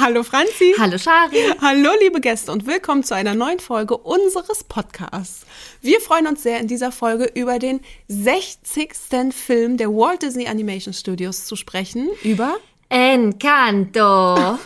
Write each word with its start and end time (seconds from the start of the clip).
Hallo 0.00 0.22
Franzi. 0.22 0.74
Hallo 0.78 0.96
Shari. 0.96 1.42
Hallo 1.60 1.90
liebe 2.00 2.20
Gäste 2.20 2.52
und 2.52 2.68
willkommen 2.68 3.02
zu 3.02 3.16
einer 3.16 3.34
neuen 3.34 3.58
Folge 3.58 3.96
unseres 3.96 4.62
Podcasts. 4.62 5.44
Wir 5.82 6.00
freuen 6.00 6.28
uns 6.28 6.44
sehr 6.44 6.60
in 6.60 6.68
dieser 6.68 6.92
Folge 6.92 7.28
über 7.34 7.58
den 7.58 7.80
60. 8.06 8.94
Film 9.32 9.76
der 9.76 9.88
Walt 9.88 10.22
Disney 10.22 10.46
Animation 10.46 10.94
Studios 10.94 11.46
zu 11.46 11.56
sprechen. 11.56 12.08
Über 12.22 12.58
Encanto. 12.90 14.58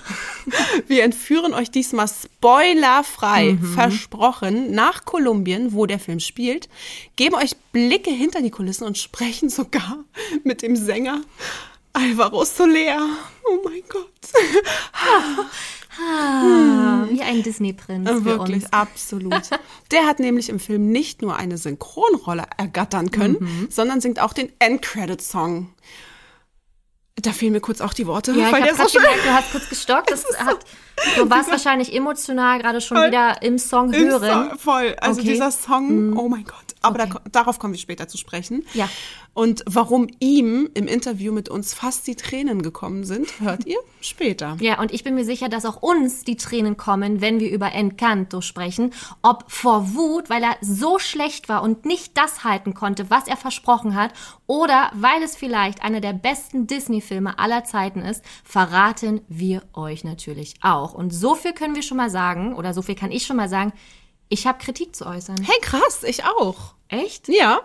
Wir 0.86 1.02
entführen 1.02 1.54
euch 1.54 1.70
diesmal 1.70 2.08
spoilerfrei, 2.08 3.56
versprochen, 3.74 4.72
nach 4.72 5.06
Kolumbien, 5.06 5.72
wo 5.72 5.86
der 5.86 5.98
Film 5.98 6.20
spielt, 6.20 6.68
geben 7.16 7.36
euch 7.36 7.56
Blicke 7.72 8.10
hinter 8.10 8.42
die 8.42 8.50
Kulissen 8.50 8.84
und 8.84 8.98
sprechen 8.98 9.48
sogar 9.48 10.04
mit 10.44 10.60
dem 10.60 10.76
Sänger 10.76 11.22
Alvaro 11.92 12.44
Soler. 12.44 13.08
Oh 13.44 13.58
mein 13.64 13.82
Gott. 13.88 14.08
Ah, 16.00 17.04
wie 17.10 17.20
ein 17.22 17.42
Disney-Prinz 17.42 18.08
für 18.08 18.24
Wirklich, 18.24 18.64
uns. 18.64 18.72
absolut. 18.72 19.50
Der 19.90 20.06
hat 20.06 20.20
nämlich 20.20 20.48
im 20.48 20.58
Film 20.58 20.88
nicht 20.90 21.20
nur 21.20 21.36
eine 21.36 21.58
Synchronrolle 21.58 22.44
ergattern 22.56 23.10
können, 23.10 23.36
Mhm. 23.40 23.68
sondern 23.70 24.00
singt 24.00 24.18
auch 24.20 24.32
den 24.32 24.50
End-Credit-Song. 24.58 25.68
Da 27.16 27.32
fehlen 27.32 27.52
mir 27.52 27.60
kurz 27.60 27.82
auch 27.82 27.92
die 27.92 28.06
Worte, 28.06 28.32
Ja, 28.32 28.46
ich 28.46 28.52
weil 28.52 28.62
habe 28.62 28.74
der 28.74 28.88
so 28.88 28.98
gemerkt, 28.98 29.24
du 29.26 29.32
hast 29.32 29.52
kurz 29.52 29.68
gestockt. 29.68 30.10
Das 30.10 30.24
hat, 30.38 30.64
du 31.16 31.28
warst 31.28 31.50
wahrscheinlich 31.50 31.94
emotional 31.94 32.58
gerade 32.60 32.80
schon 32.80 32.96
wieder 32.96 33.42
im 33.42 33.58
Song 33.58 33.92
im 33.92 34.08
hören. 34.08 34.48
Song, 34.50 34.58
voll. 34.58 34.96
Also 34.98 35.20
Okay. 35.20 35.28
Mhm. 35.28 35.32
dieser 35.34 35.50
Song, 35.50 36.16
oh 36.18 36.28
mein 36.28 36.44
Gott. 36.44 36.61
Aber 36.82 37.02
Okay. 37.02 37.12
da, 37.24 37.30
darauf 37.30 37.58
kommen 37.58 37.72
wir 37.74 37.80
später 37.80 38.06
zu 38.08 38.18
sprechen. 38.18 38.64
Ja. 38.74 38.88
Und 39.34 39.62
warum 39.66 40.08
ihm 40.20 40.68
im 40.74 40.86
Interview 40.86 41.32
mit 41.32 41.48
uns 41.48 41.72
fast 41.72 42.06
die 42.06 42.16
Tränen 42.16 42.60
gekommen 42.62 43.04
sind, 43.04 43.40
hört 43.40 43.66
ihr 43.66 43.78
später. 44.02 44.56
Ja, 44.60 44.78
und 44.80 44.92
ich 44.92 45.04
bin 45.04 45.14
mir 45.14 45.24
sicher, 45.24 45.48
dass 45.48 45.64
auch 45.64 45.82
uns 45.82 46.24
die 46.24 46.36
Tränen 46.36 46.76
kommen, 46.76 47.20
wenn 47.20 47.40
wir 47.40 47.50
über 47.50 47.72
Encanto 47.72 48.40
sprechen. 48.42 48.92
Ob 49.22 49.44
vor 49.50 49.94
Wut, 49.94 50.28
weil 50.28 50.42
er 50.42 50.56
so 50.60 50.98
schlecht 50.98 51.48
war 51.48 51.62
und 51.62 51.86
nicht 51.86 52.18
das 52.18 52.44
halten 52.44 52.74
konnte, 52.74 53.08
was 53.10 53.26
er 53.26 53.36
versprochen 53.38 53.94
hat, 53.94 54.12
oder 54.46 54.90
weil 54.94 55.22
es 55.22 55.34
vielleicht 55.34 55.82
einer 55.82 56.00
der 56.02 56.12
besten 56.12 56.66
Disney-Filme 56.66 57.38
aller 57.38 57.64
Zeiten 57.64 58.00
ist, 58.00 58.22
verraten 58.44 59.22
wir 59.28 59.62
euch 59.72 60.04
natürlich 60.04 60.54
auch. 60.60 60.92
Und 60.92 61.10
so 61.14 61.34
viel 61.34 61.52
können 61.54 61.74
wir 61.74 61.82
schon 61.82 61.96
mal 61.96 62.10
sagen, 62.10 62.54
oder 62.54 62.74
so 62.74 62.82
viel 62.82 62.94
kann 62.94 63.10
ich 63.10 63.24
schon 63.24 63.36
mal 63.36 63.48
sagen, 63.48 63.72
ich 64.32 64.46
habe 64.46 64.58
Kritik 64.58 64.96
zu 64.96 65.06
äußern. 65.06 65.36
Hey, 65.42 65.58
krass, 65.60 66.02
ich 66.04 66.24
auch. 66.24 66.74
Echt? 66.88 67.28
Ja, 67.28 67.60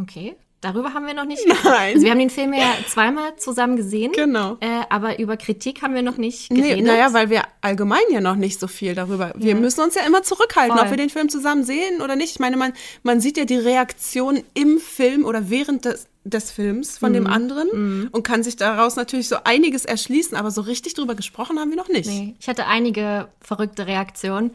Okay. 0.00 0.34
Darüber 0.60 0.94
haben 0.94 1.06
wir 1.06 1.12
noch 1.12 1.26
nicht. 1.26 1.46
Nein. 1.46 1.92
Also 1.94 2.02
wir 2.04 2.10
haben 2.10 2.18
den 2.18 2.30
Film 2.30 2.54
ja 2.54 2.72
zweimal 2.88 3.36
zusammen 3.36 3.76
gesehen. 3.76 4.12
Genau. 4.12 4.56
Äh, 4.60 4.80
aber 4.88 5.18
über 5.18 5.36
Kritik 5.36 5.82
haben 5.82 5.94
wir 5.94 6.00
noch 6.00 6.16
nicht 6.16 6.50
Nee, 6.50 6.62
geredet. 6.62 6.86
naja, 6.86 7.12
weil 7.12 7.28
wir 7.28 7.42
allgemein 7.60 8.00
ja 8.10 8.22
noch 8.22 8.34
nicht 8.34 8.58
so 8.58 8.66
viel 8.66 8.94
darüber. 8.94 9.32
Wir 9.36 9.56
müssen 9.56 9.82
uns 9.82 9.94
ja 9.94 10.02
immer 10.06 10.22
zurückhalten, 10.22 10.74
Voll. 10.76 10.86
ob 10.86 10.90
wir 10.90 10.96
den 10.96 11.10
Film 11.10 11.28
zusammen 11.28 11.64
sehen 11.64 12.00
oder 12.00 12.16
nicht. 12.16 12.30
Ich 12.32 12.38
meine, 12.40 12.56
man, 12.56 12.72
man 13.02 13.20
sieht 13.20 13.36
ja 13.36 13.44
die 13.44 13.58
Reaktion 13.58 14.42
im 14.54 14.78
Film 14.80 15.26
oder 15.26 15.50
während 15.50 15.84
des, 15.84 16.06
des 16.24 16.50
Films 16.50 16.96
von 16.98 17.10
Mhm. 17.10 17.14
dem 17.14 17.26
anderen 17.26 18.08
und 18.10 18.22
kann 18.22 18.42
sich 18.42 18.56
daraus 18.56 18.96
natürlich 18.96 19.28
so 19.28 19.36
einiges 19.44 19.84
erschließen, 19.84 20.36
aber 20.36 20.50
so 20.50 20.62
richtig 20.62 20.94
drüber 20.94 21.14
gesprochen 21.14 21.58
haben 21.58 21.68
wir 21.70 21.76
noch 21.76 21.88
nicht. 21.88 22.08
Nee, 22.08 22.34
ich 22.40 22.48
hatte 22.48 22.66
einige 22.66 23.28
verrückte 23.40 23.86
Reaktionen, 23.86 24.50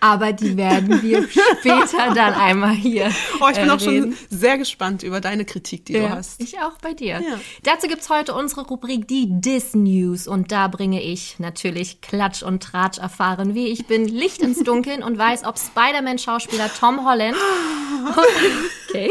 aber 0.00 0.32
die 0.34 0.56
werden 0.58 1.00
wir 1.02 1.26
später 1.60 2.14
dann 2.14 2.34
einmal 2.34 2.74
hier. 2.74 3.10
Oh, 3.40 3.48
ich 3.50 3.56
bin 3.58 3.68
äh, 3.68 3.72
auch 3.72 3.80
schon 3.80 4.14
sehr 4.28 4.58
gespannt 4.58 5.02
über 5.02 5.20
deine 5.22 5.44
Kritik, 5.46 5.86
die 5.86 5.94
du 5.94 6.00
Ja, 6.00 6.10
hast. 6.10 6.42
Ich 6.42 6.58
auch 6.60 6.76
bei 6.82 6.92
dir. 6.92 7.14
Ja. 7.26 7.40
Dazu 7.62 7.86
gibt's 7.88 8.10
heute 8.10 8.34
unsere 8.34 8.66
Rubrik 8.66 9.08
Die 9.08 9.26
Dis 9.30 9.74
News 9.74 10.28
und 10.28 10.52
da 10.52 10.68
bringe 10.68 11.02
ich 11.02 11.38
natürlich 11.38 12.02
Klatsch 12.02 12.42
und 12.42 12.62
Tratsch 12.62 12.98
erfahren, 12.98 13.54
wie 13.54 13.68
ich 13.68 13.86
bin, 13.86 14.06
Licht 14.06 14.42
ins 14.42 14.58
Dunkeln 14.64 15.02
und 15.02 15.16
weiß, 15.16 15.44
ob 15.44 15.58
Spider-Man-Schauspieler 15.58 16.70
Tom 16.78 17.06
Holland 17.08 17.36
okay, 18.90 19.10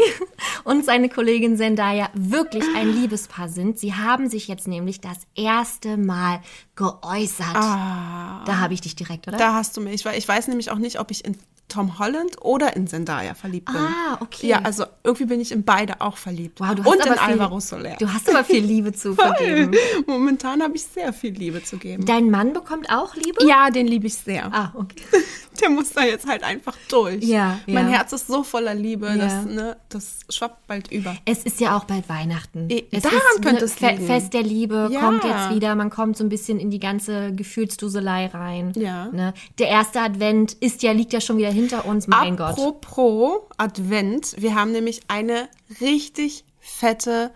und 0.64 0.84
seine 0.84 1.08
Kollegin 1.08 1.56
Zendaya 1.56 2.03
wirklich 2.14 2.64
ein 2.76 2.92
Liebespaar 2.92 3.48
sind. 3.48 3.78
Sie 3.78 3.94
haben 3.94 4.28
sich 4.28 4.48
jetzt 4.48 4.68
nämlich 4.68 5.00
das 5.00 5.18
erste 5.34 5.96
Mal 5.96 6.40
geäußert. 6.76 7.54
Da 7.54 8.58
habe 8.60 8.74
ich 8.74 8.80
dich 8.80 8.96
direkt, 8.96 9.28
oder? 9.28 9.36
Ah. 9.36 9.38
Da 9.38 9.54
hast 9.54 9.76
du 9.76 9.80
mich, 9.80 10.04
weil 10.04 10.18
ich 10.18 10.26
weiß 10.26 10.48
nämlich 10.48 10.70
auch 10.70 10.78
nicht, 10.78 11.00
ob 11.00 11.10
ich 11.10 11.24
in 11.24 11.36
Tom 11.74 11.98
Holland 11.98 12.36
oder 12.42 12.76
in 12.76 12.86
Zendaya 12.86 13.34
verliebt 13.34 13.66
bin. 13.66 13.76
Ah, 13.80 14.18
okay. 14.20 14.46
Ja, 14.46 14.60
also 14.62 14.84
irgendwie 15.02 15.24
bin 15.26 15.40
ich 15.40 15.50
in 15.50 15.64
beide 15.64 16.00
auch 16.00 16.16
verliebt. 16.16 16.60
Wow, 16.60 16.74
du 16.76 16.84
hast 16.84 16.92
Und 16.92 17.00
aber 17.02 17.10
in 17.10 17.18
viel, 17.18 17.28
Alvaro 17.32 17.58
Soler. 17.60 17.96
Du 17.98 18.12
hast 18.12 18.28
aber 18.30 18.44
viel 18.44 18.64
Liebe 18.64 18.92
zu 18.92 19.14
vergeben. 19.16 19.72
Momentan 20.06 20.62
habe 20.62 20.76
ich 20.76 20.84
sehr 20.84 21.12
viel 21.12 21.32
Liebe 21.32 21.62
zu 21.64 21.76
geben. 21.78 22.04
Dein 22.04 22.30
Mann 22.30 22.52
bekommt 22.52 22.88
auch 22.90 23.14
Liebe? 23.16 23.44
Ja, 23.46 23.70
den 23.70 23.86
liebe 23.88 24.06
ich 24.06 24.14
sehr. 24.14 24.52
Ah, 24.54 24.72
okay. 24.74 25.02
Der 25.60 25.70
muss 25.70 25.92
da 25.92 26.02
jetzt 26.04 26.26
halt 26.26 26.42
einfach 26.42 26.76
durch. 26.88 27.22
Ja, 27.22 27.60
Mein 27.68 27.88
ja. 27.88 27.98
Herz 27.98 28.12
ist 28.12 28.26
so 28.26 28.42
voller 28.42 28.74
Liebe, 28.74 29.06
Ja. 29.06 29.16
das, 29.16 29.44
ne, 29.44 29.76
das 29.88 30.18
schwappt 30.28 30.66
bald 30.66 30.90
über. 30.90 31.16
Es 31.26 31.44
ist 31.44 31.60
ja 31.60 31.76
auch 31.76 31.84
bald 31.84 32.08
Weihnachten. 32.08 32.68
Eh, 32.70 32.82
es 32.90 33.04
daran 33.04 33.18
ist 33.36 33.42
könnte 33.42 33.60
ne, 33.60 33.64
es 33.66 33.74
Fe 33.74 33.90
liegen. 33.90 34.04
Fest 34.06 34.34
der 34.34 34.42
Liebe 34.42 34.88
Ja. 34.90 35.00
kommt 35.00 35.22
jetzt 35.22 35.54
wieder. 35.54 35.76
Man 35.76 35.90
kommt 35.90 36.16
so 36.16 36.24
ein 36.24 36.28
bisschen 36.28 36.58
in 36.58 36.70
die 36.70 36.80
ganze 36.80 37.32
Gefühlsduselei 37.32 38.26
rein. 38.26 38.72
Ja. 38.74 39.06
Ne? 39.12 39.32
Der 39.60 39.68
erste 39.68 40.00
Advent 40.00 40.54
ist 40.54 40.82
ja, 40.82 40.90
liegt 40.90 41.12
ja 41.12 41.20
schon 41.20 41.36
wieder 41.38 41.50
hinter 41.68 41.84
uns. 41.86 42.06
Mein 42.06 42.36
Gott. 42.36 42.50
Apropos 42.50 43.42
Advent, 43.58 44.34
wir 44.38 44.54
haben 44.54 44.72
nämlich 44.72 45.02
eine 45.08 45.48
richtig 45.80 46.44
fette 46.60 47.30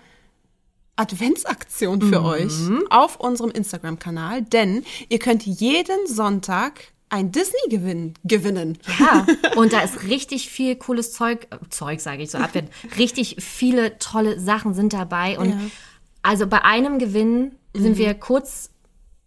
Adventsaktion 0.97 1.99
Mhm. 1.99 2.09
für 2.09 2.23
euch 2.25 2.53
auf 2.91 3.21
unserem 3.21 3.51
Instagram-Kanal, 3.51 4.43
denn 4.43 4.85
ihr 5.09 5.19
könnt 5.19 5.45
jeden 5.47 6.07
Sonntag 6.07 6.93
ein 7.11 7.31
Disney-Gewinn 7.33 8.15
gewinnen. 8.25 8.79
Ja, 8.99 9.25
und 9.57 9.73
da 9.73 9.81
ist 9.81 10.03
richtig 10.05 10.51
viel 10.51 10.77
cooles 10.77 11.13
Zeug, 11.13 11.47
Zeug 11.71 12.01
sage 12.01 12.23
ich 12.23 12.31
so, 12.31 12.39
Advent, 12.39 12.71
richtig 12.99 13.37
viele 13.39 13.99
tolle 13.99 14.39
Sachen 14.41 14.75
sind 14.75 14.93
dabei. 14.93 15.39
Und 15.39 15.51
Ja. 15.51 15.57
also 16.23 16.47
bei 16.47 16.65
einem 16.65 16.99
Gewinn 16.99 17.53
sind 17.75 17.97
wir 17.97 18.13
kurz, 18.15 18.71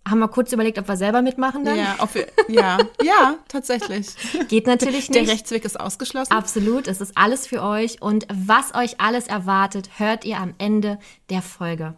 haben 0.07 0.19
wir 0.19 0.27
kurz 0.27 0.51
überlegt, 0.51 0.79
ob 0.79 0.87
wir 0.87 0.97
selber 0.97 1.21
mitmachen 1.21 1.63
dann. 1.63 1.77
Ja, 1.77 1.95
wir, 2.13 2.27
ja, 2.47 2.79
ja, 3.03 3.35
tatsächlich. 3.47 4.07
Geht 4.47 4.65
natürlich 4.67 5.07
Der 5.09 5.21
nicht. 5.21 5.31
Rechtsweg 5.31 5.63
ist 5.63 5.79
ausgeschlossen. 5.79 6.33
Absolut, 6.33 6.87
es 6.87 7.01
ist 7.01 7.15
alles 7.15 7.45
für 7.45 7.61
euch 7.61 8.01
und 8.01 8.25
was 8.33 8.73
euch 8.73 8.99
alles 8.99 9.27
erwartet, 9.27 9.89
hört 9.99 10.25
ihr 10.25 10.37
am 10.39 10.55
Ende 10.57 10.97
der 11.29 11.41
Folge. 11.41 11.93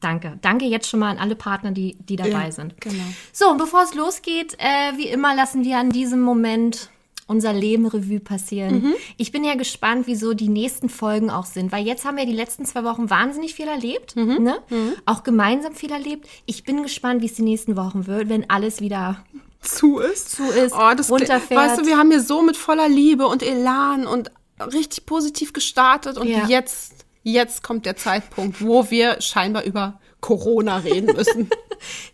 Danke. 0.00 0.38
Danke 0.40 0.64
jetzt 0.66 0.88
schon 0.88 1.00
mal 1.00 1.10
an 1.10 1.18
alle 1.18 1.36
Partner, 1.36 1.72
die, 1.72 1.96
die 2.00 2.16
dabei 2.16 2.44
Ja, 2.46 2.50
sind. 2.52 2.80
genau. 2.80 3.04
So, 3.32 3.50
und 3.50 3.58
bevor 3.58 3.82
es 3.82 3.94
losgeht, 3.94 4.54
äh, 4.58 4.96
wie 4.96 5.08
immer 5.08 5.34
lassen 5.34 5.64
wir 5.64 5.78
an 5.78 5.90
diesem 5.90 6.22
Moment 6.22 6.90
unser 7.32 7.52
Leben 7.52 7.86
Revue 7.86 8.20
passieren. 8.20 8.74
Mhm. 8.82 8.94
Ich 9.16 9.32
bin 9.32 9.42
ja 9.44 9.56
gespannt, 9.56 10.06
wie 10.06 10.14
so 10.14 10.34
die 10.34 10.48
nächsten 10.48 10.88
Folgen 10.88 11.30
auch 11.30 11.46
sind, 11.46 11.72
weil 11.72 11.84
jetzt 11.84 12.04
haben 12.04 12.16
wir 12.16 12.26
die 12.26 12.32
letzten 12.32 12.64
zwei 12.64 12.84
Wochen 12.84 13.10
wahnsinnig 13.10 13.54
viel 13.54 13.66
erlebt, 13.66 14.14
Mhm. 14.14 14.42
ne? 14.42 14.58
Auch 15.06 15.24
gemeinsam 15.24 15.74
viel 15.74 15.90
erlebt. 15.90 16.28
Ich 16.46 16.62
bin 16.62 16.82
gespannt, 16.84 17.22
wie 17.22 17.26
es 17.26 17.34
die 17.34 17.42
nächsten 17.42 17.76
Wochen 17.76 18.06
wird, 18.06 18.28
wenn 18.28 18.48
alles 18.48 18.80
wieder 18.80 19.24
zu 19.60 19.98
ist. 19.98 20.30
zu 20.30 20.44
ist, 20.44 20.74
Oh, 20.74 20.92
das 20.96 21.10
runterfährt. 21.10 21.60
Weißt 21.60 21.80
du, 21.80 21.86
wir 21.86 21.96
haben 21.98 22.10
hier 22.10 22.20
so 22.22 22.42
mit 22.42 22.56
voller 22.56 22.88
Liebe 22.88 23.26
und 23.26 23.42
Elan 23.42 24.06
und 24.06 24.30
richtig 24.72 25.06
positiv 25.06 25.52
gestartet 25.52 26.18
und 26.18 26.28
Ja. 26.28 26.46
jetzt, 26.46 27.04
jetzt 27.24 27.62
kommt 27.62 27.86
der 27.86 27.96
Zeitpunkt, 27.96 28.60
wo 28.62 28.90
wir 28.90 29.20
scheinbar 29.20 29.64
über 29.64 29.98
Corona 30.22 30.78
reden 30.78 31.14
müssen. 31.14 31.50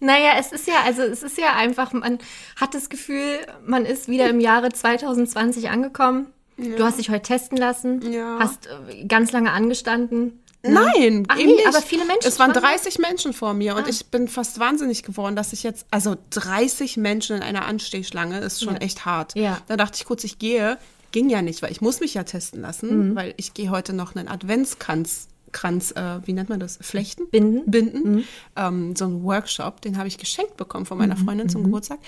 Naja, 0.01 0.31
es 0.39 0.51
ist 0.51 0.67
ja, 0.67 0.77
also 0.87 1.03
es 1.03 1.23
ist 1.23 1.37
ja 1.37 1.53
einfach, 1.55 1.93
man 1.93 2.19
hat 2.57 2.73
das 2.73 2.89
Gefühl, 2.89 3.39
man 3.67 3.85
ist 3.85 4.09
wieder 4.09 4.31
im 4.31 4.41
Jahre 4.41 4.71
2020 4.71 5.69
angekommen. 5.69 6.29
Du 6.57 6.83
hast 6.83 6.99
dich 6.99 7.11
heute 7.11 7.21
testen 7.23 7.59
lassen, 7.59 8.01
Ja. 8.11 8.39
hast 8.41 8.67
äh, 8.67 9.05
ganz 9.05 9.31
lange 9.31 9.53
angestanden. 9.53 10.43
Nein, 10.63 11.25
Ach 11.29 11.39
eben 11.39 11.51
nee, 11.51 11.55
nicht. 11.57 11.67
aber 11.69 11.83
viele 11.83 12.07
Menschen 12.07 12.27
Es 12.29 12.39
waren 12.39 12.55
schon. 12.55 12.63
30 12.63 12.99
Menschen 12.99 13.33
vor 13.35 13.53
mir 13.53 13.77
und 13.77 13.87
ich 13.89 14.07
bin 14.07 14.27
fast 14.27 14.59
wahnsinnig 14.59 15.03
geworden, 15.03 15.37
dass 15.37 15.53
ich 15.53 15.63
jetzt, 15.63 15.87
also 15.91 16.17
30 16.31 16.97
Menschen 16.97 17.37
in 17.37 17.43
einer 17.43 17.67
Anstehschlange 17.67 18.39
ist 18.41 18.65
schon 18.65 18.75
Ja. 18.77 18.81
echt 18.81 19.05
hart. 19.05 19.35
Ja. 19.37 19.59
Da 19.69 19.77
dachte 19.77 19.99
ich 19.99 20.07
kurz, 20.07 20.25
ich 20.25 20.39
gehe. 20.39 20.79
Ging 21.13 21.29
ja 21.29 21.43
nicht, 21.43 21.61
weil 21.63 21.73
ich 21.73 21.83
muss 21.83 22.01
mich 22.01 22.15
ja 22.15 22.25
testen 22.25 22.61
Mhm. 22.61 22.65
lassen, 22.67 23.17
weil 23.17 23.35
ich 23.37 23.53
gehe 23.55 23.71
heute 23.71 23.93
noch 23.93 24.17
einen 24.17 24.29
Adventskranz, 24.29 25.29
Kranz, 25.53 25.93
äh, 25.93 26.21
wie 26.25 26.33
nennt 26.33 26.49
man 26.49 26.61
das? 26.61 26.79
Flechten? 26.81 27.29
Binden. 27.31 27.71
Binden. 27.71 28.25
Ähm, 28.57 28.95
so 28.97 29.05
einen 29.07 29.23
Workshop, 29.25 29.81
den 29.81 29.99
habe 29.99 30.09
ich 30.09 30.19
geschenkt 30.19 30.57
bekommen 30.57 30.87
von 30.87 30.99
meiner 30.99 31.17
Freundin 31.17 31.49
zum 31.49 31.65
Geburtstag. 31.65 31.99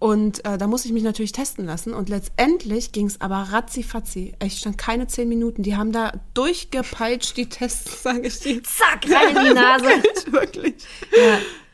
Und 0.00 0.46
äh, 0.46 0.56
da 0.56 0.66
musste 0.66 0.88
ich 0.88 0.94
mich 0.94 1.02
natürlich 1.02 1.32
testen 1.32 1.66
lassen. 1.66 1.92
Und 1.92 2.08
letztendlich 2.08 2.90
ging 2.92 3.06
es 3.06 3.20
aber 3.20 3.36
ratzifatzi. 3.36 4.32
Ich 4.42 4.58
stand 4.58 4.78
keine 4.78 5.06
zehn 5.06 5.28
Minuten. 5.28 5.62
Die 5.62 5.76
haben 5.76 5.92
da 5.92 6.12
durchgepeitscht, 6.32 7.36
die 7.36 7.50
Tests, 7.50 8.02
sage 8.02 8.26
ich 8.26 8.40
dir. 8.40 8.62
Zack, 8.64 9.04
rein 9.10 9.36
in 9.36 9.44
die 9.44 9.54
Nase. 9.54 9.84
Wirklich. 10.32 10.74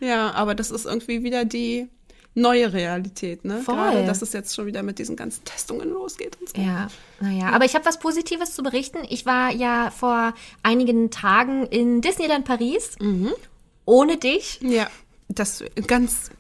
Ja. 0.01 0.07
ja, 0.09 0.31
aber 0.33 0.57
das 0.57 0.73
ist 0.73 0.87
irgendwie 0.87 1.23
wieder 1.23 1.45
die 1.45 1.89
neue 2.37 2.73
Realität, 2.73 3.45
ne? 3.45 3.61
Voll. 3.63 3.75
Gerade, 3.75 4.07
dass 4.07 4.23
es 4.23 4.33
jetzt 4.33 4.55
schon 4.55 4.67
wieder 4.67 4.83
mit 4.83 4.99
diesen 4.99 5.17
ganzen 5.17 5.45
Testungen 5.45 5.91
losgeht 5.91 6.39
und 6.39 6.51
so. 6.51 6.61
Ja, 6.61 6.89
naja. 7.19 7.51
Aber 7.51 7.65
ich 7.65 7.75
habe 7.75 7.85
was 7.85 7.99
Positives 7.99 8.55
zu 8.55 8.63
berichten. 8.63 8.99
Ich 9.09 9.27
war 9.27 9.51
ja 9.51 9.91
vor 9.91 10.35
einigen 10.63 11.11
Tagen 11.11 11.67
in 11.67 12.03
Disneyland 12.03 12.45
Paris. 12.45 12.97
Ohne 13.87 14.17
dich. 14.19 14.61
Ja, 14.63 14.89
das 15.29 15.63
ist 15.63 15.77
ein 15.77 15.87
ganz, 15.87 16.31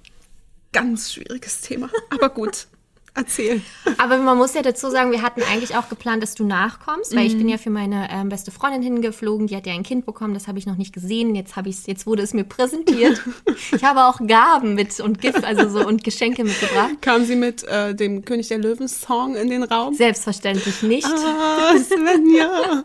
ganz 0.73 1.13
schwieriges 1.13 1.63
Thema. 1.63 1.89
Aber 2.11 2.29
gut, 2.29 2.67
erzähl. 3.17 3.63
Aber 3.99 4.19
man 4.19 4.37
muss 4.37 4.55
ja 4.55 4.63
dazu 4.63 4.91
sagen, 4.91 5.11
wir 5.11 5.23
hatten 5.23 5.43
eigentlich 5.43 5.77
auch 5.77 5.89
geplant, 5.89 6.23
dass 6.23 6.35
du 6.35 6.45
nachkommst, 6.45 7.15
weil 7.17 7.27
ich 7.27 7.37
bin 7.37 7.49
ja 7.49 7.59
für 7.59 7.71
meine 7.71 8.09
ähm, 8.11 8.29
beste 8.29 8.51
Freundin 8.51 8.83
hingeflogen. 8.83 9.47
Die 9.47 9.57
hat 9.57 9.67
ja 9.67 9.73
ein 9.73 9.83
Kind 9.83 10.07
bekommen, 10.07 10.35
das 10.35 10.49
habe 10.49 10.59
ich 10.59 10.67
noch 10.67 10.77
nicht 10.77 10.93
gesehen. 10.93 11.35
Jetzt 11.35 11.57
habe 11.57 11.69
ich 11.69 11.87
jetzt 11.87 12.07
wurde 12.07 12.23
es 12.23 12.35
mir 12.35 12.45
präsentiert. 12.45 13.23
ich 13.73 13.85
habe 13.85 14.05
auch 14.05 14.21
Gaben 14.27 14.75
mit 14.75 14.99
und 15.01 15.21
Gift, 15.21 15.45
also 15.45 15.69
so 15.69 15.87
und 15.87 16.05
Geschenke 16.05 16.45
mitgebracht. 16.45 17.01
Kam 17.01 17.25
sie 17.25 17.37
mit 17.37 17.65
äh, 17.65 17.95
dem 17.95 18.25
König 18.25 18.49
der 18.49 18.59
Löwen-Song 18.59 19.35
in 19.37 19.51
den 19.51 19.63
Raum? 19.63 19.95
Selbstverständlich 19.95 20.83
nicht. 20.83 21.07
Ah, 21.07 21.77
Svenja. 21.79 22.85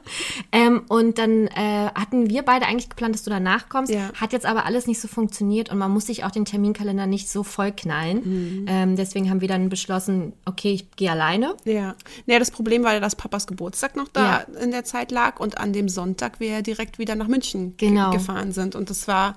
Ähm, 0.51 0.83
und 0.87 1.17
dann 1.17 1.47
äh, 1.47 1.89
hatten 1.95 2.29
wir 2.29 2.43
beide 2.43 2.65
eigentlich 2.65 2.89
geplant, 2.89 3.15
dass 3.15 3.23
du 3.23 3.29
danach 3.29 3.69
kommst. 3.69 3.91
Ja. 3.91 4.11
Hat 4.13 4.33
jetzt 4.33 4.45
aber 4.45 4.65
alles 4.65 4.87
nicht 4.87 4.99
so 4.99 5.07
funktioniert 5.07 5.71
und 5.71 5.77
man 5.77 5.91
muss 5.91 6.07
sich 6.07 6.23
auch 6.23 6.31
den 6.31 6.45
Terminkalender 6.45 7.07
nicht 7.07 7.29
so 7.29 7.43
voll 7.43 7.71
knallen. 7.71 8.65
Ähm, 8.67 8.95
deswegen 8.95 9.29
haben 9.29 9.41
wir 9.41 9.47
dann 9.47 9.69
beschlossen, 9.69 10.20
okay, 10.45 10.73
ich 10.73 10.91
gehe 10.91 11.11
alleine. 11.11 11.55
Ja. 11.65 11.95
Naja, 12.25 12.39
das 12.39 12.51
Problem 12.51 12.83
war 12.83 12.93
ja, 12.93 12.99
dass 12.99 13.15
Papas 13.15 13.47
Geburtstag 13.47 13.95
noch 13.95 14.07
da 14.09 14.45
Ja. 14.49 14.59
in 14.61 14.71
der 14.71 14.83
Zeit 14.85 15.11
lag 15.11 15.39
und 15.39 15.57
an 15.57 15.73
dem 15.73 15.89
Sonntag 15.89 16.39
wir 16.39 16.47
ja 16.49 16.61
direkt 16.61 16.99
wieder 16.99 17.15
nach 17.15 17.27
München 17.27 17.75
ge- 17.77 17.89
Genau. 17.89 18.11
gefahren 18.11 18.51
sind. 18.51 18.75
Und 18.75 18.89
das 18.89 19.07
war 19.07 19.35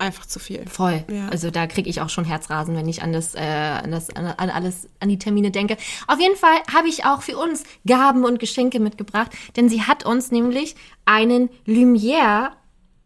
einfach 0.00 0.26
zu 0.26 0.38
viel. 0.38 0.64
Voll. 0.68 1.02
Ja. 1.10 1.28
Also 1.28 1.50
da 1.50 1.66
kriege 1.66 1.90
ich 1.90 2.00
auch 2.00 2.08
schon 2.08 2.24
Herzrasen, 2.24 2.76
wenn 2.76 2.88
ich 2.88 3.02
an 3.02 3.12
das, 3.12 3.34
äh, 3.34 3.40
an 3.40 3.90
das, 3.90 4.10
an, 4.14 4.26
an 4.26 4.48
alles, 4.50 4.86
an 5.00 5.08
die 5.08 5.18
Termine 5.18 5.50
denke. 5.50 5.76
Auf 6.06 6.20
jeden 6.20 6.36
Fall 6.36 6.56
habe 6.72 6.86
ich 6.88 7.04
auch 7.04 7.22
für 7.22 7.36
uns 7.36 7.64
Gaben 7.86 8.24
und 8.24 8.38
Geschenke 8.38 8.78
mitgebracht, 8.78 9.32
denn 9.56 9.68
sie 9.68 9.82
hat 9.82 10.06
uns 10.06 10.30
nämlich 10.30 10.76
einen 11.04 11.50
Lumière 11.66 12.50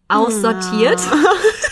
aussortiert. 0.08 1.00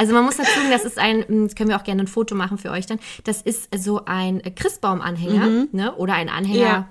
Also 0.00 0.14
man 0.14 0.24
muss 0.24 0.36
dazu 0.38 0.50
sagen, 0.50 0.70
das 0.70 0.86
ist 0.86 0.98
ein, 0.98 1.26
hm, 1.28 1.46
das 1.48 1.54
können 1.54 1.68
wir 1.68 1.76
auch 1.76 1.84
gerne 1.84 2.02
ein 2.04 2.06
Foto 2.08 2.34
machen 2.34 2.56
für 2.56 2.70
euch 2.70 2.86
dann. 2.86 2.98
Das 3.24 3.42
ist 3.42 3.68
so 3.76 4.06
ein 4.06 4.40
Christbaumanhänger, 4.56 5.66
ne? 5.72 5.94
Oder 5.96 6.14
ein 6.14 6.30
Anhänger, 6.30 6.58
Ja. 6.58 6.88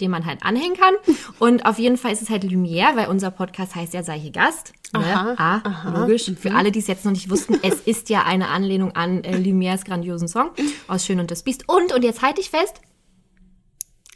den 0.00 0.10
man 0.10 0.24
halt 0.24 0.42
anhängen 0.42 0.74
kann. 0.74 0.94
Und 1.38 1.66
auf 1.66 1.78
jeden 1.78 1.98
Fall 1.98 2.12
ist 2.12 2.22
es 2.22 2.30
halt 2.30 2.44
Lumière, 2.44 2.96
weil 2.96 3.08
unser 3.08 3.30
Podcast 3.30 3.74
heißt 3.74 3.92
ja 3.92 4.02
Sei 4.02 4.18
hier 4.18 4.30
Gast. 4.32 4.72
Ne? 4.94 5.00
Aha, 5.04 5.60
ah, 5.64 5.98
logisch. 6.00 6.32
Für 6.40 6.54
alle, 6.54 6.72
die 6.72 6.78
es 6.78 6.86
jetzt 6.86 7.04
noch 7.04 7.12
nicht 7.12 7.28
wussten, 7.28 7.58
es 7.62 7.80
ist 7.82 8.08
ja 8.08 8.22
eine 8.22 8.48
Anlehnung 8.48 8.92
an 8.96 9.22
äh, 9.22 9.36
Lumières 9.36 9.84
grandiosen 9.84 10.26
Song 10.28 10.48
aus 10.88 11.04
Schön 11.04 11.20
und 11.20 11.30
das 11.30 11.42
Biest. 11.42 11.68
Und, 11.68 11.92
und 11.92 12.02
jetzt 12.04 12.22
halte 12.22 12.40
ich 12.40 12.48
fest, 12.48 12.80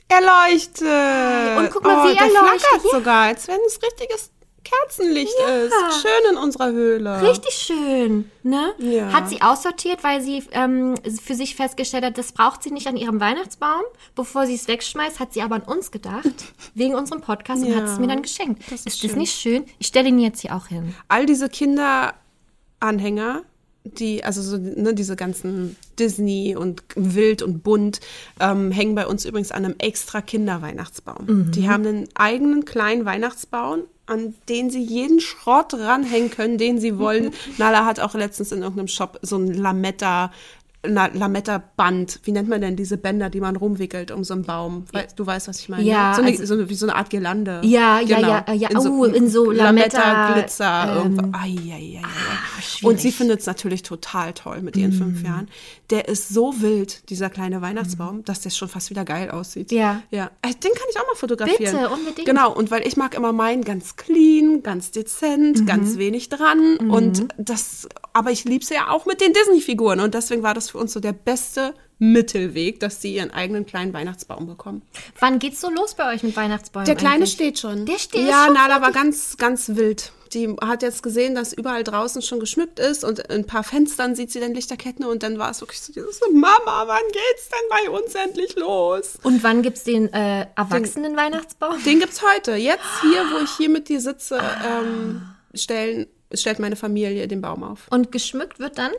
Er 0.08 0.20
leuchtet. 0.22 1.58
Und 1.58 1.70
guck 1.70 1.84
mal, 1.84 2.06
oh, 2.06 2.08
wie 2.10 2.16
er 2.16 2.26
leuchtet. 2.26 2.90
sogar, 2.90 3.24
als 3.24 3.46
wenn 3.48 3.58
es 3.66 3.78
richtiges 3.82 4.30
Kerzenlicht 4.62 5.32
ist. 5.64 6.02
Schön 6.02 6.32
in 6.32 6.36
unserer 6.36 6.70
Höhle. 6.70 7.22
richtig 7.22 7.54
schön, 7.54 8.30
ne? 8.42 8.72
Ja. 8.78 9.12
Hat 9.12 9.28
sie 9.28 9.40
aussortiert, 9.42 10.04
weil 10.04 10.20
sie 10.20 10.42
ähm, 10.52 10.94
für 11.22 11.34
sich 11.34 11.56
festgestellt 11.56 12.04
hat, 12.04 12.18
das 12.18 12.32
braucht 12.32 12.62
sie 12.62 12.70
nicht 12.70 12.86
an 12.86 12.96
ihrem 12.96 13.20
Weihnachtsbaum. 13.20 13.82
Bevor 14.14 14.46
sie 14.46 14.54
es 14.54 14.68
wegschmeißt, 14.68 15.18
hat 15.18 15.32
sie 15.32 15.42
aber 15.42 15.56
an 15.56 15.62
uns 15.62 15.90
gedacht, 15.90 16.24
wegen 16.74 16.94
unserem 16.94 17.20
Podcast 17.22 17.62
und 17.62 17.70
Ja, 17.70 17.76
hat 17.76 17.84
es 17.88 17.98
mir 17.98 18.06
dann 18.08 18.22
geschenkt. 18.22 18.62
das 18.70 18.80
ist 18.80 18.86
ist 18.86 19.02
das 19.04 19.10
schön. 19.10 19.18
nicht 19.18 19.34
schön? 19.40 19.64
Ich 19.78 19.86
stelle 19.86 20.08
ihn 20.08 20.18
jetzt 20.20 20.40
hier 20.40 20.54
auch 20.54 20.66
hin. 20.66 20.94
all 21.08 21.26
diese 21.26 21.48
Kinderanhänger, 21.48 23.42
die, 23.84 24.22
also 24.24 24.42
so, 24.42 24.58
ne, 24.58 24.92
diese 24.94 25.16
ganzen 25.16 25.76
Disney 25.98 26.54
und 26.54 26.82
wild 26.96 27.40
und 27.42 27.62
bunt, 27.62 28.00
ähm, 28.38 28.70
hängen 28.72 28.94
bei 28.94 29.06
uns 29.06 29.24
übrigens 29.24 29.52
an 29.52 29.64
einem 29.64 29.74
extra 29.78 30.20
Kinderweihnachtsbaum. 30.20 31.50
Die 31.50 31.68
haben 31.68 31.86
einen 31.86 32.08
eigenen 32.14 32.66
kleinen 32.66 33.06
Weihnachtsbaum, 33.06 33.84
an 34.10 34.34
den 34.48 34.70
sie 34.70 34.82
jeden 34.82 35.20
Schrott 35.20 35.72
ranhängen 35.74 36.30
können, 36.30 36.58
den 36.58 36.80
sie 36.80 36.98
wollen. 36.98 37.32
Nala 37.58 37.84
hat 37.84 38.00
auch 38.00 38.14
letztens 38.14 38.52
in 38.52 38.62
irgendeinem 38.62 38.88
Shop 38.88 39.18
so 39.22 39.36
ein 39.36 39.54
Lametta, 39.54 40.32
Lametta-Band. 40.82 42.20
Wie 42.24 42.32
nennt 42.32 42.48
man 42.48 42.60
denn 42.60 42.76
diese 42.76 42.96
Bänder, 42.96 43.30
die 43.30 43.40
man 43.40 43.56
rumwickelt 43.56 44.10
um 44.10 44.24
so 44.24 44.34
einen 44.34 44.44
Baum? 44.44 44.84
Du 45.16 45.26
weißt, 45.26 45.48
was 45.48 45.60
ich 45.60 45.68
meine? 45.68 45.82
Ja, 45.84 46.14
so 46.14 46.22
eine, 46.22 46.30
also- 46.30 46.46
so 46.46 46.54
eine, 46.54 46.68
wie 46.68 46.74
so 46.74 46.86
eine 46.86 46.94
Art 46.96 47.10
Girlande. 47.10 47.60
Ja, 47.64 48.00
ja, 48.00 48.16
Genau. 48.16 48.28
ja, 48.28 48.44
äh, 48.48 48.54
ja. 48.54 48.68
Oh, 48.76 49.04
in 49.04 49.28
so 49.28 49.50
Lametta, 49.50 50.32
Glitzer, 50.34 51.02
ähm. 51.04 51.32
Ai, 51.32 51.56
ai, 51.72 52.00
ai, 52.02 52.62
schwierig. 52.62 52.84
Und 52.84 53.00
sie 53.00 53.12
findet 53.12 53.40
es 53.40 53.46
natürlich 53.46 53.82
total 53.82 54.32
toll 54.32 54.60
mit 54.62 54.76
ihren 54.76 54.92
Mhm. 54.94 54.98
fünf 54.98 55.22
Jahren. 55.22 55.48
Der 55.90 56.08
ist 56.08 56.28
so 56.28 56.60
wild, 56.60 57.10
dieser 57.10 57.30
kleine 57.30 57.60
Weihnachtsbaum, 57.62 58.24
dass 58.24 58.40
der 58.40 58.50
schon 58.50 58.68
fast 58.68 58.90
wieder 58.90 59.04
geil 59.04 59.30
aussieht. 59.30 59.70
Mhm. 59.72 59.76
Ja. 59.78 60.02
ja. 60.10 60.30
Äh, 60.42 60.54
Den 60.54 60.72
kann 60.72 60.86
ich 60.90 60.98
auch 60.98 61.06
mal 61.06 61.14
fotografieren. 61.16 61.76
Bitte, 61.76 61.88
unbedingt. 61.90 62.26
Genau, 62.26 62.52
und 62.52 62.70
weil 62.70 62.86
ich 62.86 62.96
mag 62.96 63.14
immer 63.14 63.32
meinen 63.32 63.64
ganz 63.64 63.96
clean, 63.96 64.62
ganz 64.62 64.90
dezent, 64.92 65.60
Mhm. 65.60 65.66
ganz 65.66 65.98
wenig 65.98 66.28
dran. 66.28 66.76
Und 66.76 67.28
das, 67.38 67.88
aber 68.12 68.30
ich 68.30 68.44
lieb's 68.44 68.68
ja 68.70 68.90
auch 68.90 69.04
mit 69.06 69.20
den 69.20 69.32
Disney-Figuren. 69.32 70.00
Und 70.00 70.14
deswegen 70.14 70.42
war 70.42 70.54
das 70.54 70.69
für 70.70 70.78
uns 70.78 70.92
so 70.92 71.00
der 71.00 71.12
beste 71.12 71.74
Mittelweg, 71.98 72.80
dass 72.80 73.02
sie 73.02 73.14
ihren 73.14 73.30
eigenen 73.30 73.66
kleinen 73.66 73.92
Weihnachtsbaum 73.92 74.46
bekommen. 74.46 74.82
Wann 75.18 75.38
geht's 75.38 75.60
so 75.60 75.68
los 75.70 75.94
bei 75.94 76.12
euch 76.14 76.22
mit 76.22 76.34
Weihnachtsbäumen? 76.34 76.86
Der 76.86 76.94
Kleine 76.96 77.16
eigentlich? 77.16 77.32
steht 77.32 77.58
schon. 77.58 77.84
Der 77.84 77.98
steht 77.98 78.26
Ja, 78.26 78.46
schon 78.46 78.54
Nala 78.54 78.80
war 78.80 78.90
ganz, 78.90 79.36
ganz 79.36 79.68
wild. 79.76 80.12
Die 80.32 80.48
hat 80.62 80.82
jetzt 80.82 81.02
gesehen, 81.02 81.34
dass 81.34 81.52
überall 81.52 81.82
draußen 81.84 82.22
schon 82.22 82.38
geschmückt 82.40 82.78
ist 82.78 83.04
und 83.04 83.18
in 83.18 83.30
ein 83.40 83.46
paar 83.46 83.64
Fenstern 83.64 84.14
sieht 84.14 84.30
sie 84.30 84.38
dann 84.40 84.54
Lichterketten 84.54 85.04
und 85.04 85.22
dann 85.24 85.38
war 85.38 85.50
es 85.50 85.60
wirklich 85.60 85.80
so 85.80 85.92
dieses 85.92 86.20
Mama, 86.32 86.84
wann 86.86 87.02
geht's 87.08 87.48
denn 87.48 87.68
bei 87.68 87.90
uns 87.90 88.14
endlich 88.14 88.54
los? 88.56 89.14
Und 89.24 89.42
wann 89.42 89.60
gibt's 89.62 89.82
den 89.84 90.10
äh, 90.12 90.46
erwachsenen 90.56 91.16
Weihnachtsbaum? 91.16 91.82
Den 91.84 91.98
gibt's 91.98 92.22
heute. 92.22 92.52
Jetzt 92.54 92.84
hier, 93.02 93.24
wo 93.32 93.42
ich 93.42 93.50
hier 93.56 93.68
mit 93.68 93.88
dir 93.88 94.00
sitze, 94.00 94.40
ähm, 94.64 95.22
stellen, 95.52 96.06
stellt 96.32 96.60
meine 96.60 96.76
Familie 96.76 97.26
den 97.26 97.40
Baum 97.40 97.64
auf. 97.64 97.88
Und 97.90 98.12
geschmückt 98.12 98.60
wird 98.60 98.78
dann? 98.78 98.92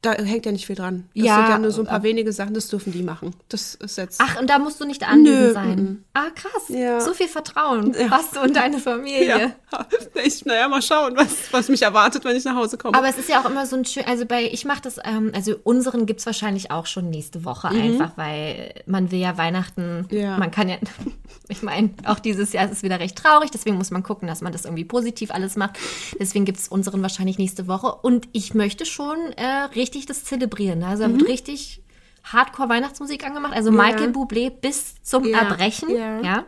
Da 0.00 0.12
hängt 0.12 0.46
ja 0.46 0.52
nicht 0.52 0.64
viel 0.66 0.76
dran. 0.76 1.08
Das 1.14 1.24
Ja, 1.24 1.36
sind 1.36 1.48
ja 1.48 1.58
nur 1.58 1.72
so 1.72 1.82
ein 1.82 1.86
paar 1.88 2.04
wenige 2.04 2.32
Sachen, 2.32 2.54
das 2.54 2.68
dürfen 2.68 2.92
die 2.92 3.02
machen. 3.02 3.34
Das 3.48 3.74
ist 3.74 3.98
jetzt. 3.98 4.20
Ach, 4.22 4.38
und 4.40 4.48
da 4.48 4.60
musst 4.60 4.80
du 4.80 4.84
nicht 4.84 5.02
anwesend 5.08 5.46
Nö, 5.48 5.52
sein. 5.52 5.74
mhm. 5.76 6.04
Ah, 6.14 6.30
krass. 6.36 6.68
Ja. 6.68 7.00
So 7.00 7.14
viel 7.14 7.26
Vertrauen 7.26 7.92
hast 8.08 8.36
du 8.36 8.40
und 8.40 8.54
deine 8.54 8.78
Familie. 8.78 9.26
ja. 9.38 9.50
Ich, 10.24 10.44
naja, 10.44 10.66
mal 10.68 10.82
schauen, 10.82 11.14
was, 11.16 11.52
was 11.52 11.68
mich 11.68 11.82
erwartet, 11.82 12.24
wenn 12.24 12.34
ich 12.36 12.44
nach 12.44 12.54
Hause 12.56 12.76
komme. 12.78 12.96
Aber 12.96 13.08
es 13.08 13.18
ist 13.18 13.28
ja 13.28 13.40
auch 13.40 13.48
immer 13.48 13.66
so 13.66 13.76
ein 13.76 13.84
schön, 13.84 14.04
also 14.06 14.24
bei, 14.26 14.44
ich 14.44 14.64
mache 14.64 14.80
das, 14.82 14.96
ähm, 15.04 15.30
also 15.34 15.54
unseren 15.62 16.06
gibt's 16.06 16.26
wahrscheinlich 16.26 16.70
auch 16.70 16.86
schon 16.86 17.10
nächste 17.10 17.44
Woche 17.44 17.68
einfach, 17.68 18.12
weil 18.16 18.74
man 18.86 19.10
will 19.10 19.18
ja 19.20 19.36
Weihnachten, 19.36 20.06
Mhm. 20.10 20.16
Ja. 20.18 20.36
man 20.38 20.50
kann 20.50 20.68
ja, 20.68 20.76
ich 21.48 21.62
meine, 21.62 21.90
auch 22.04 22.18
dieses 22.18 22.52
Jahr 22.52 22.64
ist 22.64 22.72
es 22.72 22.82
wieder 22.82 22.98
recht 22.98 23.16
traurig, 23.16 23.50
deswegen 23.50 23.76
muss 23.76 23.90
man 23.90 24.02
gucken, 24.02 24.26
dass 24.26 24.40
man 24.40 24.52
das 24.52 24.64
irgendwie 24.64 24.84
positiv 24.84 25.30
alles 25.30 25.54
macht. 25.56 25.78
Deswegen 26.18 26.44
gibt's 26.44 26.68
unseren 26.68 27.02
wahrscheinlich 27.02 27.38
nächste 27.38 27.68
Woche 27.68 27.92
und 28.02 28.28
ich 28.32 28.54
möchte 28.54 28.86
schon 28.86 29.18
äh, 29.36 29.46
richtig 29.76 29.87
das 30.06 30.24
zelebrieren. 30.24 30.80
ne? 30.80 30.86
Also 30.86 31.02
da 31.04 31.08
Mhm. 31.08 31.18
wird 31.20 31.28
richtig 31.28 31.82
Hardcore 32.24 32.68
Weihnachtsmusik 32.68 33.24
angemacht, 33.26 33.54
also 33.54 33.70
Michael 33.70 34.10
Bublé 34.10 34.50
bis 34.50 35.02
zum 35.02 35.24
Ja. 35.24 35.38
Erbrechen, 35.38 35.90
Ja. 35.90 36.20
ja. 36.20 36.44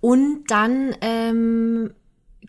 Und 0.00 0.44
dann 0.50 0.94
ähm, 1.00 1.92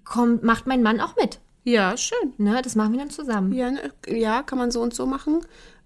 kommt, 0.03 0.43
macht 0.43 0.65
mein 0.67 0.81
Mann 0.83 0.99
auch 0.99 1.15
mit. 1.15 1.39
ja, 1.63 1.95
schön. 1.97 2.33
Ne, 2.37 2.61
das 2.61 2.75
machen 2.75 2.91
wir 2.93 2.99
dann 2.99 3.09
zusammen. 3.09 3.51
Ja, 3.53 3.71
ne, 3.71 3.91
ja, 4.07 4.43
kann 4.43 4.57
man 4.59 4.71
so 4.71 4.81
und 4.81 4.93
so 4.93 5.05
machen. 5.05 5.41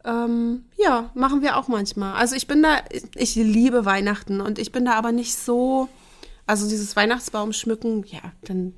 Ähm, 0.06 0.66
ja, 0.78 1.10
machen 1.14 1.42
wir 1.42 1.58
auch 1.58 1.68
manchmal. 1.68 2.14
Also 2.16 2.36
ich 2.36 2.48
bin 2.48 2.64
da, 2.64 2.78
ich 3.16 3.36
liebe 3.36 3.86
Weihnachten 3.86 4.40
und 4.42 4.58
ich 4.60 4.72
bin 4.72 4.86
da 4.86 4.94
aber 4.94 5.12
nicht 5.12 5.36
so, 5.36 5.90
also 6.48 6.68
dieses 6.70 6.96
Weihnachtsbaum 6.96 7.52
schmücken, 7.54 8.04
ja, 8.08 8.20
dann. 8.44 8.74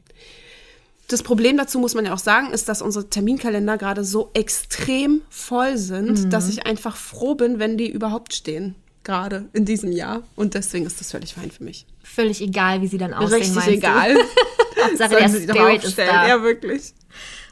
Das 1.12 1.24
Problem 1.24 1.58
dazu 1.58 1.77
muss 1.80 1.94
man 1.94 2.06
ja 2.06 2.13
auch 2.13 2.20
sagen, 2.20 2.51
ist, 2.51 2.70
dass 2.70 2.82
unsere 2.82 3.10
Terminkalender 3.10 3.77
gerade 3.77 4.03
so 4.03 4.30
extrem 4.34 5.22
voll 5.30 5.77
sind, 5.77 6.32
dass 6.32 6.48
ich 6.48 6.65
einfach 6.65 6.96
froh 6.96 7.36
bin, 7.36 7.60
wenn 7.60 7.77
die 7.77 7.89
überhaupt 7.89 8.34
stehen. 8.34 8.75
Gerade 9.03 9.50
in 9.53 9.65
diesem 9.65 9.91
Jahr. 9.91 10.22
Und 10.36 10.53
deswegen 10.53 10.86
ist 10.86 11.00
das 11.00 11.12
völlig 11.12 11.34
fein 11.34 11.50
für 11.50 11.63
mich. 11.63 11.88
Völlig 12.03 12.39
egal, 12.39 12.82
wie 12.82 12.88
sie 12.88 13.00
dann 13.00 13.13
aussehen. 13.13 13.41
Richtig 13.41 13.68
egal. 13.68 14.15
Hauptsache 14.84 15.15
der 15.15 15.27
Spirit 15.27 15.84
ist 15.84 15.98
da. 15.98 16.27
Ja, 16.27 16.44
wirklich. 16.44 16.94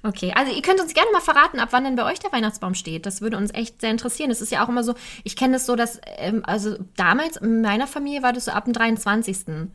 Okay, 0.03 0.31
also 0.35 0.53
ihr 0.53 0.61
könnt 0.61 0.79
uns 0.79 0.93
gerne 0.93 1.11
mal 1.11 1.21
verraten, 1.21 1.59
ab 1.59 1.69
wann 1.71 1.83
denn 1.83 1.95
bei 1.95 2.05
euch 2.05 2.19
der 2.19 2.31
Weihnachtsbaum 2.31 2.73
steht. 2.73 3.05
Das 3.05 3.21
würde 3.21 3.35
uns 3.35 3.53
echt 3.53 3.81
sehr 3.81 3.91
interessieren. 3.91 4.31
Es 4.31 4.41
ist 4.41 4.51
ja 4.51 4.63
auch 4.63 4.69
immer 4.69 4.83
so, 4.83 4.93
ich 5.23 5.35
kenne 5.35 5.53
das 5.53 5.65
so, 5.65 5.75
dass, 5.75 5.99
ähm, 6.17 6.43
also 6.45 6.77
damals 6.95 7.37
in 7.37 7.61
meiner 7.61 7.87
Familie 7.87 8.23
war 8.23 8.31
das 8.31 8.45
so 8.45 8.51
ab 8.51 8.65
dem 8.65 8.73
23. 8.73 9.67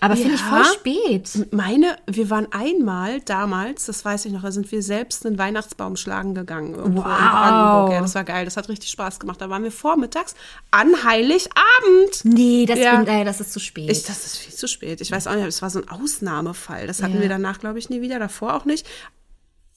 Aber 0.00 0.16
finde 0.16 0.34
ich 0.34 0.40
Ja. 0.40 0.46
voll 0.46 0.64
spät. 0.64 1.52
Meine, 1.52 1.96
wir 2.06 2.30
waren 2.30 2.46
einmal 2.52 3.20
damals, 3.22 3.86
das 3.86 4.04
weiß 4.04 4.24
ich 4.26 4.32
noch, 4.32 4.42
da 4.42 4.52
sind 4.52 4.70
wir 4.70 4.82
selbst 4.82 5.26
einen 5.26 5.38
Weihnachtsbaum 5.38 5.96
schlagen 5.96 6.34
gegangen. 6.34 6.74
Irgendwo 6.74 7.02
Wow. 7.04 7.06
in 7.18 7.28
Brandenburg. 7.30 7.92
Ja, 7.92 8.00
das 8.00 8.14
war 8.14 8.24
geil. 8.24 8.44
Das 8.44 8.56
hat 8.56 8.68
richtig 8.68 8.90
Spaß 8.90 9.18
gemacht. 9.18 9.40
Da 9.40 9.50
waren 9.50 9.64
wir 9.64 9.72
vormittags 9.72 10.34
an 10.70 10.92
Heiligabend. 11.04 12.24
Nee, 12.24 12.66
das, 12.66 12.78
Ja. 12.78 12.96
bin, 12.96 13.06
äh, 13.08 13.24
das 13.24 13.40
ist 13.40 13.52
zu 13.52 13.60
spät. 13.60 13.90
Ich, 13.90 14.04
das 14.04 14.24
ist 14.26 14.36
viel 14.38 14.54
zu 14.54 14.68
spät. 14.68 15.00
Ich 15.00 15.10
weiß 15.10 15.26
auch 15.26 15.34
nicht, 15.34 15.46
es 15.46 15.62
war 15.62 15.70
so 15.70 15.80
ein 15.80 15.88
Ausnahmefall. 15.88 16.86
Das 16.86 17.02
hatten 17.02 17.14
Ja. 17.16 17.20
wir 17.22 17.28
danach, 17.28 17.58
glaube 17.58 17.78
ich, 17.78 17.90
nie 17.90 18.00
wieder, 18.00 18.18
davor 18.18 18.54
auch 18.54 18.64
nicht. 18.64 18.86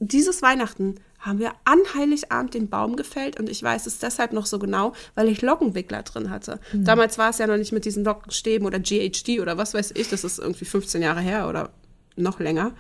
Dieses 0.04 0.42
Weihnachten 0.42 0.96
haben 1.20 1.38
wir 1.38 1.54
an 1.64 1.80
Heiligabend 1.96 2.56
den 2.56 2.70
Baum 2.70 2.96
gefällt 2.96 3.40
und 3.40 3.48
ich 3.48 3.62
weiß 3.62 3.86
es 3.86 4.00
deshalb 4.00 4.34
noch 4.34 4.48
so 4.48 4.58
genau, 4.58 4.94
weil 5.14 5.30
ich 5.30 5.44
Lockenwickler 5.44 6.02
drin 6.02 6.32
hatte. 6.32 6.60
Hm. 6.72 6.84
Damals 6.84 7.20
war 7.20 7.30
es 7.30 7.38
ja 7.38 7.46
noch 7.46 7.58
nicht 7.58 7.72
mit 7.72 7.86
diesen 7.86 8.04
Lockenstäben 8.04 8.66
oder 8.66 8.80
GHD 8.80 9.40
oder 9.40 9.58
was 9.58 9.76
weiß 9.76 9.92
ich, 9.96 10.10
das 10.10 10.24
ist 10.24 10.40
irgendwie 10.40 10.66
15 10.66 11.04
Jahre 11.04 11.22
her 11.22 11.48
oder 11.48 11.70
noch 12.16 12.40
länger. 12.40 12.74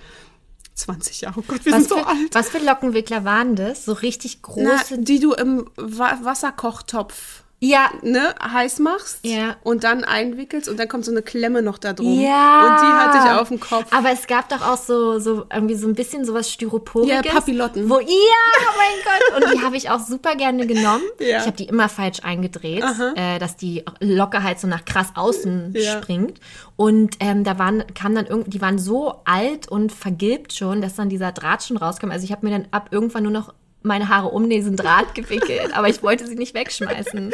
20 0.74 1.22
Jahre, 1.22 1.42
oh 1.42 1.44
Gott, 1.48 1.63
wir 1.63 1.74
was, 1.74 1.82
sind 1.82 1.90
so 1.90 1.98
für, 1.98 2.08
alt. 2.08 2.34
was 2.34 2.50
für 2.50 2.58
Lockenwickler 2.58 3.24
waren 3.24 3.56
das? 3.56 3.86
So 3.86 3.94
richtig 3.94 4.40
Na, 4.58 4.78
große. 4.78 4.98
die 5.00 5.20
du 5.20 5.34
im 5.34 5.70
Wa 5.75 6.18
Wasserkochtopf 6.24 7.44
ja, 7.63 7.91
ne, 8.01 8.34
heiß 8.41 8.80
machst 8.80 9.20
Ja. 9.24 9.56
und 9.63 9.84
dann 9.84 10.03
einwickelst 10.03 10.68
und 10.68 10.80
dann 10.80 10.88
kommt 10.88 11.06
so 11.06 11.12
eine 11.12 11.22
Klemme 11.22 11.62
noch 11.62 11.77
da 11.77 11.94
drum. 11.94 12.20
Ja. 12.20 12.63
Und 12.65 12.82
die 12.82 12.86
hatte 12.91 13.18
ich 13.24 13.39
auf 13.39 13.48
dem 13.50 13.60
Kopf. 13.60 13.86
Aber 13.96 14.10
es 14.12 14.25
gab 14.25 14.50
doch 14.50 14.68
auch 14.68 14.77
so, 14.77 15.20
so 15.20 15.46
irgendwie 15.53 15.75
so 15.75 15.88
ein 15.88 15.94
bisschen 15.94 16.25
sowas 16.25 16.50
Styroporiges. 16.51 17.24
Ja, 17.24 17.32
Papillotten. 17.32 17.88
Wo, 17.88 18.00
ja, 18.00 18.06
oh 18.08 18.77
mein 18.77 19.41
Gott. 19.44 19.44
Und 19.51 19.53
die 19.53 19.63
habe 19.63 19.77
ich 19.77 19.91
auch 19.91 20.00
super 20.00 20.36
gerne 20.36 20.65
genommen. 20.65 21.03
Ja. 21.20 21.38
Ich 21.41 21.46
habe 21.46 21.56
die 21.56 21.65
immer 21.65 21.88
falsch 21.88 22.22
eingedreht, 22.24 22.84
äh, 23.15 23.38
dass 23.38 23.56
die 23.56 23.86
Locke 24.00 24.41
halt 24.41 24.60
so 24.60 24.68
nach 24.68 24.84
krass 24.86 25.10
außen 25.13 25.74
Ja. 25.77 26.01
springt. 26.01 26.39
Und 26.77 27.15
ähm, 27.20 27.44
da 27.44 27.60
waren, 27.60 27.84
kam 27.94 28.15
dann 28.15 28.25
irgendwie, 28.25 28.50
die 28.50 28.62
waren 28.62 28.80
so 28.80 29.22
alt 29.25 29.68
und 29.68 29.91
vergilbt 29.91 30.51
schon, 30.53 30.82
dass 30.82 30.96
dann 30.96 31.10
dieser 31.10 31.32
Draht 31.32 31.62
schon 31.63 31.77
rauskam. 31.77 32.10
Also 32.10 32.25
ich 32.25 32.32
habe 32.32 32.44
mir 32.48 32.51
dann 32.51 32.68
ab 32.72 32.88
irgendwann 32.89 33.22
nur 33.24 33.32
noch 33.32 33.53
meine 33.83 34.09
Haare 34.09 34.27
um 34.27 34.50
diesen 34.50 34.75
Draht 34.75 35.15
gewickelt, 35.15 35.73
aber 35.73 35.89
ich 35.89 36.03
wollte 36.03 36.27
sie 36.27 36.35
nicht 36.35 36.53
wegschmeißen. 36.53 37.31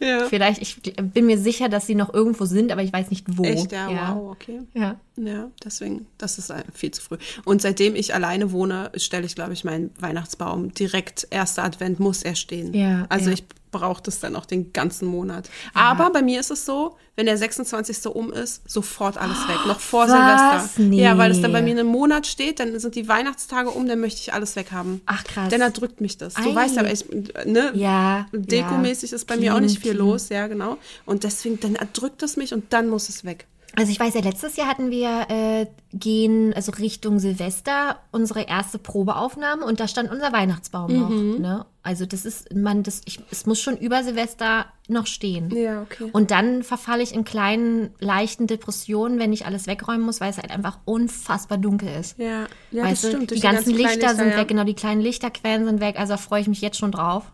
Ja. 0.00 0.26
Vielleicht, 0.28 0.62
ich 0.62 0.76
bin 0.96 1.26
mir 1.26 1.38
sicher, 1.38 1.68
dass 1.68 1.86
sie 1.86 1.94
noch 1.94 2.12
irgendwo 2.12 2.44
sind, 2.44 2.72
aber 2.72 2.82
ich 2.82 2.92
weiß 2.92 3.10
nicht 3.10 3.26
wo. 3.36 3.44
Echt, 3.44 3.72
ja, 3.72 4.14
wow, 4.14 4.32
okay. 4.32 4.60
Ja. 4.74 4.96
Ja, 5.16 5.50
deswegen, 5.62 6.06
das 6.18 6.38
ist 6.38 6.52
viel 6.72 6.90
zu 6.90 7.02
früh. 7.02 7.18
Und 7.44 7.60
seitdem 7.60 7.94
ich 7.94 8.14
alleine 8.14 8.50
wohne, 8.52 8.90
stelle 8.96 9.26
ich, 9.26 9.34
glaube 9.34 9.52
ich, 9.52 9.62
meinen 9.64 9.90
Weihnachtsbaum 10.00 10.72
direkt, 10.72 11.26
erster 11.30 11.64
Advent 11.64 12.00
muss 12.00 12.22
er 12.22 12.34
stehen. 12.34 12.72
Ja, 12.72 13.04
Also 13.10 13.26
ja. 13.28 13.34
ich 13.34 13.44
brauche 13.70 14.02
das 14.02 14.20
dann 14.20 14.36
auch 14.36 14.44
den 14.46 14.72
ganzen 14.74 15.06
Monat. 15.08 15.48
Aber 15.72 16.10
bei 16.10 16.20
mir 16.22 16.40
ist 16.40 16.50
es 16.50 16.66
so, 16.66 16.96
wenn 17.16 17.24
der 17.26 17.36
26. 17.38 18.06
um 18.06 18.30
ist, 18.32 18.68
sofort 18.70 19.16
alles 19.18 19.36
weg, 19.48 19.58
noch 19.66 19.80
vor 19.80 20.06
Was? 20.08 20.74
Silvester. 20.76 20.94
Ja, 20.94 21.16
weil 21.18 21.30
es 21.30 21.40
dann 21.40 21.52
Nee. 21.52 21.58
bei 21.58 21.62
mir 21.62 21.70
einen 21.78 21.86
Monat 21.86 22.26
steht, 22.26 22.60
dann 22.60 22.78
sind 22.78 22.94
die 22.96 23.08
Weihnachtstage 23.08 23.70
um, 23.70 23.86
dann 23.86 24.00
möchte 24.00 24.20
ich 24.20 24.32
alles 24.34 24.56
weghaben. 24.56 25.00
Ach, 25.06 25.24
krass. 25.24 25.48
Denn 25.50 25.60
erdrückt 25.62 26.00
mich 26.02 26.16
das. 26.18 26.34
Du 26.34 26.50
Ei. 26.50 26.54
weißt 26.54 26.76
ja, 26.76 26.84
ich, 26.86 27.06
ne, 27.46 27.70
Ja, 27.74 28.26
Dekomäßig 28.32 29.10
ja. 29.10 29.16
ist 29.16 29.26
bei 29.26 29.36
mir 29.38 29.54
auch 29.54 29.60
nicht 29.60 29.78
viel 29.80 29.92
Clean, 29.92 30.06
los, 30.06 30.28
ja, 30.30 30.46
genau. 30.48 30.76
Und 31.06 31.24
deswegen, 31.24 31.58
dann 31.60 31.74
erdrückt 31.74 32.22
es 32.22 32.36
mich 32.36 32.52
und 32.54 32.72
dann 32.74 32.88
muss 32.88 33.08
es 33.08 33.24
weg. 33.24 33.46
Also 33.74 33.90
ich 33.90 33.98
weiß 33.98 34.14
ja, 34.14 34.20
letztes 34.20 34.56
Jahr 34.56 34.68
hatten 34.68 34.90
wir 34.90 35.26
äh, 35.30 35.66
gehen, 35.94 36.52
also 36.54 36.72
Richtung 36.72 37.18
Silvester, 37.18 37.98
unsere 38.10 38.42
erste 38.42 38.78
Probeaufnahme 38.78 39.64
und 39.64 39.80
da 39.80 39.88
stand 39.88 40.10
unser 40.10 40.32
Weihnachtsbaum 40.32 40.92
noch. 40.92 41.08
Ne? 41.08 41.64
Also 41.82 42.04
das 42.04 42.26
ist, 42.26 42.54
man, 42.54 42.82
das, 42.82 43.00
ich, 43.06 43.20
es 43.30 43.46
muss 43.46 43.60
schon 43.60 43.78
über 43.78 44.04
Silvester 44.04 44.66
noch 44.88 45.06
stehen. 45.06 45.50
Ja, 45.50 45.82
okay. 45.82 46.10
Und 46.12 46.30
dann 46.30 46.62
verfalle 46.62 47.02
ich 47.02 47.14
in 47.14 47.24
kleinen, 47.24 47.90
leichten 47.98 48.46
Depressionen, 48.46 49.18
wenn 49.18 49.32
ich 49.32 49.46
alles 49.46 49.66
wegräumen 49.66 50.04
muss, 50.04 50.20
weil 50.20 50.30
es 50.30 50.36
halt 50.36 50.50
einfach 50.50 50.78
unfassbar 50.84 51.56
dunkel 51.56 51.88
ist. 51.98 52.18
Ja, 52.18 52.46
ja 52.72 52.84
weißt 52.84 52.92
das 52.92 53.00
du, 53.02 53.08
stimmt. 53.08 53.22
die 53.30 53.34
Durch 53.34 53.42
ganzen 53.42 53.74
kleinen 53.74 53.98
Lichter 53.98 54.14
sind 54.14 54.30
ja. 54.30 54.36
weg, 54.36 54.48
genau, 54.48 54.64
die 54.64 54.74
kleinen 54.74 55.00
Lichterquellen 55.00 55.64
sind 55.64 55.80
weg, 55.80 55.98
also 55.98 56.12
da 56.12 56.16
freue 56.18 56.42
ich 56.42 56.48
mich 56.48 56.60
jetzt 56.60 56.76
schon 56.76 56.92
drauf. 56.92 57.24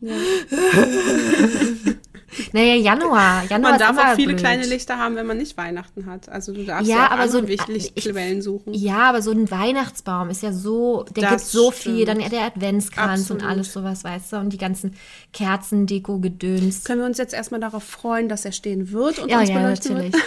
Ja. 0.00 0.12
Naja, 2.52 2.74
Januar. 2.74 3.44
Januar 3.48 3.70
Man 3.72 3.78
darf 3.78 3.98
auch 3.98 4.14
viele 4.14 4.28
blöd. 4.28 4.38
kleine 4.40 4.64
Lichter 4.66 4.98
haben, 4.98 5.16
wenn 5.16 5.26
man 5.26 5.36
nicht 5.36 5.56
Weihnachten 5.56 6.06
hat. 6.06 6.28
Also 6.28 6.52
du 6.52 6.64
darfst 6.64 6.88
Ja, 6.88 6.96
ja, 6.96 7.06
auch 7.08 7.10
aber 7.12 7.28
so 7.28 7.38
ein- 7.38 7.46
Licht- 7.46 7.68
ich- 7.68 7.94
Lichtquellen 7.94 8.40
suchen. 8.42 8.72
Ja, 8.74 9.08
aber 9.10 9.20
so 9.22 9.30
ein 9.32 9.50
Weihnachtsbaum 9.50 10.30
ist 10.30 10.42
ja 10.42 10.52
so, 10.52 11.04
der 11.16 11.22
Das 11.30 11.30
gibt 11.42 11.46
so 11.52 11.70
viel, 11.70 12.02
stimmt. 12.06 12.22
dann 12.22 12.30
der 12.30 12.42
Adventskranz 12.42 13.30
und 13.30 13.36
Absolut. 13.36 13.44
alles 13.44 13.72
sowas, 13.72 14.04
weißt 14.04 14.32
du, 14.32 14.36
und 14.36 14.50
die 14.52 14.58
ganzen 14.58 14.94
Kerzen, 15.32 15.86
Deko, 15.86 16.18
Gedöns. 16.18 16.84
Können 16.84 17.00
wir 17.00 17.06
uns 17.06 17.18
jetzt 17.18 17.34
erstmal 17.34 17.60
darauf 17.60 17.84
freuen, 17.84 18.28
dass 18.28 18.44
er 18.44 18.52
stehen 18.52 18.90
wird 18.92 19.18
und 19.18 19.28
Ja, 19.30 19.40
uns 19.40 19.48
ja, 19.48 19.60
natürlich. 19.60 20.12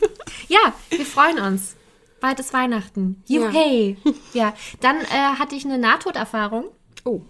ja, 0.48 0.58
wir 0.90 1.06
freuen 1.06 1.38
uns. 1.38 1.76
Bald 2.20 2.40
ist 2.40 2.52
Weihnachten. 2.54 3.22
Juhey. 3.26 3.96
Ja. 4.32 4.54
dann 4.80 4.96
äh, 4.96 5.38
hatte 5.38 5.54
ich 5.54 5.64
eine 5.66 5.76
Nahtoderfahrung. 5.78 6.64
Oh. 7.04 7.20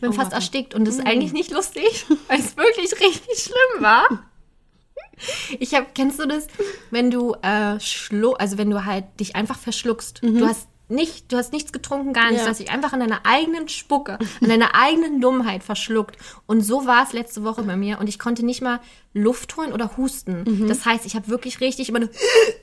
Bin 0.00 0.10
Oh, 0.10 0.12
fast 0.12 0.32
erstickt 0.32 0.74
und 0.74 0.86
das 0.86 0.96
ist 0.96 1.06
eigentlich 1.06 1.32
nicht 1.32 1.50
lustig, 1.50 2.06
weil 2.28 2.40
es 2.40 2.56
wirklich 2.56 2.92
richtig 2.92 3.38
schlimm 3.38 3.82
war. 3.82 4.08
Ich 5.58 5.74
habe, 5.74 5.86
kennst 5.94 6.18
du 6.18 6.26
das, 6.26 6.46
wenn 6.90 7.10
du 7.10 7.34
äh, 7.42 7.78
schlu 7.80 8.32
also 8.32 8.56
wenn 8.56 8.70
du 8.70 8.84
halt 8.86 9.04
dich 9.20 9.36
einfach 9.36 9.58
verschluckst. 9.58 10.20
Du 10.22 10.46
hast 10.46 10.66
nicht, 10.88 11.30
du 11.30 11.36
hast 11.36 11.52
nichts 11.52 11.72
getrunken, 11.72 12.12
gar 12.12 12.30
nichts, 12.30 12.38
Ja. 12.38 12.44
du 12.46 12.50
hast 12.50 12.58
dich 12.60 12.70
einfach 12.70 12.92
an 12.94 13.00
deiner 13.00 13.20
eigenen 13.24 13.68
Spucke, 13.68 14.18
an 14.40 14.48
deiner 14.48 14.74
eigenen 14.74 15.20
Dummheit 15.20 15.62
verschluckt. 15.62 16.16
Und 16.46 16.62
so 16.62 16.86
war 16.86 17.04
es 17.04 17.12
letzte 17.12 17.44
Woche 17.44 17.62
bei 17.62 17.76
mir 17.76 18.00
und 18.00 18.08
ich 18.08 18.18
konnte 18.18 18.44
nicht 18.44 18.60
mal 18.62 18.80
Luft 19.12 19.56
holen 19.56 19.72
oder 19.72 19.96
husten. 19.98 20.66
Das 20.68 20.84
heißt, 20.86 21.04
ich 21.06 21.14
habe 21.14 21.28
wirklich 21.28 21.60
richtig 21.60 21.90
immer 21.90 22.00
nur 22.00 22.08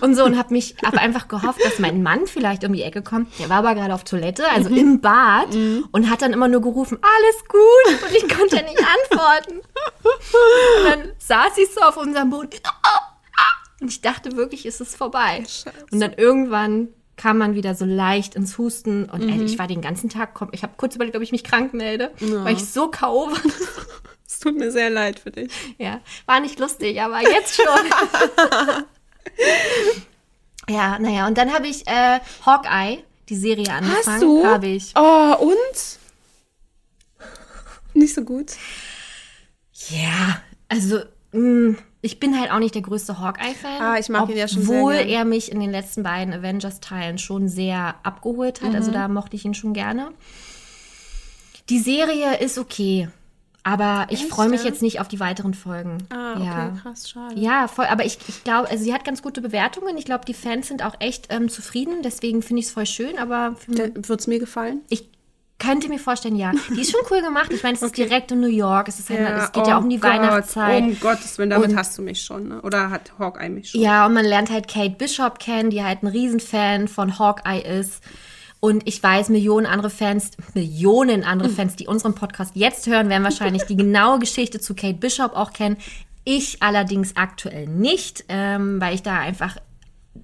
und 0.00 0.14
so 0.14 0.24
und 0.24 0.36
habe 0.38 0.52
mich 0.52 0.76
hab 0.84 0.94
einfach 0.94 1.28
gehofft, 1.28 1.64
dass 1.64 1.78
mein 1.78 2.02
Mann 2.02 2.26
vielleicht 2.26 2.64
um 2.64 2.72
die 2.72 2.82
Ecke 2.82 3.02
kommt. 3.02 3.38
Der 3.38 3.48
war 3.48 3.58
aber 3.58 3.74
gerade 3.74 3.94
auf 3.94 4.04
Toilette, 4.04 4.48
also 4.50 4.68
im 4.68 5.00
Bad 5.00 5.54
und 5.92 6.10
hat 6.10 6.22
dann 6.22 6.32
immer 6.32 6.48
nur 6.48 6.60
gerufen, 6.62 6.98
alles 7.00 7.44
gut 7.48 8.08
und 8.08 8.16
ich 8.16 8.28
konnte 8.36 8.56
nicht 8.56 8.78
antworten. 8.78 9.60
Und 10.02 10.84
dann 10.90 11.12
saß 11.18 11.58
ich 11.58 11.72
so 11.72 11.80
auf 11.80 11.96
unserem 11.96 12.30
Boden 12.30 12.50
und 13.80 13.88
ich 13.88 14.00
dachte 14.00 14.36
wirklich, 14.36 14.64
ist 14.66 14.80
es 14.80 14.94
vorbei. 14.96 15.44
Und 15.92 16.00
dann 16.00 16.14
irgendwann 16.14 16.88
kam 17.16 17.38
man 17.38 17.54
wieder 17.54 17.74
so 17.74 17.84
leicht 17.84 18.34
ins 18.34 18.58
Husten 18.58 19.04
und 19.04 19.22
ey, 19.28 19.42
ich 19.42 19.58
war 19.58 19.66
den 19.66 19.80
ganzen 19.80 20.10
Tag, 20.10 20.34
komm, 20.34 20.48
ich 20.52 20.62
habe 20.62 20.74
kurz 20.76 20.94
überlegt, 20.96 21.16
ob 21.16 21.22
ich 21.22 21.32
mich 21.32 21.44
krank 21.44 21.72
melde, 21.74 22.10
weil 22.44 22.54
ich 22.54 22.64
so 22.70 22.88
K.O. 22.88 23.30
war. 23.30 23.38
Es 24.36 24.40
tut 24.40 24.58
mir 24.58 24.70
sehr 24.70 24.90
leid 24.90 25.18
für 25.18 25.30
dich. 25.30 25.50
Ja, 25.78 26.02
war 26.26 26.40
nicht 26.40 26.58
lustig, 26.58 27.00
aber 27.00 27.22
jetzt 27.22 27.54
schon. 27.56 27.64
ja, 30.68 30.98
naja, 30.98 31.26
und 31.26 31.38
dann 31.38 31.54
habe 31.54 31.66
ich 31.66 31.86
äh, 31.86 32.20
Hawkeye, 32.44 33.02
die 33.30 33.36
Serie 33.36 33.72
angefangen. 33.72 34.06
Hast 34.06 34.22
du? 34.22 34.44
Habe 34.44 34.66
ich. 34.66 34.92
Oh, 34.94 35.36
und? 35.40 35.98
Nicht 37.94 38.14
so 38.14 38.24
gut. 38.24 38.52
Ja, 39.88 40.42
also 40.68 41.00
mh, 41.32 41.78
ich 42.02 42.20
bin 42.20 42.38
halt 42.38 42.50
auch 42.50 42.58
nicht 42.58 42.74
der 42.74 42.82
größte 42.82 43.18
Hawkeye-Fan. 43.18 43.80
Ah, 43.80 43.98
ich 43.98 44.10
mag 44.10 44.28
ihn 44.28 44.36
ja 44.36 44.48
schon 44.48 44.64
sehr 44.64 44.76
Obwohl 44.76 44.96
er 44.96 45.24
mich 45.24 45.50
in 45.50 45.60
den 45.60 45.70
letzten 45.70 46.02
beiden 46.02 46.34
Avengers-Teilen 46.34 47.16
schon 47.16 47.48
sehr 47.48 47.94
abgeholt 48.02 48.60
hat. 48.60 48.68
Mhm. 48.68 48.76
Also 48.76 48.90
da 48.90 49.08
mochte 49.08 49.36
ich 49.36 49.46
ihn 49.46 49.54
schon 49.54 49.72
gerne. 49.72 50.10
Die 51.70 51.78
Serie 51.78 52.36
ist 52.36 52.58
okay. 52.58 53.08
Aber 53.66 54.06
ich 54.10 54.26
freue 54.26 54.48
mich 54.48 54.60
ja? 54.60 54.68
jetzt 54.68 54.80
nicht 54.80 55.00
auf 55.00 55.08
die 55.08 55.18
weiteren 55.18 55.52
Folgen. 55.52 55.98
Ah, 56.10 56.34
okay, 56.34 56.44
ja. 56.44 56.68
krass, 56.80 57.10
schade. 57.10 57.34
Ja, 57.34 57.66
voll. 57.66 57.86
Aber 57.86 58.04
ich, 58.04 58.16
ich 58.28 58.44
glaube, 58.44 58.70
also 58.70 58.84
sie 58.84 58.94
hat 58.94 59.04
ganz 59.04 59.22
gute 59.22 59.40
Bewertungen. 59.40 59.98
Ich 59.98 60.04
glaube, 60.04 60.24
die 60.24 60.34
Fans 60.34 60.68
sind 60.68 60.84
auch 60.84 60.94
echt 61.00 61.26
ähm, 61.30 61.48
zufrieden. 61.48 62.02
Deswegen 62.04 62.42
finde 62.42 62.60
ich 62.60 62.66
es 62.66 62.72
voll 62.72 62.86
schön. 62.86 63.18
Aber 63.18 63.56
Wird 63.66 64.08
es 64.08 64.28
mir 64.28 64.38
gefallen? 64.38 64.82
ich 64.88 65.10
könnte 65.58 65.88
mir 65.88 65.98
vorstellen, 65.98 66.36
ja. 66.36 66.52
Die 66.76 66.80
ist 66.80 66.92
schon 66.92 67.00
cool 67.10 67.22
gemacht. 67.22 67.52
Ich 67.52 67.64
meine, 67.64 67.74
es 67.74 67.82
ist 67.82 67.96
direkt 67.96 68.30
in 68.30 68.40
New 68.40 68.46
York. 68.46 68.86
Es, 68.86 69.00
ist 69.00 69.10
halt, 69.10 69.20
es 69.20 69.50
geht 69.50 69.66
ja 69.66 69.74
oh 69.74 69.78
auch 69.78 69.82
um 69.82 69.90
die 69.90 69.98
Gott, 69.98 70.10
Weihnachtszeit. 70.10 70.82
Um 70.84 71.00
Gottes 71.00 71.36
Willen, 71.38 71.50
damit 71.50 71.70
Und- 71.70 71.76
hast 71.76 71.98
du 71.98 72.02
mich 72.02 72.22
schon, 72.22 72.46
ne? 72.46 72.62
Oder 72.62 72.90
hat 72.90 73.18
Hawkeye 73.18 73.48
mich 73.48 73.70
schon? 73.70 73.80
Ja, 73.80 74.06
und 74.06 74.12
man 74.12 74.24
lernt 74.24 74.50
halt 74.50 74.68
Kate 74.68 74.94
Bishop 74.96 75.40
kennen, 75.40 75.70
die 75.70 75.82
halt 75.82 76.04
ein 76.04 76.06
Riesenfan 76.06 76.86
von 76.86 77.18
Hawkeye 77.18 77.62
ist. 77.62 78.00
Und 78.60 78.88
ich 78.88 79.02
weiß, 79.02 79.28
Millionen 79.28 79.66
andere 79.66 79.90
Fans, 79.90 80.30
Millionen 80.54 81.24
andere 81.24 81.50
Fans, 81.50 81.76
die 81.76 81.86
unseren 81.86 82.14
Podcast 82.14 82.52
jetzt 82.54 82.86
hören, 82.86 83.08
werden 83.08 83.22
wahrscheinlich 83.22 83.64
die 83.64 83.76
genaue 83.76 84.18
Geschichte 84.18 84.60
zu 84.60 84.74
Kate 84.74 84.98
Bishop 84.98 85.34
auch 85.34 85.52
kennen. 85.52 85.76
Ich 86.24 86.62
allerdings 86.62 87.16
aktuell 87.16 87.66
nicht, 87.66 88.24
ähm, 88.28 88.80
weil 88.80 88.94
ich 88.94 89.02
da 89.02 89.18
einfach 89.18 89.56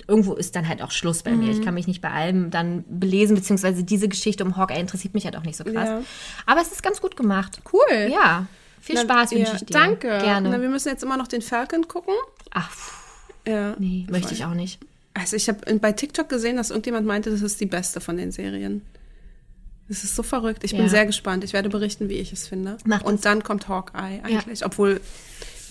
irgendwo 0.09 0.35
ist 0.35 0.57
dann 0.57 0.69
halt 0.69 0.83
auch 0.83 0.91
Schluss 0.91 1.23
bei 1.23 1.33
mir. 1.33 1.51
Ich 1.51 1.63
kann 1.63 1.75
mich 1.75 1.87
nicht 1.87 2.01
bei 2.01 2.11
allem 2.11 2.51
dann 2.51 2.85
belesen, 2.89 3.37
beziehungsweise 3.37 3.85
diese 3.85 4.09
Geschichte 4.09 4.45
um 4.45 4.57
Hawkeye 4.57 4.81
interessiert 4.81 5.15
mich 5.15 5.25
halt 5.25 5.37
auch 5.37 5.43
nicht 5.43 5.57
so 5.57 5.65
krass. 5.65 5.89
Ja. 5.89 6.03
Aber 6.47 6.61
es 6.61 6.73
ist 6.73 6.83
ganz 6.83 7.01
gut 7.01 7.17
gemacht. 7.17 7.61
Cool. 7.73 8.11
Ja, 8.11 8.47
viel 8.81 8.99
Spaß 8.99 9.33
wünsche 9.33 9.53
ja, 9.53 9.55
ich 9.55 9.65
dir. 9.67 9.73
Danke. 9.75 10.09
Gerne. 10.09 10.51
Na, 10.51 10.61
wir 10.61 10.69
müssen 10.69 10.89
jetzt 10.89 11.03
immer 11.03 11.17
noch 11.17 11.29
den 11.29 11.43
Falcon 11.43 11.87
gucken. 11.87 12.15
Ach, 12.51 12.71
pff, 12.71 13.23
Ja. 13.47 13.75
nee, 13.79 14.07
möchte 14.11 14.35
ich 14.35 14.45
auch 14.45 14.55
nicht. 14.55 14.81
Also 15.15 15.37
ich 15.37 15.49
habe 15.49 15.79
bei 15.79 15.93
TikTok 15.93 16.29
gesehen, 16.29 16.57
dass 16.57 16.71
irgendjemand 16.71 17.07
meinte, 17.07 17.31
das 17.31 17.43
ist 17.43 17.61
die 17.61 17.67
beste 17.67 18.01
von 18.01 18.17
den 18.17 18.33
Serien. 18.33 18.83
Das 19.89 20.05
ist 20.05 20.17
so 20.17 20.23
verrückt. 20.23 20.65
Ich 20.65 20.71
bin 20.73 20.83
Ja. 20.83 20.89
sehr 20.89 21.05
gespannt. 21.07 21.45
Ich 21.45 21.53
werde 21.53 21.69
berichten, 21.69 22.09
wie 22.09 22.15
ich 22.15 22.33
es 22.33 22.49
finde. 22.49 22.79
Mach 22.85 23.03
das. 23.03 23.11
Und 23.11 23.25
dann 23.25 23.43
kommt 23.43 23.69
Hawkeye 23.69 24.21
eigentlich. 24.23 24.65
Obwohl 24.65 25.01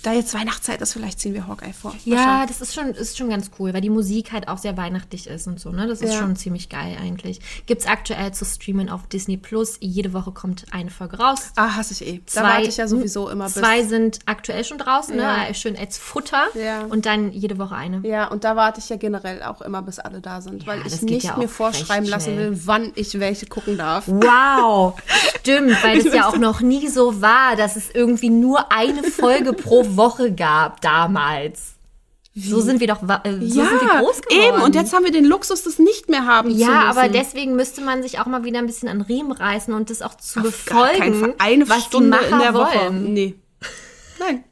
da 0.01 0.13
jetzt 0.13 0.33
Weihnachtszeit 0.33 0.81
ist, 0.81 0.93
vielleicht 0.93 1.19
ziehen 1.19 1.33
wir 1.33 1.47
Hawkeye 1.47 1.73
vor. 1.73 1.93
Ja, 2.05 2.45
das 2.45 2.61
ist 2.61 2.73
schon, 2.73 2.87
ist 2.89 3.17
schon 3.17 3.29
ganz 3.29 3.51
cool, 3.59 3.73
weil 3.73 3.81
die 3.81 3.89
Musik 3.89 4.31
halt 4.31 4.47
auch 4.47 4.57
sehr 4.57 4.75
weihnachtlich 4.77 5.27
ist 5.27 5.47
und 5.47 5.59
so, 5.59 5.69
ne? 5.71 5.87
Das 5.87 6.01
ist 6.01 6.13
Ja. 6.13 6.19
schon 6.19 6.35
ziemlich 6.35 6.69
geil 6.69 6.97
eigentlich. 7.01 7.39
Gibt's 7.65 7.85
aktuell 7.85 8.33
zu 8.33 8.45
streamen 8.45 8.89
auf 8.89 9.07
Disney 9.07 9.37
Plus. 9.37 9.77
Jede 9.79 10.13
Woche 10.13 10.31
kommt 10.31 10.65
eine 10.71 10.89
Folge 10.89 11.17
raus. 11.19 11.51
Ah, 11.55 11.75
hasse 11.75 11.93
ich 11.93 12.05
eh. 12.07 12.21
Da 12.33 12.43
warte 12.43 12.67
ich 12.67 12.77
ja 12.77 12.87
sowieso 12.87 13.29
immer 13.29 13.45
bis. 13.45 13.55
Zwei 13.55 13.83
sind 13.83 14.19
aktuell 14.25 14.63
schon 14.63 14.77
draußen, 14.77 15.17
Ja. 15.17 15.47
ne? 15.47 15.53
Schön 15.53 15.77
als 15.77 15.97
Futter. 15.97 16.45
Ja. 16.55 16.81
Und 16.85 17.05
dann 17.05 17.31
jede 17.31 17.57
Woche 17.57 17.75
eine. 17.75 18.01
Ja, 18.07 18.27
und 18.27 18.43
da 18.43 18.55
warte 18.55 18.79
ich 18.79 18.89
ja 18.89 18.95
generell 18.97 19.43
auch 19.43 19.61
immer, 19.61 19.81
bis 19.81 19.99
alle 19.99 20.21
da 20.21 20.41
sind, 20.41 20.65
weil 20.67 20.81
das 20.83 20.93
ich 20.95 21.01
nicht 21.03 21.37
mir 21.37 21.47
vorschreiben 21.47 22.07
lassen 22.07 22.37
will, 22.37 22.59
wann 22.65 22.91
ich 22.95 23.19
welche 23.19 23.45
gucken 23.45 23.77
darf. 23.77 24.05
Wow, 24.07 24.95
stimmt, 25.39 25.83
weil 25.83 25.99
es 25.99 26.05
ja 26.13 26.27
auch 26.27 26.37
noch 26.37 26.61
nie 26.61 26.87
so 26.87 27.21
war, 27.21 27.55
dass 27.55 27.75
es 27.75 27.89
irgendwie 27.93 28.29
nur 28.29 28.71
eine 28.71 29.03
Folge 29.03 29.53
pro 29.53 29.85
Woche 29.97 30.33
gab 30.33 30.81
damals. 30.81 31.75
So 32.33 32.61
sind 32.61 32.79
wir 32.79 32.87
doch 32.87 33.01
äh, 33.03 33.31
so 33.41 33.61
sind 33.65 33.81
wir 33.81 33.99
groß 33.99 34.21
geworden. 34.21 34.53
eben. 34.55 34.61
Und 34.61 34.73
jetzt 34.73 34.93
haben 34.93 35.03
wir 35.03 35.11
den 35.11 35.25
Luxus, 35.25 35.63
das 35.63 35.79
nicht 35.79 36.07
mehr 36.07 36.25
haben 36.25 36.49
zu 36.51 36.55
müssen. 36.55 36.69
Ja, 36.69 36.83
aber 36.89 37.09
deswegen 37.09 37.57
müsste 37.57 37.81
man 37.81 38.01
sich 38.03 38.19
auch 38.19 38.25
mal 38.25 38.45
wieder 38.45 38.59
ein 38.59 38.67
bisschen 38.67 38.87
an 38.87 39.01
Riemen 39.01 39.33
reißen 39.33 39.73
und 39.73 39.89
das 39.89 40.01
auch 40.01 40.15
zu 40.15 40.39
Auf 40.39 40.45
befolgen, 40.45 41.33
eine 41.39 41.67
was 41.67 41.83
Stunde 41.83 42.17
die 42.17 42.23
Macher 42.23 42.35
in 42.35 42.39
der 42.39 42.53
Woche. 42.53 42.79
wollen. 42.79 43.13
Nee. 43.13 43.35
Nein. 44.19 44.43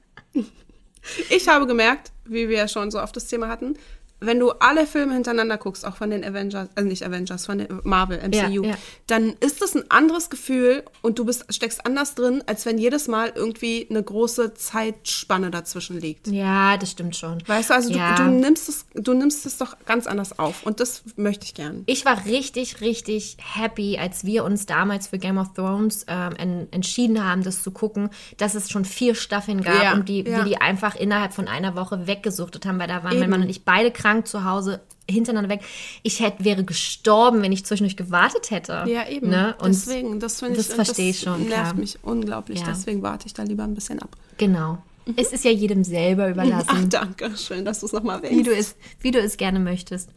Ich 1.29 1.47
habe 1.47 1.65
gemerkt, 1.67 2.11
wie 2.25 2.49
wir 2.49 2.57
ja 2.57 2.67
schon 2.67 2.91
so 2.91 2.99
oft 2.99 3.15
das 3.15 3.27
Thema 3.27 3.47
hatten, 3.47 3.75
wenn 4.21 4.39
du 4.39 4.51
alle 4.51 4.85
Filme 4.85 5.13
hintereinander 5.13 5.57
guckst, 5.57 5.85
auch 5.85 5.95
von 5.95 6.09
den 6.09 6.23
Avengers, 6.23 6.69
also 6.75 6.87
nicht 6.87 7.05
Avengers, 7.05 7.45
von 7.45 7.59
den 7.59 7.67
Marvel, 7.83 8.17
MCU, 8.17 8.63
Ja, 8.63 8.71
ja. 8.71 8.75
dann 9.07 9.35
ist 9.39 9.61
das 9.61 9.75
ein 9.75 9.89
anderes 9.89 10.29
Gefühl 10.29 10.83
und 11.01 11.19
du 11.19 11.25
bist, 11.25 11.45
steckst 11.53 11.85
anders 11.85 12.15
drin, 12.15 12.43
als 12.45 12.65
wenn 12.65 12.77
jedes 12.77 13.07
Mal 13.07 13.31
irgendwie 13.33 13.87
eine 13.89 14.03
große 14.03 14.53
Zeitspanne 14.53 15.51
dazwischen 15.51 15.99
liegt. 15.99 16.27
Ja, 16.27 16.77
das 16.77 16.91
stimmt 16.91 17.15
schon. 17.15 17.37
Weißt 17.47 17.69
du, 17.69 17.73
also 17.75 17.91
ja. 17.91 18.15
du, 18.15 18.23
du 18.23 18.29
nimmst 18.31 18.69
es, 18.69 18.85
du 18.93 19.13
nimmst 19.13 19.45
es 19.45 19.57
doch 19.57 19.75
ganz 19.85 20.07
anders 20.07 20.37
auf 20.37 20.63
und 20.65 20.79
das 20.79 21.03
möchte 21.15 21.45
ich 21.45 21.53
gern. 21.53 21.83
Ich 21.85 22.05
war 22.05 22.25
richtig, 22.25 22.81
richtig 22.81 23.37
happy, 23.41 23.97
als 23.97 24.25
wir 24.25 24.43
uns 24.43 24.65
damals 24.65 25.07
für 25.07 25.17
Game 25.17 25.37
of 25.37 25.53
Thrones 25.53 26.05
ähm, 26.07 26.33
en 26.37 26.67
entschieden 26.71 27.23
haben, 27.23 27.43
das 27.43 27.63
zu 27.63 27.71
gucken, 27.71 28.09
dass 28.37 28.53
es 28.53 28.69
schon 28.69 28.85
vier 28.85 29.15
Staffeln 29.15 29.61
gab 29.61 29.93
und 29.93 30.09
die, 30.09 30.25
wir 30.25 30.43
die 30.43 30.57
einfach 30.57 30.95
innerhalb 30.95 31.33
von 31.33 31.47
einer 31.47 31.75
Woche 31.75 32.05
weggesuchtet 32.05 32.65
haben, 32.65 32.79
weil 32.79 32.87
da 32.87 33.03
waren 33.03 33.13
Eben. 33.13 33.21
mein 33.21 33.29
Mann 33.29 33.41
und 33.43 33.49
ich 33.49 33.63
beide 33.63 33.91
krank 33.91 34.08
zu 34.25 34.43
Hause 34.43 34.81
hintereinander 35.09 35.49
weg. 35.49 35.61
Ich 36.03 36.19
hätte, 36.19 36.45
wäre 36.45 36.63
gestorben, 36.63 37.41
wenn 37.41 37.51
ich 37.51 37.65
zwischendurch 37.65 37.97
gewartet 37.97 38.51
hätte. 38.51 38.83
Ja, 38.87 39.07
eben. 39.07 39.29
Ne? 39.29 39.55
Und 39.59 39.69
Deswegen, 39.69 40.19
das 40.19 40.39
finde 40.39 40.59
ich, 40.59 40.67
das 40.67 40.75
verstehe 40.75 41.09
ich 41.09 41.19
schon, 41.19 41.47
nervt 41.47 41.63
klar. 41.63 41.73
mich 41.75 41.97
unglaublich. 42.03 42.59
Ja. 42.59 42.67
Deswegen 42.67 43.01
warte 43.01 43.27
ich 43.27 43.33
da 43.33 43.43
lieber 43.43 43.63
ein 43.63 43.73
bisschen 43.73 43.99
ab. 43.99 44.15
Genau. 44.37 44.77
Es 45.15 45.31
ist 45.33 45.43
ja 45.45 45.51
jedem 45.51 45.83
selber 45.83 46.25
Ach, 46.25 46.31
überlassen, 46.31 46.89
danke. 46.89 47.31
Schön, 47.37 47.65
dass 47.65 47.79
du 47.79 47.85
es 47.85 47.91
nochmal 47.93 48.21
wie 48.23 48.43
du, 48.43 48.51
es, 48.55 48.75
wie 49.01 49.11
du 49.11 49.19
es 49.19 49.37
gerne 49.37 49.59
möchtest. 49.59 50.09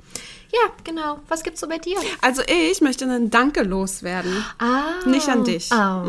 Ja, 0.53 0.71
genau. 0.85 1.19
Was 1.29 1.43
gibt's 1.43 1.61
so 1.61 1.69
bei 1.69 1.79
dir? 1.79 1.97
Also 2.21 2.43
ich 2.47 2.81
möchte 2.83 3.05
einen 3.07 3.31
Danke 3.31 3.63
loswerden. 3.63 4.45
Ah. 4.59 5.07
Nicht 5.07 5.27
an 5.29 5.45
dich, 5.45 5.71
Oh, 5.73 6.05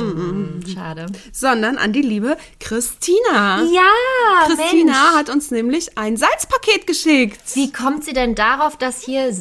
schade. 0.73 1.05
sondern 1.31 1.77
an 1.77 1.93
die 1.93 2.01
liebe 2.01 2.35
Christina. 2.59 3.63
Ja, 3.71 4.47
Christina 4.47 4.91
Mensch. 4.91 5.15
hat 5.15 5.29
uns 5.29 5.49
nämlich 5.51 5.97
ein 5.97 6.17
Salzpaket 6.17 6.87
geschickt. 6.87 7.39
Wie 7.53 7.71
kommt 7.71 8.03
sie 8.03 8.11
denn 8.13 8.35
darauf, 8.35 8.77
dass 8.77 9.01
hier, 9.01 9.33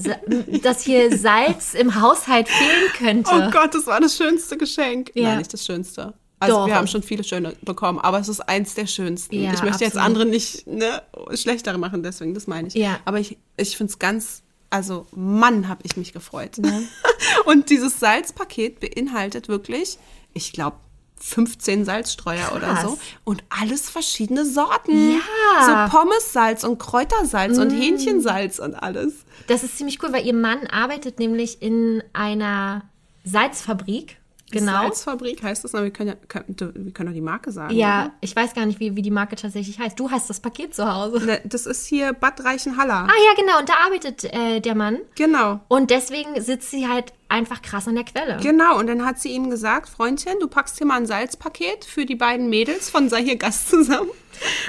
dass 0.63 0.83
hier 0.83 1.17
Salz 1.19 1.75
im 1.75 2.01
Haushalt 2.01 2.49
fehlen 2.49 2.93
könnte? 3.25 3.31
Oh 3.33 3.51
Gott, 3.51 3.75
das 3.75 3.87
war 3.87 4.01
das 4.01 4.17
schönste 4.17 4.57
Geschenk. 4.57 5.11
Ja. 5.15 5.31
Nein, 5.31 5.39
nicht 5.39 5.53
das 5.53 5.65
schönste. 5.67 6.15
Also 6.43 6.57
Doch. 6.57 6.67
wir 6.67 6.75
haben 6.75 6.89
schon 6.89 7.03
viele 7.03 7.23
schöne 7.23 7.55
bekommen, 7.63 7.99
aber 7.99 8.19
es 8.19 8.29
ist 8.29 8.41
eins 8.41 8.75
der 8.75 8.87
schönsten. 8.87 9.41
Ja, 9.41 9.53
ich 9.53 9.63
möchte 9.63 9.85
jetzt 9.85 9.97
absolut. 9.97 10.07
andere 10.07 10.27
nicht 10.27 10.67
ne, 10.67 11.03
schlechtere 11.35 11.79
machen, 11.79 12.03
deswegen, 12.03 12.35
das 12.35 12.47
meine 12.47 12.69
ich. 12.69 12.75
Ja. 12.75 12.99
Aber 13.05 13.21
ich, 13.21 13.39
ich 13.57 13.77
finde 13.77 13.93
es 13.93 13.99
ganz, 13.99 14.43
also 14.69 15.07
Mann, 15.15 15.69
habe 15.69 15.83
ich 15.85 15.97
mich 15.97 16.13
gefreut. 16.13 16.59
Und 17.45 17.71
dieses 17.71 18.01
Salzpaket 18.01 18.81
beinhaltet 18.81 19.49
wirklich, 19.49 19.99
ich 20.35 20.53
glaube, 20.53 20.77
15 21.23 21.85
Salzstreuer 21.85 22.51
oder 22.57 22.75
Krass. 22.75 22.83
so 22.83 22.99
und 23.23 23.45
alles 23.49 23.89
verschiedene 23.89 24.45
Sorten. 24.45 25.13
Ja. 25.13 25.89
So 25.89 25.97
Pommessalz 25.97 26.65
und 26.65 26.79
Kräutersalz 26.79 27.59
und 27.59 27.71
Hähnchensalz 27.71 28.59
und 28.59 28.75
alles. 28.75 29.25
Das 29.47 29.63
ist 29.63 29.79
ziemlich 29.79 30.03
cool, 30.03 30.13
weil 30.13 30.27
ihr 30.27 30.35
Mann 30.35 30.67
arbeitet 30.67 31.21
nämlich 31.21 31.63
in 31.63 32.03
einer 32.13 32.83
Salzfabrik. 33.23 34.17
Genau. 34.53 34.83
Salzfabrik 34.83 35.43
heißt 35.43 35.65
das, 35.65 35.75
aber 35.75 35.85
wir 35.85 35.91
können 35.91 36.11
ja, 36.11 36.43
wir 36.49 36.93
können 36.93 37.09
doch 37.09 37.15
die 37.15 37.21
Marke 37.21 37.51
sagen. 37.53 37.75
Ja, 37.75 38.05
oder? 38.05 38.13
ich 38.21 38.35
weiß 38.35 38.55
gar 38.55 38.67
nicht, 38.67 38.81
wie, 38.81 38.97
wie 38.97 39.03
die 39.03 39.11
Marke 39.11 39.37
tatsächlich 39.37 39.79
heißt. 39.79 39.99
Du 39.99 40.11
hast 40.11 40.31
das 40.31 40.41
Paket 40.41 40.75
zu 40.75 40.93
Hause. 40.93 41.25
Ne, 41.25 41.41
Das 41.45 41.67
ist 41.67 41.87
hier 41.87 42.13
Bad 42.13 42.45
Reichenhall. 42.45 42.91
Ah 42.91 43.07
ja, 43.07 43.35
genau. 43.37 43.59
Und 43.59 43.69
da 43.69 43.75
arbeitet 43.85 44.25
äh, 44.25 44.61
der 44.61 44.75
Mann. 44.75 44.99
Genau. 45.17 45.61
Und 45.69 45.91
deswegen 45.91 46.41
sitzt 46.41 46.71
sie 46.71 46.89
halt 46.89 47.13
einfach 47.33 47.63
krass 47.63 47.89
an 47.89 47.95
der 47.95 48.05
Quelle. 48.05 48.39
Genau, 48.43 48.79
und 48.79 48.87
dann 48.87 49.05
hat 49.05 49.19
sie 49.19 49.31
ihm 49.31 49.49
gesagt, 49.51 49.89
Freundchen, 49.89 50.35
du 50.39 50.49
packst 50.49 50.79
hier 50.79 50.87
mal 50.87 50.99
ein 50.99 51.07
Salzpaket 51.07 51.85
für 51.85 52.05
die 52.05 52.15
beiden 52.15 52.51
Mädels 52.51 52.91
von 52.91 53.09
Sei 53.09 53.23
hier 53.25 53.37
Gast 53.37 53.71
zusammen. 53.71 54.11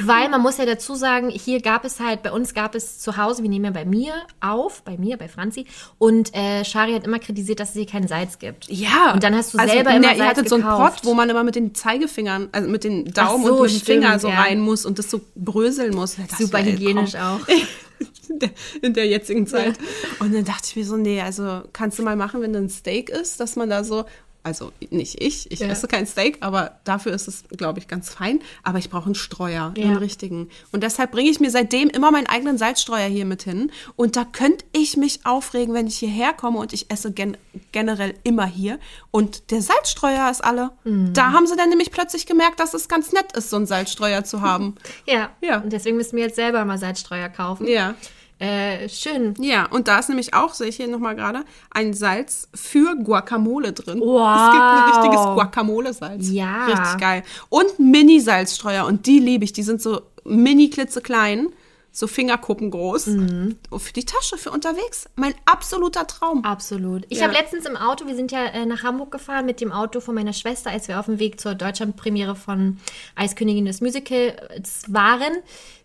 Weil 0.02 0.30
man 0.30 0.42
muss 0.42 0.58
ja 0.58 0.66
dazu 0.66 0.96
sagen, 0.96 1.30
hier 1.30 1.62
gab 1.62 1.84
es 1.86 2.00
halt, 2.00 2.22
bei 2.22 2.32
uns 2.32 2.54
gab 2.54 2.76
es 2.76 3.00
zu 3.00 3.18
Hause, 3.18 3.44
wir 3.44 3.50
nehmen 3.50 3.66
ja 3.66 3.72
bei 3.72 3.86
mir 3.86 4.14
auf, 4.40 4.82
bei 4.84 4.98
mir, 4.98 5.18
bei 5.18 5.28
Franzi. 5.28 5.66
Und 5.98 6.34
äh, 6.36 6.64
Shari 6.64 6.94
hat 6.94 7.06
immer 7.06 7.20
kritisiert, 7.20 7.60
dass 7.60 7.70
es 7.70 7.76
hier 7.76 7.86
kein 7.86 8.08
Salz 8.08 8.40
gibt. 8.40 8.70
Ja. 8.70 9.14
Und 9.14 9.24
dann 9.24 9.36
hast 9.36 9.54
du 9.54 9.58
also, 9.58 9.74
selber 9.74 9.92
immer 9.92 10.12
Ihr 10.12 10.18
Salz 10.18 10.30
hattet 10.30 10.50
so 10.50 10.56
einen 10.56 10.64
gekauft. 10.64 11.02
Pot, 11.02 11.06
wo 11.06 11.14
man 11.14 11.30
immer 11.30 11.44
mit 11.44 11.56
den 11.56 11.74
Zeigefingern, 11.76 12.50
also 12.52 12.70
mit 12.70 12.84
den 12.84 13.06
Daumen 13.06 13.46
so, 13.46 13.56
und 13.56 13.62
mit 13.64 13.72
dem 13.72 13.86
Finger 13.86 14.20
so 14.20 14.30
ja. 14.30 14.42
rein 14.42 14.60
muss 14.60 14.86
und 14.86 15.00
das 15.00 15.10
so 15.10 15.22
bröseln 15.36 15.94
muss. 15.94 16.18
Das 16.30 16.38
Super 16.38 16.64
hygienisch 16.64 17.16
auch. 17.16 17.40
in 18.30 18.40
der, 18.40 18.50
in 18.82 18.94
der 18.94 19.08
jetzigen 19.08 19.48
Zeit. 19.48 19.78
Und 20.20 20.34
dann 20.34 20.46
dachte 20.46 20.68
ich 20.68 20.76
mir 20.76 20.86
so, 20.86 20.98
nee, 20.98 21.22
also 21.22 21.62
kannst 21.74 22.00
du 22.00 22.04
mal 22.04 22.16
machen, 22.16 22.42
wenn 22.42 22.56
ein 22.56 22.70
Steak 22.70 23.10
ist, 23.10 23.40
dass 23.40 23.56
man 23.56 23.70
da 23.70 23.84
so, 23.84 24.06
also 24.44 24.72
nicht 24.90 25.22
ich, 25.22 25.50
ich 25.52 25.60
Ja. 25.60 25.68
esse 25.68 25.88
kein 25.88 26.06
Steak, 26.06 26.38
aber 26.42 26.80
dafür 26.84 27.14
ist 27.14 27.28
es, 27.28 27.44
glaube 27.56 27.80
ich, 27.80 27.88
ganz 27.88 28.10
fein. 28.10 28.40
Aber 28.64 28.78
ich 28.78 28.90
brauche 28.90 29.06
einen 29.06 29.16
Streuer, 29.16 29.74
Ja. 29.78 29.86
einen 29.86 29.96
richtigen. 29.98 30.50
Und 30.72 30.84
deshalb 30.84 31.12
bringe 31.12 31.30
ich 31.30 31.40
mir 31.40 31.50
seitdem 31.50 31.90
immer 31.90 32.12
meinen 32.12 32.28
eigenen 32.28 32.58
Salzstreuer 32.58 33.08
hier 33.08 33.26
mit 33.26 33.44
hin. 33.44 33.72
Und 33.96 34.16
da 34.18 34.26
könnte 34.26 34.66
ich 34.74 34.98
mich 34.98 35.22
aufregen, 35.26 35.74
wenn 35.74 35.88
ich 35.88 35.98
hierher 35.98 36.34
komme 36.34 36.60
und 36.60 36.74
ich 36.74 36.92
esse 36.92 37.12
gen 37.12 37.38
generell 37.72 38.16
immer 38.24 38.46
hier. 38.46 38.80
Und 39.12 39.52
der 39.52 39.62
Salzstreuer 39.62 40.30
ist 40.30 40.44
alle. 40.44 40.72
Mhm. 40.84 41.14
Da 41.14 41.32
haben 41.32 41.48
sie 41.48 41.56
dann 41.56 41.70
nämlich 41.70 41.92
plötzlich 41.92 42.26
gemerkt, 42.26 42.60
dass 42.60 42.74
es 42.74 42.88
ganz 42.90 43.12
nett 43.14 43.32
ist, 43.38 43.50
so 43.50 43.56
einen 43.56 43.66
Salzstreuer 43.66 44.24
zu 44.24 44.42
haben. 44.42 44.76
Ja. 45.08 45.30
Ja. 45.42 45.62
Und 45.62 45.72
deswegen 45.74 45.98
müssen 45.98 46.16
wir 46.18 46.24
jetzt 46.26 46.36
selber 46.36 46.64
mal 46.66 46.78
Salzstreuer 46.78 47.30
kaufen. 47.30 47.68
ja. 47.68 47.96
Äh, 48.44 48.90
schön. 48.90 49.36
Ja, 49.40 49.68
und 49.68 49.88
da 49.88 50.00
ist 50.00 50.10
nämlich 50.10 50.34
auch, 50.34 50.54
sehe 50.54 50.68
ich 50.68 50.76
hier 50.76 50.90
nochmal 50.90 51.16
gerade, 51.16 51.46
ein 51.72 51.94
Salz 51.94 52.50
für 52.54 52.94
Guacamole 52.98 53.72
drin. 53.72 54.02
Wow. 54.02 54.36
Es 54.36 54.52
gibt 54.52 54.64
ein 54.64 54.84
richtiges 54.92 55.26
Guacamole-Salz. 55.34 56.30
Ja. 56.30 56.66
Richtig 56.66 57.00
geil. 57.00 57.24
Und 57.48 57.80
Mini-Salzstreuer 57.80 58.86
und 58.86 59.06
die 59.06 59.20
liebe 59.20 59.46
ich. 59.46 59.54
Die 59.54 59.64
sind 59.64 59.82
so 59.82 60.02
mini 60.26 60.70
klitzeklein, 60.70 61.54
so 61.96 62.08
Fingerkuppen 62.08 62.72
groß. 62.72 63.06
Mhm. 63.06 63.58
Für 63.78 63.94
die 63.94 64.04
Tasche, 64.04 64.38
für 64.40 64.50
unterwegs. 64.50 65.06
Mein 65.16 65.36
absoluter 65.46 66.08
Traum. 66.08 66.44
Absolut. 66.44 67.06
Ich 67.10 67.20
Ja. 67.20 67.26
habe 67.26 67.34
letztens 67.36 67.68
im 67.68 67.78
Auto, 67.78 68.08
wir 68.08 68.16
sind 68.16 68.32
ja 68.32 68.46
äh, 68.46 68.66
nach 68.66 68.82
Hamburg 68.82 69.12
gefahren 69.12 69.46
mit 69.46 69.62
dem 69.62 69.72
Auto 69.72 70.00
von 70.00 70.16
meiner 70.16 70.34
Schwester, 70.34 70.72
als 70.72 70.88
wir 70.88 71.00
auf 71.00 71.06
dem 71.06 71.20
Weg 71.20 71.40
zur 71.40 71.54
Deutschlandpremiere 71.54 72.36
von 72.36 72.80
Eiskönigin 73.16 73.66
des 73.66 73.80
Musicals 73.80 74.86
waren, 74.92 75.34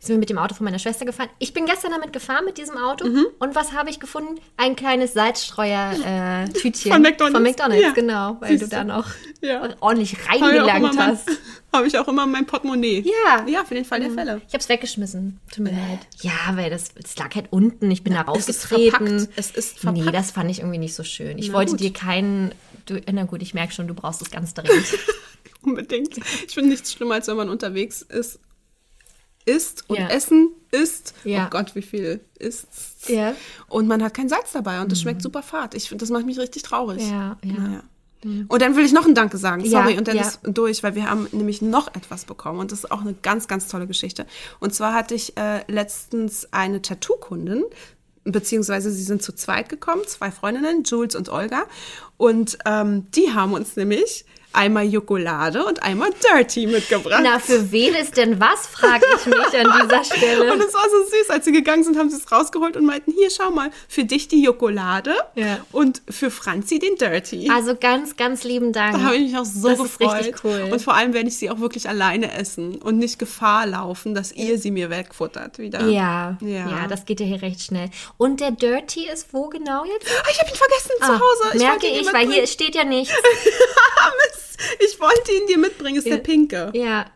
sind 0.01 0.15
wir 0.15 0.19
mit 0.19 0.31
dem 0.31 0.39
Auto 0.39 0.55
von 0.55 0.65
meiner 0.65 0.79
Schwester 0.79 1.05
gefahren. 1.05 1.29
Ich 1.41 1.53
bin 1.53 1.67
gestern 1.67 1.91
damit 1.91 2.13
gefahren 2.15 2.47
mit 2.47 2.57
diesem 2.57 2.79
Auto 2.79 3.07
Mhm. 3.07 3.27
und 3.39 3.55
was 3.55 3.73
habe 3.73 3.91
ich 3.91 4.01
gefunden? 4.01 4.41
Ein 4.57 4.77
kleines 4.77 5.13
Salzstreuer-Tütchen. 5.13 6.93
Von 6.93 7.03
McDonald's. 7.03 7.35
Von 7.37 7.43
McDonald's, 7.43 7.83
Ja. 7.85 7.93
genau, 7.93 8.37
weil 8.41 8.51
Siehst 8.59 8.63
du 8.73 8.77
da 8.77 8.85
noch 8.85 9.07
Ja. 9.43 9.69
ordentlich 9.81 10.17
reingelangt 10.29 10.99
hast. 10.99 11.29
habe 11.73 11.87
ich 11.87 11.99
auch 11.99 12.09
immer 12.09 12.25
in 12.25 12.31
meinem 12.31 12.47
Portemonnaie. 12.47 13.05
Ja. 13.05 13.43
Mhm. 13.43 13.49
Ja, 13.49 13.65
für 13.65 13.75
den 13.75 13.85
Fall 13.85 14.01
der 14.01 14.11
Fälle. 14.11 14.41
Ich 14.49 14.55
habe 14.55 14.59
es 14.63 14.69
weggeschmissen. 14.69 15.39
Tut 15.53 15.65
mir 15.65 15.71
leid. 15.73 16.01
Ja, 16.23 16.33
weil 16.55 16.71
das, 16.71 16.95
das 16.95 17.17
lag 17.17 17.35
halt 17.35 17.47
unten. 17.51 17.91
Ich 17.91 18.03
bin 18.03 18.15
da 18.15 18.21
es 18.35 18.49
ist 18.49 18.71
rausgetreten. 18.73 19.29
Es 19.37 19.51
ist 19.51 19.79
verpackt. 19.81 20.05
Nee, 20.07 20.13
das 20.13 20.31
fand 20.31 20.51
ich 20.51 20.61
irgendwie 20.61 20.79
nicht 20.79 20.95
so 20.95 21.05
schön. 21.05 21.39
Ich 21.39 21.49
Na 21.49 21.55
wollte 21.55 21.73
gut. 21.73 21.81
dir 21.81 21.93
keinen. 21.93 22.53
Du, 22.87 23.01
na 23.13 23.25
gut, 23.25 23.43
ich 23.43 23.53
merke 23.55 23.73
schon, 23.73 23.87
du 23.87 23.95
brauchst 23.95 24.23
es 24.23 24.31
ganz 24.31 24.55
dringend. 24.55 24.87
Unbedingt. 25.63 26.17
Ich 26.47 26.55
finde 26.55 26.71
nichts 26.71 26.93
schlimmer, 26.93 27.15
als 27.17 27.27
wenn 27.29 27.37
man 27.37 27.51
unterwegs 27.51 28.01
ist, 28.03 28.39
isst 29.45 29.85
und 29.89 29.99
Ja. 29.99 30.09
Essen 30.09 30.51
isst. 30.71 31.15
Ja. 31.25 31.47
Oh 31.47 31.51
Gott, 31.51 31.75
wie 31.75 31.83
viel 31.83 32.21
isst 32.39 32.69
Ja. 33.09 33.35
Und 33.69 33.87
man 33.89 34.03
hat 34.03 34.15
kein 34.15 34.29
Salz 34.29 34.53
dabei 34.53 34.81
und 34.81 34.91
das 34.93 35.01
schmeckt 35.01 35.21
super 35.23 35.43
fad. 35.43 35.75
Ich 35.75 35.89
finde, 35.89 36.03
das 36.03 36.11
macht 36.11 36.27
mich 36.27 36.39
richtig 36.39 36.63
traurig. 36.63 37.03
Ja, 37.03 37.37
ja. 37.45 37.53
Naja. 37.53 37.83
Und 38.49 38.63
dann 38.63 38.77
will 38.77 38.85
ich 38.85 38.93
noch 38.93 39.07
ein 39.07 39.15
Danke 39.15 39.39
sagen. 39.39 39.65
Sorry, 39.65 39.93
Ja, 39.93 39.99
und 39.99 40.09
dann 40.09 40.17
ja. 40.17 40.23
ist 40.23 40.41
durch, 40.43 40.83
weil 40.83 40.95
wir 40.95 41.09
haben 41.09 41.29
nämlich 41.33 41.63
noch 41.63 41.89
etwas 41.89 42.25
bekommen 42.25 42.59
und 42.59 42.73
das 42.73 42.81
ist 42.81 42.91
auch 42.91 43.01
eine 43.01 43.15
ganz, 43.15 43.49
ganz 43.49 43.69
tolle 43.69 43.87
Geschichte. 43.87 44.27
Und 44.59 44.75
zwar 44.75 44.93
hatte 44.95 45.15
ich 45.15 45.37
äh, 45.37 45.63
letztens 45.69 46.53
eine 46.53 46.83
Tattoo-Kundin, 46.83 47.65
beziehungsweise 48.25 48.91
sie 48.91 49.03
sind 49.03 49.23
zu 49.23 49.33
zweit 49.35 49.69
gekommen, 49.69 50.03
zwei 50.07 50.31
Freundinnen, 50.31 50.83
Jules 50.85 51.15
und 51.15 51.29
Olga. 51.29 51.65
Und 52.17 52.59
ähm, 52.67 53.07
die 53.13 53.33
haben 53.33 53.53
uns 53.53 53.77
nämlich 53.77 54.25
einmal 54.59 54.85
Jokolade 54.87 55.65
und 55.65 55.83
einmal 55.83 56.11
Dirty 56.23 56.67
mitgebracht. 56.67 57.21
Na, 57.23 57.39
für 57.39 57.71
wen 57.73 57.95
ist 57.95 58.17
denn 58.17 58.41
was, 58.41 58.67
frage 58.67 59.05
ich 59.19 59.27
mich 59.27 59.37
an 59.59 59.73
dieser 59.89 60.05
Stelle. 60.05 60.53
Und 60.59 60.61
es 60.63 60.75
war 60.75 60.85
so 60.91 61.05
süß, 61.05 61.31
als 61.31 61.45
sie 61.45 61.53
gegangen 61.53 61.85
sind, 61.85 61.97
haben 61.99 62.11
sie 62.11 62.17
es 62.17 62.31
rausgeholt 62.31 62.77
und 62.77 62.85
meinten, 62.85 63.13
hier, 63.13 63.31
schau 63.31 63.51
mal, 63.51 63.71
für 63.89 64.05
dich 64.05 64.29
die 64.29 64.43
Jokolade 64.43 65.15
Ja. 65.35 65.59
und 65.73 66.03
für 66.11 66.31
Franzi 66.31 66.79
den 66.79 66.97
Dirty. 66.97 67.51
Also 67.55 67.75
ganz, 67.77 68.17
ganz 68.17 68.45
lieben 68.45 68.73
Dank. 68.73 68.95
Da 68.97 69.03
habe 69.03 69.17
ich 69.17 69.31
mich 69.33 69.37
auch 69.39 69.45
so 69.45 69.69
Das 69.69 69.79
ist 69.81 69.99
gefreut. 69.99 70.19
richtig 70.21 70.45
cool. 70.45 70.69
Und 70.73 70.83
vor 70.83 70.95
allem 70.95 71.13
werde 71.15 71.29
ich 71.29 71.37
sie 71.37 71.51
auch 71.51 71.61
wirklich 71.61 71.89
alleine 71.89 72.33
essen 72.37 72.77
und 72.77 72.99
nicht 72.99 73.19
Gefahr 73.19 73.67
laufen, 73.67 74.15
dass 74.15 74.33
ihr 74.33 74.59
sie 74.59 74.71
mir 74.71 74.91
wegfuttert 74.91 75.59
wieder. 75.59 75.87
ja, 75.87 76.37
ja, 76.41 76.49
Ja. 76.69 76.87
das 76.89 77.05
geht 77.05 77.21
ja 77.21 77.27
hier 77.27 77.43
recht 77.43 77.63
schnell. 77.63 77.91
Und 78.17 78.41
der 78.41 78.51
Dirty 78.51 79.09
ist 79.09 79.29
wo 79.33 79.49
genau 79.49 79.85
jetzt? 79.85 80.07
Ah, 80.11 80.29
ich 80.31 80.39
habe 80.41 80.51
ihn 80.51 80.57
vergessen 80.57 80.93
zu 81.01 81.13
Ah, 81.13 81.21
Hause. 81.21 81.55
Ich 81.57 81.61
merke 81.63 81.87
ich, 81.87 82.13
weil 82.13 82.31
hier 82.33 82.47
steht 82.47 82.75
ja 82.75 82.85
nichts. 82.85 83.15
Mist. 84.35 84.48
Ich 84.81 84.99
wollte 85.01 85.33
ihn 85.33 85.47
dir 85.47 85.59
mitbringen, 85.59 85.97
ist 85.99 86.07
der 86.07 86.19
pinke. 86.19 86.71
Ja, 86.75 87.07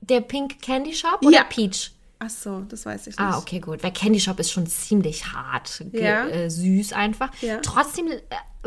der 0.00 0.20
Pink 0.20 0.60
Candy 0.62 0.94
Shop 0.94 1.18
oder 1.24 1.30
Ja. 1.38 1.44
Peach? 1.44 1.90
Ach 2.20 2.30
so, 2.30 2.60
das 2.68 2.86
weiß 2.86 3.02
ich 3.02 3.06
nicht. 3.08 3.20
Ah, 3.20 3.36
okay, 3.38 3.58
gut. 3.58 3.82
Weil 3.82 3.92
Candy 3.92 4.20
Shop 4.20 4.38
ist 4.38 4.52
schon 4.52 4.66
ziemlich 4.66 5.26
hart, 5.32 5.84
Ja. 5.92 6.26
äh, 6.28 6.48
süß 6.48 6.92
einfach. 6.92 7.30
Ja. 7.42 7.58
Trotzdem, 7.58 8.06
äh, 8.08 8.20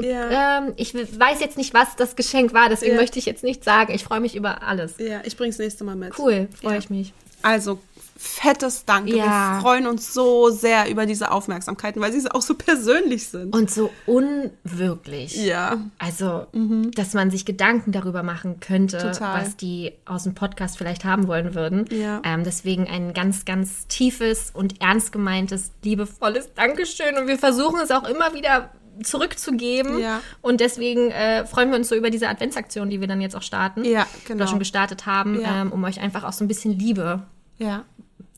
Ja. 0.07 0.59
ähm, 0.59 0.73
ich 0.75 0.93
weiß 0.93 1.39
jetzt 1.39 1.57
nicht, 1.57 1.73
was 1.73 1.95
das 1.95 2.15
Geschenk 2.15 2.53
war, 2.53 2.69
deswegen 2.69 2.97
möchte 2.97 3.17
ich 3.17 3.25
jetzt 3.25 3.43
nicht 3.43 3.63
sagen. 3.63 3.93
Ich 3.95 4.03
freue 4.03 4.19
mich 4.19 4.35
über 4.35 4.61
alles. 4.63 4.95
Ja, 4.99 5.21
ich 5.23 5.37
bring's 5.37 5.57
nächste 5.57 5.83
Mal 5.85 5.95
mit. 5.95 6.17
Cool, 6.19 6.47
freue 6.61 6.77
ich 6.77 6.89
mich. 6.89 7.13
Also, 7.41 7.79
fettes 8.17 8.85
Danke. 8.85 9.15
Ja. 9.15 9.55
Wir 9.55 9.61
freuen 9.61 9.87
uns 9.87 10.13
so 10.13 10.49
sehr 10.49 10.89
über 10.89 11.05
diese 11.05 11.31
Aufmerksamkeiten, 11.31 12.01
weil 12.01 12.11
sie 12.11 12.29
auch 12.31 12.41
so 12.41 12.55
persönlich 12.55 13.27
sind. 13.29 13.55
Und 13.55 13.69
so 13.71 13.91
unwirklich. 14.05 15.35
ja. 15.35 15.77
Also, 15.99 16.47
dass 16.95 17.13
man 17.13 17.31
sich 17.31 17.45
Gedanken 17.45 17.91
darüber 17.91 18.23
machen 18.23 18.59
könnte, 18.59 18.97
Total. 18.97 19.41
was 19.41 19.55
die 19.57 19.93
aus 20.05 20.23
dem 20.23 20.33
Podcast 20.35 20.77
vielleicht 20.77 21.05
haben 21.05 21.27
wollen 21.27 21.55
würden. 21.55 21.85
Ja. 21.91 22.21
Ähm, 22.23 22.43
deswegen 22.43 22.87
ein 22.87 23.13
ganz, 23.13 23.45
ganz 23.45 23.87
tiefes 23.87 24.51
und 24.53 24.81
ernst 24.81 25.11
gemeintes, 25.11 25.71
liebevolles 25.83 26.53
Dankeschön. 26.55 27.17
Und 27.17 27.27
wir 27.27 27.37
versuchen 27.37 27.79
es 27.81 27.91
auch 27.91 28.07
immer 28.07 28.33
wieder 28.33 28.71
zurückzugeben. 29.03 29.99
Ja. 29.99 30.21
Und 30.41 30.59
deswegen 30.59 31.11
äh, 31.11 31.45
freuen 31.45 31.69
wir 31.69 31.77
uns 31.77 31.89
so 31.89 31.95
über 31.95 32.09
diese 32.09 32.27
Adventsaktion, 32.29 32.89
die 32.89 32.99
wir 32.99 33.07
dann 33.07 33.21
jetzt 33.21 33.35
auch 33.35 33.41
starten. 33.43 33.85
Ja, 33.85 34.05
genau. 34.25 34.41
Oder 34.41 34.47
schon 34.49 34.59
gestartet 34.59 35.05
haben, 35.05 35.39
Ja. 35.39 35.61
ähm, 35.61 35.71
um 35.71 35.83
euch 35.83 35.99
einfach 35.99 36.23
auch 36.23 36.33
so 36.33 36.43
ein 36.43 36.47
bisschen 36.47 36.71
Liebe 36.77 37.21
Ja, 37.59 37.85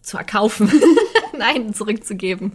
zu 0.02 0.18
erkaufen. 0.18 0.72
Nein, 1.38 1.74
zurückzugeben. 1.74 2.54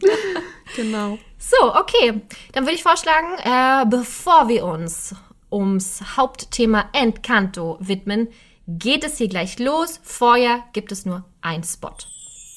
genau. 0.77 1.19
So, 1.39 1.75
okay. 1.75 2.21
Dann 2.53 2.65
würde 2.65 2.75
ich 2.75 2.83
vorschlagen, 2.83 3.29
äh, 3.45 3.87
bevor 3.89 4.49
wir 4.49 4.65
uns 4.65 5.15
ums 5.51 6.17
Hauptthema 6.17 6.89
Encanto 6.93 7.79
widmen, 7.81 8.29
geht 8.67 9.05
es 9.05 9.19
hier 9.19 9.29
gleich 9.29 9.59
los. 9.59 10.01
Vorher 10.03 10.65
gibt 10.73 10.93
es 10.93 11.07
nur 11.07 11.25
einen 11.41 11.65
Spot. 11.65 11.95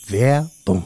Werbung. 0.08 0.86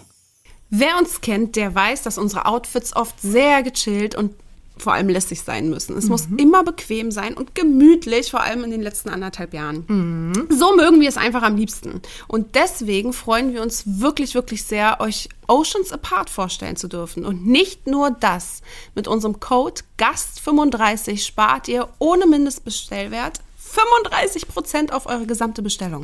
Wer 0.69 0.97
uns 0.97 1.21
kennt, 1.21 1.55
der 1.55 1.75
weiß, 1.75 2.03
dass 2.03 2.17
unsere 2.17 2.45
Outfits 2.45 2.95
oft 2.95 3.19
sehr 3.21 3.61
gechillt 3.61 4.15
und 4.15 4.35
vor 4.81 4.93
allem 4.93 5.09
lässig 5.09 5.41
sein 5.41 5.69
müssen. 5.69 5.97
Es 5.97 6.09
muss 6.09 6.27
immer 6.37 6.63
bequem 6.63 7.11
sein 7.11 7.33
und 7.33 7.55
gemütlich, 7.55 8.31
vor 8.31 8.41
allem 8.41 8.63
in 8.63 8.71
den 8.71 8.81
letzten 8.81 9.09
anderthalb 9.09 9.53
Jahren. 9.53 10.47
So 10.49 10.75
mögen 10.75 10.99
wir 11.01 11.09
es 11.09 11.17
einfach 11.17 11.43
am 11.43 11.55
liebsten. 11.55 12.01
Und 12.27 12.55
deswegen 12.55 13.13
freuen 13.13 13.53
wir 13.53 13.61
uns 13.61 13.83
wirklich, 13.85 14.35
wirklich 14.35 14.63
sehr, 14.63 14.99
euch 14.99 15.29
Oceans 15.47 15.91
Apart 15.91 16.29
vorstellen 16.29 16.75
zu 16.75 16.87
dürfen. 16.87 17.25
Und 17.25 17.45
nicht 17.45 17.87
nur 17.87 18.11
das. 18.11 18.61
Mit 18.95 19.07
unserem 19.07 19.39
Code 19.39 19.81
GAST35 19.97 21.25
spart 21.25 21.67
ihr 21.67 21.87
ohne 21.99 22.25
Mindestbestellwert 22.25 23.41
35% 23.71 24.91
auf 24.91 25.05
eure 25.05 25.25
gesamte 25.25 25.61
Bestellung. 25.61 26.03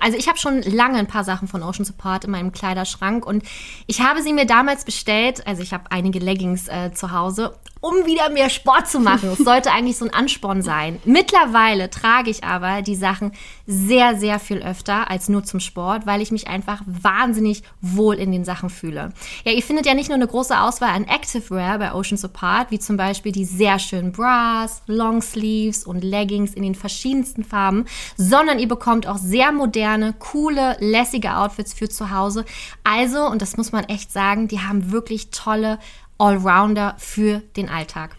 Also 0.00 0.16
ich 0.16 0.28
habe 0.28 0.38
schon 0.38 0.62
lange 0.62 0.98
ein 0.98 1.06
paar 1.06 1.24
Sachen 1.24 1.48
von 1.48 1.62
Ocean 1.62 1.84
Support 1.84 2.24
in 2.24 2.30
meinem 2.30 2.52
Kleiderschrank 2.52 3.26
und 3.26 3.42
ich 3.86 4.00
habe 4.00 4.22
sie 4.22 4.32
mir 4.32 4.46
damals 4.46 4.84
bestellt. 4.84 5.46
Also 5.46 5.62
ich 5.62 5.72
habe 5.72 5.84
einige 5.90 6.18
Leggings 6.18 6.68
äh, 6.68 6.92
zu 6.92 7.10
Hause, 7.12 7.54
um 7.80 8.06
wieder 8.06 8.28
mehr 8.30 8.50
Sport 8.50 8.88
zu 8.88 9.00
machen. 9.00 9.30
Es 9.30 9.38
sollte 9.38 9.72
eigentlich 9.72 9.96
so 9.96 10.04
ein 10.04 10.14
Ansporn 10.14 10.62
sein. 10.62 11.00
Mittlerweile 11.04 11.90
trage 11.90 12.30
ich 12.30 12.44
aber 12.44 12.82
die 12.82 12.94
Sachen 12.94 13.32
sehr, 13.66 14.16
sehr 14.16 14.38
viel 14.38 14.58
öfter 14.58 15.10
als 15.10 15.28
nur 15.28 15.44
zum 15.44 15.60
Sport, 15.60 16.06
weil 16.06 16.20
ich 16.20 16.30
mich 16.30 16.48
einfach 16.48 16.82
wahnsinnig 16.86 17.62
wohl 17.80 18.16
in 18.16 18.32
den 18.32 18.44
Sachen 18.44 18.68
fühle. 18.68 19.12
Ja, 19.44 19.52
ihr 19.52 19.62
findet 19.62 19.86
ja 19.86 19.94
nicht 19.94 20.08
nur 20.08 20.16
eine 20.16 20.26
große 20.26 20.58
Auswahl 20.58 20.90
an 20.90 21.04
Activewear 21.04 21.78
bei 21.78 21.94
Ocean 21.94 22.18
Support, 22.18 22.70
wie 22.70 22.78
zum 22.78 22.96
Beispiel 22.96 23.32
die 23.32 23.44
sehr 23.44 23.78
schönen 23.78 24.12
Bras, 24.12 24.82
Longsleeves 24.86 25.84
und 25.84 26.02
Leggings 26.02 26.54
in 26.54 26.62
den 26.62 26.74
verschiedensten 26.74 27.44
Farben, 27.44 27.86
sondern 28.16 28.58
ihr 28.58 28.68
bekommt 28.68 29.06
auch 29.06 29.18
sehr 29.18 29.52
moderne, 29.52 30.14
coole, 30.18 30.76
lässige 30.80 31.36
Outfits 31.36 31.72
für 31.72 31.88
zu 31.88 32.10
Hause. 32.10 32.44
Also, 32.84 33.26
und 33.26 33.40
das 33.40 33.56
muss 33.56 33.72
man 33.72 33.84
echt 33.84 34.12
sagen, 34.12 34.48
die 34.48 34.60
haben 34.60 34.92
wirklich 34.92 35.30
tolle 35.30 35.78
Allrounder 36.20 36.94
für 36.98 37.40
den 37.56 37.68
Alltag. 37.68 38.16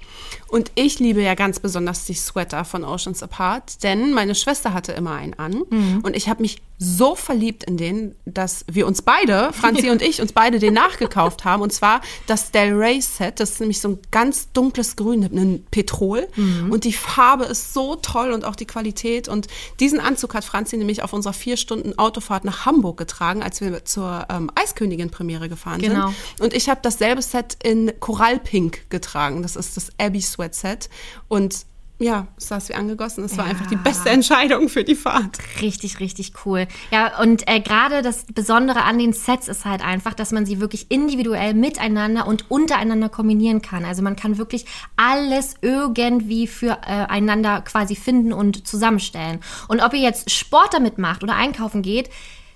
Und 0.48 0.72
ich 0.76 1.00
liebe 1.00 1.22
ja 1.22 1.34
ganz 1.36 1.60
besonders 1.60 2.06
die 2.06 2.14
Sweater 2.14 2.66
von 2.66 2.84
Oceans 2.84 3.24
Apart, 3.24 3.84
denn 3.84 4.14
meine 4.14 4.36
Schwester 4.36 4.74
hatte 4.74 4.92
immer 4.92 5.14
einen 5.16 5.34
an. 5.36 5.62
Und 6.04 6.16
ich 6.16 6.28
habe 6.28 6.42
mich 6.42 6.62
so 6.78 7.16
verliebt 7.16 7.64
in 7.64 7.78
den, 7.78 8.16
dass 8.26 8.66
wir 8.70 8.88
uns 8.88 9.02
beide, 9.04 9.54
Franzi 9.54 9.90
und 9.92 10.02
ich, 10.02 10.20
uns 10.20 10.34
beide 10.34 10.58
den 10.60 10.74
nachgekauft 10.74 11.46
haben. 11.46 11.62
Und 11.62 11.72
zwar 11.72 12.02
das 12.28 12.52
Del 12.52 12.74
Rey 12.74 13.00
Set, 13.00 13.40
das 13.40 13.52
ist 13.52 13.60
nämlich 13.60 13.80
so 13.80 13.90
ein 13.90 14.00
ganz 14.10 14.52
dunkles 14.52 14.96
Grün, 14.96 15.24
ein 15.24 15.66
Petrol. 15.72 16.28
Und 16.70 16.84
die 16.84 16.94
Farbe 16.94 17.46
ist 17.46 17.74
so 17.74 17.96
toll 17.96 18.32
und 18.32 18.44
auch 18.46 18.56
die 18.56 18.66
Qualität. 18.66 19.28
Und 19.30 19.48
diesen 19.80 20.00
Anzug 20.00 20.34
hat 20.34 20.44
Franzi 20.44 20.76
nämlich 20.76 21.04
auf 21.04 21.14
unserer 21.14 21.34
vier 21.34 21.56
Stunden 21.56 21.98
Autofahrt 21.98 22.44
nach 22.46 22.66
Hamburg 22.66 22.98
getragen, 22.98 23.42
als 23.44 23.62
wir 23.62 23.86
zur 23.86 24.26
ähm, 24.30 24.50
Eiskönigin 24.56 25.12
Premiere 25.12 25.48
gefahren 25.50 25.80
Genau. 25.82 26.08
sind 26.08 26.42
und 26.42 26.54
ich 26.54 26.68
habe 26.68 26.80
dasselbe 26.84 27.22
Set 27.22 27.58
in 27.64 27.94
Korallpink 28.00 28.90
getragen. 28.90 29.44
Das 29.44 29.56
ist 29.56 29.78
das 29.78 29.90
Abbey 30.00 30.11
Sweat 30.20 30.54
Set. 30.54 30.90
Und 31.30 31.66
ja, 32.02 32.28
es 32.36 32.48
saß 32.48 32.70
wie 32.70 32.74
angegossen. 32.74 33.24
Es 33.26 33.38
war 33.38 33.46
einfach 33.46 33.68
die 33.68 33.76
beste 33.76 34.10
Entscheidung 34.10 34.70
für 34.70 34.84
die 34.84 34.96
Fahrt. 34.96 35.38
Richtig, 35.62 36.00
richtig 36.00 36.34
cool. 36.46 36.68
Ja, 36.90 37.20
und 37.20 37.48
äh, 37.48 37.60
gerade 37.60 38.02
das 38.02 38.26
Besondere 38.26 38.84
an 38.84 38.98
den 38.98 39.14
Sets 39.14 39.48
ist 39.48 39.66
halt 39.66 39.86
einfach, 39.86 40.16
dass 40.16 40.32
man 40.32 40.48
sie 40.48 40.60
wirklich 40.60 40.90
individuell 40.90 41.54
miteinander 41.54 42.26
und 42.26 42.50
untereinander 42.50 43.08
kombinieren 43.08 43.62
kann. 43.62 43.86
Also 43.86 44.02
man 44.02 44.16
kann 44.16 44.40
wirklich 44.40 44.66
alles 44.96 45.54
irgendwie 45.62 46.48
füreinander 46.48 47.62
quasi 47.62 47.96
finden 47.96 48.34
und 48.34 48.68
zusammenstellen. 48.68 49.40
Und 49.68 49.82
ob 49.82 49.94
ihr 49.94 50.02
jetzt 50.02 50.32
Sport 50.32 50.74
damit 50.74 50.98
macht 50.98 51.22
oder 51.22 51.36
einkaufen 51.36 51.84
geht, 51.84 52.10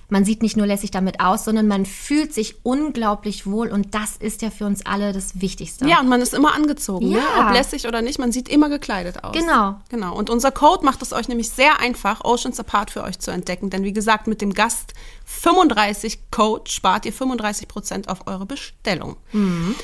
man 0.10 0.26
sieht 0.26 0.42
nicht 0.42 0.56
nur 0.58 0.68
lässig 0.68 0.92
damit 0.92 1.20
aus, 1.20 1.46
sondern 1.46 1.68
man 1.68 1.86
fühlt 1.86 2.34
sich 2.34 2.56
unglaublich 2.64 3.48
wohl 3.48 3.70
und 3.70 3.96
das 3.96 4.18
ist 4.18 4.42
ja 4.42 4.52
für 4.52 4.66
uns 4.66 4.86
alle 4.86 5.14
das 5.14 5.42
Wichtigste. 5.42 5.88
Ja, 5.88 6.00
und 6.00 6.08
man 6.08 6.22
ist 6.22 6.34
immer 6.34 6.54
angezogen, 6.54 7.10
ne? 7.10 7.18
Ja. 7.18 7.48
ob 7.48 7.54
lässig 7.54 7.88
oder 7.88 8.02
nicht. 8.02 8.20
Man 8.20 8.32
sieht 8.32 8.50
immer 8.50 8.70
gekleidet 8.70 9.24
aus. 9.24 9.36
Genau. 9.36 9.80
Genau. 9.90 10.16
Und 10.16 10.30
unser 10.30 10.52
Code 10.52 10.86
macht 10.86 11.02
es 11.02 11.14
euch 11.14 11.28
nämlich 11.28 11.50
sehr 11.50 11.80
einfach, 11.80 12.24
Oceans 12.24 12.60
Apart 12.60 12.92
für 12.92 13.04
euch 13.04 13.20
zu 13.20 13.32
entdecken. 13.32 13.70
Denn 13.70 13.84
wie 13.84 13.94
gesagt, 13.94 14.28
mit 14.28 14.42
dem 14.42 14.54
Gast 14.54 14.94
35 15.26 16.32
Code 16.32 16.70
spart 16.70 17.06
ihr 17.06 17.14
35 17.14 17.68
Prozent 17.68 18.10
auf 18.10 18.28
eure 18.28 18.46
Bestellung. 18.46 19.18
Mhm. 19.32 19.76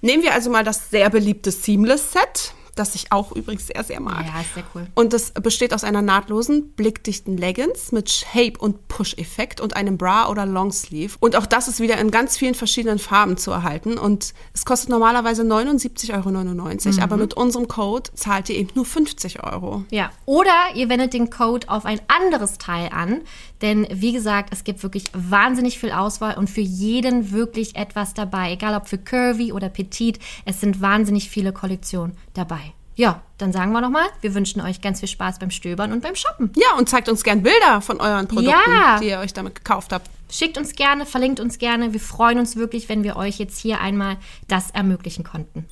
Nehmen 0.00 0.22
wir 0.22 0.32
also 0.32 0.50
mal 0.50 0.64
das 0.64 0.90
sehr 0.90 1.10
beliebte 1.10 1.50
Seamless 1.50 2.12
Set, 2.12 2.54
das 2.78 2.94
ich 2.94 3.12
auch 3.12 3.32
übrigens 3.32 3.66
sehr, 3.66 3.82
sehr 3.84 4.00
mag. 4.00 4.26
Ja, 4.26 4.40
ist 4.40 4.54
sehr 4.54 4.64
cool. 4.74 4.86
Und 4.94 5.12
das 5.12 5.32
besteht 5.32 5.74
aus 5.74 5.84
einer 5.84 6.02
nahtlosen, 6.02 6.72
blickdichten 6.72 7.36
Leggings 7.36 7.92
mit 7.92 8.10
Shape- 8.10 8.58
und 8.58 8.88
Push-Effekt 8.88 9.60
und 9.60 9.76
einem 9.76 9.98
Bra 9.98 10.28
oder 10.28 10.46
Longsleeve. 10.46 11.16
Und 11.20 11.36
auch 11.36 11.46
das 11.46 11.68
ist 11.68 11.80
wieder 11.80 11.98
in 11.98 12.10
ganz 12.10 12.36
vielen 12.36 12.54
verschiedenen 12.54 12.98
Farben 12.98 13.36
zu 13.36 13.50
erhalten. 13.50 13.98
Und 13.98 14.34
es 14.54 14.64
kostet 14.64 14.90
normalerweise 14.90 15.42
79,99 15.42 16.14
Euro, 16.14 17.02
aber 17.02 17.16
mit 17.16 17.34
unserem 17.34 17.68
Code 17.68 18.10
zahlt 18.14 18.48
ihr 18.48 18.56
eben 18.56 18.70
nur 18.74 18.84
50 18.84 19.42
Euro. 19.42 19.84
Ja, 19.90 20.10
oder 20.26 20.52
ihr 20.74 20.88
wendet 20.88 21.14
den 21.14 21.30
Code 21.30 21.68
auf 21.68 21.84
ein 21.84 22.00
anderes 22.08 22.58
Teil 22.58 22.90
an, 22.92 23.22
denn 23.62 23.86
wie 23.90 24.12
gesagt, 24.12 24.50
es 24.52 24.64
gibt 24.64 24.82
wirklich 24.82 25.04
wahnsinnig 25.12 25.78
viel 25.78 25.90
Auswahl 25.90 26.36
und 26.38 26.48
für 26.48 26.60
jeden 26.60 27.32
wirklich 27.32 27.76
etwas 27.76 28.14
dabei, 28.14 28.52
egal 28.52 28.76
ob 28.76 28.88
für 28.88 28.98
Curvy 28.98 29.52
oder 29.52 29.68
Petit, 29.68 30.18
es 30.44 30.60
sind 30.60 30.80
wahnsinnig 30.80 31.28
viele 31.28 31.52
Kollektionen 31.52 32.16
dabei. 32.34 32.67
Ja, 32.98 33.22
dann 33.38 33.52
sagen 33.52 33.70
wir 33.70 33.80
nochmal, 33.80 34.08
wir 34.22 34.34
wünschen 34.34 34.60
euch 34.60 34.80
ganz 34.80 34.98
viel 34.98 35.08
Spaß 35.08 35.38
beim 35.38 35.52
Stöbern 35.52 35.92
und 35.92 36.02
beim 36.02 36.16
Shoppen. 36.16 36.50
Ja, 36.56 36.76
und 36.76 36.88
zeigt 36.88 37.08
uns 37.08 37.22
gern 37.22 37.44
Bilder 37.44 37.80
von 37.80 38.00
euren 38.00 38.26
Produkten, 38.26 38.50
Ja. 38.50 38.98
die 38.98 39.06
ihr 39.10 39.20
euch 39.20 39.32
damit 39.32 39.54
gekauft 39.54 39.92
habt. 39.92 40.10
Schickt 40.28 40.58
uns 40.58 40.72
gerne, 40.74 41.06
verlinkt 41.06 41.38
uns 41.38 41.58
gerne. 41.58 41.92
Wir 41.92 42.00
freuen 42.00 42.40
uns 42.40 42.56
wirklich, 42.56 42.88
wenn 42.88 43.04
wir 43.04 43.14
euch 43.14 43.38
jetzt 43.38 43.60
hier 43.60 43.80
einmal 43.80 44.16
das 44.48 44.72
ermöglichen 44.72 45.22
konnten. 45.22 45.66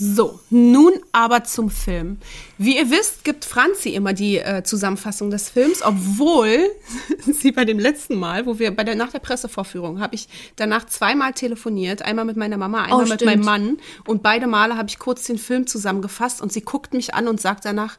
So, 0.00 0.38
nun 0.48 0.92
aber 1.10 1.42
zum 1.42 1.70
Film. 1.70 2.18
Wie 2.56 2.76
ihr 2.76 2.88
wisst, 2.88 3.24
gibt 3.24 3.44
Franzi 3.44 3.88
immer 3.88 4.12
die 4.12 4.38
äh, 4.38 4.62
Zusammenfassung 4.62 5.28
des 5.28 5.48
Films, 5.48 5.82
obwohl 5.82 6.70
sie 7.26 7.50
bei 7.50 7.64
dem 7.64 7.80
letzten 7.80 8.14
Mal, 8.14 8.46
wo 8.46 8.60
wir 8.60 8.70
bei 8.70 8.84
der 8.84 8.94
nach 8.94 9.10
der 9.10 9.18
Pressevorführung, 9.18 9.98
habe 9.98 10.14
ich 10.14 10.28
danach 10.54 10.86
zweimal 10.86 11.32
telefoniert, 11.32 12.02
einmal 12.02 12.26
mit 12.26 12.36
meiner 12.36 12.58
Mama, 12.58 12.84
einmal 12.84 13.06
mit 13.06 13.14
stimmt. 13.14 13.24
meinem 13.24 13.44
Mann 13.44 13.78
und 14.04 14.22
beide 14.22 14.46
Male 14.46 14.76
habe 14.76 14.88
ich 14.88 15.00
kurz 15.00 15.24
den 15.24 15.36
Film 15.36 15.66
zusammengefasst 15.66 16.40
und 16.40 16.52
sie 16.52 16.60
guckt 16.60 16.94
mich 16.94 17.14
an 17.14 17.26
und 17.26 17.40
sagt 17.40 17.64
danach, 17.64 17.98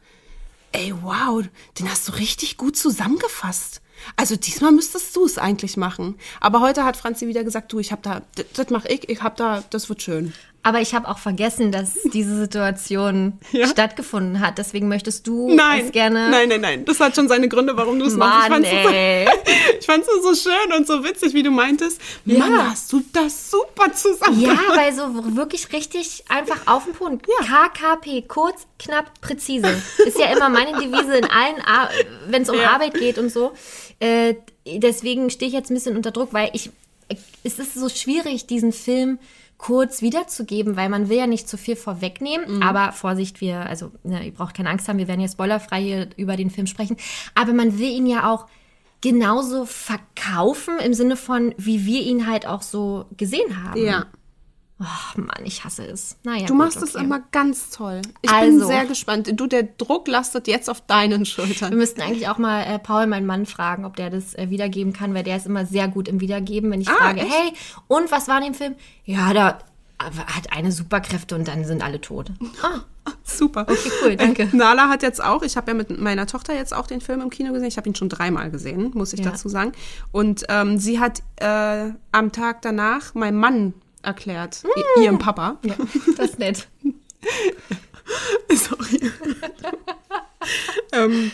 ey, 0.71 0.93
wow, 1.01 1.43
den 1.79 1.91
hast 1.91 2.07
du 2.07 2.13
richtig 2.13 2.55
gut 2.55 2.77
zusammengefasst. 2.77 3.81
Also 4.15 4.37
diesmal 4.37 4.71
müsstest 4.71 5.13
du 5.17 5.25
es 5.25 5.37
eigentlich 5.37 5.75
machen. 5.75 6.15
Aber 6.39 6.61
heute 6.61 6.85
hat 6.85 6.95
Franzi 6.95 7.27
wieder 7.27 7.43
gesagt, 7.43 7.73
du, 7.73 7.79
ich 7.79 7.91
hab 7.91 8.03
da, 8.03 8.21
das, 8.35 8.45
das 8.53 8.69
mache 8.69 8.87
ich, 8.87 9.09
ich 9.09 9.21
hab 9.21 9.35
da, 9.35 9.65
das 9.69 9.89
wird 9.89 10.01
schön. 10.01 10.33
Aber 10.61 10.81
ich 10.81 10.93
habe 10.93 11.07
auch 11.07 11.19
vergessen, 11.19 11.71
dass 11.71 11.93
diese 12.13 12.35
Situation 12.37 13.39
Ja. 13.51 13.67
stattgefunden 13.67 14.41
hat. 14.41 14.57
Deswegen 14.57 14.87
möchtest 14.89 15.25
du 15.25 15.53
Nein, 15.55 15.85
es 15.85 15.91
gerne. 15.93 16.29
nein, 16.29 16.49
nein, 16.49 16.61
nein. 16.61 16.85
Das 16.85 16.99
hat 16.99 17.15
schon 17.15 17.27
seine 17.29 17.47
Gründe, 17.47 17.77
warum 17.77 17.97
du 17.97 18.05
es 18.05 18.15
machst. 18.15 18.47
Ich 18.47 18.53
fand's, 18.53 18.69
ey. 18.69 19.25
so, 20.21 20.33
so 20.33 20.35
schön 20.35 20.73
und 20.77 20.85
so 20.85 21.03
witzig, 21.03 21.33
wie 21.33 21.43
du 21.43 21.51
meintest. 21.51 22.01
Mann, 22.25 22.69
hast 22.71 22.91
du 22.91 23.01
das 23.13 23.49
super 23.49 23.91
zusammen 23.93 24.41
Ja, 24.41 24.57
weil 24.75 24.93
so 24.93 25.35
wirklich 25.35 25.71
richtig 25.71 26.25
einfach 26.27 26.59
auf 26.67 26.83
den 26.83 26.93
Punkt. 26.93 27.25
KKP, 27.39 28.23
kurz, 28.27 28.67
knapp, 28.77 29.19
präzise. 29.21 29.81
Ist 30.05 30.19
ja 30.19 30.27
immer 30.35 30.49
meine 30.49 30.73
Devise 30.77 31.17
in 31.17 31.25
allen, 31.25 31.55
wenn 32.27 32.41
es 32.41 32.49
um 32.49 32.57
Ja. 32.57 32.71
Arbeit 32.71 32.95
geht 32.95 33.17
und 33.17 33.31
so. 33.31 33.53
Äh, 33.99 34.35
deswegen 34.65 35.29
stehe 35.29 35.47
ich 35.47 35.53
jetzt 35.55 35.71
ein 35.71 35.75
bisschen 35.75 35.95
unter 35.95 36.11
Druck, 36.11 36.33
weil 36.33 36.49
ich, 36.53 36.69
es 37.43 37.59
ist 37.59 37.73
so 37.75 37.87
schwierig, 37.89 38.45
diesen 38.45 38.73
Film 38.73 39.19
kurz 39.59 40.01
wiederzugeben, 40.01 40.75
weil 40.77 40.89
man 40.89 41.09
will 41.09 41.17
ja 41.17 41.27
nicht 41.27 41.47
zu 41.47 41.57
viel 41.57 41.75
vorwegnehmen. 41.75 42.63
Aber 42.63 42.91
Vorsicht, 42.93 43.41
wir, 43.41 43.59
also 43.67 43.91
ne, 44.03 44.25
ihr 44.25 44.33
braucht 44.33 44.55
keine 44.55 44.69
Angst 44.69 44.87
haben, 44.87 44.97
wir 44.97 45.07
werden 45.07 45.19
jetzt 45.19 45.33
spoilerfrei 45.33 45.81
hier 45.81 46.09
über 46.17 46.35
den 46.35 46.49
Film 46.49 46.65
sprechen. 46.65 46.97
Aber 47.35 47.53
man 47.53 47.77
will 47.77 47.89
ihn 47.89 48.07
ja 48.07 48.31
auch 48.31 48.47
genauso 49.01 49.65
verkaufen 49.65 50.79
im 50.83 50.93
Sinne 50.93 51.17
von, 51.17 51.53
wie 51.57 51.85
wir 51.85 52.01
ihn 52.01 52.25
halt 52.25 52.47
auch 52.47 52.61
so 52.61 53.05
gesehen 53.17 53.63
haben. 53.63 53.83
Ja. 53.83 54.05
Ach 54.81 55.17
Mann, 55.17 55.41
ich 55.43 55.65
hasse 55.65 55.85
es. 55.85 56.15
Naja, 56.23 56.45
Du 56.45 56.53
gut, 56.53 56.57
machst 56.63 56.81
es 56.81 56.95
okay. 56.95 57.03
immer 57.03 57.19
ganz 57.31 57.69
toll. 57.69 58.01
Ich 58.21 58.31
bin 58.31 58.39
Also. 58.55 58.67
sehr 58.67 58.85
gespannt. 58.85 59.29
Du, 59.33 59.45
der 59.45 59.63
Druck 59.63 60.07
lastet 60.07 60.47
jetzt 60.47 60.69
auf 60.69 60.79
deinen 60.81 61.25
Schultern. 61.25 61.71
Wir 61.71 61.77
müssten 61.77 62.01
eigentlich 62.01 62.29
auch 62.29 62.37
mal 62.37 62.61
äh, 62.63 62.79
Paul, 62.79 63.05
meinen 63.07 63.25
Mann, 63.25 63.45
fragen, 63.45 63.83
ob 63.83 63.97
der 63.97 64.09
das 64.09 64.35
äh, 64.35 64.49
wiedergeben 64.49 64.93
kann, 64.93 65.13
weil 65.13 65.23
der 65.23 65.35
ist 65.35 65.45
immer 65.47 65.65
sehr 65.65 65.89
gut 65.89 66.07
im 66.07 66.21
Wiedergeben. 66.21 66.71
Wenn 66.71 66.79
ich 66.79 66.87
Ah, 66.89 66.93
frage, 66.95 67.19
echt? 67.21 67.29
hey, 67.29 67.51
und 67.87 68.09
was 68.11 68.29
war 68.29 68.37
in 68.37 68.45
dem 68.45 68.53
Film? 68.53 68.75
Ja, 69.03 69.33
da 69.33 69.59
hat 70.01 70.53
eine 70.55 70.71
Superkräfte 70.71 71.35
und 71.35 71.45
dann 71.49 71.65
sind 71.65 71.83
alle 71.83 71.99
tot. 71.99 72.31
Ah, 72.63 72.79
Super. 73.25 73.63
okay, 73.69 73.91
cool, 74.01 74.15
danke. 74.15 74.47
Nala 74.53 74.87
hat 74.87 75.03
jetzt 75.03 75.21
auch, 75.21 75.41
ich 75.43 75.57
habe 75.57 75.71
ja 75.71 75.73
mit 75.77 75.99
meiner 75.99 76.25
Tochter 76.25 76.55
jetzt 76.55 76.73
auch 76.73 76.87
den 76.87 77.01
Film 77.01 77.19
im 77.19 77.29
Kino 77.29 77.51
gesehen. 77.51 77.67
Ich 77.67 77.75
habe 77.75 77.89
ihn 77.89 77.95
schon 77.95 78.07
dreimal 78.07 78.49
gesehen, 78.49 78.91
muss 78.93 79.11
ich 79.11 79.19
Ja. 79.19 79.31
dazu 79.31 79.49
sagen. 79.49 79.73
Und 80.13 80.45
ähm, 80.47 80.77
sie 80.77 81.01
hat 81.01 81.21
äh, 81.35 81.91
am 82.13 82.31
Tag 82.31 82.61
danach 82.61 83.13
meinem 83.13 83.39
Mann 83.39 83.73
erklärt, 84.01 84.63
i- 84.97 85.03
ihrem 85.03 85.19
Papa. 85.19 85.57
Ja, 85.63 85.75
das 86.17 86.31
ist 86.31 86.39
nett. 86.39 86.67
Sorry. 88.51 89.11
ähm, 90.91 91.31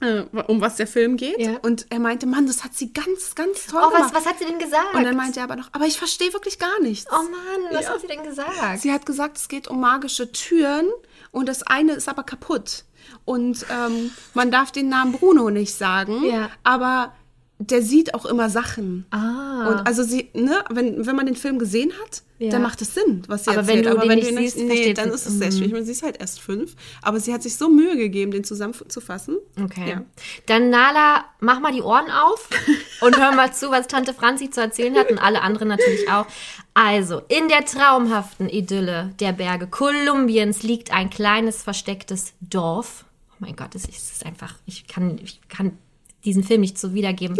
äh, 0.00 0.20
um 0.48 0.60
was 0.60 0.76
der 0.76 0.86
Film 0.86 1.16
geht. 1.16 1.38
Ja. 1.40 1.56
Und 1.62 1.86
er 1.90 2.00
meinte, 2.00 2.26
Mann, 2.26 2.46
das 2.46 2.64
hat 2.64 2.74
sie 2.74 2.92
ganz, 2.92 3.34
ganz 3.34 3.66
toll 3.66 3.80
Oh, 3.82 3.90
was, 3.92 3.96
gemacht. 3.98 4.14
was 4.14 4.26
hat 4.26 4.38
sie 4.38 4.44
denn 4.44 4.58
gesagt? 4.58 4.94
Und 4.94 5.04
dann 5.04 5.16
meinte 5.16 5.40
er 5.40 5.44
aber 5.44 5.56
noch, 5.56 5.68
aber 5.72 5.86
ich 5.86 5.96
verstehe 5.96 6.32
wirklich 6.32 6.58
gar 6.58 6.80
nichts. 6.80 7.06
oh 7.10 7.22
Mann, 7.22 7.72
was 7.74 7.88
hat 7.88 8.00
sie 8.00 8.08
denn 8.08 8.22
gesagt? 8.24 8.52
Sie 8.80 8.92
hat 8.92 9.06
gesagt, 9.06 9.36
es 9.38 9.48
geht 9.48 9.68
um 9.68 9.80
magische 9.80 10.30
Türen 10.32 10.86
und 11.30 11.48
das 11.48 11.62
eine 11.62 11.92
ist 11.92 12.08
aber 12.08 12.24
kaputt. 12.24 12.84
Und 13.24 13.64
ähm, 13.70 14.10
man 14.34 14.50
darf 14.50 14.72
den 14.72 14.88
Namen 14.88 15.12
Bruno 15.12 15.50
nicht 15.50 15.74
sagen, 15.74 16.24
Ja. 16.24 16.50
aber 16.64 17.14
der 17.70 17.82
sieht 17.82 18.14
auch 18.14 18.26
immer 18.26 18.50
Sachen. 18.50 19.06
Ah. 19.10 19.68
Und 19.68 19.86
also 19.86 20.02
sie, 20.02 20.28
ne, 20.34 20.64
wenn, 20.70 21.06
wenn 21.06 21.16
man 21.16 21.26
den 21.26 21.36
Film 21.36 21.58
gesehen 21.58 21.92
hat, 22.02 22.22
Ja. 22.38 22.50
dann 22.50 22.62
macht 22.62 22.82
es 22.82 22.94
Sinn, 22.94 23.22
was 23.28 23.44
sie 23.44 23.50
Aber 23.50 23.66
wenn 23.68 23.78
erzählt. 23.78 23.86
du 23.86 23.90
aber 23.90 24.00
den 24.02 24.08
wenn 24.10 24.18
nicht 24.18 24.32
du 24.32 24.36
siehst, 24.42 24.56
nee, 24.58 24.92
dann 24.94 25.10
ist 25.10 25.26
es 25.26 25.34
sehr 25.34 25.48
Mhm. 25.48 25.52
schwierig. 25.52 25.72
Man 25.72 25.84
sie 25.84 25.92
ist 25.92 26.02
halt 26.02 26.18
erst 26.20 26.40
fünf, 26.40 26.74
aber 27.02 27.20
sie 27.20 27.32
hat 27.32 27.42
sich 27.42 27.56
so 27.56 27.68
Mühe 27.68 27.96
gegeben, 27.96 28.32
den 28.32 28.42
zusammenzufassen. 28.44 29.36
Okay. 29.62 29.90
Ja. 29.90 30.02
Dann 30.46 30.70
Nala, 30.70 31.24
mach 31.40 31.60
mal 31.60 31.72
die 31.72 31.82
Ohren 31.82 32.10
auf 32.10 32.48
und 33.00 33.16
hör 33.18 33.32
mal 33.32 33.52
zu, 33.52 33.70
was 33.70 33.86
Tante 33.86 34.12
Franzi 34.14 34.50
zu 34.50 34.60
erzählen 34.60 34.96
hat 34.96 35.10
und 35.10 35.18
alle 35.18 35.42
anderen 35.42 35.68
natürlich 35.68 36.10
auch. 36.10 36.26
Also, 36.74 37.20
in 37.28 37.48
der 37.48 37.64
traumhaften 37.64 38.48
Idylle 38.48 39.12
der 39.20 39.32
Berge 39.32 39.66
Kolumbiens 39.66 40.62
liegt 40.62 40.92
ein 40.92 41.10
kleines 41.10 41.62
verstecktes 41.62 42.32
Dorf. 42.40 43.04
Oh 43.32 43.36
mein 43.38 43.56
Gott, 43.56 43.74
es 43.74 43.84
ist 43.84 44.24
einfach, 44.26 44.54
ich 44.66 44.86
kann, 44.88 45.18
ich 45.22 45.40
kann 45.48 45.76
diesen 46.24 46.44
Film 46.44 46.60
nicht 46.60 46.78
so 46.78 46.94
wiedergeben. 46.94 47.36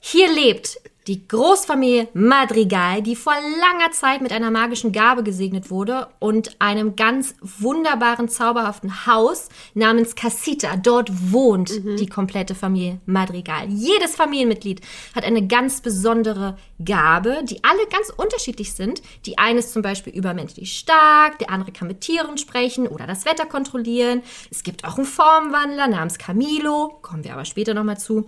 Hier 0.00 0.32
lebt 0.32 0.78
die 1.06 1.26
Großfamilie 1.28 2.08
Madrigal, 2.14 3.00
die 3.00 3.14
vor 3.14 3.34
langer 3.34 3.92
Zeit 3.92 4.22
mit 4.22 4.32
einer 4.32 4.50
magischen 4.50 4.90
Gabe 4.90 5.22
gesegnet 5.22 5.70
wurde 5.70 6.08
und 6.18 6.56
einem 6.60 6.96
ganz 6.96 7.36
wunderbaren, 7.40 8.28
zauberhaften 8.28 9.06
Haus 9.06 9.48
namens 9.74 10.16
Casita. 10.16 10.76
Dort 10.76 11.10
wohnt 11.32 11.70
die 11.98 12.08
komplette 12.08 12.54
Familie 12.54 13.00
Madrigal. 13.06 13.68
Jedes 13.68 14.16
Familienmitglied 14.16 14.80
hat 15.14 15.24
eine 15.24 15.46
ganz 15.46 15.80
besondere 15.80 16.56
Gabe, 16.84 17.38
die 17.44 17.62
alle 17.62 17.86
ganz 17.90 18.12
unterschiedlich 18.16 18.74
sind. 18.74 19.00
Die 19.26 19.38
eine 19.38 19.60
ist 19.60 19.72
zum 19.72 19.82
Beispiel 19.82 20.12
übermenschlich 20.12 20.76
stark, 20.76 21.38
der 21.38 21.50
andere 21.50 21.70
kann 21.70 21.88
mit 21.88 22.00
Tieren 22.00 22.36
sprechen 22.36 22.88
oder 22.88 23.06
das 23.06 23.24
Wetter 23.24 23.46
kontrollieren. 23.46 24.22
Es 24.50 24.64
gibt 24.64 24.84
auch 24.84 24.96
einen 24.96 25.06
Formwandler 25.06 25.86
namens 25.86 26.18
Camilo, 26.18 26.98
kommen 27.02 27.22
wir 27.22 27.32
aber 27.32 27.44
später 27.44 27.74
nochmal 27.74 27.98
zu. 27.98 28.26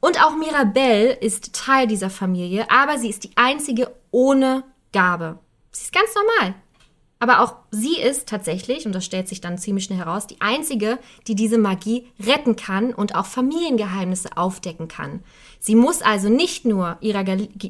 Und 0.00 0.22
auch 0.24 0.34
Mirabelle 0.34 1.12
ist 1.12 1.52
Teil 1.52 1.86
dieser 1.86 2.10
Familie, 2.10 2.70
aber 2.70 2.98
sie 2.98 3.10
ist 3.10 3.24
die 3.24 3.36
einzige 3.36 3.94
ohne 4.10 4.64
Gabe. 4.92 5.38
Sie 5.70 5.84
ist 5.84 5.92
ganz 5.92 6.10
normal. 6.14 6.54
Aber 7.22 7.40
auch 7.40 7.56
sie 7.70 7.98
ist 8.00 8.30
tatsächlich, 8.30 8.86
und 8.86 8.94
das 8.94 9.04
stellt 9.04 9.28
sich 9.28 9.42
dann 9.42 9.58
ziemlich 9.58 9.84
schnell 9.84 9.98
heraus, 9.98 10.26
die 10.26 10.40
einzige, 10.40 10.98
die 11.26 11.34
diese 11.34 11.58
Magie 11.58 12.08
retten 12.18 12.56
kann 12.56 12.94
und 12.94 13.14
auch 13.14 13.26
Familiengeheimnisse 13.26 14.38
aufdecken 14.38 14.88
kann. 14.88 15.22
Sie 15.58 15.74
muss 15.74 16.00
also 16.00 16.30
nicht 16.30 16.64
nur 16.64 16.96
ihre, 17.02 17.22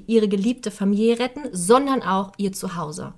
ihre 0.07 0.29
geliebte 0.29 0.71
Familie 0.71 1.19
retten, 1.19 1.49
sondern 1.51 2.03
auch 2.03 2.31
ihr 2.37 2.53
Zuhause. 2.53 3.15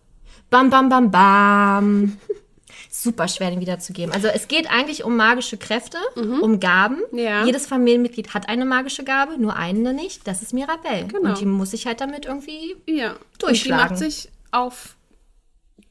Bam, 0.48 0.70
bam, 0.70 0.88
bam, 0.88 1.10
bam. 1.10 2.18
Super 2.94 3.26
schwer, 3.26 3.50
den 3.50 3.60
wiederzugeben. 3.60 4.12
Also 4.12 4.28
es 4.28 4.48
geht 4.48 4.70
eigentlich 4.70 5.02
um 5.02 5.16
magische 5.16 5.56
Kräfte, 5.56 5.96
um 6.14 6.60
Gaben. 6.60 6.98
Ja. 7.12 7.42
Jedes 7.46 7.66
Familienmitglied 7.66 8.34
hat 8.34 8.50
eine 8.50 8.66
magische 8.66 9.02
Gabe, 9.02 9.38
nur 9.38 9.56
eine 9.56 9.94
nicht. 9.94 10.28
Das 10.28 10.42
ist 10.42 10.52
Mirabelle. 10.52 11.06
Genau. 11.06 11.30
Und 11.30 11.40
die 11.40 11.46
muss 11.46 11.70
sich 11.70 11.86
halt 11.86 12.02
damit 12.02 12.26
irgendwie 12.26 12.76
Ja. 12.86 13.16
Durchschlagen. 13.38 13.48
Und 13.48 13.58
die 13.58 13.70
macht 13.70 13.96
sich 13.98 14.28
auf 14.50 14.96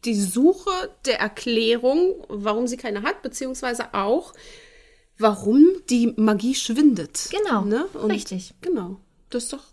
die 0.06 0.14
Suche 0.14 0.70
der 1.06 1.20
Erklärung, 1.20 2.24
warum 2.28 2.68
sie 2.68 2.78
keine 2.78 3.02
hat, 3.02 3.24
beziehungsweise 3.24 3.96
auch, 3.96 4.34
warum 5.18 5.66
die 5.90 6.14
Magie 6.18 6.54
schwindet. 6.54 7.30
Genau, 7.32 7.64
Ne? 7.64 7.86
Richtig. 7.96 8.54
Genau. 8.62 8.98
Das 9.32 9.46
ist 9.46 9.54
doch. 9.54 9.64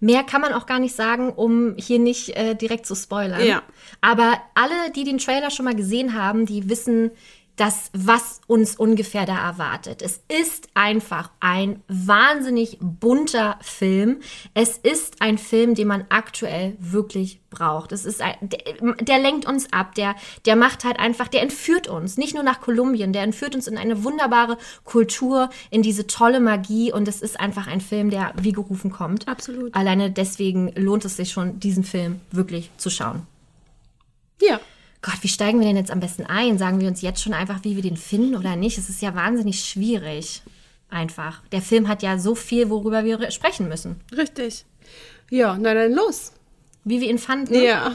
Mehr 0.00 0.22
kann 0.24 0.40
man 0.40 0.52
auch 0.52 0.66
gar 0.66 0.78
nicht 0.78 0.94
sagen, 0.94 1.30
um 1.30 1.74
hier 1.76 1.98
nicht 1.98 2.36
äh, 2.36 2.54
direkt 2.54 2.86
zu 2.86 2.94
spoilern. 2.94 3.44
Ja. 3.44 3.62
Aber 4.00 4.34
alle, 4.54 4.90
die 4.94 5.04
den 5.04 5.18
Trailer 5.18 5.50
schon 5.50 5.64
mal 5.64 5.74
gesehen 5.74 6.14
haben, 6.14 6.46
die 6.46 6.68
wissen, 6.68 7.10
das, 7.56 7.90
was 7.94 8.40
uns 8.46 8.76
ungefähr 8.76 9.24
da 9.24 9.36
erwartet. 9.48 10.02
Es 10.02 10.20
ist 10.28 10.68
einfach 10.74 11.30
ein 11.40 11.82
wahnsinnig 11.88 12.78
bunter 12.80 13.58
Film. 13.62 14.20
Es 14.52 14.76
ist 14.76 15.22
ein 15.22 15.38
Film, 15.38 15.74
den 15.74 15.88
man 15.88 16.04
aktuell 16.10 16.76
wirklich 16.78 17.40
braucht. 17.48 17.92
Es 17.92 18.04
ist 18.04 18.20
ein, 18.20 18.34
der, 18.42 18.60
der 19.00 19.18
lenkt 19.18 19.46
uns 19.46 19.72
ab, 19.72 19.94
der, 19.94 20.14
der 20.44 20.56
macht 20.56 20.84
halt 20.84 20.98
einfach, 20.98 21.28
der 21.28 21.42
entführt 21.42 21.88
uns, 21.88 22.18
nicht 22.18 22.34
nur 22.34 22.42
nach 22.42 22.60
Kolumbien, 22.60 23.14
der 23.14 23.22
entführt 23.22 23.54
uns 23.54 23.66
in 23.66 23.78
eine 23.78 24.04
wunderbare 24.04 24.58
Kultur, 24.84 25.48
in 25.70 25.80
diese 25.80 26.06
tolle 26.06 26.40
Magie 26.40 26.92
und 26.92 27.08
es 27.08 27.22
ist 27.22 27.40
einfach 27.40 27.66
ein 27.66 27.80
Film, 27.80 28.10
der 28.10 28.34
wie 28.38 28.52
gerufen 28.52 28.90
kommt. 28.90 29.28
Absolut. 29.28 29.74
Alleine 29.74 30.10
deswegen 30.10 30.72
lohnt 30.74 31.06
es 31.06 31.16
sich 31.16 31.32
schon, 31.32 31.58
diesen 31.58 31.84
Film 31.84 32.20
wirklich 32.30 32.70
zu 32.76 32.90
schauen. 32.90 33.26
Ja. 34.40 34.60
Gott, 35.06 35.22
wie 35.22 35.28
steigen 35.28 35.60
wir 35.60 35.68
denn 35.68 35.76
jetzt 35.76 35.92
am 35.92 36.00
besten 36.00 36.26
ein? 36.26 36.58
Sagen 36.58 36.80
wir 36.80 36.88
uns 36.88 37.00
jetzt 37.00 37.22
schon 37.22 37.32
einfach, 37.32 37.62
wie 37.62 37.76
wir 37.76 37.82
den 37.82 37.96
finden 37.96 38.34
oder 38.34 38.56
nicht? 38.56 38.76
Es 38.76 38.88
ist 38.88 39.00
ja 39.00 39.14
wahnsinnig 39.14 39.64
schwierig. 39.64 40.42
Einfach. 40.88 41.42
Der 41.52 41.62
Film 41.62 41.86
hat 41.86 42.02
ja 42.02 42.18
so 42.18 42.34
viel, 42.34 42.70
worüber 42.70 43.04
wir 43.04 43.20
re- 43.20 43.30
sprechen 43.30 43.68
müssen. 43.68 44.00
Richtig. 44.16 44.64
Ja, 45.30 45.56
na 45.60 45.74
dann 45.74 45.92
los. 45.92 46.32
Wie 46.82 47.00
wir 47.00 47.08
ihn 47.08 47.18
fanden. 47.18 47.54
Ja. 47.54 47.92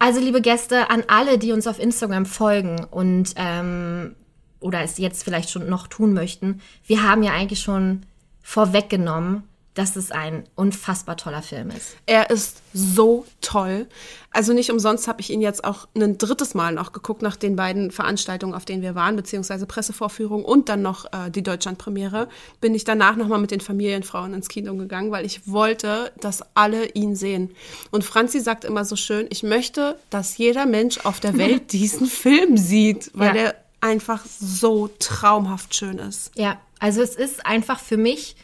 Also, 0.00 0.18
liebe 0.18 0.40
Gäste, 0.40 0.90
an 0.90 1.04
alle, 1.06 1.38
die 1.38 1.52
uns 1.52 1.68
auf 1.68 1.78
Instagram 1.78 2.26
folgen 2.26 2.84
und 2.90 3.34
ähm, 3.36 4.16
oder 4.58 4.82
es 4.82 4.98
jetzt 4.98 5.22
vielleicht 5.22 5.50
schon 5.50 5.68
noch 5.68 5.86
tun 5.86 6.12
möchten, 6.12 6.60
wir 6.86 7.04
haben 7.04 7.22
ja 7.22 7.32
eigentlich 7.34 7.60
schon 7.60 8.02
vorweggenommen, 8.42 9.44
dass 9.76 9.94
es 9.94 10.10
ein 10.10 10.42
unfassbar 10.56 11.16
toller 11.16 11.42
Film 11.42 11.70
ist. 11.70 11.96
Er 12.06 12.30
ist 12.30 12.62
so 12.72 13.24
toll. 13.42 13.86
Also 14.30 14.52
nicht 14.54 14.70
umsonst 14.70 15.06
habe 15.06 15.20
ich 15.20 15.30
ihn 15.30 15.40
jetzt 15.42 15.64
auch 15.64 15.86
ein 15.94 16.18
drittes 16.18 16.54
Mal 16.54 16.72
noch 16.72 16.92
geguckt 16.92 17.20
nach 17.22 17.36
den 17.36 17.56
beiden 17.56 17.90
Veranstaltungen, 17.90 18.54
auf 18.54 18.64
denen 18.64 18.82
wir 18.82 18.94
waren, 18.94 19.16
beziehungsweise 19.16 19.66
Pressevorführung 19.66 20.44
und 20.44 20.68
dann 20.70 20.80
noch 20.82 21.04
äh, 21.12 21.30
die 21.30 21.42
Deutschlandpremiere. 21.42 22.28
Bin 22.60 22.74
ich 22.74 22.84
danach 22.84 23.16
nochmal 23.16 23.38
mit 23.38 23.50
den 23.50 23.60
Familienfrauen 23.60 24.32
ins 24.34 24.48
Kino 24.48 24.74
gegangen, 24.74 25.10
weil 25.12 25.24
ich 25.26 25.46
wollte, 25.46 26.10
dass 26.20 26.42
alle 26.54 26.88
ihn 26.92 27.14
sehen. 27.14 27.50
Und 27.90 28.02
Franzi 28.02 28.40
sagt 28.40 28.64
immer 28.64 28.84
so 28.86 28.96
schön, 28.96 29.26
ich 29.30 29.42
möchte, 29.42 29.98
dass 30.10 30.38
jeder 30.38 30.64
Mensch 30.66 30.98
auf 31.04 31.20
der 31.20 31.36
Welt 31.38 31.72
diesen 31.72 32.06
Film 32.06 32.56
sieht, 32.56 33.10
weil 33.12 33.28
Ja. 33.28 33.32
der 33.34 33.54
einfach 33.82 34.24
so 34.24 34.88
traumhaft 34.98 35.74
schön 35.74 35.98
ist. 35.98 36.30
Ja, 36.34 36.58
also 36.78 37.02
es 37.02 37.14
ist 37.14 37.44
einfach 37.44 37.78
für 37.78 37.98
mich 37.98 38.36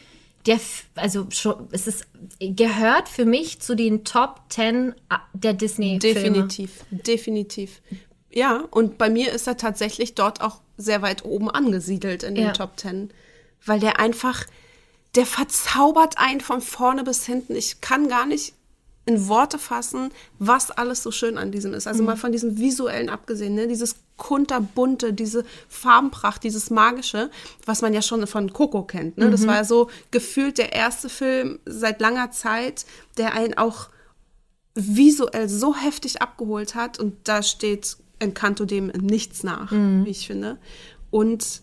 der, 0.45 0.59
also 0.95 1.27
schon, 1.29 1.67
es 1.71 1.87
ist, 1.87 2.05
gehört 2.39 3.07
für 3.07 3.25
mich 3.25 3.59
zu 3.59 3.75
den 3.75 4.03
Top 4.03 4.41
10 4.49 4.93
der 5.33 5.53
Disney-Filme. 5.53 6.19
Definitiv, 6.19 6.71
definitiv. 6.89 7.81
Ja, 8.31 8.63
und 8.71 8.97
bei 8.97 9.09
mir 9.09 9.31
ist 9.31 9.47
er 9.47 9.57
tatsächlich 9.57 10.15
dort 10.15 10.41
auch 10.41 10.61
sehr 10.75 11.01
weit 11.01 11.23
oben 11.23 11.49
angesiedelt 11.49 12.23
in 12.23 12.35
den 12.35 12.45
Ja. 12.45 12.51
Top 12.51 12.77
Ten, 12.77 13.11
weil 13.65 13.79
der 13.79 13.99
einfach, 13.99 14.45
der 15.15 15.25
verzaubert 15.25 16.17
einen 16.17 16.41
von 16.41 16.61
vorne 16.61 17.03
bis 17.03 17.25
hinten. 17.25 17.55
Ich 17.55 17.79
kann 17.79 18.07
gar 18.07 18.25
nicht 18.25 18.53
in 19.05 19.27
Worte 19.27 19.59
fassen, 19.59 20.11
was 20.39 20.71
alles 20.71 21.03
so 21.03 21.11
schön 21.11 21.37
an 21.37 21.51
diesem 21.51 21.73
ist. 21.73 21.87
Also 21.87 22.01
Mhm. 22.01 22.07
mal 22.07 22.15
von 22.15 22.31
diesem 22.31 22.57
visuellen 22.57 23.09
abgesehen, 23.09 23.53
ne? 23.55 23.67
dieses 23.67 23.95
kunterbunte, 24.15 25.11
diese 25.11 25.43
Farbenpracht, 25.67 26.43
dieses 26.43 26.69
magische, 26.69 27.29
was 27.65 27.81
man 27.81 27.93
ja 27.93 28.01
schon 28.01 28.25
von 28.27 28.53
Coco 28.53 28.83
kennt. 28.83 29.17
Ne? 29.17 29.27
Mhm. 29.27 29.31
Das 29.31 29.45
war 29.45 29.55
ja 29.55 29.63
so 29.65 29.89
gefühlt 30.11 30.57
der 30.57 30.71
erste 30.73 31.09
Film 31.09 31.59
seit 31.65 31.99
langer 31.99 32.31
Zeit, 32.31 32.85
der 33.17 33.33
einen 33.33 33.55
auch 33.55 33.89
visuell 34.75 35.49
so 35.49 35.75
heftig 35.75 36.21
abgeholt 36.21 36.73
hat 36.75 36.97
und 36.99 37.15
da 37.27 37.43
steht 37.43 37.97
Encanto 38.19 38.65
dem 38.65 38.87
nichts 38.87 39.43
nach, 39.43 39.71
wie 39.71 40.09
ich 40.09 40.25
finde. 40.27 40.57
Und 41.11 41.61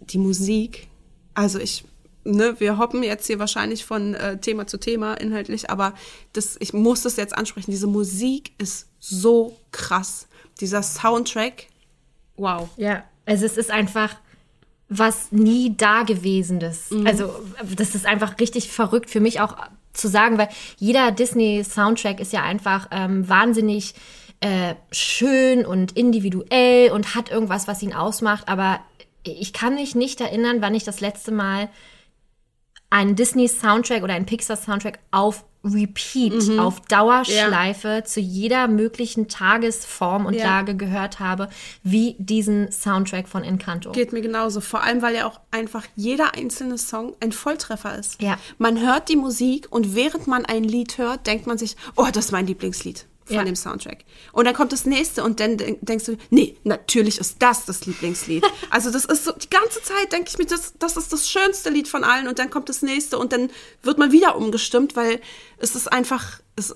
die 0.00 0.18
Musik, 0.18 0.88
also 1.34 1.58
ich, 1.58 1.84
ne, 2.24 2.58
wir 2.58 2.78
hoppen 2.78 3.02
jetzt 3.02 3.26
hier 3.26 3.38
wahrscheinlich 3.38 3.84
von 3.84 4.14
äh, 4.14 4.38
Thema 4.38 4.66
zu 4.66 4.78
Thema 4.78 5.14
inhaltlich, 5.14 5.70
aber 5.70 5.94
das, 6.32 6.56
ich 6.60 6.72
muss 6.72 7.02
das 7.02 7.16
jetzt 7.16 7.36
ansprechen. 7.36 7.70
Diese 7.70 7.86
Musik 7.86 8.52
ist 8.58 8.88
so 8.98 9.56
krass. 9.70 10.28
Dieser 10.60 10.82
Soundtrack, 10.82 11.66
wow. 12.36 12.68
Ja, 12.76 13.04
also 13.26 13.46
es 13.46 13.56
ist 13.56 13.70
einfach 13.70 14.16
was 14.88 15.32
nie 15.32 15.74
Dagewesenes. 15.76 16.90
Also 17.04 17.32
das 17.76 17.94
ist 17.94 18.04
einfach 18.04 18.38
richtig 18.38 18.70
verrückt 18.70 19.08
für 19.08 19.20
mich 19.20 19.40
auch 19.40 19.56
zu 19.92 20.08
sagen, 20.08 20.38
weil 20.38 20.48
jeder 20.78 21.10
Disney-Soundtrack 21.12 22.20
ist 22.20 22.32
ja 22.32 22.42
einfach 22.42 22.88
ähm, 22.90 23.28
wahnsinnig 23.28 23.94
äh, 24.40 24.74
schön 24.90 25.64
und 25.64 25.92
individuell 25.96 26.90
und 26.90 27.14
hat 27.14 27.30
irgendwas, 27.30 27.68
was 27.68 27.82
ihn 27.82 27.94
ausmacht. 27.94 28.48
Aber 28.48 28.80
ich 29.22 29.52
kann 29.52 29.74
mich 29.74 29.94
nicht 29.94 30.20
erinnern, 30.20 30.60
wann 30.60 30.74
ich 30.74 30.84
das 30.84 31.00
letzte 31.00 31.30
Mal 31.30 31.68
einen 32.92 33.16
Disney-Soundtrack 33.16 34.02
oder 34.02 34.14
einen 34.14 34.26
Pixar-Soundtrack 34.26 34.98
auf 35.10 35.44
Repeat, 35.64 36.58
auf 36.58 36.80
Dauerschleife 36.80 38.02
zu 38.04 38.18
jeder 38.20 38.66
möglichen 38.66 39.28
Tagesform 39.28 40.26
und 40.26 40.34
Ja. 40.34 40.44
Lage 40.44 40.76
gehört 40.76 41.20
habe, 41.20 41.48
wie 41.84 42.16
diesen 42.18 42.70
Soundtrack 42.72 43.28
von 43.28 43.44
Encanto. 43.44 43.92
Geht 43.92 44.12
mir 44.12 44.22
genauso. 44.22 44.60
Vor 44.60 44.82
allem, 44.82 45.02
weil 45.02 45.14
ja 45.14 45.26
auch 45.26 45.40
einfach 45.52 45.84
jeder 45.94 46.34
einzelne 46.34 46.78
Song 46.78 47.14
ein 47.20 47.30
Volltreffer 47.32 47.96
ist. 47.96 48.20
Ja. 48.20 48.38
Man 48.58 48.80
hört 48.80 49.08
die 49.08 49.16
Musik 49.16 49.68
und 49.70 49.94
während 49.94 50.26
man 50.26 50.44
ein 50.44 50.64
Lied 50.64 50.98
hört, 50.98 51.26
denkt 51.28 51.46
man 51.46 51.58
sich, 51.58 51.76
oh, 51.94 52.08
das 52.12 52.26
ist 52.26 52.32
mein 52.32 52.46
Lieblingslied 52.46 53.06
von 53.24 53.36
Ja. 53.36 53.44
dem 53.44 53.56
Soundtrack. 53.56 54.04
Und 54.32 54.44
dann 54.46 54.54
kommt 54.54 54.72
das 54.72 54.84
nächste 54.84 55.22
und 55.24 55.40
dann 55.40 55.56
denk- 55.56 55.78
denkst 55.82 56.04
du, 56.06 56.16
nee, 56.30 56.56
natürlich 56.64 57.18
ist 57.18 57.36
das 57.40 57.64
das 57.64 57.86
Lieblingslied. 57.86 58.44
also 58.70 58.90
das 58.90 59.04
ist 59.04 59.24
so, 59.24 59.32
die 59.32 59.50
ganze 59.50 59.82
Zeit 59.82 60.12
denke 60.12 60.28
ich 60.30 60.38
mir, 60.38 60.46
das, 60.46 60.74
das 60.78 60.96
ist 60.96 61.12
das 61.12 61.28
schönste 61.28 61.70
Lied 61.70 61.88
von 61.88 62.04
allen 62.04 62.28
und 62.28 62.38
dann 62.38 62.50
kommt 62.50 62.68
das 62.68 62.82
nächste 62.82 63.18
und 63.18 63.32
dann 63.32 63.50
wird 63.82 63.98
man 63.98 64.12
wieder 64.12 64.36
umgestimmt, 64.36 64.96
weil 64.96 65.20
es 65.58 65.74
ist 65.74 65.92
einfach, 65.92 66.40
es 66.56 66.74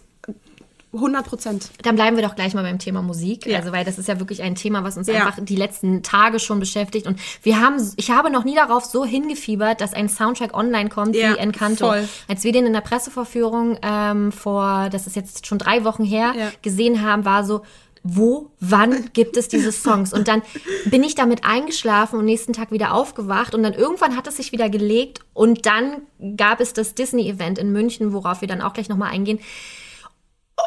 100 0.92 1.26
Prozent. 1.26 1.70
Dann 1.82 1.94
bleiben 1.96 2.16
wir 2.16 2.22
doch 2.24 2.36
gleich 2.36 2.54
mal 2.54 2.62
beim 2.62 2.78
Thema 2.78 3.02
Musik, 3.02 3.44
Ja. 3.46 3.58
also 3.58 3.72
weil 3.72 3.84
das 3.84 3.98
ist 3.98 4.08
ja 4.08 4.18
wirklich 4.18 4.42
ein 4.42 4.54
Thema, 4.54 4.82
was 4.84 4.96
uns 4.96 5.08
Ja. 5.08 5.26
einfach 5.26 5.38
die 5.42 5.56
letzten 5.56 6.02
Tage 6.02 6.38
schon 6.40 6.58
beschäftigt 6.60 7.06
und 7.06 7.18
wir 7.42 7.60
haben, 7.60 7.76
ich 7.96 8.10
habe 8.10 8.30
noch 8.30 8.44
nie 8.44 8.54
darauf 8.54 8.84
so 8.84 9.04
hingefiebert, 9.04 9.80
dass 9.80 9.92
ein 9.92 10.08
Soundtrack 10.08 10.54
online 10.56 10.88
kommt 10.88 11.14
Ja, 11.14 11.34
wie 11.34 11.38
Encanto. 11.38 11.86
voll. 11.88 12.08
Als 12.28 12.44
wir 12.44 12.52
den 12.52 12.66
in 12.66 12.72
der 12.72 12.80
Pressevorführung 12.80 13.78
ähm, 13.82 14.32
vor, 14.32 14.88
das 14.90 15.06
ist 15.06 15.16
jetzt 15.16 15.46
schon 15.46 15.58
drei 15.58 15.84
Wochen 15.84 16.04
her, 16.04 16.34
gesehen 16.62 17.02
haben, 17.02 17.24
war 17.24 17.44
so 17.44 17.62
wo, 18.08 18.52
wann 18.60 19.10
gibt 19.14 19.36
es 19.36 19.48
diese 19.48 19.72
Songs? 19.72 20.12
Und 20.12 20.28
dann 20.28 20.40
bin 20.84 21.02
ich 21.02 21.16
damit 21.16 21.44
eingeschlafen 21.44 22.20
und 22.20 22.24
nächsten 22.24 22.52
Tag 22.52 22.70
wieder 22.70 22.94
aufgewacht 22.94 23.52
und 23.52 23.64
dann 23.64 23.74
irgendwann 23.74 24.16
hat 24.16 24.28
es 24.28 24.36
sich 24.36 24.52
wieder 24.52 24.70
gelegt 24.70 25.22
und 25.34 25.66
dann 25.66 26.02
gab 26.36 26.60
es 26.60 26.72
das 26.72 26.94
Disney-Event 26.94 27.58
in 27.58 27.72
München, 27.72 28.12
worauf 28.12 28.42
wir 28.42 28.46
dann 28.48 28.60
auch 28.62 28.74
gleich 28.74 28.88
nochmal 28.88 29.10
eingehen. 29.10 29.40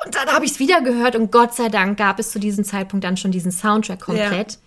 Und 0.05 0.15
dann 0.15 0.27
habe 0.29 0.45
ich 0.45 0.51
es 0.51 0.59
wieder 0.59 0.81
gehört 0.81 1.15
und 1.15 1.31
Gott 1.31 1.53
sei 1.55 1.69
Dank 1.69 1.97
gab 1.97 2.19
es 2.19 2.31
zu 2.31 2.39
diesem 2.39 2.63
Zeitpunkt 2.63 3.03
dann 3.03 3.17
schon 3.17 3.31
diesen 3.31 3.51
Soundtrack 3.51 4.01
komplett. 4.01 4.59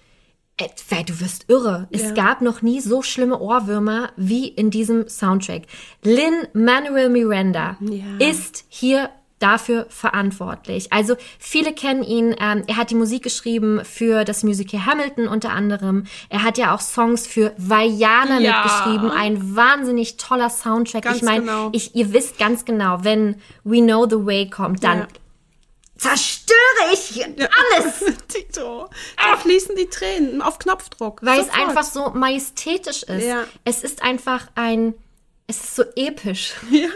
Äh, 0.59 0.69
weil 0.91 1.05
du 1.05 1.19
wirst 1.21 1.49
irre. 1.49 1.89
Es 1.91 2.03
Ja. 2.03 2.11
gab 2.13 2.43
noch 2.43 2.61
nie 2.61 2.81
so 2.81 3.01
schlimme 3.03 3.39
Ohrwürmer 3.41 4.11
wie 4.17 4.49
in 4.49 4.71
diesem 4.71 5.09
Soundtrack. 5.09 5.63
Lin 6.03 6.35
Manuel 6.53 7.09
Miranda 7.09 7.77
Ja. 7.81 8.05
ist 8.19 8.65
hier 8.69 9.09
dafür 9.43 9.87
verantwortlich. 9.89 10.93
Also 10.93 11.17
viele 11.39 11.73
kennen 11.75 12.03
ihn. 12.03 12.35
Ähm, 12.41 12.65
er 12.67 12.77
hat 12.77 12.91
die 12.91 12.95
Musik 12.95 13.23
geschrieben 13.23 13.83
für 13.85 14.25
das 14.25 14.43
Musical 14.43 14.87
Hamilton 14.87 15.29
unter 15.29 15.51
anderem. 15.51 16.05
Er 16.29 16.43
hat 16.45 16.59
ja 16.59 16.75
auch 16.75 16.81
Songs 16.81 17.27
für 17.27 17.53
Vajana 17.59 18.39
Ja. 18.41 18.63
mitgeschrieben. 18.63 19.11
Ein 19.11 19.57
wahnsinnig 19.57 20.17
toller 20.17 20.51
Soundtrack. 20.51 21.03
Ganz 21.05 21.17
ich 21.19 21.23
meine, 21.23 21.41
genau. 21.41 21.71
ich, 21.73 21.95
ihr 21.95 22.13
wisst 22.13 22.39
ganz 22.39 22.65
genau, 22.65 22.99
wenn 23.03 23.37
We 23.65 23.81
Know 23.81 24.07
the 24.09 24.25
Way 24.25 24.49
kommt, 24.51 24.85
dann 24.85 24.99
Ja. 25.01 25.09
zerstöre 25.97 26.57
ich 26.93 27.25
alles. 27.25 28.05
Tito, 28.29 28.89
da 29.17 29.37
fließen 29.37 29.77
die 29.77 29.87
Tränen 29.87 30.43
auf 30.43 30.59
Knopfdruck. 30.59 31.21
Weil 31.23 31.41
es 31.41 31.47
Sofort. 31.47 31.69
einfach 31.69 31.85
so 31.85 32.11
majestätisch 32.11 33.03
ist. 33.05 33.25
Ja. 33.27 33.45
Es 33.65 33.83
ist 33.85 34.03
einfach 34.03 34.47
ein, 34.55 34.95
es 35.47 35.57
ist 35.63 35.77
so 35.77 35.83
episch. 35.97 36.55
Ja. 36.71 36.89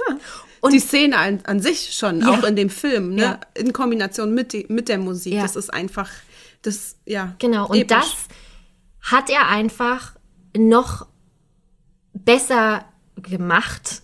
Und 0.61 0.73
die 0.73 0.81
Szene 0.81 1.17
an, 1.19 1.41
an 1.45 1.61
sich 1.61 1.93
schon, 1.95 2.21
Ja. 2.21 2.31
auch 2.31 2.43
in 2.45 2.57
dem 2.57 2.71
Film, 2.71 3.15
ne? 3.15 3.23
Ja. 3.23 3.41
in 3.55 3.73
Kombination 3.73 4.35
mit, 4.35 4.53
die, 4.53 4.67
mit 4.69 4.89
der 4.89 4.99
Musik, 4.99 5.35
Ja. 5.35 5.43
das 5.43 5.57
ist 5.57 5.73
einfach, 5.73 6.11
das, 6.63 6.97
ja. 7.05 7.35
Genau, 7.39 7.69
und 7.69 7.77
episch. 7.77 7.97
das 7.97 8.15
hat 9.13 9.31
er 9.31 9.49
einfach 9.49 10.13
noch 10.57 11.07
besser 12.15 12.85
gemacht 13.17 14.03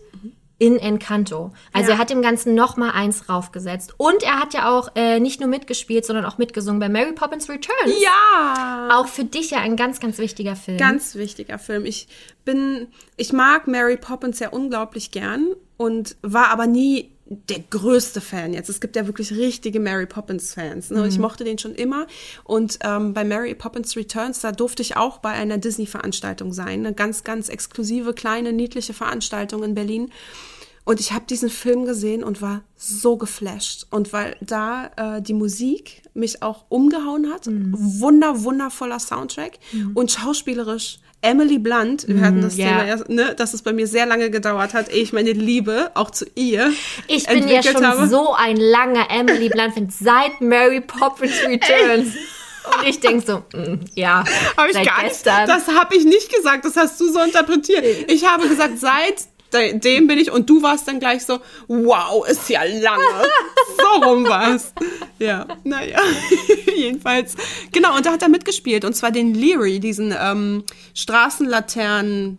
in 0.58 0.76
Encanto. 0.76 1.52
Also 1.72 1.88
Ja. 1.90 1.96
er 1.96 1.98
hat 1.98 2.10
dem 2.10 2.22
Ganzen 2.22 2.54
noch 2.54 2.76
mal 2.76 2.90
eins 2.92 3.28
raufgesetzt. 3.28 3.94
Und 3.96 4.22
er 4.22 4.38
hat 4.38 4.54
ja 4.54 4.70
auch 4.70 4.90
äh, 4.94 5.18
nicht 5.18 5.40
nur 5.40 5.48
mitgespielt, 5.48 6.06
sondern 6.06 6.24
auch 6.24 6.38
mitgesungen 6.38 6.78
bei 6.78 6.88
Mary 6.88 7.12
Poppins 7.12 7.48
Returns. 7.48 7.92
Ja! 8.00 8.90
Auch 8.92 9.08
für 9.08 9.24
dich 9.24 9.50
ja 9.50 9.58
ein 9.58 9.74
ganz, 9.76 9.98
ganz 9.98 10.18
wichtiger 10.18 10.54
Film. 10.54 10.78
Ganz 10.78 11.16
wichtiger 11.16 11.58
Film. 11.58 11.84
Ich 11.84 12.06
bin, 12.44 12.86
ich 13.16 13.32
mag 13.32 13.66
Mary 13.66 13.96
Poppins 13.96 14.38
ja 14.38 14.50
unglaublich 14.50 15.10
gern 15.10 15.48
und 15.82 16.14
war 16.22 16.50
aber 16.50 16.68
nie 16.68 17.10
der 17.26 17.58
größte 17.58 18.20
Fan 18.20 18.54
jetzt. 18.54 18.68
Es 18.68 18.80
gibt 18.80 18.94
ja 18.94 19.06
wirklich 19.08 19.32
richtige 19.32 19.80
Mary 19.80 20.06
Poppins 20.06 20.54
Fans. 20.54 20.90
Ne? 20.90 21.02
Und 21.02 21.08
Ich 21.08 21.18
mochte 21.18 21.42
den 21.42 21.58
schon 21.58 21.74
immer. 21.74 22.06
Und 22.44 22.78
ähm, 22.84 23.14
bei 23.14 23.24
Mary 23.24 23.56
Poppins 23.56 23.96
Returns, 23.96 24.40
da 24.40 24.52
durfte 24.52 24.82
ich 24.82 24.96
auch 24.96 25.18
bei 25.18 25.30
einer 25.30 25.58
Disney-Veranstaltung 25.58 26.52
sein. 26.52 26.86
Eine 26.86 26.94
ganz, 26.94 27.24
ganz 27.24 27.48
exklusive, 27.48 28.14
kleine, 28.14 28.52
niedliche 28.52 28.94
Veranstaltung 28.94 29.64
in 29.64 29.74
Berlin. 29.74 30.12
Und 30.84 31.00
ich 31.00 31.12
habe 31.12 31.24
diesen 31.28 31.50
Film 31.50 31.84
gesehen 31.84 32.22
und 32.22 32.42
war 32.42 32.62
so 32.76 33.16
geflasht. 33.16 33.86
Und 33.90 34.12
weil 34.12 34.36
da 34.40 34.90
äh, 34.96 35.22
die 35.22 35.34
Musik 35.34 36.02
mich 36.14 36.44
auch 36.44 36.66
umgehauen 36.68 37.32
hat, 37.32 37.48
wunder, 37.48 38.44
wundervoller 38.44 39.00
Soundtrack 39.00 39.58
und 39.94 40.12
schauspielerisch 40.12 40.98
Emily 41.22 41.58
Blunt, 41.58 42.06
wir 42.08 42.20
hatten 42.20 42.42
das 42.42 42.56
ja. 42.56 42.66
Thema, 42.66 42.84
erst, 42.86 43.08
ne, 43.08 43.34
dass 43.36 43.54
es 43.54 43.62
bei 43.62 43.72
mir 43.72 43.86
sehr 43.86 44.06
lange 44.06 44.28
gedauert 44.30 44.74
hat, 44.74 44.90
ehe 44.92 45.02
ich 45.02 45.12
meine 45.12 45.32
Liebe 45.32 45.90
auch 45.94 46.10
zu 46.10 46.26
ihr 46.34 46.72
Ich 47.06 47.26
bin 47.26 47.46
ja 47.48 47.62
schon 47.62 47.86
habe. 47.86 48.08
so 48.08 48.34
ein 48.34 48.56
langer 48.56 49.06
Emily 49.08 49.48
Blunt-Fan 49.48 49.88
seit 49.90 50.40
Mary 50.40 50.80
Poppins 50.80 51.32
Returns. 51.46 52.08
Und 52.64 52.88
ich 52.88 53.00
denk 53.00 53.26
so, 53.26 53.38
mm, 53.52 53.80
ja, 53.94 54.24
Hab 54.56 54.66
ich 54.68 54.74
seit 54.74 54.86
gar 54.86 55.02
gestern. 55.02 55.46
nicht, 55.46 55.66
das 55.66 55.74
habe 55.74 55.96
ich 55.96 56.04
nicht 56.04 56.32
gesagt, 56.32 56.64
das 56.64 56.76
hast 56.76 57.00
du 57.00 57.10
so 57.12 57.20
interpretiert. 57.20 57.84
Ich 58.08 58.24
habe 58.24 58.48
gesagt, 58.48 58.78
seit 58.78 59.14
dem 59.52 60.06
bin 60.06 60.18
ich 60.18 60.30
und 60.30 60.48
du 60.48 60.62
warst 60.62 60.88
dann 60.88 60.98
gleich 61.00 61.24
so, 61.24 61.40
wow, 61.68 62.26
ist 62.26 62.48
ja 62.48 62.62
lange. 62.64 63.04
so 63.76 64.04
rum 64.08 64.24
war's. 64.24 64.72
Ja, 65.18 65.46
naja, 65.64 66.00
jedenfalls. 66.76 67.36
Genau, 67.72 67.96
und 67.96 68.06
da 68.06 68.12
hat 68.12 68.22
er 68.22 68.28
mitgespielt 68.28 68.84
und 68.84 68.94
zwar 68.94 69.10
den 69.10 69.34
Leary, 69.34 69.80
diesen 69.80 70.14
ähm, 70.18 70.64
Straßenlaternen 70.94 72.38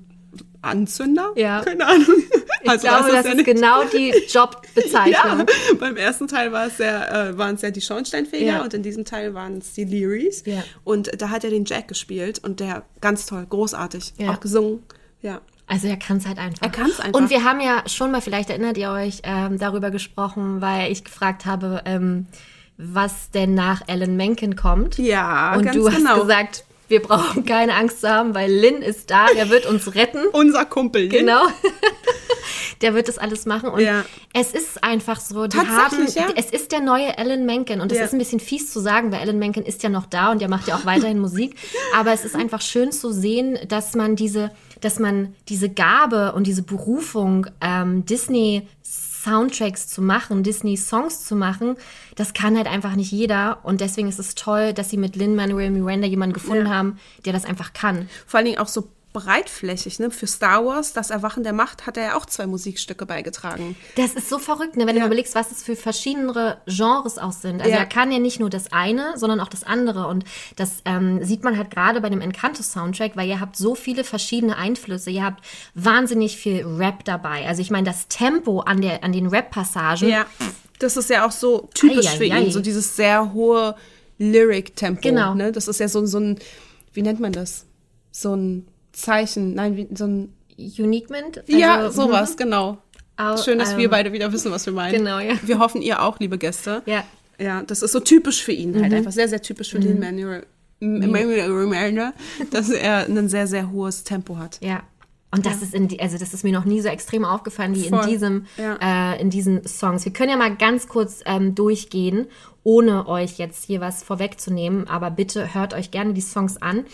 Anzünder? 0.64 1.34
Ja. 1.36 1.62
Keine 1.62 1.86
Ahnung. 1.86 2.24
ich 2.64 2.72
glaube, 2.82 3.12
das 3.12 3.26
ist 3.26 3.44
genau 3.46 3.84
die 3.84 4.14
Jobbezeichnung. 4.30 5.12
Ja, 5.12 5.46
beim 5.78 5.98
ersten 5.98 6.28
Teil 6.28 6.52
war 6.52 6.68
es 6.68 6.78
ja, 6.78 7.28
äh, 7.30 7.38
waren 7.38 7.56
es 7.56 7.62
ja 7.62 7.70
die 7.70 7.82
Schornsteinfeger 7.82 8.46
Ja. 8.46 8.64
und 8.64 8.74
in 8.74 8.82
diesem 8.82 9.04
Teil 9.04 9.34
waren 9.34 9.58
es 9.58 9.74
die 9.74 9.84
Learys. 9.84 10.44
Ja. 10.46 10.64
Und 10.86 11.22
da 11.22 11.30
hat 11.30 11.44
er 11.44 11.50
den 11.50 11.66
Jack 11.66 11.90
gespielt 11.90 12.40
und 12.44 12.62
der 12.62 12.84
ganz 13.02 13.26
toll, 13.26 13.46
großartig, 13.48 14.14
Ja. 14.18 14.32
auch 14.32 14.40
gesungen. 14.40 14.84
Ja. 15.22 15.42
Also 15.68 15.88
er 15.88 15.98
kann 15.98 16.18
es 16.18 16.26
halt 16.28 16.38
einfach. 16.38 16.62
Er 16.62 16.70
kann's 16.70 17.00
einfach. 17.00 17.20
Und 17.20 17.30
wir 17.30 17.44
haben 17.44 17.60
ja 17.62 17.84
schon 17.88 18.12
mal, 18.12 18.22
vielleicht 18.22 18.50
erinnert 18.50 18.78
ihr 18.78 18.92
euch, 18.92 19.22
ähm, 19.24 19.58
darüber 19.58 19.92
gesprochen, 19.92 20.62
weil 20.62 20.92
ich 20.92 21.04
gefragt 21.04 21.46
habe, 21.46 21.82
ähm, 21.86 22.28
was 22.78 23.32
denn 23.32 23.54
nach 23.54 23.82
Alan 23.88 24.16
Menken 24.18 24.56
kommt. 24.56 24.98
Ja, 24.98 25.56
Und 25.56 25.64
ganz 25.64 25.76
du 25.78 25.88
hast 25.88 25.98
genau. 25.98 26.22
gesagt, 26.22 26.66
Wir 26.90 27.02
brauchen 27.02 27.46
keine 27.46 27.76
Angst 27.76 28.02
zu 28.02 28.10
haben, 28.10 28.36
weil 28.36 28.52
Lin 28.52 28.82
ist 28.82 29.10
da, 29.10 29.28
der 29.36 29.50
wird 29.50 29.66
uns 29.66 29.96
retten. 29.96 30.20
Unser 30.34 30.66
Kumpel. 30.66 31.04
Lin. 31.04 31.10
Genau. 31.26 31.44
der 32.82 32.94
wird 32.94 33.08
das 33.08 33.18
alles 33.18 33.46
machen. 33.46 33.70
Und 33.70 33.80
Ja. 33.82 34.04
es 34.34 34.54
ist 34.54 34.84
einfach 34.84 35.20
so, 35.20 35.48
die 35.48 35.58
haben, 35.58 36.08
ja. 36.14 36.28
es 36.36 36.50
ist 36.52 36.72
der 36.72 36.82
neue 36.82 37.18
Alan 37.18 37.46
Menken. 37.46 37.80
Und 37.82 37.92
das 37.92 38.00
Ja. 38.00 38.06
ist 38.06 38.14
ein 38.14 38.20
bisschen 38.20 38.40
fies 38.40 38.72
zu 38.72 38.80
sagen, 38.80 39.12
weil 39.12 39.20
Alan 39.22 39.40
Menken 39.40 39.64
ist 39.66 39.82
ja 39.84 39.90
noch 39.90 40.06
da 40.06 40.32
und 40.32 40.42
der 40.42 40.50
macht 40.50 40.68
ja 40.68 40.76
auch 40.76 40.86
weiterhin 40.86 41.20
Musik. 41.20 41.56
Aber 41.96 42.12
es 42.12 42.26
ist 42.26 42.36
einfach 42.36 42.62
schön 42.62 42.92
zu 42.92 43.12
sehen, 43.12 43.58
dass 43.68 43.96
man 43.96 44.16
diese, 44.16 44.52
dass 44.84 45.00
man 45.00 45.34
diese 45.50 45.70
Gabe 45.70 46.34
und 46.34 46.46
diese 46.48 46.64
Berufung, 46.64 47.48
ähm, 47.62 48.06
Disney 48.06 48.68
Soundtracks 48.84 49.88
zu 49.88 50.02
machen, 50.02 50.44
Disney-Songs 50.44 51.26
zu 51.26 51.36
machen, 51.36 51.76
das 52.16 52.34
kann 52.34 52.58
halt 52.58 52.68
einfach 52.68 52.96
nicht 52.96 53.12
jeder. 53.12 53.60
Und 53.64 53.80
deswegen 53.82 54.10
ist 54.10 54.20
es 54.20 54.36
toll, 54.36 54.74
dass 54.74 54.90
sie 54.90 54.98
mit 54.98 55.16
Lin-Manuel 55.16 55.72
Miranda 55.72 56.08
jemanden 56.08 56.34
gefunden 56.34 56.66
Ja. 56.66 56.74
haben, 56.74 56.98
der 57.26 57.32
das 57.34 57.46
einfach 57.46 57.72
kann. 57.74 58.10
Vor 58.28 58.38
allen 58.40 58.46
Dingen 58.48 58.58
auch 58.60 58.68
so 58.68 58.90
breitflächig, 59.14 60.00
ne? 60.00 60.12
Für 60.12 60.28
Star 60.28 60.66
Wars, 60.66 60.92
das 60.94 61.10
Erwachen 61.12 61.44
der 61.44 61.54
Macht, 61.54 61.86
hat 61.88 61.98
er 61.98 62.04
ja 62.04 62.16
auch 62.18 62.26
zwei 62.26 62.48
Musikstücke 62.48 63.06
beigetragen. 63.06 63.76
Das 63.96 64.14
ist 64.14 64.28
so 64.30 64.40
verrückt, 64.40 64.76
ne? 64.76 64.86
wenn 64.88 64.96
du 64.96 65.00
Ja. 65.00 65.02
mal 65.02 65.08
überlegst, 65.08 65.36
was 65.36 65.52
es 65.52 65.64
für 65.64 65.76
verschiedene 65.76 66.58
Genres 66.66 67.18
auch 67.18 67.32
sind. 67.32 67.62
Also 67.62 67.72
Ja. 67.72 67.78
er 67.78 67.86
kann 67.86 68.12
ja 68.12 68.20
nicht 68.20 68.40
nur 68.40 68.50
das 68.50 68.72
eine, 68.74 69.18
sondern 69.18 69.40
auch 69.40 69.48
das 69.48 69.64
andere. 69.64 70.08
Und 70.08 70.26
das 70.56 70.78
ähm, 70.86 71.24
sieht 71.24 71.44
man 71.44 71.58
halt 71.58 71.70
gerade 71.72 72.02
bei 72.02 72.10
dem 72.10 72.22
Encanto-Soundtrack, 72.22 73.16
weil 73.16 73.30
ihr 73.30 73.40
habt 73.40 73.56
so 73.56 73.76
viele 73.76 74.04
verschiedene 74.04 74.58
Einflüsse. 74.58 75.12
Ihr 75.12 75.24
habt 75.24 75.44
wahnsinnig 75.76 76.38
viel 76.38 76.66
Rap 76.66 77.06
dabei. 77.06 77.48
Also 77.48 77.62
ich 77.62 77.70
meine, 77.72 77.86
das 77.86 78.08
Tempo 78.08 78.62
an, 78.62 78.82
der, 78.82 79.04
an 79.04 79.12
den 79.14 79.28
Rap-Passagen. 79.28 80.10
Ja. 80.10 80.26
Das 80.80 80.98
ist 80.98 81.10
ja 81.10 81.26
auch 81.26 81.32
so 81.32 81.70
typisch 81.74 82.08
Ei, 82.08 82.18
für 82.18 82.26
ihn, 82.26 82.52
so 82.52 82.60
dieses 82.60 82.96
sehr 82.96 83.34
hohe 83.34 83.76
Lyric-Tempo. 84.18 85.02
Genau. 85.02 85.34
Ne? 85.34 85.52
Das 85.52 85.68
ist 85.68 85.80
ja 85.80 85.88
so, 85.88 86.06
so 86.06 86.20
ein, 86.20 86.40
wie 86.94 87.02
nennt 87.02 87.20
man 87.20 87.32
das? 87.32 87.66
So 88.12 88.36
ein 88.36 88.68
Zeichen, 88.94 89.54
nein, 89.56 89.76
wie, 89.76 89.88
so 89.94 90.06
ein, 90.06 90.34
Uniquement. 90.58 91.44
ja, 91.48 91.78
Also, 91.78 92.04
sowas, 92.04 92.38
genau. 92.38 92.78
Au- 93.18 93.38
Schön, 93.38 93.60
dass 93.60 93.74
ähm, 93.74 93.80
wir 93.80 93.90
beide 93.90 94.12
wieder 94.14 94.32
wissen, 94.32 94.52
was 94.52 94.66
wir 94.66 94.74
meinen. 94.74 94.94
Genau, 94.94 95.20
ja. 95.20 95.34
Wir 95.44 95.60
hoffen, 95.60 95.82
ihr 95.82 96.02
auch, 96.02 96.20
liebe 96.20 96.38
Gäste. 96.38 96.82
Ja. 96.86 97.04
Ja, 97.40 97.64
das 97.64 97.82
ist 97.82 97.92
so 97.92 98.00
typisch 98.00 98.44
für 98.44 98.52
ihn 98.52 98.72
Mhm. 98.72 98.84
halt 98.84 98.94
einfach. 98.94 99.12
Sehr, 99.12 99.28
sehr 99.28 99.42
typisch 99.42 99.72
für 99.72 99.80
den 99.80 100.00
Manuel. 100.00 100.46
Manuel, 100.80 102.14
dass 102.52 102.70
er 102.70 103.06
ein 103.08 103.30
sehr, 103.30 103.48
sehr 103.48 103.72
hohes 103.72 104.04
Tempo 104.04 104.38
hat. 104.38 104.60
Ja. 104.62 104.84
Und 105.34 105.46
das 105.46 105.62
ist 105.62 105.74
in 105.74 105.88
die, 105.88 106.00
also 106.00 106.18
das 106.18 106.34
ist 106.34 106.44
mir 106.44 106.54
noch 106.54 106.66
nie 106.66 106.80
so 106.82 106.88
extrem 106.90 107.26
aufgefallen 107.26 107.76
wie 107.76 107.90
Voll. 107.90 108.04
in 108.04 108.10
diesem, 108.10 108.46
Ja. 108.58 109.14
äh, 109.14 109.22
in 109.22 109.30
diesen 109.30 109.68
Songs. 109.68 110.06
Wir 110.06 110.14
können 110.14 110.30
ja 110.30 110.38
mal 110.38 110.56
ganz 110.56 110.88
kurz 110.88 111.22
ähm, 111.26 111.56
durchgehen, 111.56 112.28
ohne 112.64 113.08
euch 113.08 113.40
jetzt 113.40 113.66
hier 113.66 113.82
was 113.82 114.04
vorwegzunehmen, 114.04 114.88
aber 114.88 115.12
bitte 115.12 115.54
hört 115.54 115.74
euch 115.74 115.92
gerne 115.92 116.14
die 116.14 116.22
Songs 116.22 116.62
an. 116.62 116.86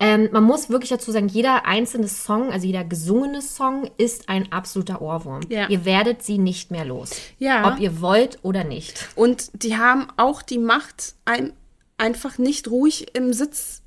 Ähm, 0.00 0.28
man 0.32 0.42
muss 0.42 0.70
wirklich 0.70 0.90
dazu 0.90 1.12
sagen, 1.12 1.28
jeder 1.28 1.66
einzelne 1.66 2.08
Song, 2.08 2.50
also 2.50 2.66
jeder 2.66 2.82
gesungene 2.84 3.40
Song, 3.40 3.88
ist 3.96 4.28
ein 4.28 4.50
absoluter 4.50 5.00
Ohrwurm. 5.00 5.42
Ja. 5.50 5.68
Ihr 5.68 5.84
werdet 5.84 6.22
sie 6.24 6.38
nicht 6.38 6.72
mehr 6.72 6.84
los. 6.84 7.10
Ja. 7.38 7.72
Ob 7.72 7.78
ihr 7.78 8.00
wollt 8.00 8.38
oder 8.42 8.64
nicht. 8.64 9.08
Und 9.14 9.62
die 9.62 9.76
haben 9.76 10.08
auch 10.16 10.42
die 10.42 10.58
Macht, 10.58 11.14
ein, 11.26 11.52
einfach 11.96 12.38
nicht 12.38 12.68
ruhig 12.68 13.14
im 13.14 13.32
Sitz 13.32 13.82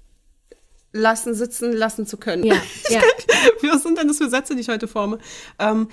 lassen, 0.98 1.34
sitzen 1.34 1.72
lassen 1.74 2.06
zu 2.06 2.18
können. 2.18 2.44
Ja, 2.44 2.56
ja. 2.90 3.02
Was 3.72 3.84
sind 3.84 3.98
denn 3.98 4.08
das 4.08 4.18
für 4.18 4.30
Sätze, 4.30 4.56
die 4.56 4.62
ich 4.62 4.70
heute 4.70 4.88
forme? 4.88 5.20
Ähm, 5.60 5.88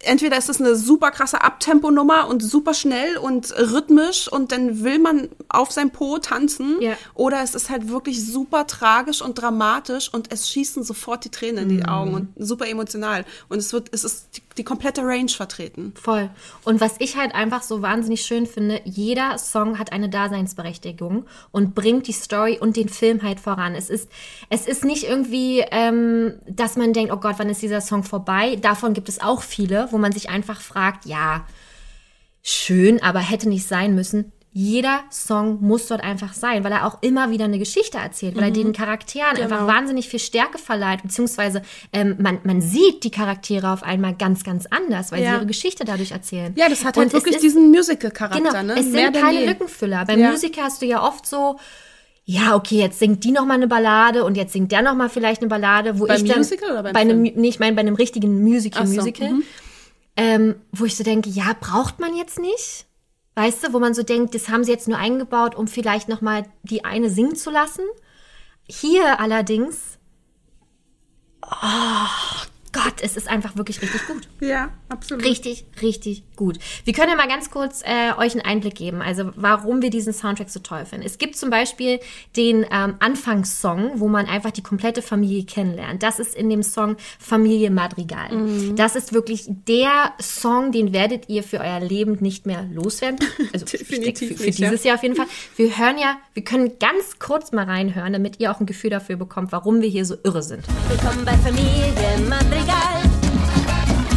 entweder 0.00 0.36
ist 0.36 0.50
es 0.50 0.60
eine 0.60 0.76
super 0.76 1.10
krasse 1.10 1.40
Abtempo-Nummer 1.42 2.28
und 2.28 2.42
super 2.42 2.74
schnell 2.74 3.16
und 3.16 3.52
rhythmisch 3.56 4.28
und 4.30 4.52
dann 4.52 4.84
will 4.84 4.98
man 4.98 5.30
auf 5.48 5.70
sein 5.70 5.90
Po 5.90 6.18
tanzen. 6.18 6.76
Ja. 6.82 6.92
Oder 7.14 7.42
es 7.42 7.54
ist 7.54 7.70
halt 7.70 7.88
wirklich 7.88 8.22
super 8.22 8.66
tragisch 8.66 9.22
und 9.22 9.40
dramatisch 9.40 10.12
und 10.12 10.30
es 10.30 10.50
schießen 10.50 10.82
sofort 10.82 11.24
die 11.24 11.30
Tränen 11.30 11.70
in 11.70 11.76
Mhm. 11.76 11.80
die 11.80 11.88
Augen 11.88 12.14
und 12.14 12.28
super 12.36 12.66
emotional. 12.68 13.24
Und 13.48 13.60
es 13.60 13.72
wird, 13.72 13.88
es 13.92 14.04
ist 14.04 14.41
die, 14.56 14.64
komplette 14.64 15.02
Range 15.02 15.28
vertreten. 15.28 15.92
Voll. 15.94 16.30
Und 16.64 16.80
was 16.80 16.96
ich 16.98 17.16
halt 17.16 17.34
einfach 17.34 17.62
so 17.62 17.82
wahnsinnig 17.82 18.22
schön 18.22 18.46
finde, 18.46 18.80
jeder 18.84 19.38
Song 19.38 19.78
hat 19.78 19.92
eine 19.92 20.08
Daseinsberechtigung 20.08 21.26
und 21.50 21.74
bringt 21.74 22.06
die 22.06 22.12
Story 22.12 22.58
und 22.60 22.76
den 22.76 22.88
Film 22.88 23.22
halt 23.22 23.40
voran. 23.40 23.74
Es 23.74 23.90
ist, 23.90 24.10
es 24.48 24.66
ist 24.66 24.84
nicht 24.84 25.04
irgendwie, 25.04 25.64
ähm, 25.70 26.34
dass 26.48 26.76
man 26.76 26.92
denkt, 26.92 27.12
oh 27.12 27.18
Gott, 27.18 27.36
wann 27.38 27.50
ist 27.50 27.62
dieser 27.62 27.80
Song 27.80 28.02
vorbei? 28.02 28.56
Davon 28.56 28.94
gibt 28.94 29.08
es 29.08 29.20
auch 29.20 29.42
viele, 29.42 29.88
wo 29.90 29.98
man 29.98 30.12
sich 30.12 30.30
einfach 30.30 30.60
fragt, 30.60 31.06
ja, 31.06 31.46
schön, 32.42 33.02
aber 33.02 33.20
hätte 33.20 33.48
nicht 33.48 33.66
sein 33.66 33.94
müssen. 33.94 34.32
Jeder 34.54 35.00
Song 35.10 35.62
muss 35.62 35.86
dort 35.86 36.02
einfach 36.04 36.34
sein, 36.34 36.62
weil 36.62 36.72
er 36.72 36.86
auch 36.86 36.98
immer 37.00 37.30
wieder 37.30 37.46
eine 37.46 37.58
Geschichte 37.58 37.96
erzählt, 37.96 38.36
weil 38.36 38.44
er 38.44 38.50
den 38.50 38.74
Charakteren 38.74 39.34
Genau. 39.36 39.44
einfach 39.44 39.66
wahnsinnig 39.66 40.08
viel 40.10 40.18
Stärke 40.18 40.58
verleiht, 40.58 41.02
beziehungsweise 41.02 41.62
ähm, 41.94 42.16
man, 42.20 42.38
man 42.44 42.60
sieht 42.60 43.02
die 43.04 43.10
Charaktere 43.10 43.70
auf 43.72 43.82
einmal 43.82 44.14
ganz, 44.14 44.44
ganz 44.44 44.66
anders, 44.66 45.10
weil 45.10 45.20
sie 45.20 45.24
Ja. 45.24 45.36
ihre 45.36 45.46
Geschichte 45.46 45.84
dadurch 45.86 46.12
erzählen. 46.12 46.52
Ja, 46.56 46.68
das 46.68 46.84
hat 46.84 46.98
halt 46.98 47.14
wirklich 47.14 47.36
ist- 47.36 47.42
diesen 47.42 47.70
Musical-Charakter, 47.70 48.40
Genau, 48.42 48.62
ne? 48.62 48.74
es 48.78 48.92
sind 48.92 49.14
keine 49.16 49.40
je. 49.40 49.46
Lückenfüller. 49.46 50.04
Beim 50.04 50.20
Ja. 50.20 50.30
Musical 50.32 50.64
hast 50.64 50.82
du 50.82 50.86
ja 50.86 51.02
oft 51.02 51.24
so, 51.26 51.58
ja, 52.24 52.54
okay, 52.54 52.76
jetzt 52.78 52.98
singt 52.98 53.24
die 53.24 53.30
noch 53.32 53.46
mal 53.46 53.54
eine 53.54 53.68
Ballade 53.68 54.22
und 54.24 54.36
jetzt 54.36 54.52
singt 54.52 54.70
der 54.70 54.82
noch 54.82 54.94
mal 54.94 55.08
vielleicht 55.08 55.40
eine 55.40 55.48
Ballade, 55.48 55.98
wo 55.98 56.06
Beim 56.06 56.22
ich 56.22 56.30
dann 56.30 56.38
Musical 56.38 56.70
oder 56.72 56.82
beim 56.82 56.92
bei 56.92 57.00
einem, 57.00 57.22
nee, 57.22 57.48
ich 57.48 57.58
meine 57.58 57.74
bei 57.74 57.80
einem 57.80 57.94
richtigen 57.94 58.42
Musical, 58.42 58.86
so, 58.86 58.94
Musical, 58.96 59.32
mhm. 59.32 59.42
ähm, 60.18 60.54
wo 60.72 60.84
ich 60.84 60.94
so 60.94 61.04
denke, 61.04 61.30
ja, 61.30 61.56
braucht 61.58 62.00
man 62.00 62.14
jetzt 62.14 62.38
nicht? 62.38 62.84
Weißt 63.34 63.64
du, 63.64 63.72
wo 63.72 63.78
man 63.78 63.94
so 63.94 64.02
denkt, 64.02 64.34
das 64.34 64.48
haben 64.48 64.64
sie 64.64 64.72
jetzt 64.72 64.88
nur 64.88 64.98
eingebaut, 64.98 65.54
um 65.54 65.66
vielleicht 65.66 66.08
noch 66.08 66.20
mal 66.20 66.44
die 66.62 66.84
eine 66.84 67.08
singen 67.08 67.34
zu 67.34 67.50
lassen. 67.50 67.84
Hier 68.68 69.20
allerdings, 69.20 69.98
oh 71.42 72.51
Gott, 72.72 72.94
es 73.02 73.18
ist 73.18 73.28
einfach 73.28 73.56
wirklich 73.56 73.82
richtig 73.82 74.06
gut. 74.06 74.28
Ja, 74.40 74.70
absolut. 74.88 75.24
Richtig, 75.24 75.66
richtig 75.82 76.22
gut. 76.36 76.58
Wir 76.84 76.94
können 76.94 77.10
ja 77.10 77.16
mal 77.16 77.28
ganz 77.28 77.50
kurz 77.50 77.82
äh, 77.82 78.12
euch 78.16 78.32
einen 78.32 78.40
Einblick 78.40 78.74
geben, 78.74 79.02
also 79.02 79.30
warum 79.36 79.82
wir 79.82 79.90
diesen 79.90 80.14
Soundtrack 80.14 80.48
so 80.48 80.58
toll 80.60 80.86
finden. 80.86 81.04
Es 81.04 81.18
gibt 81.18 81.36
zum 81.36 81.50
Beispiel 81.50 82.00
den 82.34 82.64
ähm, 82.72 82.94
Anfangssong, 82.98 84.00
wo 84.00 84.08
man 84.08 84.26
einfach 84.26 84.52
die 84.52 84.62
komplette 84.62 85.02
Familie 85.02 85.44
kennenlernt. 85.44 86.02
Das 86.02 86.18
ist 86.18 86.34
in 86.34 86.48
dem 86.48 86.62
Song 86.62 86.96
Familie 87.18 87.70
Madrigal. 87.70 88.32
Mhm. 88.32 88.74
Das 88.74 88.96
ist 88.96 89.12
wirklich 89.12 89.44
der 89.48 90.14
Song, 90.18 90.72
den 90.72 90.94
werdet 90.94 91.28
ihr 91.28 91.42
für 91.42 91.60
euer 91.60 91.80
Leben 91.80 92.16
nicht 92.20 92.46
mehr 92.46 92.66
loswerden. 92.72 93.18
Also 93.52 93.66
Definitiv 93.72 94.28
für, 94.28 94.36
für 94.38 94.44
nicht, 94.44 94.58
ja. 94.58 94.70
dieses 94.70 94.84
Jahr 94.84 94.96
auf 94.96 95.02
jeden 95.02 95.16
Fall. 95.16 95.26
Wir 95.56 95.76
hören 95.76 95.98
ja, 95.98 96.16
wir 96.32 96.42
können 96.42 96.78
ganz 96.78 97.18
kurz 97.18 97.52
mal 97.52 97.66
reinhören, 97.66 98.14
damit 98.14 98.40
ihr 98.40 98.50
auch 98.50 98.60
ein 98.60 98.66
Gefühl 98.66 98.88
dafür 98.88 99.16
bekommt, 99.16 99.52
warum 99.52 99.82
wir 99.82 99.90
hier 99.90 100.06
so 100.06 100.16
irre 100.24 100.42
sind. 100.42 100.64
Willkommen 100.88 101.24
bei 101.26 101.36
Familie 101.36 101.92
Madrigal. 102.28 102.61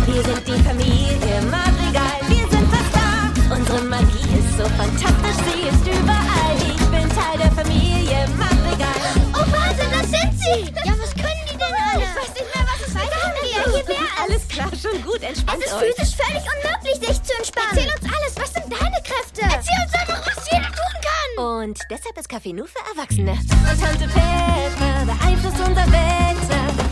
Wir 0.06 0.24
sind 0.24 0.48
die 0.48 0.64
Familie 0.64 1.42
Madrigal. 1.50 2.20
Wir 2.28 2.48
sind 2.50 2.70
fast 2.72 2.94
da. 2.94 3.56
Unsere 3.56 3.82
Magie 3.82 4.38
ist 4.38 4.58
so 4.58 4.66
fantastisch, 4.78 5.40
sie 5.50 5.68
ist 5.68 5.88
überall. 5.88 6.56
Ich 6.62 6.86
bin 6.94 7.10
Teil 7.10 7.38
der 7.40 7.52
Familie 7.52 8.28
Madrigal. 8.38 9.02
Oh, 9.34 9.46
Wahnsinn, 9.52 9.90
das 9.92 10.10
sind 10.12 10.32
sie! 10.40 10.72
Ja, 10.86 10.94
was 11.02 11.10
können 11.16 11.42
die 11.52 11.58
denn 11.58 11.74
alle? 11.74 12.04
Ich 12.04 12.16
weiß 12.16 12.34
nicht 12.38 12.50
mehr, 12.54 12.66
was 12.70 12.88
es 12.88 12.94
Ja, 12.94 13.02
nicht. 13.42 13.66
hier 13.66 13.88
wäre 13.88 14.06
Alles 14.22 14.48
klar, 14.48 14.70
schon 14.80 15.02
gut, 15.04 15.22
entspannt 15.24 15.64
Es 15.66 15.72
ist 15.72 15.74
euch. 15.82 15.96
physisch 15.96 16.16
völlig 16.16 16.44
unmöglich, 16.54 17.08
sich 17.10 17.24
zu 17.24 17.34
entspannen. 17.38 17.78
Erzähl 17.78 17.92
uns 17.98 18.14
alles. 18.14 18.34
Was 18.38 18.54
sind 18.54 18.66
deine 18.72 19.00
Kräfte? 19.02 19.42
Erzähl 19.42 19.80
uns 19.84 19.94
einfach, 20.00 20.22
was 20.22 20.46
jeder 20.52 20.70
tun 20.70 20.96
kann. 21.02 21.46
Und 21.46 21.80
deshalb 21.90 22.18
ist 22.18 22.30
Kaffee 22.30 22.54
nur 22.54 22.68
für 22.68 22.82
Erwachsene. 22.94 23.32
Und 23.34 23.82
Tante 23.82 24.08
Petra 24.08 25.04
beeinflusst 25.04 25.60
unser 25.66 25.86
Wetter. 25.92 26.85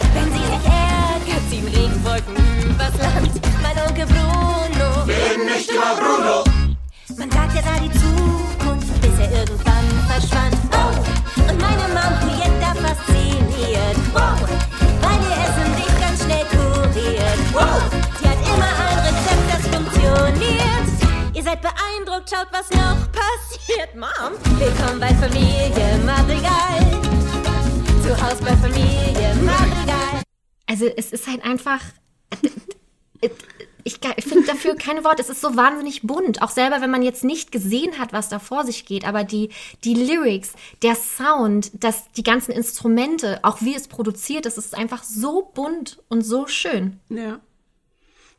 Ziehen 1.64 1.76
Regenwolken 1.76 2.36
übers 2.66 2.98
Land. 3.00 3.32
Mein 3.62 3.78
Onkel 3.88 4.06
Bruno. 4.06 5.06
Bin 5.06 5.46
nicht 5.46 5.70
immer 5.70 5.96
Bruno. 5.96 6.44
Man 7.18 7.32
sagt, 7.32 7.56
er 7.56 7.64
sah 7.64 7.80
die 7.80 7.92
Zukunft, 7.92 9.02
bis 9.02 9.20
er 9.20 9.32
irgendwann 9.32 9.88
verschwand. 10.08 10.56
Oh, 10.72 11.50
und 11.50 11.62
meine 11.62 11.88
Mom 11.94 12.30
Julietta 12.30 12.74
fasziniert. 12.82 13.98
Wow, 14.14 14.40
weil 15.02 15.20
ihr 15.30 15.38
Essen 15.46 15.76
sich 15.78 16.00
ganz 16.00 16.24
schnell 16.24 16.46
kuriert. 16.52 17.40
Wow, 17.54 17.82
sie 18.20 18.28
hat 18.28 18.40
immer 18.46 18.72
ein 18.90 19.00
Rezept, 19.00 19.48
das 19.52 19.64
funktioniert. 19.74 20.88
Ihr 21.34 21.44
seid 21.44 21.62
beeindruckt, 21.62 22.30
schaut, 22.30 22.48
was 22.52 22.70
noch 22.72 22.98
passiert. 23.12 23.96
Mom, 23.96 24.34
willkommen 24.60 25.00
bei 25.00 25.14
Familie 25.16 26.00
Madrigal. 26.06 26.80
Zu 28.04 28.12
Hause 28.22 28.44
bei 28.44 28.56
Familie 28.58 29.34
Madrigal. 29.42 30.13
Also 30.74 30.88
es 30.88 31.12
ist 31.12 31.28
halt 31.28 31.46
einfach. 31.46 31.80
Ich, 33.86 34.00
ich 34.16 34.24
finde 34.26 34.48
dafür 34.48 34.76
keine 34.76 35.04
Worte. 35.04 35.22
Es 35.22 35.30
ist 35.30 35.42
so 35.42 35.56
wahnsinnig 35.56 36.02
bunt. 36.02 36.42
Auch 36.42 36.50
selber, 36.50 36.82
wenn 36.82 36.90
man 36.90 37.04
jetzt 37.04 37.24
nicht 37.24 37.52
gesehen 37.52 38.00
hat, 38.00 38.12
was 38.12 38.28
da 38.30 38.40
vor 38.40 38.66
sich 38.66 38.86
geht. 38.86 39.06
Aber 39.06 39.24
die, 39.24 39.50
die 39.84 39.94
Lyrics, 39.94 40.54
der 40.82 40.96
Sound, 40.96 41.70
das, 41.76 42.06
die 42.18 42.24
ganzen 42.24 42.54
Instrumente, 42.54 43.40
auch 43.44 43.62
wie 43.62 43.76
es 43.76 43.88
produziert 43.88 44.46
ist, 44.48 44.58
ist 44.58 44.74
einfach 44.76 45.04
so 45.04 45.52
bunt 45.54 46.00
und 46.10 46.24
so 46.24 46.48
schön. 46.48 47.00
Ja. 47.10 47.40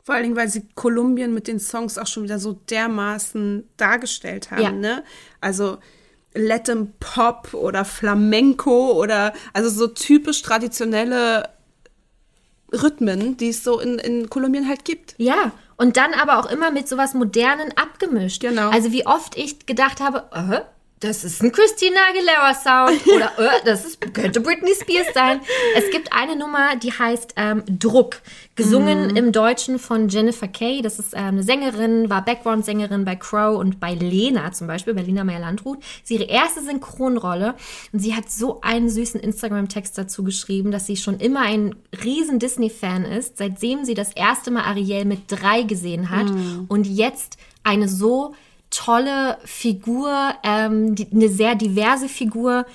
Vor 0.03 0.15
allen 0.15 0.23
Dingen, 0.25 0.35
weil 0.35 0.49
sie 0.49 0.67
Kolumbien 0.75 1.33
mit 1.33 1.47
den 1.47 1.59
Songs 1.61 1.97
auch 1.97 2.07
schon 2.07 2.23
wieder 2.23 2.39
so 2.39 2.53
dermaßen 2.69 3.69
dargestellt 3.77 4.51
haben, 4.51 4.61
Ja. 4.61 4.71
ne? 4.71 5.03
Also 5.39 5.77
Latin 6.33 6.91
Pop 6.99 7.53
oder 7.53 7.85
Flamenco 7.85 8.91
oder 9.01 9.31
also 9.53 9.69
so 9.69 9.87
typisch 9.87 10.41
traditionelle 10.41 11.47
Rhythmen, 12.81 13.37
die 13.37 13.49
es 13.49 13.63
so 13.63 13.79
in, 13.79 13.99
in 13.99 14.29
Kolumbien 14.29 14.67
halt 14.67 14.85
gibt. 14.85 15.15
Ja, 15.17 15.51
und 15.77 15.97
dann 15.97 16.13
aber 16.13 16.39
auch 16.39 16.49
immer 16.49 16.71
mit 16.71 16.87
sowas 16.87 17.13
Modernen 17.13 17.73
abgemischt. 17.75 18.41
Genau. 18.41 18.69
Also 18.69 18.91
wie 18.91 19.05
oft 19.05 19.37
ich 19.37 19.65
gedacht 19.65 19.99
habe, 19.99 20.25
äh, 20.31 20.61
das 21.01 21.23
ist 21.23 21.43
ein 21.43 21.51
Christina 21.51 21.97
Aguilera 22.09 22.53
Sound 22.53 23.05
oder 23.15 23.31
äh, 23.37 23.63
das 23.65 23.85
ist, 23.85 24.13
könnte 24.13 24.39
Britney 24.39 24.73
Spears 24.73 25.07
sein. 25.13 25.41
Es 25.75 25.91
gibt 25.91 26.11
eine 26.13 26.35
Nummer, 26.35 26.77
die 26.77 26.91
heißt 26.91 27.33
ähm, 27.35 27.63
Druck, 27.67 28.21
gesungen 28.55 29.09
Mhm. 29.09 29.15
im 29.17 29.31
Deutschen 29.33 29.77
von 29.77 30.07
Jennifer 30.07 30.47
Kay. 30.47 30.81
Das 30.81 30.97
ist 30.97 31.13
ähm, 31.13 31.21
eine 31.25 31.43
Sängerin, 31.43 32.09
war 32.09 32.23
Background-Sängerin 32.23 33.03
bei 33.03 33.15
Crow 33.17 33.57
und 33.59 33.79
bei 33.81 33.93
Lena 33.93 34.53
zum 34.53 34.67
Beispiel, 34.67 34.93
bei 34.93 35.01
Lena 35.01 35.23
Meyer-Landrut. 35.25 35.79
Sie 36.03 36.15
ihre 36.15 36.23
erste 36.23 36.61
Synchronrolle 36.63 37.55
und 37.91 37.99
sie 37.99 38.15
hat 38.15 38.31
so 38.31 38.61
einen 38.61 38.89
süßen 38.89 39.19
Instagram-Text 39.19 39.97
dazu 39.97 40.23
geschrieben, 40.23 40.71
dass 40.71 40.87
sie 40.87 40.95
schon 40.95 41.19
immer 41.19 41.41
ein 41.41 41.75
riesen 42.03 42.39
Disney-Fan 42.39 43.03
ist, 43.05 43.37
seitdem 43.37 43.83
sie 43.83 43.93
das 43.95 44.13
erste 44.13 44.49
Mal 44.49 44.63
Ariel 44.63 45.03
mit 45.05 45.23
drei 45.27 45.63
gesehen 45.63 46.09
hat 46.09 46.27
Mhm. 46.29 46.65
und 46.69 46.87
jetzt 46.87 47.37
eine 47.63 47.89
so 47.89 48.33
tolle 48.75 49.37
Figur, 49.45 50.33
ähm, 50.43 50.95
die, 50.95 51.07
eine 51.11 51.29
sehr 51.29 51.55
diverse 51.55 52.09
Figur 52.09 52.65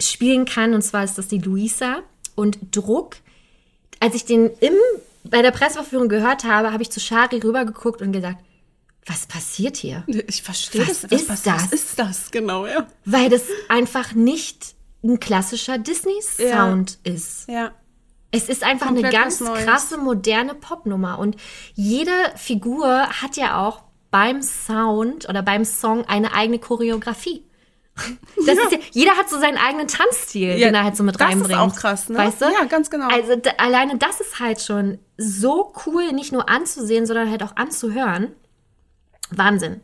spielen 0.00 0.44
kann. 0.44 0.74
Und 0.74 0.82
zwar 0.82 1.04
ist 1.04 1.16
das 1.16 1.28
die 1.28 1.38
Luisa. 1.38 2.00
Und 2.34 2.58
Druck, 2.72 3.16
als 4.00 4.14
ich 4.14 4.24
den 4.24 4.50
im, 4.60 4.74
bei 5.22 5.42
der 5.42 5.52
Presseverführung 5.52 6.08
gehört 6.08 6.44
habe, 6.44 6.72
habe 6.72 6.82
ich 6.82 6.90
zu 6.90 6.98
Shari 6.98 7.38
rübergeguckt 7.38 8.02
und 8.02 8.12
gesagt, 8.12 8.38
was 9.06 9.26
passiert 9.26 9.76
hier? 9.76 10.02
Ich 10.06 10.42
verstehe 10.42 10.86
Was 10.88 11.02
das. 11.02 11.12
ist 11.12 11.28
was, 11.28 11.42
das? 11.42 11.62
Was 11.64 11.72
ist 11.72 11.98
das? 11.98 12.30
Genau, 12.30 12.66
ja. 12.66 12.86
Weil 13.04 13.28
das 13.28 13.42
einfach 13.68 14.12
nicht 14.14 14.74
ein 15.02 15.20
klassischer 15.20 15.78
Disney-Sound 15.78 16.98
ist. 17.04 17.48
Ja. 17.48 17.72
Es 18.30 18.48
ist 18.48 18.64
einfach 18.64 18.86
Komplett 18.86 19.14
eine 19.14 19.22
ganz 19.22 19.38
krasse, 19.38 19.98
moderne 19.98 20.54
Popnummer. 20.54 21.18
Und 21.18 21.36
jede 21.74 22.10
Figur 22.36 22.88
hat 22.88 23.36
ja 23.36 23.64
auch 23.64 23.84
beim 24.14 24.42
Sound 24.42 25.28
oder 25.28 25.42
beim 25.42 25.64
Song 25.64 26.04
eine 26.04 26.32
eigene 26.34 26.60
Choreografie. 26.60 27.44
Das 28.46 28.56
ist 28.58 28.70
ja, 28.72 28.78
jeder 28.92 29.16
hat 29.16 29.28
so 29.28 29.40
seinen 29.40 29.58
eigenen 29.58 29.88
Tanzstil, 29.88 30.56
Ja, 30.56 30.68
den 30.68 30.74
er 30.76 30.84
halt 30.84 30.96
so 30.96 31.02
mit 31.02 31.16
das 31.20 31.28
ist 31.28 31.34
reinbringt. 31.34 31.58
auch 31.58 31.74
krass, 31.74 32.08
ne? 32.08 32.18
Weißt 32.18 32.40
du? 32.40 32.44
Ja, 32.44 32.64
ganz 32.68 32.90
genau. 32.90 33.08
Also 33.08 33.34
alleine 33.58 33.98
das 33.98 34.20
ist 34.20 34.38
halt 34.38 34.60
schon 34.60 34.98
so 35.16 35.72
cool, 35.86 36.12
nicht 36.12 36.30
nur 36.32 36.48
anzusehen, 36.48 37.06
sondern 37.06 37.28
halt 37.28 37.42
auch 37.42 37.56
anzuhören. 37.56 38.30
Wahnsinn. 39.30 39.80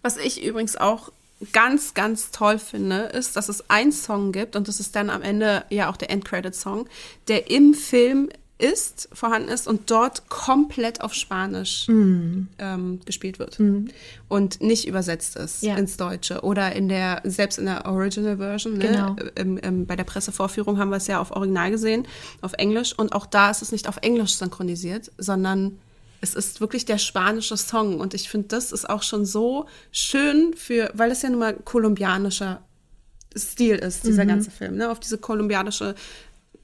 Was 0.00 0.16
ich 0.16 0.44
übrigens 0.44 0.76
auch 0.76 1.10
ganz, 1.52 1.94
ganz 1.94 2.30
toll 2.30 2.58
finde, 2.60 2.98
ist, 3.14 3.34
dass 3.36 3.48
es 3.48 3.68
einen 3.68 3.90
Song 3.90 4.30
gibt 4.30 4.54
und 4.54 4.68
das 4.68 4.78
ist 4.78 4.94
dann 4.94 5.10
am 5.10 5.22
Ende 5.22 5.64
ja 5.70 5.90
auch 5.90 5.96
der 5.96 6.10
Endcredit-Song, 6.10 6.88
der 7.26 7.50
im 7.50 7.74
Film 7.74 8.28
ist, 8.62 9.08
vorhanden 9.12 9.48
ist 9.48 9.66
und 9.66 9.90
dort 9.90 10.28
komplett 10.28 11.00
auf 11.00 11.14
Spanisch 11.14 11.88
Mm. 11.88 12.46
ähm, 12.58 13.00
gespielt 13.04 13.38
wird 13.38 13.58
und 14.28 14.60
nicht 14.60 14.86
übersetzt 14.86 15.36
ist 15.36 15.62
Ja. 15.62 15.76
ins 15.76 15.96
Deutsche 15.96 16.42
oder 16.42 16.72
in 16.74 16.88
der 16.88 17.20
selbst 17.24 17.58
in 17.58 17.66
der 17.66 17.86
Original 17.86 18.36
Version. 18.36 18.78
Ne? 18.78 18.86
Genau. 18.86 19.16
Ähm, 19.36 19.58
ähm, 19.62 19.86
bei 19.86 19.96
der 19.96 20.04
Pressevorführung 20.04 20.78
haben 20.78 20.90
wir 20.90 20.96
es 20.98 21.08
ja 21.08 21.20
auf 21.20 21.32
Original 21.32 21.70
gesehen, 21.70 22.06
auf 22.40 22.52
Englisch 22.54 22.96
und 22.96 23.12
auch 23.14 23.26
da 23.26 23.50
ist 23.50 23.62
es 23.62 23.72
nicht 23.72 23.88
auf 23.88 23.96
Englisch 24.02 24.34
synchronisiert, 24.36 25.10
sondern 25.18 25.78
es 26.20 26.34
ist 26.34 26.60
wirklich 26.60 26.84
der 26.84 26.98
spanische 26.98 27.56
Song 27.56 27.98
und 27.98 28.14
ich 28.14 28.28
finde, 28.28 28.46
das 28.48 28.70
ist 28.70 28.88
auch 28.88 29.02
schon 29.02 29.26
so 29.26 29.66
schön 29.90 30.54
für, 30.54 30.90
weil 30.94 31.10
es 31.10 31.22
ja 31.22 31.30
nun 31.30 31.40
mal 31.40 31.54
kolumbianischer 31.54 32.62
Stil 33.36 33.76
ist, 33.76 34.04
dieser 34.06 34.26
ganze 34.26 34.50
Film, 34.50 34.76
ne? 34.76 34.90
auf 34.90 35.00
diese 35.00 35.16
kolumbianische 35.18 35.94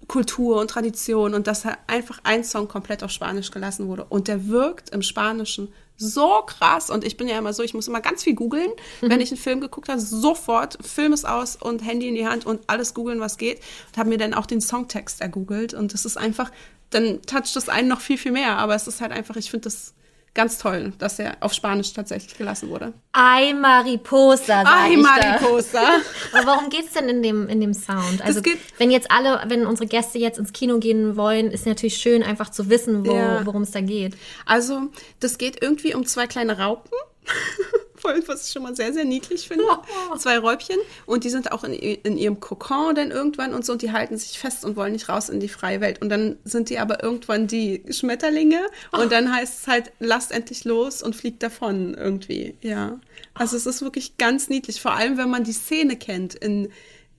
Kultur 0.09 0.59
und 0.59 0.71
Tradition 0.71 1.35
und 1.35 1.47
dass 1.47 1.65
halt 1.65 1.77
einfach 1.87 2.19
ein 2.25 2.43
Song 2.43 2.67
komplett 2.67 3.05
auf 3.05 3.11
Spanisch 3.11 3.51
gelassen 3.51 3.89
wurde. 3.89 4.07
Und 4.09 4.27
der 4.27 4.49
wirkt 4.49 4.91
im 4.91 5.03
Spanischen 5.03 5.73
so 5.99 6.43
krass. 6.47 6.89
Und 6.89 7.05
ich 7.05 7.17
bin 7.17 7.29
ja 7.29 7.39
immer 7.39 7.53
so, 7.53 7.63
ich 7.63 7.75
muss 7.75 7.89
immer 7.89 8.01
ganz 8.01 8.23
viel 8.25 8.35
googeln, 8.35 8.71
wenn 9.03 9.21
ich 9.21 9.31
einen 9.31 9.39
Film 9.39 9.61
geguckt 9.61 9.89
habe, 9.89 10.01
sofort 10.01 10.79
Film 10.85 11.13
ist 11.13 11.29
aus 11.29 11.57
und 11.57 11.85
Handy 11.85 12.09
in 12.09 12.15
die 12.15 12.27
Hand 12.27 12.47
und 12.47 12.61
alles 12.69 12.95
googeln, 12.95 13.21
was 13.21 13.37
geht. 13.37 13.61
Und 13.89 13.99
habe 13.99 14.09
mir 14.09 14.19
dann 14.19 14.33
auch 14.33 14.47
den 14.47 14.63
Songtext 14.63 15.21
ergoogelt. 15.21 15.75
Und 15.75 15.93
das 15.93 16.05
ist 16.05 16.17
einfach, 16.17 16.51
dann 16.91 17.21
toucht 17.23 17.55
das 17.55 17.69
einen 17.69 17.89
noch 17.89 18.01
viel, 18.01 18.17
viel 18.17 18.33
mehr, 18.33 18.57
aber 18.57 18.75
es 18.75 18.87
ist 18.87 19.01
halt 19.01 19.13
einfach, 19.13 19.37
ich 19.37 19.51
finde 19.51 19.65
das 19.65 19.93
ganz 20.35 20.59
toll, 20.59 20.93
dass 20.99 21.19
er 21.19 21.37
auf 21.41 21.53
Spanisch 21.53 21.93
tatsächlich 21.93 22.37
gelassen 22.39 22.69
wurde. 22.71 22.93
Ay 23.13 23.55
Mariposa, 23.55 24.63
Ay. 24.65 24.97
Mariposa! 24.97 25.81
Aber 26.33 26.47
warum 26.47 26.71
geht's 26.71 26.93
denn 26.93 27.09
in 27.09 27.23
dem, 27.23 27.49
in 27.49 27.61
dem 27.61 27.75
Sound? 27.75 28.23
Also, 28.23 28.41
geht- 28.43 28.59
wenn 28.79 28.91
jetzt 28.91 29.11
alle, 29.11 29.43
wenn 29.49 29.67
unsere 29.67 29.89
Gäste 29.89 30.19
jetzt 30.19 30.39
ins 30.39 30.53
Kino 30.53 30.79
gehen 30.79 31.17
wollen, 31.17 31.51
ist 31.51 31.67
natürlich 31.67 31.97
schön, 31.97 32.23
einfach 32.23 32.51
zu 32.51 32.71
wissen, 32.71 33.05
wo, 33.07 33.15
Ja. 33.15 33.45
worum 33.45 33.63
es 33.63 33.73
da 33.73 33.81
geht. 33.81 34.17
Also, 34.47 34.83
das 35.21 35.39
geht 35.39 35.61
irgendwie 35.63 35.95
um 35.95 36.07
zwei 36.07 36.27
kleine 36.27 36.59
Raupen. 36.59 36.93
Voll, 38.09 38.23
was 38.27 38.47
ich 38.47 38.53
schon 38.53 38.63
mal 38.63 38.75
sehr, 38.75 38.93
sehr 38.93 39.05
niedlich 39.05 39.47
finde. 39.47 39.65
Zwei 40.19 40.39
Räubchen. 40.39 40.77
Und 41.07 41.25
die 41.25 41.31
sind 41.31 41.53
auch 41.53 41.65
in, 41.65 41.73
in 41.75 42.17
ihrem 42.17 42.41
Kokon 42.41 42.95
dann 42.95 43.11
irgendwann 43.11 43.53
und 43.55 43.65
so. 43.67 43.73
Und 43.73 43.83
die 43.83 43.93
halten 43.93 44.17
sich 44.17 44.39
fest 44.39 44.65
und 44.65 44.77
wollen 44.77 44.93
nicht 44.93 45.09
raus 45.09 45.29
in 45.29 45.41
die 45.41 45.49
freie 45.49 45.81
Welt. 45.81 46.01
Und 46.01 46.09
dann 46.09 46.39
sind 46.45 46.71
die 46.71 46.79
aber 46.79 47.03
irgendwann 47.03 47.47
die 47.47 47.83
Schmetterlinge. 47.91 48.61
Und 48.93 49.13
dann 49.13 49.35
heißt 49.35 49.61
es 49.61 49.67
halt, 49.67 49.93
lasst 49.99 50.33
endlich 50.33 50.65
los 50.65 51.03
und 51.03 51.15
fliegt 51.15 51.43
davon 51.43 51.95
irgendwie. 51.95 52.55
Ja. 52.63 52.99
Also, 53.35 53.57
es 53.57 53.67
ist 53.67 53.83
wirklich 53.83 54.17
ganz 54.17 54.49
niedlich. 54.49 54.81
Vor 54.81 54.93
allem, 54.95 55.19
wenn 55.19 55.29
man 55.31 55.45
die 55.45 55.53
Szene 55.53 55.97
kennt, 55.97 56.35
in, 56.35 56.71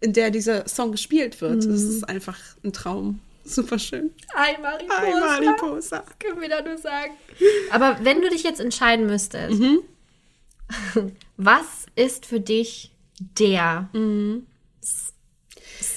in 0.01 0.13
der 0.13 0.31
dieser 0.31 0.67
Song 0.67 0.91
gespielt 0.91 1.39
wird. 1.41 1.65
Das 1.65 1.81
ist 1.81 2.07
einfach 2.07 2.37
ein 2.63 2.73
Traum. 2.73 3.19
Super 3.43 3.79
schön. 3.79 4.11
Ay 4.35 4.55
Mariposa. 4.61 5.01
Ay, 5.01 5.45
Mariposa. 5.45 6.03
Können 6.19 6.39
wir 6.41 6.49
da 6.49 6.61
nur 6.61 6.77
sagen. 6.77 7.13
Aber 7.71 7.97
wenn 8.03 8.21
du 8.21 8.29
dich 8.29 8.43
jetzt 8.43 8.59
entscheiden 8.59 9.07
müsstest, 9.07 9.59
Mhm. 9.59 9.79
was 11.37 11.85
ist 11.95 12.25
für 12.25 12.39
dich 12.39 12.91
der 13.19 13.89
Mhm. 13.93 14.45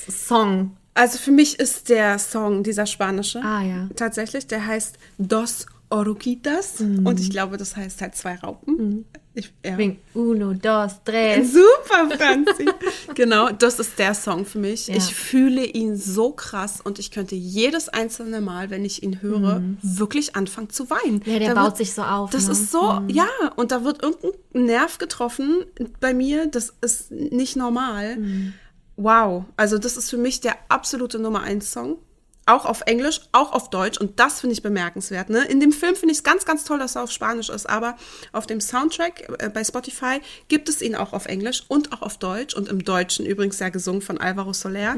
Song? 0.09 0.77
Also 0.95 1.19
für 1.19 1.31
mich 1.31 1.59
ist 1.59 1.89
der 1.89 2.19
Song, 2.19 2.63
dieser 2.63 2.87
spanische, 2.87 3.41
Ah, 3.43 3.63
ja. 3.63 3.89
tatsächlich, 3.97 4.47
der 4.47 4.67
heißt 4.67 4.99
Dos 5.19 5.67
Oruquitas 5.93 6.81
und 6.81 7.21
ich 7.21 7.31
glaube, 7.31 7.57
das 7.57 7.77
heißt 7.77 8.01
halt 8.01 8.15
zwei 8.15 8.37
Raupen. 8.37 9.05
Ich, 9.35 9.53
ja. 9.65 9.79
Uno, 10.13 10.53
dos, 10.53 11.01
tres. 11.05 11.53
Super, 11.53 12.17
Franzi. 12.17 12.67
genau, 13.15 13.49
das 13.51 13.79
ist 13.79 13.99
der 13.99 14.13
Song 14.13 14.45
für 14.45 14.59
mich. 14.59 14.89
Ja. 14.89 14.97
Ich 14.97 15.15
fühle 15.15 15.65
ihn 15.65 15.97
so 15.97 16.33
krass 16.33 16.81
und 16.83 16.99
ich 16.99 17.11
könnte 17.11 17.35
jedes 17.35 17.89
einzelne 17.89 18.43
Mal, 18.43 18.69
wenn 18.69 18.85
ich 18.85 19.03
ihn 19.03 19.23
höre, 19.23 19.63
wirklich 19.81 20.37
anfangen 20.37 20.69
zu 20.69 20.91
weinen. 20.91 21.23
Mhm. 21.25 21.33
Ja, 21.33 21.39
der 21.39 21.55
Da 21.55 21.65
baut 21.65 21.79
sich 21.79 21.95
so 21.95 22.03
auf, 22.03 22.31
Das 22.31 22.47
ne? 22.47 22.53
ist 22.53 22.71
so, 22.71 23.01
ja, 23.09 23.29
und 23.57 23.73
da 23.73 23.85
wird 23.85 24.03
irgendein 24.03 24.33
Nerv 24.53 24.99
getroffen 24.99 25.65
bei 26.01 26.13
mir, 26.13 26.47
das 26.47 26.75
ist 26.83 27.11
nicht 27.11 27.57
normal. 27.57 28.17
Mhm. 28.19 28.53
Wow, 28.97 29.45
also 29.57 29.79
das 29.79 29.97
ist 29.97 30.11
für 30.11 30.19
mich 30.19 30.41
der 30.41 30.57
absolute 30.69 31.19
Nummer 31.19 31.43
eins 31.43 31.73
Song. 31.73 31.97
Auch 32.45 32.65
auf 32.65 32.83
Englisch, 32.87 33.21
auch 33.31 33.53
auf 33.53 33.71
Deutsch 33.71 33.99
und 33.99 34.19
das 34.19 34.41
finde 34.41 34.55
ich 34.55 34.63
bemerkenswert. 34.63 35.31
Ne? 35.31 35.45
In 35.45 35.61
dem 35.61 35.71
Film 35.71 35.95
finde 35.95 36.13
ich 36.13 36.19
es 36.19 36.25
ganz, 36.25 36.45
ganz 36.45 36.65
toll, 36.65 36.79
dass 36.79 36.97
er 36.97 37.05
auf 37.05 37.13
Spanisch 37.13 37.49
ist, 37.51 37.69
aber 37.69 37.97
auf 38.33 38.47
dem 38.47 38.61
Soundtrack 38.61 39.33
äh, 39.39 39.49
bei 39.49 39.63
Spotify 39.63 40.21
gibt 40.49 40.69
es 40.69 40.83
ihn 40.83 40.97
auch 40.97 41.13
auf 41.13 41.27
Englisch 41.27 41.65
und 41.69 41.93
auch 41.93 42.03
auf 42.03 42.19
Deutsch 42.19 42.55
und 42.55 42.69
im 42.69 42.85
Deutschen 42.85 43.27
übrigens 43.27 43.61
ja 43.61 43.69
gesungen 43.69 44.03
von 44.03 44.19
Alvaro 44.19 44.53
Soler. 44.53 44.97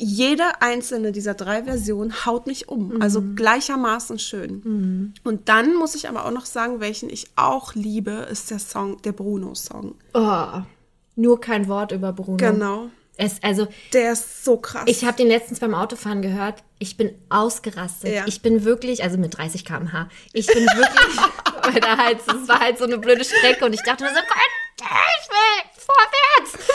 Jede 0.00 0.62
einzelne 0.62 1.10
dieser 1.10 1.34
drei 1.34 1.64
Versionen 1.64 2.24
haut 2.24 2.46
mich 2.46 2.68
um, 2.68 3.02
also 3.02 3.20
gleichermaßen 3.34 4.20
schön. 4.20 5.12
Und 5.24 5.48
dann 5.48 5.74
muss 5.74 5.96
ich 5.96 6.08
aber 6.08 6.24
auch 6.24 6.30
noch 6.30 6.46
sagen, 6.46 6.78
welchen 6.78 7.10
ich 7.10 7.26
auch 7.34 7.74
liebe, 7.74 8.28
ist 8.30 8.50
der 8.52 8.60
Song, 8.60 9.02
der 9.02 9.10
Bruno-Song. 9.10 9.96
Oh, 10.14 10.60
nur 11.16 11.40
kein 11.40 11.66
Wort 11.66 11.90
über 11.90 12.12
Bruno. 12.12 12.36
Genau. 12.36 12.90
Es, 13.20 13.42
also, 13.42 13.66
Der 13.92 14.12
ist 14.12 14.44
so 14.44 14.56
krass. 14.58 14.84
ich 14.86 15.04
habe 15.04 15.16
den 15.16 15.26
letztens 15.26 15.58
beim 15.58 15.74
Autofahren 15.74 16.22
gehört. 16.22 16.62
Ich 16.78 16.96
bin 16.96 17.14
ausgerastet. 17.28 18.14
Ja. 18.14 18.24
Ich 18.28 18.42
bin 18.42 18.64
wirklich, 18.64 19.02
also 19.02 19.18
mit 19.18 19.36
30 19.36 19.64
km/h. 19.64 20.08
Ich 20.32 20.46
bin 20.46 20.64
wirklich, 20.64 21.16
weil 21.64 21.80
da 21.80 21.98
halt, 21.98 22.20
es 22.20 22.48
war 22.48 22.60
halt 22.60 22.78
so 22.78 22.84
eine 22.84 22.96
blöde 22.96 23.24
Strecke 23.24 23.64
und 23.66 23.72
ich 23.72 23.82
dachte 23.82 24.04
mir 24.04 24.10
so, 24.10 24.20
Gott, 24.20 24.86
ich 25.20 25.28
will 25.30 25.82
vorwärts. 25.88 26.70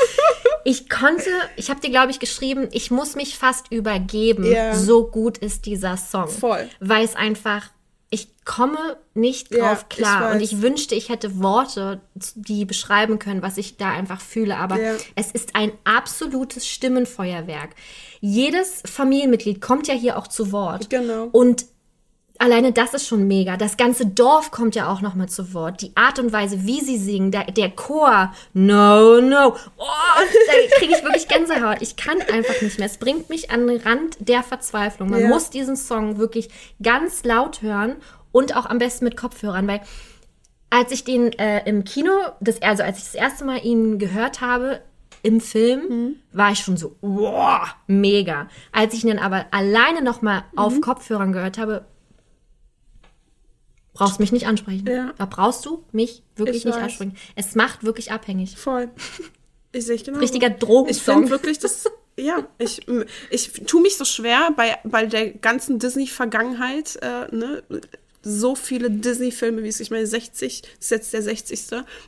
Ich 0.66 0.90
konnte, 0.90 1.30
ich 1.56 1.70
habe 1.70 1.80
dir, 1.80 1.90
glaube 1.90 2.12
ich, 2.12 2.20
geschrieben, 2.20 2.68
ich 2.72 2.92
muss 2.92 3.16
mich 3.16 3.38
fast 3.38 3.72
übergeben. 3.72 4.46
Ja. 4.46 4.76
So 4.76 5.08
gut 5.08 5.38
ist 5.38 5.66
dieser 5.66 5.96
Song. 5.96 6.28
Voll. 6.28 6.70
Weil 6.82 7.06
es 7.06 7.16
einfach, 7.16 7.70
ich 8.14 8.28
komme 8.46 8.78
nicht 9.16 9.52
Ja, 9.54 9.70
drauf 9.70 9.86
ich 9.90 9.98
klar. 9.98 10.30
und 10.32 10.36
weiß. 10.36 10.42
ich 10.44 10.62
wünschte, 10.62 10.94
ich 10.96 11.10
hätte 11.10 11.42
Worte, 11.42 12.02
die 12.36 12.66
beschreiben 12.66 13.18
können, 13.18 13.42
was 13.42 13.58
ich 13.58 13.78
da 13.78 13.90
einfach 13.90 14.22
fühle. 14.22 14.58
Aber 14.58 14.80
Ja. 14.80 14.94
es 15.16 15.32
ist 15.32 15.56
ein 15.56 15.72
absolutes 15.84 16.68
Stimmenfeuerwerk. 16.68 17.72
Jedes 18.22 18.84
Familienmitglied 18.86 19.62
kommt 19.62 19.88
ja 19.88 19.94
hier 19.96 20.18
auch 20.18 20.28
zu 20.28 20.52
Wort. 20.52 20.90
Genau. 20.90 21.30
Und 21.32 21.66
Alleine 22.44 22.74
das 22.74 22.94
ist 22.94 23.08
schon 23.08 23.26
mega. 23.26 23.56
Das 23.56 23.78
ganze 23.78 24.06
Dorf 24.06 24.52
kommt 24.52 24.76
ja 24.76 24.92
auch 24.92 25.00
noch 25.00 25.16
mal 25.16 25.30
zu 25.30 25.54
Wort. 25.54 25.82
Die 25.82 25.96
Art 25.96 26.20
und 26.20 26.34
Weise, 26.34 26.66
wie 26.66 26.82
sie 26.82 26.98
singen, 26.98 27.32
der, 27.32 27.46
der 27.46 27.70
Chor, 27.70 28.34
no, 28.54 29.22
no, 29.22 29.56
oh, 29.78 29.84
da 30.48 30.78
kriege 30.78 30.94
ich 30.94 31.04
wirklich 31.04 31.30
Gänsehaut. 31.30 31.78
Ich 31.82 31.96
kann 31.96 32.18
einfach 32.34 32.62
nicht 32.62 32.80
mehr. 32.80 32.88
Es 32.88 32.98
bringt 32.98 33.30
mich 33.30 33.50
an 33.50 33.66
den 33.66 33.80
Rand 33.80 34.18
der 34.20 34.44
Verzweiflung. 34.44 35.10
Man 35.10 35.22
Ja. 35.22 35.28
muss 35.30 35.52
diesen 35.52 35.78
Song 35.78 36.18
wirklich 36.18 36.50
ganz 36.82 37.24
laut 37.24 37.62
hören 37.62 37.96
und 38.34 38.58
auch 38.58 38.66
am 38.66 38.78
besten 38.78 39.06
mit 39.06 39.16
Kopfhörern, 39.16 39.66
weil 39.70 39.80
als 40.70 40.92
ich 40.92 41.06
den 41.06 41.32
äh, 41.40 41.62
im 41.70 41.86
Kino, 41.86 42.12
das, 42.42 42.62
also 42.62 42.84
als 42.84 42.98
ich 42.98 43.04
das 43.06 43.16
erste 43.16 43.46
Mal 43.46 43.64
ihn 43.64 44.00
gehört 44.00 44.42
habe, 44.42 44.82
im 45.22 45.40
Film, 45.40 45.80
Mhm. 45.88 46.16
war 46.34 46.52
ich 46.52 46.60
schon 46.60 46.76
so, 46.76 46.98
wow, 47.00 47.62
mega. 47.88 48.50
Als 48.74 48.94
ich 48.96 49.06
ihn 49.06 49.12
dann 49.16 49.20
aber 49.20 49.46
alleine 49.52 50.02
nochmal 50.02 50.44
Mhm. 50.52 50.58
auf 50.60 50.82
Kopfhörern 50.82 51.32
gehört 51.32 51.58
habe, 51.58 51.86
brauchst 53.94 54.20
mich 54.20 54.32
nicht 54.32 54.48
ansprechen. 54.48 54.88
Ja. 54.88 55.14
Da 55.18 55.26
brauchst 55.26 55.66
du 55.66 55.84
mich 55.92 56.24
wirklich 56.36 56.58
Ich 56.58 56.66
nicht 56.66 56.76
weiß. 56.76 56.84
ansprechen. 56.84 57.16
Es 57.36 57.56
macht 57.56 57.84
wirklich 57.84 58.12
abhängig. 58.12 58.58
Voll. 58.58 58.90
Ich 59.72 59.86
sehe 59.86 59.98
genau. 59.98 60.20
Richtiger 60.20 60.50
Ich 60.50 60.58
Drogensong. 60.60 61.16
finde 61.16 61.30
wirklich, 61.32 61.60
das. 61.60 61.90
Ja, 62.16 62.48
ich, 62.60 62.86
ich 63.32 63.52
tue 63.66 63.82
mich 63.82 63.98
so 63.98 64.06
schwer 64.06 64.50
bei, 64.56 64.78
bei 64.84 65.08
der 65.08 65.32
ganzen 65.32 65.80
Disney-Vergangenheit, 65.80 67.00
äh, 67.02 67.36
ne? 67.36 67.64
So 68.22 68.56
viele 68.56 68.90
Disney-Filme, 68.92 69.64
wie 69.64 69.68
es 69.68 69.80
ich 69.80 69.90
meine, 69.92 70.06
60, 70.08 70.62
das 70.62 70.70
ist 70.80 70.92
jetzt 70.92 71.14
der 71.14 71.24
60. 71.24 71.60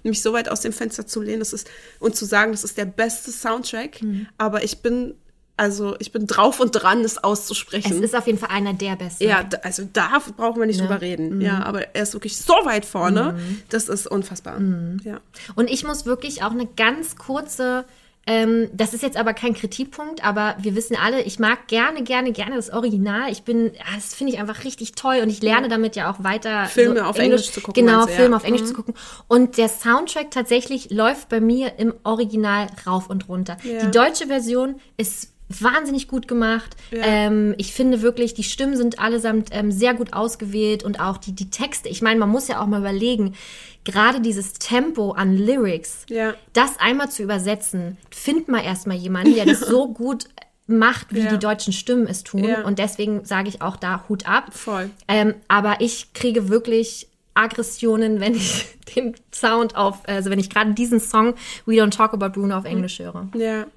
Mich 0.03 0.21
so 0.21 0.31
weit 0.31 0.47
aus 0.47 0.61
dem 0.61 0.71
Fenster 0.73 1.05
zu 1.07 1.21
lehnen 1.21 1.39
das 1.39 1.53
ist, 1.53 1.67
und 1.99 2.15
zu 2.15 2.23
sagen, 2.25 2.51
das 2.51 2.63
ist 2.63 2.77
der 2.77 2.85
beste 2.85 3.31
Soundtrack. 3.31 4.01
Mhm. 4.01 4.27
Aber 4.37 4.63
ich 4.63 4.77
bin, 4.79 5.15
also 5.57 5.95
ich 5.99 6.11
bin 6.11 6.27
drauf 6.27 6.59
und 6.59 6.71
dran, 6.71 7.01
es 7.01 7.13
Es 7.13 7.23
auszusprechen. 7.23 8.03
ist 8.03 8.15
auf 8.15 8.27
jeden 8.27 8.37
Fall 8.39 8.49
einer 8.49 8.73
der 8.73 8.95
besten. 8.95 9.23
ja, 9.23 9.45
also 9.63 9.87
da 9.93 10.21
brauchen 10.35 10.59
wir 10.59 10.65
nicht 10.67 10.81
drüber 10.81 10.99
reden. 11.01 11.39
Ja, 11.41 11.63
aber 11.63 11.95
er 11.95 12.03
ist 12.03 12.13
wirklich 12.13 12.37
so 12.37 12.53
weit 12.65 12.85
vorne. 12.85 13.39
Das 13.69 13.87
ist 13.87 14.07
unfassbar. 14.07 14.59
Ja. 15.03 15.19
Und 15.55 15.69
ich 15.69 15.83
muss 15.85 16.05
wirklich 16.05 16.43
auch 16.43 16.51
eine 16.51 16.65
ganz 16.65 17.15
kurze, 17.15 17.85
ähm, 18.27 18.69
das 18.73 18.93
ist 18.93 19.03
jetzt 19.03 19.15
aber 19.17 19.33
kein 19.33 19.53
Kritikpunkt, 19.53 20.25
aber 20.25 20.55
wir 20.59 20.75
wissen 20.75 20.97
alle, 21.01 21.21
ich 21.21 21.37
mag 21.39 21.67
gerne, 21.67 22.03
gerne, 22.03 22.31
gerne 22.33 22.55
das 22.55 22.71
Original. 22.71 23.31
Ich 23.31 23.43
bin, 23.43 23.65
ja, 23.75 23.83
das 23.95 24.13
finde 24.15 24.33
ich 24.33 24.39
einfach 24.39 24.63
richtig 24.63 24.93
toll 24.93 25.19
und 25.21 25.29
ich 25.29 25.41
lerne 25.43 25.69
damit 25.69 25.95
ja 25.95 26.11
auch 26.11 26.23
weiter. 26.23 26.65
Filme 26.65 27.05
auf 27.07 27.17
Englisch 27.19 27.51
zu 27.51 27.61
gucken, 27.61 27.85
Genau, 27.85 28.03
du, 28.05 28.11
ja. 28.11 28.15
Filme 28.17 28.35
auf 28.35 28.43
Englisch 28.43 28.63
Mhm. 28.63 28.67
zu 28.67 28.73
gucken. 28.73 28.93
Und 29.27 29.57
der 29.57 29.69
Soundtrack 29.69 30.31
tatsächlich 30.31 30.89
läuft 30.89 31.29
bei 31.29 31.39
mir 31.39 31.77
im 31.77 31.93
Original 32.03 32.67
rauf 32.87 33.09
und 33.09 33.29
runter. 33.29 33.57
Ja. 33.63 33.85
Die 33.85 33.91
deutsche 33.91 34.27
Version 34.27 34.81
ist 34.97 35.29
wahnsinnig 35.49 36.07
gut 36.07 36.27
gemacht. 36.27 36.75
Ähm, 36.91 37.53
ich 37.57 37.73
finde 37.73 38.01
wirklich, 38.01 38.33
die 38.33 38.43
Stimmen 38.43 38.75
sind 38.75 38.99
allesamt 38.99 39.49
ähm, 39.51 39.71
sehr 39.71 39.93
gut 39.93 40.13
ausgewählt 40.13 40.83
und 40.83 40.99
auch 40.99 41.17
die, 41.17 41.33
die 41.33 41.49
Texte. 41.49 41.87
Ich 41.89 42.01
meine, 42.01 42.19
man 42.19 42.29
muss 42.29 42.47
ja 42.47 42.59
auch 42.61 42.65
mal 42.67 42.79
überlegen, 42.79 43.35
gerade 43.83 44.21
dieses 44.21 44.53
Tempo 44.53 45.11
an 45.11 45.37
Lyrics, 45.37 46.05
Ja. 46.09 46.33
das 46.53 46.79
einmal 46.79 47.09
zu 47.11 47.21
übersetzen, 47.21 47.97
find 48.09 48.47
mal 48.47 48.63
erstmal 48.63 48.97
jemanden, 48.97 49.35
der 49.35 49.45
das 49.45 49.59
so 49.59 49.87
gut 49.93 50.25
macht, 50.67 51.13
wie 51.13 51.19
Ja. 51.19 51.29
die 51.29 51.37
deutschen 51.37 51.73
Stimmen 51.73 52.07
es 52.07 52.23
tun. 52.23 52.43
Ja. 52.43 52.63
Und 52.63 52.79
deswegen 52.79 53.23
sage 53.23 53.49
ich 53.49 53.61
auch 53.61 53.75
da 53.75 54.05
Hut 54.09 54.27
ab. 54.27 54.45
Voll. 54.51 54.89
Ähm, 55.07 55.35
aber 55.47 55.79
ich 55.81 56.13
kriege 56.13 56.49
wirklich 56.49 57.07
Aggressionen, 57.35 58.19
wenn 58.19 58.33
ich 58.33 58.65
den 58.95 59.13
Sound 59.31 59.75
auf, 59.75 59.99
also 60.07 60.31
wenn 60.31 60.39
ich 60.39 60.49
gerade 60.49 60.73
diesen 60.73 60.99
Song 60.99 61.35
We 61.67 61.73
Don't 61.75 61.91
Talk 61.95 62.13
About 62.13 62.29
Bruno 62.39 62.57
auf 62.57 62.65
Englisch 62.65 62.97
höre. 62.97 63.27
Ja. 63.35 63.67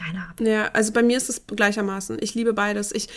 Einer 0.00 0.28
ab. 0.30 0.40
Ja, 0.40 0.70
also 0.72 0.92
bei 0.92 1.02
mir 1.02 1.16
ist 1.16 1.28
es 1.28 1.46
gleichermaßen. 1.46 2.18
Ich 2.20 2.34
liebe 2.34 2.52
beides. 2.52 2.92
Ich 2.92 3.08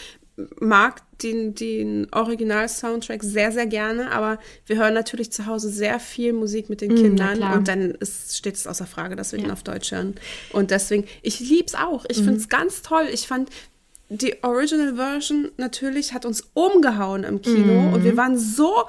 mag 0.59 1.01
den, 1.21 1.53
den 1.55 2.07
Original-Soundtrack 2.11 3.23
sehr, 3.23 3.51
sehr 3.51 3.65
gerne, 3.67 4.11
aber 4.11 4.39
wir 4.65 4.77
hören 4.77 4.93
natürlich 4.93 5.31
zu 5.31 5.45
Hause 5.45 5.69
sehr 5.69 5.99
viel 5.99 6.33
Musik 6.33 6.69
mit 6.69 6.81
den 6.81 6.95
Kindern 6.95 7.37
klar. 7.37 7.55
und 7.57 7.67
dann 7.67 7.91
ist, 7.91 8.37
steht 8.37 8.55
es 8.55 8.65
außer 8.65 8.85
Frage, 8.85 9.15
dass 9.15 9.31
wir 9.31 9.39
den 9.39 9.47
Ja. 9.47 9.53
auf 9.53 9.63
Deutsch 9.63 9.91
hören. 9.91 10.15
Und 10.53 10.71
deswegen, 10.71 11.05
ich 11.21 11.39
lieb's 11.39 11.75
auch. 11.75 12.05
Ich 12.07 12.17
find's 12.17 12.47
ganz 12.47 12.81
toll. 12.81 13.07
Ich 13.11 13.27
fand 13.27 13.49
die 14.09 14.43
Original 14.43 14.95
Version 14.95 15.51
natürlich 15.57 16.13
hat 16.13 16.25
uns 16.25 16.49
umgehauen 16.53 17.23
im 17.23 17.41
Kino 17.43 17.93
und 17.93 18.03
wir 18.03 18.17
waren 18.17 18.39
so 18.39 18.85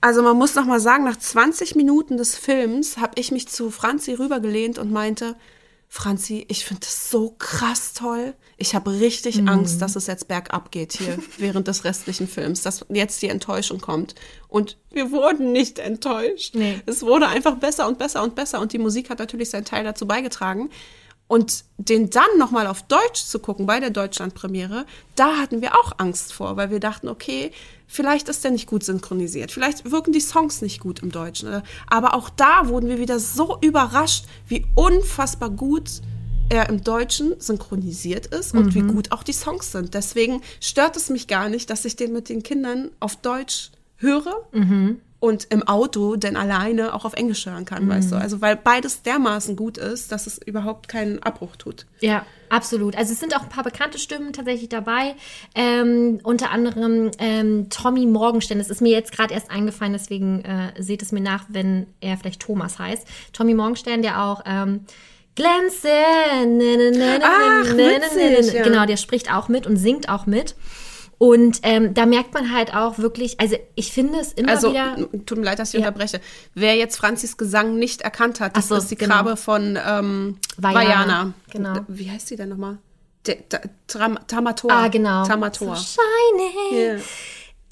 also 0.00 0.22
man 0.22 0.36
muss 0.36 0.56
noch 0.56 0.66
mal 0.66 0.80
sagen, 0.80 1.04
nach 1.04 1.16
20 1.16 1.76
Minuten 1.76 2.16
des 2.16 2.36
Films 2.36 2.98
habe 2.98 3.12
ich 3.20 3.30
mich 3.30 3.48
zu 3.48 3.70
Franzi 3.70 4.14
rübergelehnt 4.14 4.78
und 4.78 4.90
meinte, 4.90 5.36
Franzi, 5.94 6.46
ich 6.48 6.64
finde 6.64 6.80
das 6.80 7.10
so 7.10 7.34
krass 7.38 7.92
toll. 7.92 8.32
Ich 8.56 8.74
habe 8.74 8.98
richtig 8.98 9.46
Angst, 9.46 9.82
dass 9.82 9.94
es 9.94 10.06
jetzt 10.06 10.26
bergab 10.26 10.72
geht 10.72 10.94
hier 10.94 11.18
während 11.36 11.68
des 11.68 11.84
restlichen 11.84 12.26
Films, 12.26 12.62
dass 12.62 12.86
jetzt 12.88 13.20
die 13.20 13.28
Enttäuschung 13.28 13.78
kommt. 13.78 14.14
Und 14.48 14.78
wir 14.90 15.10
wurden 15.10 15.52
nicht 15.52 15.78
enttäuscht. 15.78 16.54
Nee. 16.54 16.80
Es 16.86 17.02
wurde 17.02 17.28
einfach 17.28 17.56
besser 17.56 17.86
und 17.86 17.98
besser 17.98 18.22
und 18.22 18.34
besser 18.34 18.62
und 18.62 18.72
die 18.72 18.78
Musik 18.78 19.10
hat 19.10 19.18
natürlich 19.18 19.50
seinen 19.50 19.66
Teil 19.66 19.84
dazu 19.84 20.06
beigetragen. 20.06 20.70
Und 21.28 21.64
den 21.76 22.08
dann 22.08 22.38
nochmal 22.38 22.66
auf 22.68 22.82
Deutsch 22.84 23.24
zu 23.24 23.38
gucken 23.38 23.66
bei 23.66 23.78
der 23.78 23.90
Deutschlandpremiere, 23.90 24.86
da 25.14 25.36
hatten 25.36 25.60
wir 25.60 25.74
auch 25.74 25.92
Angst 25.98 26.32
vor, 26.32 26.56
weil 26.56 26.70
wir 26.70 26.80
dachten, 26.80 27.08
okay, 27.08 27.52
vielleicht 27.92 28.28
ist 28.28 28.42
der 28.42 28.50
nicht 28.50 28.66
gut 28.66 28.82
synchronisiert, 28.82 29.52
vielleicht 29.52 29.90
wirken 29.90 30.12
die 30.12 30.20
Songs 30.20 30.62
nicht 30.62 30.80
gut 30.80 31.00
im 31.00 31.12
Deutschen. 31.12 31.62
Aber 31.86 32.14
auch 32.14 32.30
da 32.30 32.68
wurden 32.68 32.88
wir 32.88 32.98
wieder 32.98 33.20
so 33.20 33.58
überrascht, 33.60 34.24
wie 34.48 34.64
unfassbar 34.74 35.50
gut 35.50 36.00
er 36.48 36.68
im 36.68 36.82
Deutschen 36.82 37.38
synchronisiert 37.38 38.26
ist 38.26 38.54
und 38.54 38.74
wie 38.74 38.80
gut 38.82 39.12
auch 39.12 39.22
die 39.22 39.32
Songs 39.32 39.72
sind. 39.72 39.94
Deswegen 39.94 40.42
stört 40.60 40.96
es 40.96 41.08
mich 41.10 41.28
gar 41.28 41.48
nicht, 41.48 41.70
dass 41.70 41.84
ich 41.84 41.96
den 41.96 42.12
mit 42.12 42.28
den 42.28 42.42
Kindern 42.42 42.90
auf 42.98 43.16
Deutsch 43.16 43.70
höre 43.96 44.34
und 45.22 45.46
im 45.50 45.62
Auto 45.68 46.16
denn 46.16 46.36
alleine 46.36 46.94
auch 46.94 47.04
auf 47.04 47.12
Englisch 47.12 47.46
hören 47.46 47.64
kann, 47.64 47.88
weißt 47.88 48.10
du? 48.10 48.16
Also 48.16 48.40
weil 48.40 48.56
beides 48.56 49.02
dermaßen 49.02 49.54
gut 49.54 49.78
ist, 49.78 50.10
dass 50.10 50.26
es 50.26 50.38
überhaupt 50.38 50.88
keinen 50.88 51.22
Abbruch 51.22 51.54
tut. 51.54 51.86
Ja, 52.00 52.26
absolut. 52.48 52.96
Also 52.96 53.12
es 53.12 53.20
sind 53.20 53.36
auch 53.36 53.44
ein 53.44 53.48
paar 53.48 53.62
bekannte 53.62 54.00
Stimmen 54.00 54.32
tatsächlich 54.32 54.68
dabei. 54.68 55.14
Ähm, 55.54 56.18
unter 56.24 56.50
anderem 56.50 57.12
ähm, 57.18 57.68
Tommy 57.70 58.04
Morgenstern. 58.04 58.58
Das 58.58 58.68
ist 58.68 58.82
mir 58.82 58.90
jetzt 58.90 59.12
gerade 59.12 59.32
erst 59.32 59.48
eingefallen, 59.52 59.92
deswegen 59.92 60.44
äh, 60.44 60.72
seht 60.82 61.02
es 61.02 61.12
mir 61.12 61.20
nach, 61.20 61.44
wenn 61.50 61.86
er 62.00 62.16
vielleicht 62.16 62.42
Thomas 62.42 62.80
heißt. 62.80 63.06
Tommy 63.32 63.54
Morgenstern, 63.54 64.02
der 64.02 64.24
auch 64.24 64.42
ähm, 64.44 64.86
Glänzen. 65.36 66.58
ne, 66.58 67.20
Ach, 67.22 67.76
witzig, 67.76 68.54
ja. 68.54 68.64
Genau, 68.64 68.86
der 68.86 68.96
spricht 68.96 69.32
auch 69.32 69.46
mit 69.46 69.68
und 69.68 69.76
singt 69.76 70.08
auch 70.08 70.26
mit. 70.26 70.56
Und 71.24 71.60
ähm, 71.62 71.94
da 71.94 72.04
merkt 72.04 72.34
man 72.34 72.52
halt 72.52 72.74
auch 72.74 72.98
wirklich, 72.98 73.38
also 73.38 73.54
ich 73.76 73.92
finde 73.92 74.18
es 74.18 74.32
immer 74.32 74.50
Also, 74.50 74.70
wieder. 74.72 74.96
tut 75.24 75.38
mir 75.38 75.44
leid, 75.44 75.60
dass 75.60 75.68
ich 75.72 75.74
Ja. 75.80 75.86
unterbreche. 75.86 76.20
Wer 76.54 76.74
jetzt 76.74 76.96
Franzis 76.96 77.36
Gesang 77.36 77.78
nicht 77.78 78.00
erkannt 78.00 78.40
hat, 78.40 78.56
das 78.56 78.66
so, 78.66 78.74
ist 78.74 78.88
die 78.90 78.96
genau. 78.96 79.14
Krabbe 79.14 79.36
von 79.36 79.78
ähm, 79.86 80.38
Vajana, 80.56 80.80
Vajana. 80.88 81.32
genau. 81.48 81.74
Wie 81.86 82.10
heißt 82.10 82.28
die 82.28 82.34
denn 82.34 82.48
nochmal? 82.48 82.78
Tram, 83.86 84.18
Tamator. 84.26 84.72
Ah, 84.72 84.88
genau. 84.88 85.24
Tamator. 85.24 85.76
So 85.76 85.84
shiny. 86.00 86.86
Ja. 86.88 86.96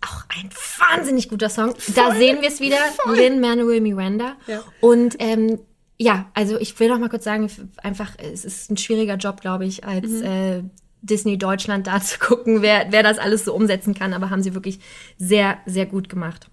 Auch 0.07 0.22
ein 0.28 0.48
wahnsinnig 0.78 1.28
guter 1.28 1.48
Song. 1.51 1.74
da 1.96 2.14
sehen 2.14 2.42
wir 2.42 2.48
es 2.51 2.61
wieder. 2.61 2.78
Lin 3.12 3.40
Manuel 3.40 3.80
Miranda. 3.80 4.36
Ja. 4.46 4.62
Und 4.80 5.16
ähm, 5.18 5.59
ja, 5.98 6.26
also 6.34 6.57
ich 6.57 6.78
will 6.78 6.88
noch 6.88 7.01
mal 7.01 7.09
kurz 7.09 7.24
sagen, 7.24 7.51
einfach, 7.82 8.12
es 8.18 8.44
ist 8.44 8.70
ein 8.70 8.76
schwieriger 8.76 9.16
Job, 9.16 9.40
glaube 9.40 9.64
ich, 9.66 9.84
als 9.84 10.07
Mhm. 10.09 10.22
äh, 10.22 10.62
Disney 11.03 11.38
Deutschland 11.38 11.86
da 11.86 12.01
zu 12.01 12.18
gucken, 12.18 12.62
wer, 12.62 12.86
wer 12.90 13.03
das 13.03 13.18
alles 13.18 13.44
so 13.44 13.55
umsetzen 13.55 13.94
kann. 13.94 14.12
Aber 14.12 14.30
haben 14.30 14.42
sie 14.42 14.55
wirklich 14.55 14.80
sehr, 15.18 15.59
sehr 15.66 15.86
gut 15.86 16.09
gemacht. 16.09 16.48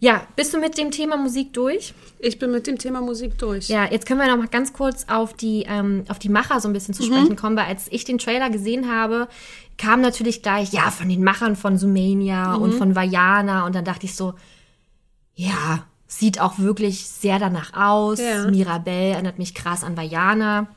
Ja, 0.00 0.22
bist 0.36 0.54
du 0.54 0.60
mit 0.60 0.78
dem 0.78 0.92
Thema 0.92 1.16
Musik 1.16 1.52
durch? 1.52 1.92
Ich 2.20 2.38
bin 2.38 2.52
mit 2.52 2.68
dem 2.68 2.78
Thema 2.78 3.00
Musik 3.00 3.36
durch. 3.36 3.68
Ja, 3.68 3.84
jetzt 3.90 4.06
können 4.06 4.20
wir 4.20 4.28
noch 4.28 4.36
mal 4.36 4.46
ganz 4.46 4.72
kurz 4.72 5.06
auf 5.08 5.34
die, 5.34 5.64
ähm, 5.66 6.04
auf 6.08 6.20
die 6.20 6.28
Macher 6.28 6.60
so 6.60 6.68
ein 6.68 6.72
bisschen 6.72 6.94
zu 6.94 7.02
sprechen 7.02 7.34
kommen, 7.34 7.56
weil 7.56 7.64
als 7.64 7.88
ich 7.90 8.04
den 8.04 8.18
Trailer 8.18 8.48
gesehen 8.48 8.92
habe, 8.92 9.26
kam 9.76 10.00
natürlich 10.00 10.42
gleich, 10.42 10.72
ja, 10.72 10.90
von 10.92 11.08
den 11.08 11.24
Machern 11.24 11.56
von 11.56 11.78
Sumania 11.78 12.54
und 12.54 12.74
von 12.74 12.94
Vajana 12.94 13.66
und 13.66 13.74
dann 13.74 13.84
dachte 13.84 14.06
ich 14.06 14.14
so, 14.14 14.34
ja, 15.34 15.84
sieht 16.06 16.40
auch 16.40 16.58
wirklich 16.58 17.06
sehr 17.06 17.38
danach 17.38 17.74
aus. 17.74 18.20
Ja. 18.20 18.48
Mirabelle 18.48 19.14
erinnert 19.14 19.38
mich 19.38 19.54
krass 19.54 19.82
an 19.82 19.96
Vajana. 19.96 20.68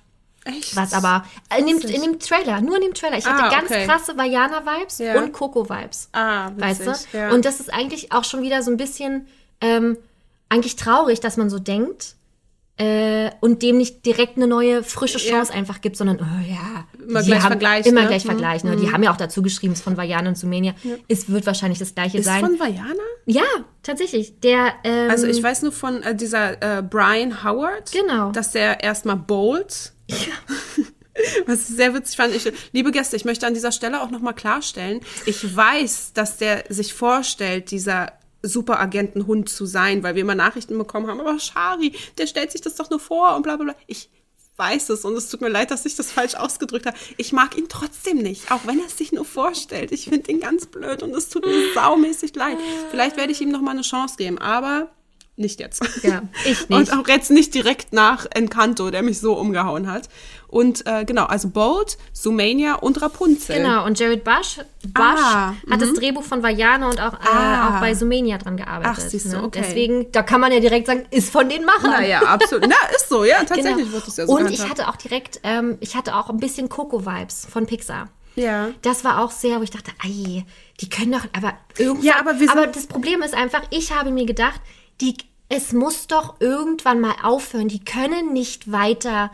Echt? 0.46 0.76
Was 0.76 0.94
aber 0.94 1.24
in 1.58 1.68
dem, 1.68 1.78
in 1.82 2.02
dem 2.02 2.20
Trailer, 2.20 2.62
nur 2.62 2.76
in 2.78 2.82
dem 2.82 2.94
Trailer. 2.96 3.18
Ich 3.18 3.26
hatte 3.28 3.44
Ah, 3.44 3.50
ganz 3.50 3.70
okay. 3.70 3.86
krasse 3.86 4.18
Vajana-Vibes 4.18 4.98
Ja. 4.98 5.22
und 5.22 5.34
Coco-Vibes. 5.34 6.10
Ah, 6.14 6.52
Weißt 6.58 6.86
witzig. 6.86 7.08
du? 7.12 7.18
Ja. 7.18 7.32
Und 7.32 7.46
das 7.46 7.60
ist 7.60 7.72
eigentlich 7.72 8.12
auch 8.12 8.24
schon 8.24 8.42
wieder 8.42 8.64
so 8.64 8.72
ein 8.72 8.78
bisschen 8.78 9.28
ähm, 9.62 9.98
eigentlich 10.50 10.76
traurig, 10.76 11.20
dass 11.20 11.38
man 11.38 11.50
so 11.52 11.60
denkt 11.60 12.16
äh, 12.78 13.30
und 13.42 13.62
dem 13.62 13.78
nicht 13.78 14.06
direkt 14.06 14.38
eine 14.38 14.48
neue, 14.48 14.82
frische 14.84 15.20
Chance 15.20 15.54
einfach 15.54 15.82
gibt, 15.82 15.96
sondern, 15.98 16.18
oh 16.20 16.50
ja, 16.50 16.86
Immer 17.08 17.22
gleich 17.22 17.42
haben, 17.42 17.48
vergleichen, 17.52 17.92
Immer 17.92 18.02
ne? 18.02 18.08
gleich 18.08 18.24
Mhm. 18.24 18.30
vergleichen. 18.30 18.70
Ne? 18.72 18.78
Die 18.78 18.92
haben 18.92 19.04
ja 19.04 19.12
auch 19.12 19.18
dazu 19.18 19.42
geschrieben, 19.44 19.74
es 19.74 19.80
ist 19.80 19.84
von 19.84 19.98
Vajana 19.98 20.30
und 20.30 20.38
Sumenia. 20.38 20.74
Es 21.08 21.30
wird 21.30 21.46
wahrscheinlich 21.46 21.78
das 21.80 21.94
gleiche 21.94 22.18
ist 22.20 22.26
sein. 22.26 22.40
von 22.44 22.60
Vajana? 22.60 22.96
ja, 23.28 23.44
tatsächlich. 23.84 24.40
Der, 24.40 24.74
ähm, 24.84 25.12
Also 25.12 25.28
ich 25.28 25.44
weiß 25.44 25.62
nur 25.62 25.72
von 25.74 26.02
äh, 26.02 26.16
dieser 26.16 26.80
äh, 26.80 26.82
Brian 26.82 27.44
Howard, 27.44 27.92
Genau. 27.92 28.32
dass 28.32 28.52
der 28.52 28.82
erstmal 28.82 29.18
Bolt 30.12 30.92
Was 31.46 31.70
ich 31.70 31.76
sehr 31.76 31.94
witzig 31.94 32.16
fand. 32.16 32.34
Ich, 32.34 32.52
liebe 32.72 32.92
Gäste, 32.92 33.16
ich 33.16 33.26
möchte 33.26 33.46
an 33.46 33.54
dieser 33.54 33.72
Stelle 33.72 34.02
auch 34.02 34.12
nochmal 34.12 34.34
klarstellen, 34.34 35.02
ich 35.26 35.56
weiß, 35.56 36.14
dass 36.14 36.38
der 36.38 36.64
sich 36.70 36.94
vorstellt, 36.94 37.72
dieser 37.72 38.14
Superagentenhund 38.44 39.50
zu 39.50 39.66
sein, 39.66 40.04
weil 40.04 40.16
wir 40.16 40.22
immer 40.22 40.36
Nachrichten 40.36 40.78
bekommen 40.78 41.08
haben, 41.08 41.20
aber 41.20 41.40
Shari, 41.40 41.94
der 42.18 42.28
stellt 42.28 42.52
sich 42.52 42.62
das 42.62 42.76
doch 42.76 42.90
nur 42.90 43.00
vor 43.00 43.36
und 43.36 43.44
bla 43.44 43.56
bla 43.56 43.66
bla. 43.66 43.76
Ich 43.88 44.10
weiß 44.58 44.90
es 44.90 45.06
und 45.06 45.16
es 45.16 45.30
tut 45.30 45.42
mir 45.42 45.50
leid, 45.50 45.72
dass 45.72 45.86
ich 45.86 45.96
das 45.96 46.12
falsch 46.12 46.36
ausgedrückt 46.36 46.86
habe. 46.86 46.98
Ich 47.18 47.34
mag 47.34 47.58
ihn 47.58 47.68
trotzdem 47.70 48.18
nicht, 48.18 48.52
auch 48.52 48.62
wenn 48.66 48.80
er 48.80 48.88
es 48.88 48.98
sich 48.98 49.12
nur 49.12 49.26
vorstellt. 49.26 49.92
Ich 49.92 50.06
finde 50.06 50.32
ihn 50.32 50.40
ganz 50.40 50.66
blöd 50.66 51.04
und 51.04 51.16
es 51.16 51.30
tut 51.30 51.46
mir 51.46 51.74
saumäßig 51.74 52.36
leid. 52.36 52.58
Vielleicht 52.90 53.18
werde 53.18 53.32
ich 53.32 53.42
ihm 53.42 53.50
noch 53.50 53.62
mal 53.62 53.72
eine 53.72 53.82
Chance 53.82 54.16
geben, 54.18 54.38
aber 54.38 54.92
nicht 55.42 55.60
jetzt. 55.60 55.84
Ja, 56.04 56.22
ich 56.46 56.60
nicht. 56.70 56.72
Und 56.72 56.94
auch 56.94 57.08
jetzt 57.08 57.32
nicht 57.32 57.54
direkt 57.54 57.92
nach 57.94 58.26
Encanto, 58.34 58.90
der 58.92 59.02
mich 59.04 59.20
so 59.20 59.34
umgehauen 59.34 59.92
hat. 59.92 60.08
Und 60.48 60.86
äh, 60.86 61.06
genau, 61.06 61.26
also 61.26 61.48
Bold, 61.50 61.98
Sumania 62.12 62.76
und 62.76 63.02
Rapunzel. 63.02 63.58
Genau, 63.58 63.86
und 63.86 63.98
Jared 63.98 64.24
Bush, 64.26 64.58
Bush 64.86 65.04
Ah, 65.18 65.54
hat 65.70 65.82
das 65.82 65.94
Drehbuch 65.94 66.24
von 66.24 66.44
Vajana 66.44 66.90
und 66.90 67.00
auch, 67.02 67.14
äh, 67.14 67.18
Ah. 67.26 67.78
auch 67.78 67.80
bei 67.80 67.96
Sumenia 67.96 68.38
dran 68.38 68.58
gearbeitet. 68.58 68.98
Ach, 68.98 69.10
siehst 69.10 69.28
du, 69.28 69.38
ne? 69.38 69.44
okay. 69.44 69.62
Deswegen, 69.64 70.12
da 70.12 70.24
kann 70.24 70.42
man 70.42 70.52
ja 70.52 70.60
direkt 70.60 70.88
sagen, 70.88 71.06
ist 71.10 71.32
von 71.32 71.48
den 71.48 71.64
Machern. 71.64 71.92
Naja, 71.92 72.22
absolut. 72.24 72.66
Na, 72.68 72.76
ist 72.96 73.08
so, 73.08 73.24
ja, 73.24 73.38
tatsächlich 73.46 73.76
Genau. 73.78 73.92
wird 73.94 74.08
es 74.08 74.18
ja 74.18 74.26
so 74.28 74.34
Und 74.34 74.52
ich 74.52 74.68
hatte 74.70 74.90
auch 74.90 74.98
direkt, 74.98 75.40
ähm, 75.44 75.78
ich 75.80 75.96
hatte 75.96 76.16
auch 76.16 76.30
ein 76.30 76.38
bisschen 76.38 76.68
Coco-Vibes 76.68 77.48
von 77.50 77.66
Pixar. 77.66 78.10
Ja. 78.36 78.70
Das 78.82 79.04
war 79.06 79.22
auch 79.24 79.32
sehr, 79.32 79.60
wo 79.60 79.64
ich 79.64 79.72
dachte, 79.72 79.92
ei, 80.04 80.46
die 80.82 80.90
können 80.90 81.14
doch, 81.14 81.26
aber 81.36 81.54
irgendwann. 81.78 82.06
Ja, 82.06 82.16
aber 82.20 82.32
aber 82.50 82.68
das 82.68 82.88
Problem 82.88 83.22
ist 83.22 83.34
einfach, 83.34 83.62
ich 83.72 83.94
habe 83.94 84.12
mir 84.12 84.26
gedacht, 84.26 84.60
die, 85.02 85.16
es 85.54 85.74
muss 85.74 86.08
doch 86.08 86.40
irgendwann 86.40 87.02
mal 87.02 87.14
aufhören. 87.24 87.68
Die 87.68 87.84
können 87.84 88.32
nicht 88.32 88.72
weiter 88.72 89.32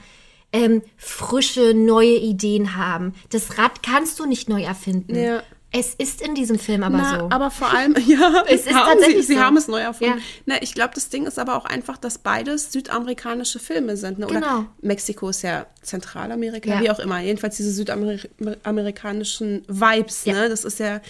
ähm, 0.51 0.81
frische, 0.97 1.73
neue 1.75 2.15
Ideen 2.17 2.75
haben. 2.75 3.13
Das 3.29 3.59
Rad 3.59 3.83
kannst 3.83 4.17
du 4.19 4.25
nicht 4.25 4.49
neu 4.49 4.63
erfinden. 4.63 5.15
Ja. 5.15 5.43
Es 5.71 5.93
ist 5.93 6.21
in 6.21 6.33
diesem 6.33 6.57
Film 6.57 6.81
aber 6.81 6.97
Na, 6.97 7.19
so. 7.19 7.25
aber 7.29 7.51
vor 7.51 7.69
allem, 7.71 7.93
ja, 8.07 8.43
Es 8.47 8.65
ist 8.65 8.73
haben 8.73 8.93
tatsächlich 8.93 9.27
sie, 9.27 9.33
sie 9.33 9.37
so. 9.37 9.43
haben 9.43 9.57
es 9.57 9.67
neu 9.67 9.79
erfunden. 9.81 10.17
Ja. 10.17 10.23
Na, 10.47 10.61
ich 10.63 10.73
glaube, 10.73 10.95
das 10.95 11.09
Ding 11.09 11.27
ist 11.27 11.37
aber 11.37 11.55
auch 11.57 11.65
einfach, 11.65 11.97
dass 11.97 12.17
beides 12.17 12.71
südamerikanische 12.71 13.59
Filme 13.59 13.95
sind. 13.97 14.17
Ne? 14.17 14.25
Oder 14.27 14.39
Genau. 14.39 14.65
Mexiko 14.81 15.29
ist 15.29 15.43
ja 15.43 15.67
Zentralamerika, 15.83 16.69
Ja. 16.69 16.81
wie 16.81 16.89
auch 16.89 16.99
immer. 16.99 17.19
Jedenfalls 17.19 17.57
diese 17.57 17.71
südamerikanischen 17.73 19.65
Vibes, 19.67 20.25
Ja. 20.25 20.33
ne? 20.33 20.49
Das 20.49 20.63
ist 20.63 20.79
ja 20.79 21.01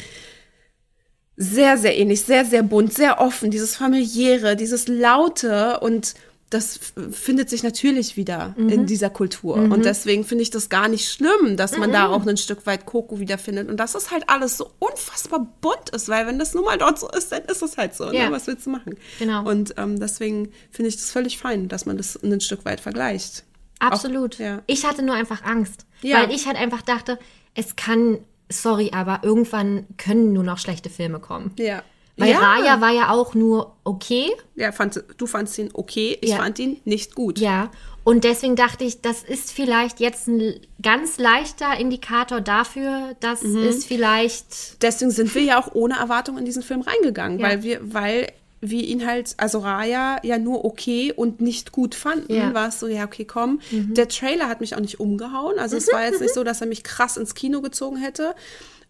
sehr, 1.38 1.78
sehr 1.78 1.98
ähnlich, 1.98 2.22
sehr, 2.24 2.44
sehr 2.46 2.64
bunt, 2.64 2.94
sehr 2.94 3.22
offen, 3.22 3.52
dieses 3.52 3.76
familiäre, 3.76 4.56
dieses 4.56 4.88
laute 4.88 5.80
und 5.80 6.16
das 6.50 6.80
findet 7.12 7.50
sich 7.50 7.62
natürlich 7.62 8.16
wieder 8.16 8.56
Mhm. 8.58 8.70
in 8.70 8.86
dieser 8.86 9.10
Kultur. 9.10 9.56
Und 9.56 9.84
deswegen 9.84 10.24
finde 10.24 10.44
ich 10.44 10.50
das 10.50 10.70
gar 10.70 10.88
nicht 10.88 11.12
schlimm, 11.12 11.58
dass 11.58 11.78
man 11.78 11.90
Mhm. 11.90 11.94
da 11.94 12.08
auch 12.08 12.26
ein 12.26 12.38
Stück 12.38 12.66
weit 12.66 12.86
Coco 12.86 13.20
wiederfindet. 13.20 13.68
Und 13.70 13.76
dass 13.78 13.96
es 13.96 14.12
halt 14.12 14.24
alles 14.30 14.56
so 14.56 14.72
unfassbar 14.80 15.46
bunt 15.60 15.90
ist, 15.94 16.08
weil 16.08 16.26
wenn 16.26 16.40
das 16.40 16.54
nun 16.54 16.64
mal 16.64 16.78
dort 16.78 17.00
so 17.00 17.10
ist, 17.12 17.34
dann 17.34 17.44
ist 17.44 17.62
es 17.62 17.76
halt 17.76 17.96
so. 17.96 18.14
Ja. 18.14 18.28
Ne? 18.30 18.32
Was 18.32 18.48
willst 18.48 18.66
du 18.66 18.70
machen? 18.70 18.96
Genau. 19.20 19.46
Und 19.46 19.74
ähm, 19.78 20.00
deswegen 20.00 20.54
finde 20.72 20.88
ich 20.88 20.96
das 20.96 21.12
völlig 21.12 21.38
fein, 21.38 21.68
dass 21.68 21.86
man 21.86 21.98
das 21.98 22.16
ein 22.24 22.40
Stück 22.40 22.64
weit 22.64 22.80
vergleicht. 22.80 23.44
Absolut. 23.80 24.36
Auch, 24.36 24.40
ja. 24.40 24.62
Ich 24.68 24.86
hatte 24.86 25.04
nur 25.04 25.16
einfach 25.16 25.44
Angst. 25.44 25.86
Ja. 26.02 26.22
Weil 26.24 26.32
ich 26.34 26.48
halt 26.48 26.56
einfach 26.56 26.82
dachte, 26.82 27.20
es 27.56 27.76
kann, 27.76 28.20
sorry, 28.50 28.92
aber 28.94 29.22
irgendwann 29.24 29.86
können 29.98 30.34
nur 30.34 30.44
noch 30.44 30.58
schlechte 30.58 30.90
Filme 30.90 31.20
kommen. 31.20 31.52
Ja. 31.60 31.84
Weil 32.20 32.32
ja. 32.32 32.40
Raya 32.40 32.82
war 32.82 32.92
ja 32.92 33.12
auch 33.12 33.36
nur 33.36 33.76
okay. 33.84 34.32
ja, 34.56 34.72
fand, 34.72 35.04
du 35.18 35.28
fandst 35.28 35.58
ihn 35.60 35.70
okay, 35.74 36.18
ich 36.22 36.32
Ja. 36.32 36.38
fand 36.38 36.58
ihn 36.58 36.80
nicht 36.84 37.14
gut. 37.14 37.38
Ja. 37.40 37.70
Und 38.04 38.24
deswegen 38.24 38.56
dachte 38.56 38.86
ich, 38.86 39.02
das 39.02 39.22
ist 39.22 39.52
vielleicht 39.52 40.00
jetzt 40.00 40.28
ein 40.28 40.60
ganz 40.82 41.18
leichter 41.20 41.78
Indikator 41.78 42.40
dafür, 42.42 43.16
dass 43.20 43.44
Mhm. 43.44 43.58
es 43.68 43.86
vielleicht. 43.86 44.82
deswegen 44.82 45.12
sind 45.12 45.36
wir 45.36 45.44
ja 45.44 45.60
auch 45.62 45.76
ohne 45.76 45.96
Erwartung 46.00 46.38
in 46.38 46.46
diesen 46.46 46.64
Film 46.64 46.82
reingegangen, 46.82 47.38
Ja. 47.40 47.48
weil 47.48 47.64
wir, 47.64 47.94
weil 47.94 48.32
wir 48.62 48.84
ihn 48.84 49.06
halt, 49.06 49.36
also 49.38 49.60
Raya 49.60 50.18
ja 50.24 50.38
nur 50.38 50.66
okay 50.66 51.14
und 51.16 51.42
nicht 51.42 51.72
gut 51.72 51.94
fanden, 51.96 52.34
Ja. 52.34 52.50
Mhm. 52.50 52.54
war 52.54 52.68
es 52.70 52.80
so, 52.80 52.88
ja, 52.88 53.06
okay, 53.06 53.26
komm. 53.26 53.60
Der 53.72 54.08
Trailer 54.08 54.50
hat 54.50 54.62
mich 54.62 54.76
auch 54.76 54.80
nicht 54.80 55.00
umgehauen. 55.00 55.60
Also 55.60 55.78
es 55.78 55.92
war 55.92 56.04
jetzt 56.06 56.22
nicht 56.22 56.34
so, 56.34 56.44
dass 56.44 56.62
er 56.62 56.68
mich 56.68 56.84
krass 56.84 57.18
ins 57.18 57.36
Kino 57.36 57.62
gezogen 57.62 57.98
hätte. 57.98 58.34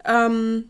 Ähm, 0.05 0.69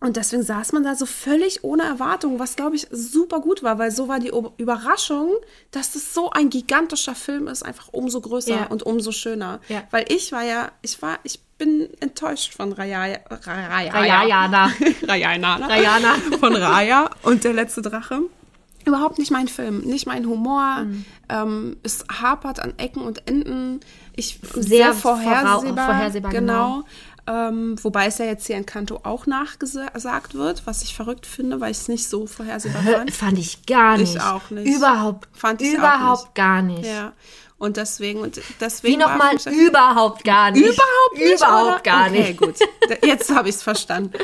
und 0.00 0.16
deswegen 0.16 0.42
saß 0.42 0.72
man 0.72 0.82
da 0.82 0.94
so 0.94 1.04
völlig 1.06 1.62
ohne 1.62 1.82
Erwartung, 1.82 2.38
was 2.38 2.56
glaube 2.56 2.74
ich 2.76 2.86
super 2.90 3.40
gut 3.40 3.62
war, 3.62 3.78
weil 3.78 3.90
so 3.90 4.08
war 4.08 4.18
die 4.18 4.32
O- 4.32 4.52
Überraschung, 4.56 5.30
dass 5.72 5.92
das 5.92 6.14
so 6.14 6.30
ein 6.30 6.48
gigantischer 6.50 7.14
Film 7.14 7.48
ist, 7.48 7.62
einfach 7.62 7.88
umso 7.92 8.20
größer 8.20 8.54
Ja. 8.54 8.66
und 8.68 8.82
umso 8.82 9.12
schöner. 9.12 9.60
Ja. 9.68 9.82
Weil 9.90 10.06
ich 10.08 10.32
war 10.32 10.42
ja, 10.42 10.72
ich 10.82 11.00
war, 11.02 11.18
ich 11.22 11.38
bin 11.58 11.88
enttäuscht 12.00 12.54
von 12.54 12.72
Raya. 12.72 13.18
Raya. 13.28 13.90
Rayana. 13.92 14.72
Rayana. 15.06 15.56
Rayana. 15.56 16.14
Von 16.38 16.56
Raya 16.56 17.10
und 17.22 17.44
der 17.44 17.52
letzte 17.52 17.82
Drache. 17.82 18.20
Überhaupt 18.86 19.18
nicht 19.18 19.30
mein 19.30 19.46
Film, 19.46 19.80
nicht 19.82 20.06
mein 20.06 20.24
Humor. 20.26 20.84
Mhm. 20.84 21.04
Ähm, 21.28 21.76
es 21.82 22.06
hapert 22.10 22.60
an 22.60 22.72
Ecken 22.78 23.02
und 23.02 23.28
Enden. 23.28 23.80
Ich 24.16 24.40
Sehr 24.54 24.62
sehr, 24.62 24.92
vorhersehbar. 24.94 25.84
vorhersehbar, 25.86 26.32
genau. 26.32 26.82
Ähm, 27.30 27.76
wobei 27.82 28.06
es 28.06 28.18
ja 28.18 28.24
jetzt 28.24 28.48
hier 28.48 28.56
in 28.56 28.66
Kanto 28.66 29.00
auch 29.04 29.26
nachgesagt 29.26 30.34
wird, 30.34 30.66
was 30.66 30.82
ich 30.82 30.96
verrückt 30.96 31.26
finde, 31.26 31.60
weil 31.60 31.70
ich 31.70 31.78
es 31.78 31.88
nicht 31.88 32.08
so 32.08 32.26
vorhersehbar 32.26 32.82
fand. 32.82 33.12
Fand 33.12 33.38
ich 33.38 33.66
gar 33.66 33.98
nicht. 33.98 34.16
Ich 34.16 34.20
auch 34.20 34.50
nicht. 34.50 34.66
Überhaupt. 34.66 35.28
Fand 35.32 35.62
auch 35.62 35.66
überhaupt 35.66 36.34
gar 36.34 36.60
nicht. 36.60 36.86
Ja. 36.86 37.12
Und 37.60 37.76
deswegen, 37.76 38.20
und 38.20 38.40
deswegen. 38.58 38.94
Wie 38.94 38.96
nochmal 38.96 39.36
überhaupt 39.36 40.24
gar 40.24 40.50
nicht. 40.50 40.62
Überhaupt 40.62 41.14
nicht. 41.14 41.34
Überhaupt 41.36 41.66
oder? 41.66 41.80
gar 41.80 42.06
okay, 42.06 42.28
nicht. 42.28 42.38
gut. 42.38 42.54
Jetzt 43.04 43.30
habe 43.34 43.50
ich 43.50 43.56
es 43.56 43.62
verstanden. 43.62 44.14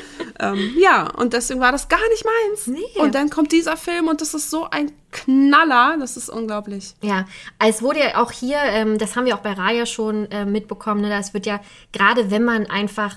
ähm, 0.40 0.74
ja, 0.78 1.10
und 1.18 1.34
deswegen 1.34 1.60
war 1.60 1.70
das 1.70 1.86
gar 1.88 2.08
nicht 2.08 2.24
meins. 2.24 2.66
Nee. 2.66 2.98
Und 2.98 3.14
dann 3.14 3.28
kommt 3.28 3.52
dieser 3.52 3.76
Film 3.76 4.08
und 4.08 4.22
das 4.22 4.32
ist 4.32 4.50
so 4.50 4.66
ein 4.70 4.90
Knaller. 5.12 5.98
Das 6.00 6.16
ist 6.16 6.30
unglaublich. 6.30 6.94
Ja, 7.02 7.26
es 7.58 7.82
wurde 7.82 8.00
ja 8.00 8.22
auch 8.22 8.32
hier, 8.32 8.56
ähm, 8.56 8.96
das 8.96 9.16
haben 9.16 9.26
wir 9.26 9.34
auch 9.34 9.42
bei 9.42 9.52
Raya 9.52 9.84
schon 9.84 10.30
äh, 10.30 10.46
mitbekommen, 10.46 11.02
ne, 11.02 11.10
das 11.10 11.34
wird 11.34 11.44
ja, 11.44 11.60
gerade 11.92 12.30
wenn 12.30 12.42
man 12.42 12.64
einfach 12.64 13.16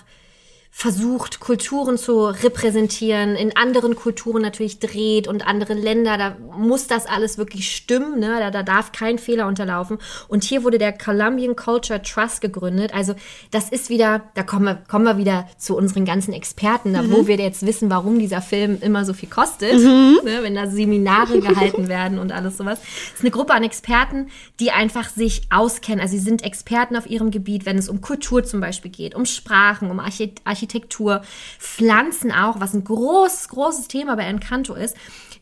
versucht, 0.72 1.40
Kulturen 1.42 1.98
zu 1.98 2.28
repräsentieren, 2.28 3.36
in 3.36 3.58
anderen 3.58 3.96
Kulturen 3.96 4.42
natürlich 4.42 4.80
dreht 4.80 5.28
und 5.28 5.46
andere 5.46 5.74
Länder, 5.74 6.18
da 6.18 6.38
muss 6.58 6.88
das 6.88 7.06
alles 7.06 7.38
wirklich 7.38 7.76
stimmen, 7.76 8.20
ne? 8.20 8.38
da, 8.40 8.50
da 8.50 8.64
darf 8.64 8.92
kein 8.92 9.18
Fehler 9.18 9.48
unterlaufen. 9.48 9.98
Und 10.30 10.44
hier 10.44 10.64
wurde 10.64 10.78
der 10.78 10.94
Columbian 10.94 11.56
Culture 11.58 12.02
Trust 12.02 12.40
gegründet. 12.40 12.94
Also 12.94 13.16
das 13.52 13.70
ist 13.70 13.90
wieder, 13.90 14.22
da 14.36 14.44
kommen 14.44 14.66
wir, 14.66 14.76
kommen 14.88 15.04
wir 15.04 15.18
wieder 15.18 15.50
zu 15.58 15.76
unseren 15.76 16.06
ganzen 16.06 16.34
Experten, 16.34 16.94
da, 16.94 17.10
wo 17.10 17.28
wir 17.28 17.36
jetzt 17.38 17.66
wissen, 17.66 17.90
warum 17.90 18.20
dieser 18.20 18.42
Film 18.42 18.78
immer 18.80 19.04
so 19.04 19.14
viel 19.14 19.30
kostet, 19.30 19.74
ne? 19.74 20.40
wenn 20.42 20.56
da 20.56 20.68
Seminare 20.68 21.42
gehalten 21.42 21.90
werden 21.90 22.20
und 22.20 22.32
alles 22.32 22.58
sowas. 22.58 22.80
Es 22.80 23.16
ist 23.16 23.22
eine 23.22 23.32
Gruppe 23.32 23.54
an 23.54 23.64
Experten, 23.64 24.30
die 24.62 24.72
einfach 24.72 25.10
sich 25.10 25.42
auskennen. 25.50 26.00
Also 26.00 26.16
sie 26.16 26.24
sind 26.24 26.44
Experten 26.44 26.96
auf 26.96 27.10
ihrem 27.10 27.32
Gebiet, 27.32 27.66
wenn 27.66 27.78
es 27.78 27.90
um 27.90 28.00
Kultur 28.00 28.46
zum 28.46 28.62
Beispiel 28.62 28.92
geht, 28.92 29.14
um 29.16 29.26
Sprachen, 29.26 29.92
um 29.92 30.00
Archi 30.00 30.34
Architektur, 30.60 31.22
Pflanzen 31.58 32.32
auch, 32.32 32.60
was 32.60 32.74
ein 32.74 32.84
großes, 32.84 33.48
großes 33.50 33.88
Thema 33.88 34.16
bei 34.18 34.24
Encanto 34.24 34.74
ist. 34.74 34.96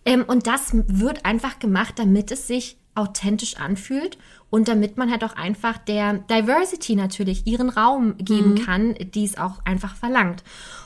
Ähm, 0.05 0.23
und 0.27 0.45
das 0.45 0.71
wird 0.73 1.25
einfach 1.25 1.57
gemacht, 1.59 1.95
damit 1.97 2.31
es 2.31 2.47
sich 2.47 2.77
authentisch 2.93 3.57
anfühlt 3.57 4.17
und 4.49 4.67
damit 4.67 4.97
man 4.97 5.11
halt 5.11 5.23
auch 5.23 5.35
einfach 5.35 5.77
der 5.77 6.13
Diversity 6.13 6.95
natürlich 6.95 7.45
ihren 7.45 7.69
Raum 7.69 8.15
geben 8.17 8.55
kann, 8.55 8.95
die 8.95 9.25
es 9.25 9.37
auch 9.37 9.63
einfach 9.65 9.95
verlangt. 9.95 10.43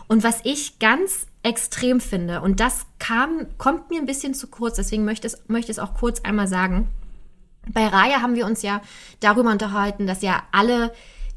Und 0.07 0.23
was 0.23 0.41
ich 0.43 0.79
ganz 0.79 1.27
extrem 1.43 2.01
finde, 2.01 2.41
und 2.41 2.59
das 2.59 2.85
kam, 2.99 3.47
kommt 3.57 3.89
mir 3.89 3.99
ein 3.99 4.05
bisschen 4.05 4.33
zu 4.33 4.47
kurz, 4.47 4.75
deswegen 4.75 5.05
möchte 5.05 5.27
es, 5.27 5.43
möchte 5.47 5.71
es 5.71 5.79
auch 5.79 5.93
kurz 5.93 6.21
einmal 6.21 6.47
sagen. 6.47 6.89
Bei 7.71 7.87
Raya 7.87 8.21
haben 8.21 8.35
wir 8.35 8.45
uns 8.45 8.61
ja 8.61 8.81
darüber 9.19 9.51
unterhalten, 9.51 10.07
dass 10.07 10.21
ja 10.21 10.43
alle 10.51 10.91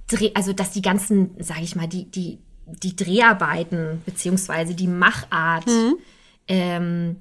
Dreh, 0.06 0.32
also 0.34 0.52
dass 0.52 0.70
die 0.70 0.82
ganzen, 0.82 1.30
sage 1.38 1.62
ich 1.62 1.76
mal, 1.76 1.88
die, 1.88 2.10
die, 2.10 2.38
die 2.66 2.96
Dreharbeiten 2.96 4.02
beziehungsweise 4.06 4.74
die 4.74 4.88
Machart 4.88 5.66
ähm, 6.48 7.16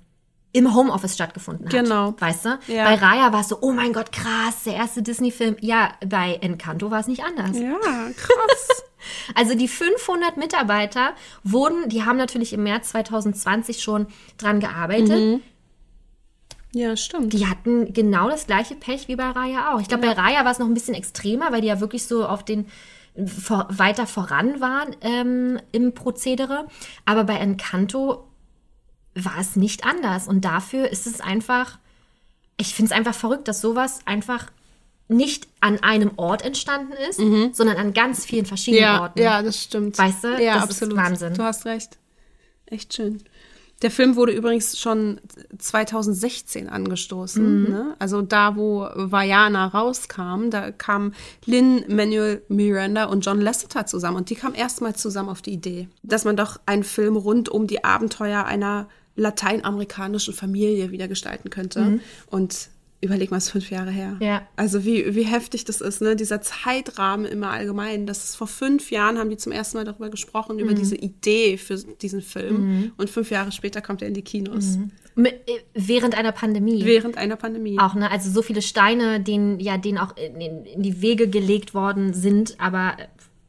im 0.53 0.75
Homeoffice 0.75 1.15
stattgefunden 1.15 1.65
hat. 1.65 1.73
Genau. 1.73 2.13
Weißt 2.19 2.45
du? 2.45 2.59
Ja. 2.67 2.85
Bei 2.85 2.95
Raya 2.95 3.33
war 3.33 3.41
es 3.41 3.49
so, 3.49 3.57
oh 3.61 3.71
mein 3.71 3.91
Gott, 3.91 4.11
krass, 4.11 4.63
der 4.65 4.75
erste 4.75 5.01
Disney-Film. 5.01 5.57
Ja, 5.61 5.93
bei 6.05 6.35
Encanto 6.35 6.91
war 6.91 6.99
es 6.99 7.07
nicht 7.07 7.23
anders. 7.23 7.57
Ja, 7.57 7.77
krass. 8.15 8.83
Also 9.35 9.53
die 9.53 9.67
500 9.67 10.37
Mitarbeiter 10.37 11.11
wurden, 11.43 11.89
die 11.89 12.05
haben 12.05 12.15
natürlich 12.15 12.53
im 12.53 12.63
März 12.63 12.89
2020 12.91 13.83
schon 13.83 14.07
dran 14.37 14.61
gearbeitet. 14.61 15.41
ja, 16.71 16.95
stimmt. 16.95 17.33
Die 17.33 17.47
hatten 17.47 17.91
genau 17.91 18.29
das 18.29 18.47
gleiche 18.47 18.75
Pech 18.75 19.09
wie 19.09 19.17
bei 19.17 19.29
Raya 19.29 19.73
auch. 19.73 19.81
Ich 19.81 19.89
glaube, 19.89 20.07
bei 20.07 20.13
Raya 20.13 20.45
war 20.45 20.53
es 20.53 20.59
noch 20.59 20.67
ein 20.67 20.73
bisschen 20.73 20.95
extremer, 20.95 21.51
weil 21.51 21.59
die 21.59 21.67
ja 21.67 21.81
wirklich 21.81 22.05
so 22.05 22.25
auf 22.25 22.45
den 22.45 22.67
vor, 23.25 23.67
weiter 23.69 24.07
voran 24.07 24.59
waren 24.59 24.95
ähm, 25.01 25.59
im 25.71 25.93
Prozedere. 25.93 26.67
Aber 27.05 27.23
bei 27.23 27.35
Encanto 27.35 28.27
war 29.15 29.37
es 29.39 29.55
nicht 29.55 29.85
anders. 29.85 30.27
Und 30.27 30.45
dafür 30.45 30.89
ist 30.89 31.05
es 31.07 31.21
einfach, 31.21 31.77
ich 32.57 32.73
finde 32.73 32.91
es 32.91 32.97
einfach 32.97 33.13
verrückt, 33.15 33.47
dass 33.47 33.61
sowas 33.61 33.99
einfach 34.05 34.47
nicht 35.09 35.47
an 35.59 35.83
einem 35.83 36.11
Ort 36.15 36.43
entstanden 36.43 36.93
ist, 37.09 37.17
sondern 37.55 37.77
an 37.77 37.93
ganz 37.93 38.25
vielen 38.25 38.45
verschiedenen 38.45 38.83
Ja, 38.83 39.01
Orten. 39.01 39.19
ja, 39.19 39.41
das 39.43 39.61
stimmt. 39.61 39.97
Weißt 39.97 40.23
du? 40.23 40.41
Ja, 40.41 40.55
Das 40.55 40.63
ist 40.65 40.69
absolut. 40.71 40.97
Wahnsinn. 40.97 41.33
Du 41.33 41.43
hast 41.43 41.65
recht. 41.65 41.97
Echt 42.67 42.93
schön. 42.93 43.21
Der 43.83 43.91
Film 43.91 44.15
wurde 44.15 44.31
übrigens 44.31 44.79
schon 44.79 45.19
2016 45.57 46.69
angestoßen. 46.69 47.63
Mhm. 47.63 47.69
Ne? 47.69 47.95
Also 47.99 48.21
da, 48.21 48.55
wo 48.55 48.87
Vajana 48.95 49.67
rauskam, 49.67 50.49
da 50.49 50.71
kamen 50.71 51.13
Lynn 51.45 51.83
Manuel 51.89 52.41
Miranda 52.47 53.05
und 53.05 53.25
John 53.25 53.41
Lasseter 53.41 53.85
zusammen. 53.85 54.17
Und 54.17 54.29
die 54.29 54.35
kamen 54.35 54.55
erstmals 54.55 55.01
zusammen 55.01 55.29
auf 55.29 55.41
die 55.41 55.51
Idee, 55.51 55.89
dass 56.01 56.23
man 56.23 56.37
doch 56.37 56.59
einen 56.65 56.83
Film 56.83 57.17
rund 57.17 57.49
um 57.49 57.67
die 57.67 57.83
Abenteuer 57.83 58.45
einer 58.45 58.87
lateinamerikanischen 59.15 60.33
Familie 60.33 60.89
wieder 60.91 61.07
gestalten 61.07 61.49
könnte. 61.49 61.99
Und 62.27 62.69
überleg 63.03 63.29
mal, 63.31 63.37
es 63.37 63.45
ist 63.45 63.51
fünf 63.51 63.69
Jahre 63.69 63.91
her. 63.91 64.11
Mhm. 64.19 64.21
Ja. 64.21 64.47
Also 64.55 64.85
wie, 64.85 65.13
wie 65.15 65.23
heftig 65.23 65.65
das 65.65 65.81
ist, 65.81 66.01
ne? 66.01 66.15
Dieser 66.15 66.41
Zeitrahmen 66.41 67.25
immer 67.25 67.49
allgemein. 67.49 68.05
Das 68.07 68.23
ist 68.23 68.35
vor 68.35 68.47
fünf 68.47 68.89
Jahren 68.91 69.17
haben 69.19 69.29
die 69.29 69.37
zum 69.37 69.51
ersten 69.51 69.77
Mal 69.77 69.83
darüber 69.83 70.09
gesprochen, 70.09 70.55
Mhm. 70.55 70.61
über 70.63 70.73
diese 70.73 70.95
Idee 70.95 71.57
für 71.57 71.75
diesen 72.01 72.21
Film. 72.21 72.91
Und 72.97 73.09
fünf 73.09 73.29
Jahre 73.31 73.51
später 73.51 73.81
kommt 73.81 74.01
er 74.01 74.07
in 74.07 74.13
die 74.13 74.21
Kinos. 74.21 74.77
Mit, 75.15 75.33
äh, 75.47 75.59
während 75.75 76.17
einer 76.17 76.31
Pandemie. 76.31 76.83
Während 76.85 77.17
einer 77.17 77.35
Pandemie. 77.35 77.77
auch, 77.77 77.93
ne? 77.93 78.09
Also 78.09 78.31
so 78.31 78.41
viele 78.41 78.61
Steine, 78.63 79.19
denen 79.19 79.59
ja 79.59 79.77
denen 79.77 79.97
auch 79.99 80.17
in, 80.17 80.41
in, 80.41 80.65
in 80.65 80.81
die 80.81 81.01
Wege 81.01 81.27
gelegt 81.27 81.73
worden 81.73 82.13
sind, 82.13 82.55
aber 82.59 82.97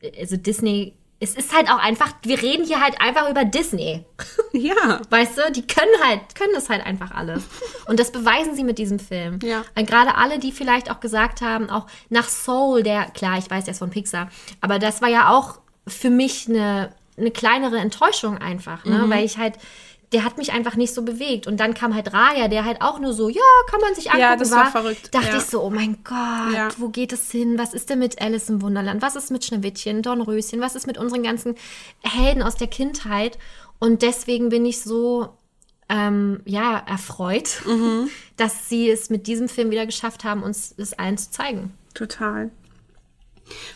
äh, 0.00 0.10
also 0.20 0.36
Disney, 0.36 0.92
es 1.24 1.34
ist 1.34 1.54
halt 1.54 1.70
auch 1.70 1.78
einfach, 1.78 2.12
wir 2.22 2.40
reden 2.40 2.66
hier 2.66 2.80
halt 2.80 3.00
einfach 3.00 3.28
über 3.30 3.44
Disney. 3.44 4.04
Ja. 4.52 5.00
Weißt 5.10 5.36
du, 5.36 5.50
die 5.50 5.66
können 5.66 5.90
halt, 6.04 6.36
können 6.36 6.52
das 6.54 6.70
halt 6.70 6.86
einfach 6.86 7.10
alles. 7.10 7.42
Und 7.88 7.98
das 7.98 8.12
beweisen 8.12 8.54
sie 8.54 8.62
mit 8.62 8.78
diesem 8.78 9.00
Film. 9.00 9.40
Ja. 9.42 9.64
Und 9.76 9.88
gerade 9.88 10.14
alle, 10.14 10.38
die 10.38 10.52
vielleicht 10.52 10.92
auch 10.92 11.00
gesagt 11.00 11.40
haben, 11.40 11.70
auch 11.70 11.88
nach 12.08 12.28
Soul, 12.28 12.84
der, 12.84 13.06
klar, 13.06 13.36
ich 13.36 13.50
weiß, 13.50 13.64
der 13.64 13.72
ist 13.72 13.80
von 13.80 13.90
Pixar, 13.90 14.30
aber 14.60 14.78
das 14.78 15.02
war 15.02 15.08
ja 15.08 15.30
auch 15.30 15.58
für 15.88 16.08
mich 16.08 16.48
eine, 16.48 16.92
eine 17.18 17.32
kleinere 17.32 17.78
Enttäuschung 17.78 18.38
einfach, 18.38 18.84
ne? 18.84 19.04
Weil 19.08 19.24
ich 19.24 19.38
halt, 19.38 19.54
der 20.14 20.24
hat 20.24 20.38
mich 20.38 20.52
einfach 20.52 20.76
nicht 20.76 20.94
so 20.94 21.02
bewegt. 21.02 21.46
Und 21.46 21.58
dann 21.58 21.74
kam 21.74 21.94
halt 21.94 22.12
Raya, 22.14 22.48
der 22.48 22.64
halt 22.64 22.80
auch 22.80 22.98
nur 23.00 23.12
so, 23.12 23.28
ja, 23.28 23.42
kann 23.70 23.80
man 23.80 23.94
sich 23.94 24.06
angucken. 24.06 24.20
Ja, 24.22 24.36
das 24.36 24.50
war 24.52 24.70
verrückt, 24.70 25.14
Dachte 25.14 25.28
ja. 25.28 25.36
ich 25.38 25.44
so, 25.44 25.60
oh 25.62 25.70
mein 25.70 25.98
Gott, 26.04 26.54
Ja. 26.54 26.68
wo 26.78 26.88
geht 26.88 27.12
es 27.12 27.30
hin? 27.30 27.58
Was 27.58 27.74
ist 27.74 27.90
denn 27.90 27.98
mit 27.98 28.22
Alice 28.22 28.48
im 28.48 28.62
Wunderland? 28.62 29.02
Was 29.02 29.16
ist 29.16 29.30
mit 29.30 29.44
Schneewittchen, 29.44 30.00
Dornröschen? 30.02 30.60
Was 30.60 30.74
ist 30.76 30.86
mit 30.86 30.96
unseren 30.96 31.22
ganzen 31.22 31.56
Helden 32.02 32.42
aus 32.42 32.54
der 32.54 32.68
Kindheit? 32.68 33.38
Und 33.80 34.02
deswegen 34.02 34.48
bin 34.48 34.64
ich 34.64 34.80
so, 34.80 35.28
ähm, 35.88 36.40
ja, 36.46 36.78
erfreut, 36.86 37.60
Mhm. 37.66 38.08
dass 38.36 38.68
sie 38.68 38.88
es 38.88 39.10
mit 39.10 39.26
diesem 39.26 39.48
Film 39.48 39.70
wieder 39.70 39.84
geschafft 39.84 40.24
haben, 40.24 40.42
uns 40.42 40.74
es 40.78 40.92
allen 40.94 41.18
zu 41.18 41.30
zeigen. 41.30 41.74
Total. 41.92 42.50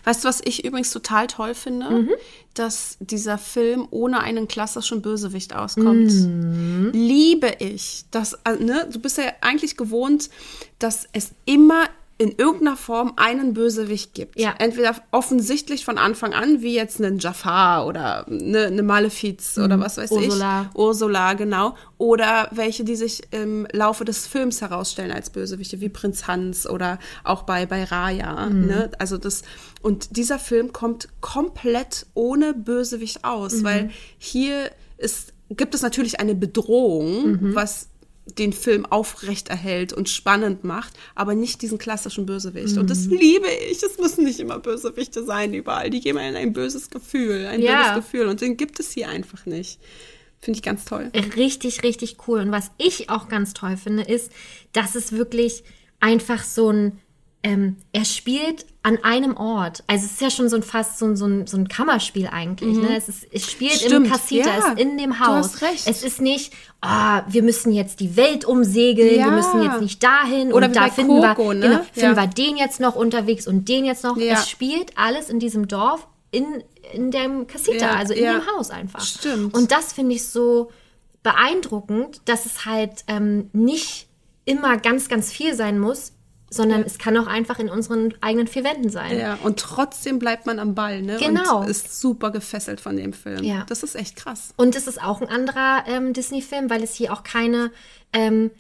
Weißt 0.04 0.24
du, 0.24 0.28
was 0.28 0.40
ich 0.44 0.64
übrigens 0.64 0.92
total 0.92 1.26
toll 1.26 1.54
finde? 1.54 1.90
Mhm. 1.90 2.10
Dass 2.54 2.96
dieser 3.00 3.38
Film 3.38 3.86
ohne 3.90 4.20
einen 4.20 4.48
klassischen 4.48 5.02
Bösewicht 5.02 5.54
auskommt. 5.54 6.12
Mhm. 6.12 6.90
Liebe 6.92 7.56
ich. 7.58 8.04
Das, 8.10 8.34
äh, 8.44 8.56
ne? 8.58 8.88
Du 8.90 8.98
bist 8.98 9.18
ja 9.18 9.32
eigentlich 9.40 9.76
gewohnt, 9.76 10.30
dass 10.78 11.06
es 11.12 11.32
immer 11.44 11.88
in 12.20 12.32
irgendeiner 12.32 12.76
Form 12.76 13.12
einen 13.14 13.54
Bösewicht 13.54 14.12
gibt. 14.12 14.40
Ja. 14.40 14.52
Entweder 14.58 14.96
offensichtlich 15.12 15.84
von 15.84 15.98
Anfang 15.98 16.32
an, 16.34 16.62
wie 16.62 16.74
jetzt 16.74 17.00
einen 17.00 17.20
Jafar 17.20 17.86
oder 17.86 18.26
eine, 18.26 18.66
eine 18.66 18.82
Malefiz 18.82 19.56
oder 19.56 19.78
was 19.78 19.98
weiß 19.98 20.10
Mhm. 20.10 20.16
Ursula. 20.16 20.66
ich. 20.72 20.76
Ursula, 20.78 21.34
genau. 21.34 21.76
Oder 21.96 22.48
welche, 22.50 22.82
die 22.82 22.96
sich 22.96 23.22
im 23.32 23.68
Laufe 23.72 24.04
des 24.04 24.26
Films 24.26 24.60
herausstellen 24.60 25.12
als 25.12 25.30
Bösewichte, 25.30 25.80
wie 25.80 25.88
Prinz 25.88 26.26
Hans 26.26 26.68
oder 26.68 26.98
auch 27.22 27.42
bei, 27.44 27.66
bei 27.66 27.84
Raya. 27.84 28.50
Ne? 28.50 28.90
Also 28.98 29.16
das, 29.16 29.42
und 29.80 30.16
dieser 30.16 30.40
Film 30.40 30.72
kommt 30.72 31.08
komplett 31.20 32.06
ohne 32.14 32.52
Bösewicht 32.52 33.24
aus, 33.24 33.62
weil 33.62 33.90
hier 34.18 34.72
ist, 34.96 35.32
gibt 35.50 35.72
es 35.76 35.82
natürlich 35.82 36.18
eine 36.18 36.34
Bedrohung, 36.34 37.54
was 37.54 37.88
den 38.36 38.52
Film 38.52 38.84
aufrechterhält 38.86 39.92
und 39.92 40.08
spannend 40.08 40.64
macht, 40.64 40.92
aber 41.14 41.34
nicht 41.34 41.62
diesen 41.62 41.78
klassischen 41.78 42.26
Bösewicht. 42.26 42.76
Und 42.76 42.90
das 42.90 43.06
liebe 43.06 43.48
ich. 43.70 43.82
Es 43.82 43.98
müssen 43.98 44.24
nicht 44.24 44.38
immer 44.40 44.58
Bösewichte 44.58 45.24
sein 45.24 45.54
überall. 45.54 45.90
Die 45.90 46.00
geben 46.00 46.18
einem 46.18 46.36
ein 46.36 46.52
böses 46.52 46.90
Gefühl, 46.90 47.46
ein 47.46 47.62
Ja. 47.62 47.92
böses 47.92 48.04
Gefühl. 48.04 48.28
Und 48.28 48.40
den 48.40 48.56
gibt 48.56 48.80
es 48.80 48.90
hier 48.92 49.08
einfach 49.08 49.46
nicht. 49.46 49.78
Finde 50.40 50.58
ich 50.58 50.62
ganz 50.62 50.84
toll. 50.84 51.10
Richtig, 51.36 51.82
richtig 51.82 52.16
cool. 52.28 52.40
Und 52.40 52.52
was 52.52 52.70
ich 52.78 53.10
auch 53.10 53.28
ganz 53.28 53.54
toll 53.54 53.76
finde, 53.76 54.04
ist, 54.04 54.30
dass 54.72 54.94
es 54.94 55.12
wirklich 55.12 55.64
einfach 56.00 56.44
so 56.44 56.70
ein, 56.70 56.98
ähm, 57.42 57.76
er 57.92 58.04
spielt 58.04 58.66
an 58.82 58.98
einem 59.04 59.36
Ort. 59.36 59.84
Also 59.86 60.06
es 60.06 60.12
ist 60.12 60.20
ja 60.20 60.30
schon 60.30 60.48
so 60.48 60.56
ein 60.56 60.62
fast 60.62 60.98
so 60.98 61.06
ein, 61.06 61.16
so 61.16 61.26
ein, 61.26 61.46
so 61.46 61.56
ein 61.56 61.68
Kammerspiel 61.68 62.26
eigentlich. 62.26 62.76
Ne? 62.76 62.96
Es, 62.96 63.08
ist, 63.08 63.26
es 63.32 63.50
spielt 63.50 63.80
im 63.82 63.88
Stimmt, 63.88 64.10
Casita, 64.10 64.48
ja. 64.48 64.58
es 64.58 64.64
ist 64.72 64.80
in 64.80 64.98
dem 64.98 65.10
Du 65.12 65.18
Haus. 65.20 65.46
hast 65.46 65.62
recht. 65.62 65.86
Es 65.86 66.02
ist 66.02 66.20
nicht, 66.20 66.52
ah, 66.80 67.22
wir 67.28 67.42
müssen 67.42 67.72
jetzt 67.72 68.00
die 68.00 68.16
Welt 68.16 68.44
umsegeln, 68.44 69.18
Ja. 69.20 69.26
wir 69.26 69.32
müssen 69.32 69.62
jetzt 69.62 69.80
nicht 69.80 70.02
dahin 70.02 70.52
Oder 70.52 70.66
und 70.66 70.76
da 70.76 70.88
finden, 70.90 71.20
Coco, 71.22 71.48
wir, 71.48 71.54
ne? 71.54 71.60
genau, 71.68 71.82
finden 71.92 72.16
Ja. 72.16 72.16
wir 72.16 72.26
den 72.26 72.56
jetzt 72.56 72.80
noch 72.80 72.96
unterwegs 72.96 73.46
und 73.46 73.68
den 73.68 73.84
jetzt 73.84 74.02
noch. 74.04 74.16
Es 74.16 74.48
spielt 74.48 74.96
alles 74.98 75.30
in 75.30 75.38
diesem 75.38 75.68
Dorf, 75.68 76.08
in, 76.30 76.64
in 76.92 77.10
dem 77.10 77.46
Casita, 77.46 77.90
also 77.90 78.14
in 78.14 78.24
dem 78.24 78.42
Haus 78.56 78.70
einfach. 78.70 79.00
Stimmt. 79.00 79.54
Und 79.54 79.70
das 79.70 79.92
finde 79.92 80.14
ich 80.16 80.26
so 80.26 80.70
beeindruckend, 81.22 82.20
dass 82.24 82.46
es 82.46 82.64
halt 82.64 83.04
ähm, 83.06 83.50
nicht 83.52 84.06
immer 84.44 84.76
ganz, 84.78 85.08
ganz 85.08 85.30
viel 85.30 85.54
sein 85.54 85.78
muss, 85.78 86.12
sondern 86.50 86.82
es 86.82 86.98
kann 86.98 87.16
auch 87.16 87.26
einfach 87.26 87.58
in 87.58 87.68
unseren 87.68 88.14
eigenen 88.20 88.46
vier 88.46 88.64
Wänden 88.64 88.90
sein. 88.90 89.18
Ja, 89.18 89.38
und 89.42 89.58
trotzdem 89.58 90.18
bleibt 90.18 90.46
man 90.46 90.58
am 90.58 90.74
Ball, 90.74 91.02
ne? 91.02 91.18
Genau. 91.18 91.60
Und 91.60 91.68
ist 91.68 92.00
super 92.00 92.30
gefesselt 92.30 92.80
von 92.80 92.96
dem 92.96 93.12
Film. 93.12 93.44
Ja. 93.44 93.64
Das 93.68 93.82
ist 93.82 93.94
echt 93.94 94.16
krass. 94.16 94.54
Und 94.56 94.74
es 94.74 94.86
ist 94.86 95.02
auch 95.02 95.20
ein 95.20 95.28
anderer 95.28 95.84
ähm, 95.86 96.12
Disney-Film, 96.12 96.70
weil 96.70 96.82
es 96.82 96.94
hier 96.94 97.12
auch 97.12 97.22
keine 97.22 97.70
ähm, 98.12 98.50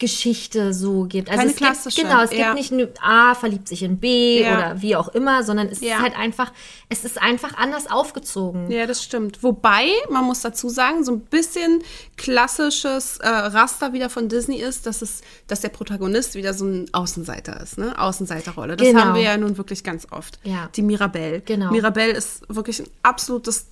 Liebesgeschichte 0.00 0.74
so 0.74 1.04
gibt. 1.04 1.28
Also 1.28 1.38
Keine 1.40 1.50
es 1.50 1.56
gibt, 1.56 1.66
klassische, 1.70 2.02
genau, 2.02 2.22
es 2.22 2.32
ja. 2.32 2.54
gibt 2.54 2.70
nicht 2.72 2.90
A 3.02 3.34
verliebt 3.34 3.66
sich 3.68 3.82
in 3.82 3.98
B 3.98 4.42
Ja. 4.42 4.54
oder 4.56 4.82
wie 4.82 4.96
auch 4.96 5.08
immer, 5.08 5.42
sondern 5.42 5.68
es 5.68 5.80
Ja. 5.80 5.96
ist 5.96 6.02
halt 6.02 6.16
einfach, 6.18 6.52
es 6.88 7.04
ist 7.04 7.20
einfach 7.20 7.56
anders 7.56 7.90
aufgezogen. 7.90 8.70
Ja, 8.70 8.86
das 8.86 9.02
stimmt. 9.02 9.42
Wobei, 9.42 9.88
man 10.10 10.24
muss 10.24 10.40
dazu 10.42 10.68
sagen, 10.68 11.04
so 11.04 11.12
ein 11.12 11.20
bisschen 11.20 11.82
klassisches 12.16 13.18
äh, 13.18 13.28
Raster 13.28 13.92
wieder 13.92 14.10
von 14.10 14.28
Disney 14.28 14.56
ist, 14.56 14.86
dass 14.86 15.02
es, 15.02 15.22
dass 15.46 15.60
der 15.60 15.70
Protagonist 15.70 16.34
wieder 16.34 16.52
so 16.54 16.66
ein 16.66 16.86
Außenseiter 16.92 17.60
ist, 17.60 17.78
ne? 17.78 17.98
Außenseiterrolle. 17.98 18.76
Das 18.76 18.86
Genau. 18.86 19.00
haben 19.00 19.14
wir 19.14 19.22
ja 19.22 19.36
nun 19.36 19.56
wirklich 19.56 19.82
ganz 19.84 20.06
oft. 20.10 20.38
Ja. 20.44 20.68
Die 20.76 20.82
Mirabelle. 20.82 21.40
Genau. 21.40 21.70
Mirabelle 21.70 22.12
ist 22.12 22.42
wirklich 22.48 22.80
ein 22.80 22.88
absolutes, 23.02 23.66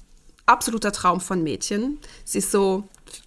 absoluter 0.47 0.93
Traum 0.93 1.21
von 1.21 1.43
Mädchen. 1.43 1.99
Sie 2.25 2.39
ist 2.39 2.51
so, 2.51 2.85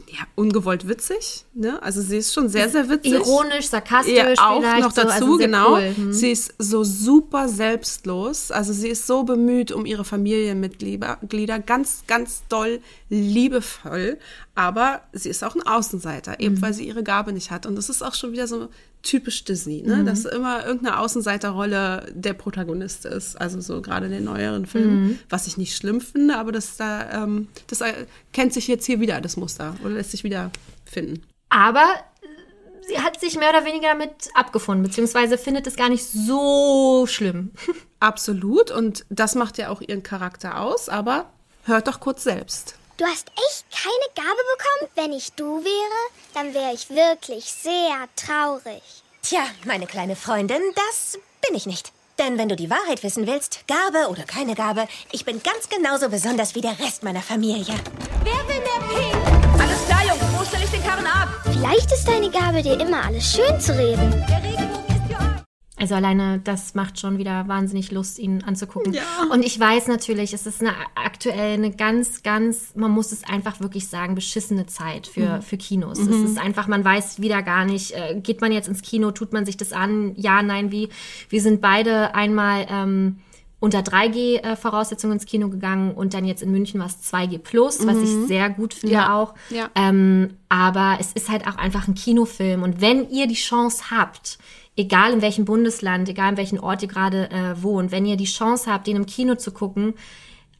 ja, 0.07 0.25
ungewollt 0.35 0.87
witzig, 0.87 1.45
ne? 1.53 1.81
Also 1.81 2.01
sie 2.01 2.17
ist 2.17 2.33
schon 2.33 2.49
sehr, 2.49 2.69
sehr 2.69 2.89
witzig. 2.89 3.13
Ironisch, 3.13 3.67
sarkastisch 3.67 4.13
Ja, 4.15 4.33
auch 4.37 4.61
noch 4.61 4.91
so, 4.91 5.01
dazu, 5.01 5.13
also 5.13 5.37
sehr 5.37 5.47
genau. 5.47 5.73
Cool. 5.75 5.93
Hm. 5.95 6.13
Sie 6.13 6.31
ist 6.31 6.53
so 6.59 6.83
super 6.83 7.49
selbstlos. 7.49 8.51
Also 8.51 8.73
sie 8.73 8.89
ist 8.89 9.07
so 9.07 9.23
bemüht 9.23 9.71
um 9.71 9.85
ihre 9.85 10.03
Familienmitglieder, 10.05 11.19
Glieder, 11.27 11.59
ganz, 11.59 12.03
ganz 12.07 12.43
doll 12.49 12.79
liebevoll. 13.09 14.17
Aber 14.55 15.01
sie 15.13 15.29
ist 15.29 15.43
auch 15.43 15.55
ein 15.55 15.61
Außenseiter, 15.65 16.39
eben 16.39 16.55
Mhm. 16.55 16.61
weil 16.61 16.73
sie 16.73 16.87
ihre 16.87 17.03
Gabe 17.03 17.31
nicht 17.33 17.51
hat. 17.51 17.65
Und 17.65 17.75
das 17.75 17.89
ist 17.89 18.01
auch 18.01 18.15
schon 18.15 18.31
wieder 18.31 18.47
so 18.47 18.69
typisch 19.07 19.43
Disney, 19.45 19.83
Mhm. 19.85 19.89
ne? 19.97 20.03
dass 20.03 20.25
immer 20.25 20.65
irgendeine 20.65 20.99
Außenseiterrolle 20.99 22.07
der 22.13 22.33
Protagonist 22.33 23.05
ist. 23.05 23.39
Also 23.39 23.61
so 23.61 23.81
gerade 23.81 24.07
in 24.07 24.11
den 24.11 24.23
neueren 24.25 24.65
Filmen, 24.65 25.03
Mhm. 25.07 25.19
was 25.29 25.47
ich 25.47 25.57
nicht 25.57 25.75
schlimm 25.75 26.01
finde, 26.01 26.37
aber 26.37 26.51
das 26.51 26.77
da, 26.77 27.23
ähm, 27.23 27.47
das 27.67 27.81
äh, 27.81 27.93
kennt 28.33 28.53
sich 28.53 28.67
jetzt 28.67 28.85
hier 28.85 28.99
wieder, 28.99 29.21
das 29.21 29.37
Muster, 29.37 29.75
oder 29.83 29.93
lässt 29.95 30.11
sich 30.11 30.23
wieder 30.23 30.51
finden. 30.85 31.23
Aber 31.49 31.83
äh, 32.21 32.87
sie 32.87 32.99
hat 32.99 33.19
sich 33.19 33.37
mehr 33.39 33.49
oder 33.49 33.65
weniger 33.65 33.87
damit 33.89 34.11
abgefunden, 34.33 34.83
beziehungsweise 34.83 35.37
findet 35.37 35.65
es 35.67 35.75
gar 35.77 35.89
nicht 35.89 36.05
so 36.05 37.05
schlimm. 37.07 37.51
Absolut. 37.99 38.71
Und 38.71 39.05
das 39.09 39.35
macht 39.35 39.57
ja 39.57 39.69
auch 39.69 39.81
ihren 39.81 40.03
Charakter 40.03 40.59
aus. 40.59 40.89
Aber 40.89 41.29
hört 41.63 41.87
doch 41.87 41.99
kurz 41.99 42.23
selbst. 42.23 42.75
Du 42.97 43.05
hast 43.05 43.27
echt 43.29 43.65
keine 43.71 44.27
Gabe 44.27 44.41
bekommen? 44.57 44.91
Wenn 44.95 45.13
ich 45.15 45.31
du 45.33 45.63
wäre, 45.63 46.11
dann 46.33 46.55
wäre 46.55 46.73
ich 46.73 46.89
wirklich 46.89 47.45
sehr 47.45 48.07
traurig. 48.15 48.81
Tja, 49.21 49.41
meine 49.65 49.85
kleine 49.85 50.15
Freundin, 50.15 50.61
das 50.73 51.19
bin 51.45 51.55
ich 51.55 51.67
nicht. 51.67 51.91
Denn 52.17 52.39
wenn 52.39 52.49
du 52.49 52.55
die 52.55 52.71
Wahrheit 52.71 53.03
wissen 53.03 53.27
willst, 53.27 53.59
Gabe 53.67 54.09
oder 54.09 54.23
keine 54.23 54.55
Gabe, 54.55 54.87
ich 55.11 55.25
bin 55.25 55.43
ganz 55.43 55.69
genauso 55.69 56.09
besonders 56.09 56.55
wie 56.55 56.61
der 56.61 56.79
Rest 56.79 57.03
meiner 57.03 57.21
Familie. 57.21 57.75
Wer 58.23 58.47
will 58.47 58.61
mehr 58.61 58.89
Pink? 58.89 59.61
Alles 59.61 59.85
klar, 59.85 60.03
Jungs, 60.03 60.23
wo 60.35 60.43
stelle 60.43 60.63
ich 60.63 60.71
den 60.71 60.83
Karren 60.83 61.05
ab? 61.05 61.27
Vielleicht 61.43 61.91
ist 61.91 62.07
deine 62.07 62.31
Gabe, 62.31 62.63
dir 62.63 62.79
immer 62.79 63.05
alles 63.05 63.31
schön 63.31 63.61
zu 63.61 63.77
reden. 63.77 64.09
Der 64.27 64.43
Regenbogen. 64.43 64.76
Also 65.79 65.93
alleine 65.93 66.39
das 66.43 66.73
macht 66.73 66.99
schon 66.99 67.19
wieder 67.19 67.47
wahnsinnig 67.47 67.91
Lust, 67.91 68.17
ihn 68.17 68.43
anzugucken. 68.43 68.93
Ja. 68.93 69.03
Und 69.31 69.45
ich 69.45 69.59
weiß 69.59 69.87
natürlich, 69.87 70.33
es 70.33 70.47
ist 70.47 70.59
eine 70.61 70.73
aktuell 70.95 71.53
eine 71.53 71.71
ganz, 71.71 72.23
ganz, 72.23 72.73
man 72.75 72.89
muss 72.91 73.11
es 73.11 73.23
einfach 73.23 73.59
wirklich 73.59 73.87
sagen, 73.87 74.15
beschissene 74.15 74.65
Zeit 74.65 75.05
für, 75.05 75.41
für 75.43 75.57
Kinos. 75.57 75.99
Es 75.99 76.07
ist 76.07 76.39
einfach, 76.39 76.67
man 76.67 76.83
weiß 76.83 77.21
wieder 77.21 77.43
gar 77.43 77.63
nicht, 77.65 77.91
äh, 77.91 78.19
geht 78.19 78.41
man 78.41 78.51
jetzt 78.51 78.67
ins 78.67 78.81
Kino, 78.81 79.11
tut 79.11 79.33
man 79.33 79.45
sich 79.45 79.55
das 79.57 79.71
an? 79.71 80.13
Ja, 80.15 80.41
nein, 80.41 80.71
wie? 80.71 80.89
Wir 81.29 81.41
sind 81.41 81.61
beide 81.61 82.15
einmal 82.15 82.65
ähm, 82.69 83.17
unter 83.59 83.79
3G-Voraussetzungen 83.79 85.13
ins 85.13 85.25
Kino 85.25 85.49
gegangen 85.49 85.93
und 85.93 86.13
dann 86.13 86.25
jetzt 86.25 86.43
in 86.43 86.51
München 86.51 86.79
war 86.79 86.87
es 86.87 87.11
2G 87.11 87.39
plus, 87.39 87.85
was 87.87 87.97
ich 87.97 88.09
sehr 88.27 88.49
gut 88.49 88.73
finde 88.73 88.95
Ja. 88.95 89.15
auch. 89.15 89.33
Ja. 89.49 89.69
Ähm, 89.75 90.37
aber 90.49 90.97
es 90.99 91.13
ist 91.13 91.29
halt 91.29 91.47
auch 91.47 91.55
einfach 91.57 91.87
ein 91.87 91.95
Kinofilm. 91.95 92.63
Und 92.63 92.81
wenn 92.81 93.09
ihr 93.09 93.27
die 93.27 93.35
Chance 93.35 93.85
habt, 93.91 94.37
egal 94.77 95.13
in 95.13 95.21
welchem 95.21 95.43
Bundesland, 95.43 96.07
egal 96.07 96.31
in 96.31 96.37
welchem 96.37 96.59
Ort 96.59 96.83
ihr 96.83 96.87
gerade 96.87 97.29
äh, 97.31 97.61
wohnt, 97.61 97.91
wenn 97.91 98.05
ihr 98.05 98.15
die 98.15 98.25
Chance 98.25 98.71
habt, 98.71 98.87
den 98.87 98.95
im 98.95 99.05
Kino 99.05 99.35
zu 99.35 99.51
gucken, 99.51 99.95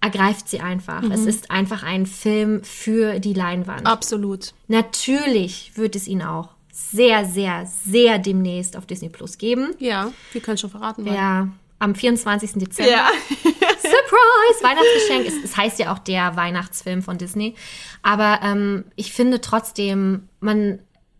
ergreift 0.02 0.50
sie 0.50 0.60
einfach. 0.60 1.04
Es 1.10 1.26
ist 1.26 1.50
einfach 1.50 1.84
ein 1.84 2.06
Film 2.06 2.64
für 2.64 3.20
die 3.20 3.34
Leinwand. 3.34 3.86
Absolut. 3.86 4.54
Natürlich 4.68 5.72
wird 5.76 5.96
es 5.96 6.08
ihn 6.08 6.22
auch 6.22 6.50
sehr, 6.72 7.26
sehr, 7.26 7.66
sehr 7.66 8.20
demnächst 8.20 8.78
auf 8.78 8.86
Disney 8.86 9.10
Plus 9.10 9.38
geben. 9.38 9.74
Ja, 9.80 10.12
wir 10.32 10.42
können 10.42 10.58
schon 10.58 10.70
verraten. 10.70 11.06
wann. 11.06 11.16
Ja, 11.16 11.48
am 11.80 11.96
24. 11.96 12.54
Dezember. 12.54 12.92
Ja. 12.92 13.10
Surprise! 13.82 14.64
Weihnachtsgeschenk. 14.64 15.28
Es, 15.28 15.44
es 15.44 15.58
heißt 15.58 15.80
ja 15.80 15.94
auch 15.94 16.00
der 16.00 16.36
Weihnachtsfilm 16.36 17.02
von 17.02 17.18
Disney. 17.18 17.56
Aber 18.04 18.40
ähm, 18.44 18.86
ich 18.96 19.14
finde 19.14 19.42
trotzdem, 19.42 20.30
man 20.40 20.80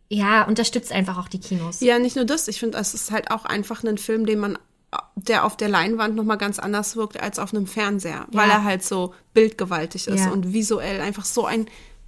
ja, 0.10 0.44
unterstützt 0.48 0.92
einfach 0.92 1.18
auch 1.18 1.28
die 1.28 1.40
Kinos. 1.40 1.80
Ja, 1.82 2.00
nicht 2.00 2.16
nur 2.16 2.26
das. 2.26 2.48
Ich 2.48 2.60
finde, 2.60 2.78
es 2.78 2.94
ist 2.94 3.12
halt 3.12 3.32
auch 3.32 3.46
einfach 3.46 3.84
ein 3.84 3.98
Film, 3.98 4.26
den 4.26 4.40
man, 4.40 4.58
der 5.16 5.44
auf 5.46 5.58
der 5.58 5.68
Leinwand 5.70 6.16
nochmal 6.16 6.38
ganz 6.38 6.60
anders 6.60 6.96
wirkt 6.96 7.20
als 7.22 7.40
auf 7.40 7.54
einem 7.54 7.68
Fernseher, 7.68 8.26
weil 8.32 8.48
Ja. 8.48 8.56
er 8.56 8.64
halt 8.64 8.84
so 8.84 9.14
bildgewaltig 9.34 10.08
ist 10.08 10.26
Ja. 10.26 10.32
und 10.32 10.54
visuell 10.54 11.02
einfach 11.02 11.26
so 11.26 11.46
ein 11.46 11.68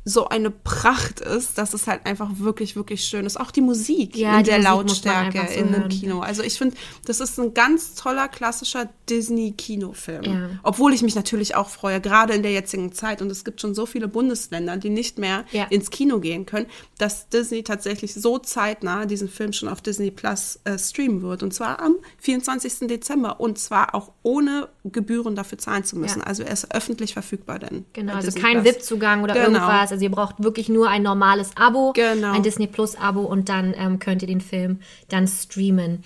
so 0.10 0.28
eine 0.28 0.49
Pracht 0.49 1.20
ist, 1.20 1.57
dass 1.60 1.74
es 1.74 1.86
halt 1.86 2.05
einfach 2.05 2.30
wirklich, 2.39 2.76
wirklich 2.76 3.03
schön 3.05 3.26
ist. 3.28 3.39
Auch 3.39 3.51
die 3.51 3.62
Musik 3.62 4.16
Ja, 4.16 4.38
in 4.39 4.43
die 4.43 4.49
der 4.49 4.57
Musik 4.57 4.70
Lautstärke 4.70 5.47
so 5.47 5.60
in 5.60 5.76
einem. 5.76 5.89
Kino. 5.89 6.22
Also 6.22 6.41
ich 6.41 6.57
finde, 6.57 6.76
das 7.05 7.20
ist 7.20 7.38
ein 7.39 7.53
ganz 7.53 7.93
toller, 7.95 8.28
klassischer 8.28 8.89
Disney-Kinofilm. 9.10 10.24
Ja. 10.24 10.49
Obwohl 10.64 10.93
ich 10.93 11.01
mich 11.01 11.16
natürlich 11.16 11.55
auch 11.55 11.70
freue, 11.70 12.01
gerade 12.01 12.34
in 12.34 12.43
der 12.43 12.51
jetzigen 12.51 12.91
Zeit, 12.91 13.22
und 13.22 13.30
es 13.32 13.43
gibt 13.43 13.62
schon 13.62 13.76
so 13.76 13.86
viele 13.86 14.07
Bundesländer, 14.07 14.78
die 14.78 14.89
nicht 14.89 15.18
mehr 15.18 15.45
Ja. 15.51 15.66
ins 15.66 15.89
Kino 15.91 16.20
gehen 16.20 16.45
können, 16.45 16.66
dass 16.97 17.30
Disney 17.30 17.64
tatsächlich 17.64 18.14
so 18.14 18.39
zeitnah 18.39 19.05
diesen 19.05 19.30
Film 19.30 19.53
schon 19.53 19.70
auf 19.70 19.82
Disney 19.82 20.12
Plus 20.12 20.60
äh, 20.64 20.78
streamen 20.78 21.22
wird. 21.22 21.43
Und 21.43 21.53
zwar 21.53 21.82
am 21.82 21.95
24. 22.20 22.88
Dezember. 22.88 23.39
Und 23.39 23.57
zwar 23.60 23.95
auch 23.95 24.12
ohne 24.24 24.70
Gebühren 24.86 25.36
dafür 25.36 25.57
zahlen 25.57 25.84
zu 25.84 25.97
müssen. 25.97 26.22
Also 26.22 26.43
er 26.43 26.51
ist 26.53 26.74
öffentlich 26.74 27.14
verfügbar 27.14 27.60
dann. 27.60 27.86
Genau, 27.93 28.14
also 28.16 28.28
Disney 28.28 28.41
kein. 28.41 28.64
VIP-Zugang 28.66 29.24
oder 29.24 29.34
Genau. 29.34 29.45
irgendwas. 29.47 29.91
Also 29.91 29.99
ihr 30.04 30.12
braucht 30.12 30.41
wirklich 30.43 30.70
nur 30.70 30.89
ein 30.89 31.04
normales 31.04 31.52
Abo, 31.56 31.93
Genau. 31.93 32.32
ein 32.34 32.43
Disney 32.43 32.68
Plus-Abo 32.68 33.22
und 33.22 33.50
dann 33.50 33.74
ähm, 33.78 34.00
könnt 34.00 34.22
ihr 34.22 34.28
den 34.28 34.41
Film 34.41 34.80
dann 35.10 35.28
streamen. 35.28 36.04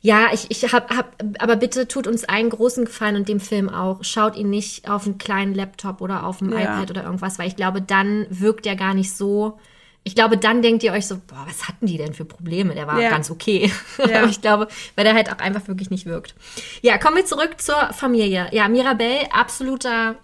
Ja, 0.00 0.26
ich, 0.34 0.50
ich 0.50 0.70
hab, 0.72 0.94
hab, 0.94 1.14
aber 1.38 1.56
bitte 1.56 1.88
tut 1.88 2.06
uns 2.06 2.24
einen 2.24 2.50
großen 2.50 2.84
Gefallen 2.84 3.16
und 3.16 3.26
dem 3.28 3.40
Film 3.40 3.70
auch. 3.70 4.04
Schaut 4.04 4.36
ihn 4.36 4.50
nicht 4.50 4.88
auf 4.90 5.06
einen 5.06 5.16
kleinen 5.16 5.54
Laptop 5.54 6.02
oder 6.02 6.26
auf 6.26 6.38
dem 6.40 6.52
Ja. 6.52 6.58
iPad 6.60 6.90
oder 6.90 7.04
irgendwas, 7.04 7.38
weil 7.38 7.48
ich 7.48 7.56
glaube, 7.56 7.80
dann 7.80 8.26
wirkt 8.28 8.66
er 8.66 8.76
gar 8.76 8.92
nicht 8.92 9.16
so. 9.16 9.58
Ich 10.06 10.14
glaube, 10.14 10.36
dann 10.36 10.60
denkt 10.60 10.82
ihr 10.82 10.92
euch 10.92 11.06
so, 11.06 11.16
boah, 11.26 11.46
was 11.48 11.66
hatten 11.66 11.86
die 11.86 11.96
denn 11.96 12.12
für 12.12 12.26
Probleme? 12.26 12.74
Der 12.74 12.86
war 12.86 13.00
Ja. 13.00 13.08
ganz 13.08 13.30
okay. 13.30 13.72
Ja. 14.06 14.18
Aber 14.18 14.28
ich 14.28 14.42
glaube, 14.42 14.68
weil 14.94 15.04
der 15.04 15.14
halt 15.14 15.32
auch 15.32 15.38
einfach 15.38 15.66
wirklich 15.68 15.88
nicht 15.88 16.04
wirkt. 16.04 16.34
Ja, 16.82 16.98
kommen 16.98 17.16
wir 17.16 17.24
zurück 17.24 17.58
zur 17.58 17.90
Familie. 17.94 18.48
Ja, 18.52 18.68
Mirabelle, 18.68 19.32
absoluter 19.32 20.16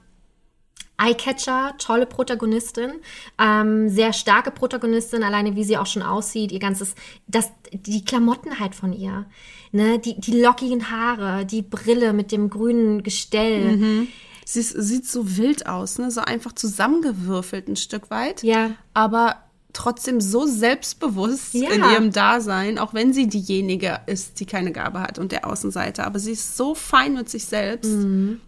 Eyecatcher, 1.01 1.75
tolle 1.79 2.07
Protagonistin, 2.07 2.93
ähm, 3.41 3.89
sehr 3.89 4.13
starke 4.13 4.51
Protagonistin, 4.51 5.23
alleine 5.23 5.57
wie 5.57 5.65
sie 5.65 5.79
auch 5.79 5.87
schon 5.87 6.03
aussieht, 6.03 6.53
ihr 6.53 6.59
ganzes, 6.59 6.95
das, 7.27 7.51
die 7.73 8.05
Klamotten 8.05 8.61
halt 8.61 8.75
von 8.75 8.93
ihr, 8.93 9.27
ne, 9.73 9.99
die, 9.99 10.21
die 10.21 10.41
lockigen 10.41 10.91
Haare, 10.91 11.47
die 11.47 11.63
Brille 11.63 12.13
mit 12.13 12.33
dem 12.33 12.51
grünen 12.51 13.03
Gestell, 13.03 14.07
Sie 14.51 14.59
ist, 14.59 14.71
sieht 14.71 15.07
so 15.07 15.37
wild 15.37 15.67
aus, 15.67 15.99
ne? 15.99 16.11
so 16.11 16.23
einfach 16.23 16.53
zusammengewürfelt 16.53 17.69
ein 17.69 17.77
Stück 17.77 18.11
weit. 18.11 18.43
Ja. 18.43 18.73
Aber 18.95 19.37
trotzdem 19.73 20.21
so 20.21 20.47
selbstbewusst 20.47 21.55
Ja. 21.55 21.71
in 21.71 21.83
ihrem 21.83 22.12
Dasein, 22.12 22.79
auch 22.79 22.95
wenn 22.95 23.12
sie 23.12 23.27
diejenige 23.29 24.01
ist, 24.07 24.41
die 24.41 24.47
keine 24.47 24.73
Gabe 24.73 25.01
hat 25.01 25.18
und 25.18 25.33
der 25.33 25.47
Außenseiter. 25.47 26.07
Aber 26.07 26.18
sie 26.18 26.33
ist 26.33 26.57
so 26.57 26.75
fein 26.75 27.14
mit 27.14 27.29
sich 27.29 27.45
selbst. 27.45 27.91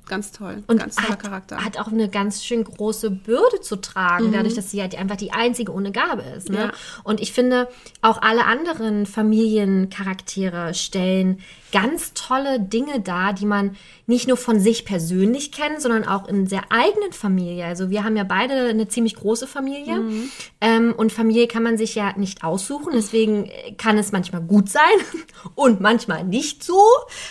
Ganz 0.08 0.32
toll. 0.32 0.56
Mhm. 0.56 0.64
und 0.66 0.78
ganz 0.78 0.96
toller 0.96 1.08
hat, 1.10 1.22
Charakter. 1.22 1.64
hat 1.64 1.78
auch 1.78 1.88
eine 1.88 2.08
ganz 2.08 2.44
schön 2.44 2.64
große 2.64 3.10
Bürde 3.10 3.60
zu 3.60 3.76
tragen, 3.76 4.32
dadurch, 4.32 4.54
dass 4.54 4.70
sie 4.70 4.80
halt 4.82 4.94
einfach 4.98 5.16
die 5.16 5.32
einzige 5.32 5.72
ohne 5.72 5.92
Gabe 5.92 6.22
ist. 6.36 6.48
Ne? 6.50 6.58
Ja. 6.58 6.72
Und 7.04 7.20
ich 7.20 7.32
finde, 7.32 7.68
auch 8.00 8.20
alle 8.20 8.44
anderen 8.44 9.06
Familiencharaktere 9.06 10.74
stellen 10.74 11.40
ganz 11.72 12.12
tolle 12.14 12.60
Dinge 12.60 13.00
dar, 13.00 13.32
die 13.32 13.46
man 13.46 13.76
nicht 14.06 14.28
nur 14.28 14.36
von 14.36 14.60
sich 14.60 14.84
persönlich 14.84 15.52
kennt, 15.52 15.80
sondern 15.80 16.06
auch 16.06 16.28
in 16.28 16.46
der 16.46 16.70
eigenen 16.70 17.12
Familie. 17.12 17.64
Also 17.64 17.90
wir 17.90 18.04
haben 18.04 18.16
ja 18.16 18.24
beide 18.24 18.68
eine 18.68 18.88
ziemlich 18.88 19.16
große 19.16 19.46
Familie 19.46 19.96
Mhm. 19.98 20.30
ähm, 20.60 20.94
und 20.96 21.12
Familie 21.12 21.48
kann 21.48 21.62
man 21.62 21.78
sich 21.78 21.94
ja 21.94 22.12
nicht 22.16 22.44
aussuchen. 22.44 22.92
Deswegen 22.94 23.46
äh, 23.46 23.72
kann 23.72 23.98
es 23.98 24.12
manchmal 24.12 24.42
gut 24.42 24.68
sein 24.68 24.82
und 25.54 25.80
manchmal 25.80 26.24
nicht 26.24 26.62
so. 26.62 26.80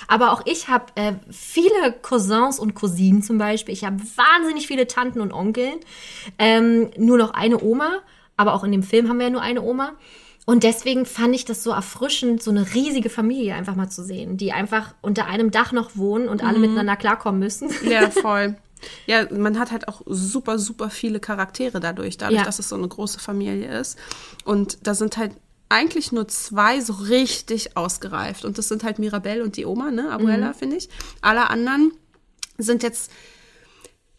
Aber 0.08 0.34
auch 0.34 0.42
ich 0.46 0.68
habe 0.68 0.86
äh, 0.96 1.14
viele 1.30 1.94
Cousins 2.02 2.60
und 2.60 2.74
Cousinen 2.74 3.22
zum 3.22 3.38
Beispiel. 3.38 3.74
Ich 3.74 3.86
habe 3.86 3.98
wahnsinnig 4.16 4.68
viele 4.68 4.88
Tanten 4.88 5.22
und 5.22 5.34
Onkeln. 5.34 5.76
Ähm, 6.39 6.89
nur 6.98 7.18
noch 7.18 7.34
eine 7.34 7.62
Oma. 7.64 8.00
Aber 8.38 8.56
auch 8.56 8.64
in 8.64 8.72
dem 8.72 8.82
Film 8.82 9.08
haben 9.08 9.20
wir 9.20 9.28
ja 9.28 9.32
nur 9.32 9.42
eine 9.44 9.62
Oma. 9.62 9.92
Und 10.46 10.64
deswegen 10.64 11.06
fand 11.06 11.36
ich 11.36 11.46
das 11.46 11.64
so 11.64 11.70
erfrischend, 11.72 12.42
so 12.42 12.50
eine 12.52 12.74
riesige 12.74 13.10
Familie 13.10 13.54
einfach 13.56 13.76
mal 13.76 13.89
zu 13.89 14.04
sehen, 14.04 14.38
die 14.38 14.52
einfach 14.52 14.96
unter 15.02 15.26
einem 15.28 15.52
Dach 15.52 15.72
noch 15.72 15.96
wohnen 15.96 16.28
und 16.28 16.44
alle 16.44 16.58
miteinander 16.60 16.96
klarkommen 16.96 17.39
müssen. 17.39 17.70
Ja, 17.84 18.10
voll. 18.10 18.56
Ja, 19.06 19.28
man 19.32 19.60
hat 19.60 19.72
halt 19.72 19.88
auch 19.88 20.02
super, 20.08 20.58
super 20.58 20.89
viele 20.89 21.20
Charaktere 21.20 21.80
dadurch, 21.80 22.18
dadurch, 22.18 22.39
Ja. 22.39 22.46
dass 22.46 22.58
es 22.58 22.70
so 22.70 22.76
eine 22.76 22.88
große 22.88 23.20
Familie 23.20 23.80
ist. 23.80 24.00
Und 24.44 24.88
da 24.88 24.96
sind 24.96 25.18
halt 25.18 25.34
eigentlich 25.70 26.12
nur 26.12 26.28
zwei 26.28 26.82
so 26.82 26.94
richtig 26.94 27.78
ausgereift. 27.78 28.44
Und 28.44 28.58
das 28.58 28.68
sind 28.68 28.84
halt 28.84 28.98
Mirabelle 28.98 29.44
und 29.44 29.56
die 29.56 29.66
Oma, 29.68 29.92
ne? 29.92 30.12
Abuela, 30.12 30.50
Mhm. 30.50 30.54
finde 30.56 30.76
ich. 30.78 30.89
Alle 31.22 31.50
anderen 31.52 31.92
sind 32.58 32.82
jetzt 32.84 33.12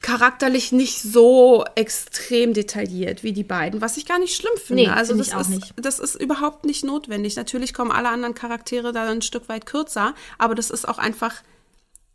charakterlich 0.03 0.73
nicht 0.73 1.01
so 1.01 1.65
extrem 1.77 2.53
detailliert 2.55 3.23
wie 3.23 3.33
die 3.33 3.45
beiden, 3.45 3.81
was 3.81 3.97
ich 3.97 4.05
gar 4.07 4.19
nicht 4.19 4.35
schlimm 4.37 4.53
finde. 4.57 4.83
Nee, 4.83 4.89
also 4.89 5.17
das 5.17 5.29
ist, 5.33 5.49
nicht. 5.49 5.75
das 5.77 6.01
ist 6.01 6.17
überhaupt 6.17 6.65
nicht 6.65 6.85
notwendig. 6.85 7.37
Natürlich 7.37 7.73
kommen 7.73 7.93
alle 7.93 8.09
anderen 8.09 8.35
Charaktere 8.35 8.93
da 8.93 9.09
ein 9.09 9.23
Stück 9.23 9.49
weit 9.49 9.65
kürzer, 9.65 10.15
aber 10.39 10.55
das 10.55 10.71
ist 10.71 10.89
auch 10.89 10.99
einfach 10.99 11.43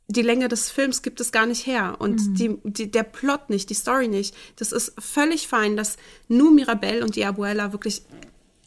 die 0.10 0.22
Länge 0.22 0.48
des 0.48 0.70
Films 0.70 1.02
gibt 1.02 1.20
es 1.20 1.32
gar 1.34 1.46
nicht 1.46 1.66
her 1.68 1.96
und 2.00 2.22
Mhm. 2.22 2.36
die, 2.36 2.58
die, 2.64 2.92
der 2.92 3.04
Plot 3.04 3.50
nicht, 3.50 3.70
die 3.70 3.74
Story 3.74 4.08
nicht. 4.08 4.34
Das 4.56 4.72
ist 4.72 4.94
völlig 5.00 5.48
fein, 5.50 5.76
dass 5.76 5.98
nur 6.30 6.52
Mirabelle 6.52 7.04
und 7.04 7.16
die 7.18 7.26
Abuela 7.26 7.74
wirklich 7.74 8.04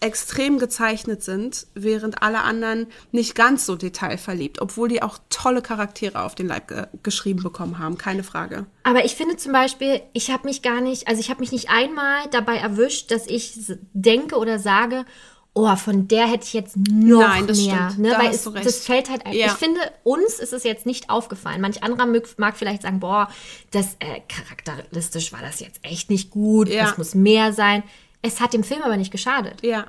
extrem 0.01 0.59
gezeichnet 0.59 1.23
sind, 1.23 1.67
während 1.75 2.23
alle 2.23 2.41
anderen 2.43 2.87
nicht 3.13 3.35
ganz 3.35 3.67
so 3.67 3.77
detailverliebt, 3.77 4.61
obwohl 4.61 4.89
die 4.89 5.03
auch 5.03 5.19
tolle 5.31 5.63
Charaktere 5.63 6.23
auf 6.23 6.35
den 6.35 6.47
Leib 6.49 6.69
ge 6.69 6.87
geschrieben 7.03 7.43
bekommen 7.43 7.79
haben, 7.79 7.99
keine 7.99 8.23
Frage. 8.23 8.67
Aber 8.83 9.05
ich 9.05 9.15
finde 9.15 9.37
zum 9.37 9.53
Beispiel, 9.53 10.01
ich 10.13 10.31
habe 10.31 10.47
mich 10.49 10.63
gar 10.63 10.81
nicht, 10.81 11.09
also 11.09 11.21
ich 11.21 11.31
habe 11.31 11.41
mich 11.41 11.53
nicht 11.53 11.71
einmal 11.71 12.27
dabei 12.31 12.57
erwischt, 12.57 13.11
dass 13.11 13.27
ich 13.27 13.55
denke 13.93 14.37
oder 14.37 14.59
sage, 14.59 15.05
oh, 15.53 15.75
von 15.77 16.09
der 16.09 16.27
hätte 16.27 16.45
ich 16.45 16.53
jetzt 16.53 16.77
noch 16.77 17.21
Nein, 17.21 17.47
das 17.47 17.59
mehr. 17.65 17.91
stimmt. 17.91 17.99
Ne? 17.99 18.11
Da 18.11 18.19
Weil 18.21 18.31
es, 18.31 18.45
das 18.45 18.85
fällt 18.85 19.11
halt 19.11 19.27
ein. 19.27 19.35
Ja. 19.35 19.47
Ich 19.47 19.53
finde, 19.53 19.81
uns 20.05 20.35
ist 20.39 20.53
es 20.53 20.65
jetzt 20.65 20.87
nicht 20.87 21.11
aufgefallen. 21.11 21.61
Manch 21.61 21.83
anderer 21.83 22.07
mag, 22.07 22.23
mag 22.39 22.57
vielleicht 22.57 22.83
sagen, 22.83 23.01
boah, 23.01 23.29
das 23.71 23.97
äh, 23.99 24.21
charakteristisch 24.29 25.33
war 25.33 25.41
das 25.41 25.61
jetzt 25.61 25.81
echt 25.83 26.09
nicht 26.11 26.31
gut, 26.31 26.69
Ja. 26.69 26.85
das 26.85 26.99
muss 26.99 27.15
mehr 27.15 27.53
sein. 27.53 27.83
Es 28.23 28.41
hat 28.41 28.53
dem 28.53 28.65
Film 28.65 28.83
aber 28.83 28.97
nicht 28.97 29.11
geschadet. 29.13 29.63
Ja, 29.63 29.87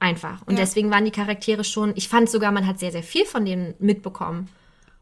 Einfach. 0.00 0.42
Und 0.46 0.54
Ja. 0.58 0.60
deswegen 0.64 0.90
waren 0.90 1.04
die 1.06 1.10
Charaktere 1.12 1.64
schon, 1.64 1.92
ich 1.96 2.08
fand 2.10 2.28
sogar, 2.28 2.52
man 2.52 2.66
hat 2.66 2.78
sehr, 2.78 2.92
sehr 2.92 3.02
viel 3.04 3.24
von 3.24 3.46
denen 3.46 3.74
mitbekommen. 3.78 4.48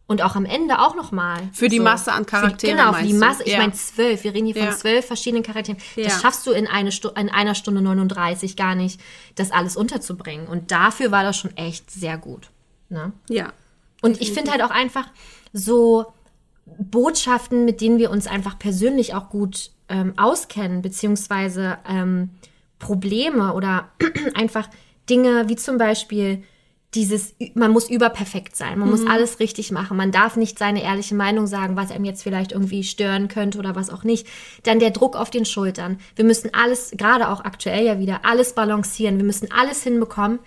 Und 0.06 0.22
auch 0.22 0.36
am 0.36 0.44
Ende 0.44 0.78
auch 0.78 0.94
nochmal. 0.94 1.40
Für 1.52 1.68
die 1.68 1.80
Masse 1.80 2.12
an 2.12 2.24
Charakteren, 2.26 2.58
Für 2.60 2.66
die, 2.66 2.72
genau, 2.84 2.92
für 2.92 3.06
die? 3.06 3.12
Masse. 3.14 3.42
Ich 3.44 3.52
Ja. 3.52 3.58
meine 3.58 3.72
zwölf. 3.72 4.22
Wir 4.22 4.34
reden 4.34 4.46
hier 4.46 4.54
von 4.54 4.64
Ja. 4.66 4.76
zwölf 4.76 5.06
verschiedenen 5.06 5.42
Charakteren. 5.42 5.80
Das 5.96 6.20
schaffst 6.20 6.46
du 6.46 6.52
in, 6.52 6.68
eine 6.68 6.92
Stu 6.92 7.08
in 7.08 7.30
einer 7.30 7.54
Stunde 7.56 7.80
39 7.82 8.54
gar 8.56 8.74
nicht, 8.76 9.00
das 9.34 9.50
alles 9.50 9.76
unterzubringen. 9.76 10.46
Und 10.46 10.70
dafür 10.70 11.10
war 11.10 11.24
das 11.24 11.36
schon 11.36 11.56
echt 11.56 11.90
sehr 11.90 12.16
gut. 12.18 12.50
Ne? 12.88 13.12
ja. 13.28 13.52
Und 14.02 14.20
ich 14.20 14.32
finde 14.32 14.50
halt 14.52 14.62
auch 14.62 14.70
einfach 14.70 15.06
so 15.52 16.12
Botschaften, 16.78 17.64
mit 17.64 17.80
denen 17.80 17.98
wir 17.98 18.10
uns 18.10 18.26
einfach 18.26 18.58
persönlich 18.58 19.14
auch 19.14 19.30
gut 19.30 19.70
ähm, 19.88 20.14
auskennen, 20.16 20.82
beziehungsweise 20.82 21.78
ähm, 21.88 22.30
Probleme 22.82 23.54
oder 23.54 23.88
einfach 24.34 24.68
Dinge 25.08 25.48
wie 25.48 25.56
zum 25.56 25.78
Beispiel 25.78 26.42
dieses, 26.94 27.34
man 27.54 27.70
muss 27.70 27.88
überperfekt 27.88 28.54
sein, 28.54 28.78
man 28.78 28.90
muss 28.90 29.06
alles 29.06 29.40
richtig 29.40 29.70
machen, 29.70 29.96
man 29.96 30.12
darf 30.12 30.36
nicht 30.36 30.58
seine 30.58 30.82
ehrliche 30.82 31.14
Meinung 31.14 31.46
sagen, 31.46 31.74
was 31.74 31.90
einem 31.90 32.04
jetzt 32.04 32.22
vielleicht 32.22 32.52
irgendwie 32.52 32.84
stören 32.84 33.28
könnte 33.28 33.58
oder 33.58 33.74
was 33.74 33.88
auch 33.88 34.04
nicht. 34.04 34.26
Dann 34.64 34.78
der 34.78 34.90
Druck 34.90 35.16
auf 35.16 35.30
den 35.30 35.46
Schultern. 35.46 35.98
Wir 36.16 36.26
müssen 36.26 36.52
alles, 36.52 36.90
gerade 36.90 37.30
auch 37.30 37.44
aktuell 37.44 37.86
ja 37.86 37.98
wieder, 37.98 38.26
alles 38.26 38.54
balancieren, 38.54 39.16
wir 39.16 39.24
müssen 39.24 39.50
alles 39.50 39.82
hinbekommen. 39.82 40.38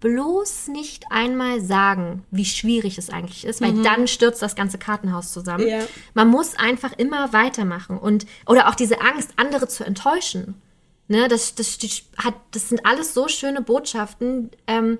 Bloß 0.00 0.68
nicht 0.68 1.04
einmal 1.10 1.62
sagen, 1.62 2.24
wie 2.30 2.46
schwierig 2.46 2.98
es 2.98 3.10
eigentlich 3.10 3.46
ist, 3.46 3.62
weil 3.62 3.82
dann 3.82 4.06
stürzt 4.06 4.42
das 4.42 4.56
ganze 4.56 4.78
Kartenhaus 4.78 5.32
zusammen. 5.32 5.66
Ja. 5.66 5.80
Man 6.14 6.28
muss 6.28 6.56
einfach 6.56 6.92
immer 6.92 7.32
weitermachen 7.32 7.98
und 7.98 8.26
oder 8.46 8.68
auch 8.68 8.74
diese 8.74 9.00
Angst, 9.00 9.30
andere 9.36 9.68
zu 9.68 9.84
enttäuschen. 9.84 10.60
Ne, 11.10 11.26
das, 11.26 11.56
das, 11.56 11.76
hat, 12.18 12.34
das 12.52 12.68
sind 12.68 12.86
alles 12.86 13.14
so 13.14 13.26
schöne 13.26 13.62
Botschaften, 13.62 14.48
ähm, 14.68 14.98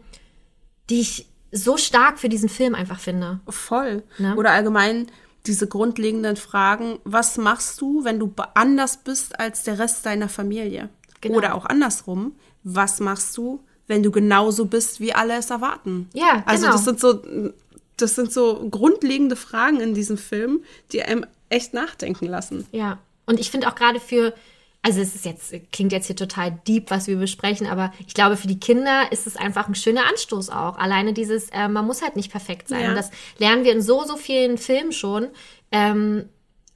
die 0.91 1.03
ich 1.03 1.27
so 1.53 1.77
stark 1.77 2.19
für 2.19 2.29
diesen 2.29 2.49
Film 2.49 2.75
einfach 2.75 2.99
finde. 2.99 3.39
Voll. 3.49 4.03
Ne? 4.19 4.35
Oder 4.35 4.51
allgemein 4.51 5.07
diese 5.47 5.69
grundlegenden 5.69 6.35
Fragen, 6.35 6.99
was 7.05 7.39
machst 7.39 7.81
du, 7.81 8.03
wenn 8.03 8.19
du 8.19 8.35
anders 8.55 8.97
bist 8.97 9.39
als 9.39 9.63
der 9.63 9.79
Rest 9.79 10.05
deiner 10.05 10.29
Familie? 10.29 10.89
Genau. 11.21 11.39
Oder 11.39 11.55
auch 11.55 11.65
andersrum, 11.65 12.33
was 12.65 12.99
machst 12.99 13.37
du, 13.37 13.63
wenn 13.87 14.03
du 14.03 14.11
genauso 14.11 14.65
bist, 14.65 14.99
wie 14.99 15.15
alle 15.15 15.37
es 15.37 15.51
erwarten? 15.51 16.11
Ja, 16.13 16.43
Also 16.45 16.63
genau. 16.65 16.73
das 16.73 16.85
sind 16.87 16.99
so, 16.99 17.23
das 17.97 18.17
sind 18.17 18.33
so 18.33 18.69
grundlegende 18.69 19.37
Fragen 19.37 19.79
in 19.79 19.95
diesem 19.95 20.19
Film, 20.19 20.65
die 20.91 21.05
einem 21.05 21.25
echt 21.51 21.73
nachdenken 21.73 22.27
lassen. 22.27 22.67
Ja. 22.73 22.99
Und 23.27 23.39
ich 23.39 23.53
finde 23.53 23.69
auch 23.69 23.77
gerade 23.77 24.01
für, 24.01 24.35
also 24.83 25.01
es 25.01 25.15
ist 25.15 25.25
jetzt, 25.27 25.53
klingt 25.73 25.93
jetzt 25.93 26.07
hier 26.07 26.17
total 26.17 26.59
deep, 26.67 26.91
was 26.91 27.07
wir 27.07 27.17
besprechen, 27.17 27.67
aber 27.67 27.93
ich 28.07 28.15
glaube, 28.15 28.37
für 28.37 28.47
die 28.47 28.59
Kinder 28.59 29.13
ist 29.13 29.27
es 29.27 29.37
einfach 29.37 29.69
ein 29.69 29.75
schöner 29.75 30.07
Anstoß 30.09 30.49
auch. 30.49 30.79
Alleine 30.79 31.13
dieses, 31.13 31.51
äh, 31.51 31.69
man 31.69 31.87
muss 31.87 32.01
halt 32.03 32.17
nicht 32.17 32.31
perfekt 32.31 32.69
sein. 32.69 32.83
Ja. 32.83 32.89
Und 32.91 32.95
das 32.97 33.11
lernen 33.39 33.65
wir 33.65 33.73
in 33.73 33.83
so, 33.83 34.05
so 34.05 34.17
vielen 34.17 34.57
Filmen 34.57 34.93
schon. 34.93 35.29
Ähm, 35.71 36.25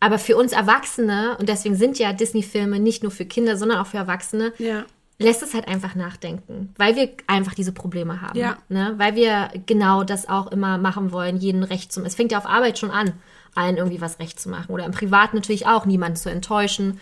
aber 0.00 0.18
für 0.18 0.36
uns 0.36 0.52
Erwachsene, 0.52 1.36
und 1.40 1.48
deswegen 1.48 1.76
sind 1.76 1.98
ja 1.98 2.12
Disney-Filme 2.12 2.78
nicht 2.78 3.02
nur 3.02 3.10
für 3.10 3.24
Kinder, 3.24 3.56
sondern 3.56 3.78
auch 3.78 3.86
für 3.86 3.96
Erwachsene, 3.96 4.52
Ja. 4.58 4.84
lässt 5.18 5.42
es 5.42 5.54
halt 5.54 5.66
einfach 5.66 5.94
nachdenken, 5.94 6.74
weil 6.76 6.96
wir 6.96 7.08
einfach 7.26 7.54
diese 7.54 7.72
Probleme 7.72 8.20
haben. 8.20 8.38
Ja. 8.38 8.58
Ne? 8.68 8.94
Weil 8.98 9.14
wir 9.14 9.48
genau 9.64 10.04
das 10.04 10.28
auch 10.28 10.52
immer 10.52 10.76
machen 10.76 11.10
wollen, 11.10 11.38
jeden 11.38 11.62
recht 11.62 11.90
zu 11.90 12.02
Es 12.04 12.16
fängt 12.16 12.32
ja 12.32 12.38
auf 12.38 12.46
Arbeit 12.46 12.78
schon 12.78 12.90
an, 12.90 13.14
allen 13.54 13.78
irgendwie 13.78 14.02
was 14.02 14.18
recht 14.18 14.38
zu 14.38 14.50
machen. 14.50 14.72
Oder 14.74 14.84
im 14.84 14.92
Privat 14.92 15.32
natürlich 15.32 15.66
auch, 15.66 15.86
niemanden 15.86 16.16
zu 16.16 16.28
enttäuschen. 16.30 17.00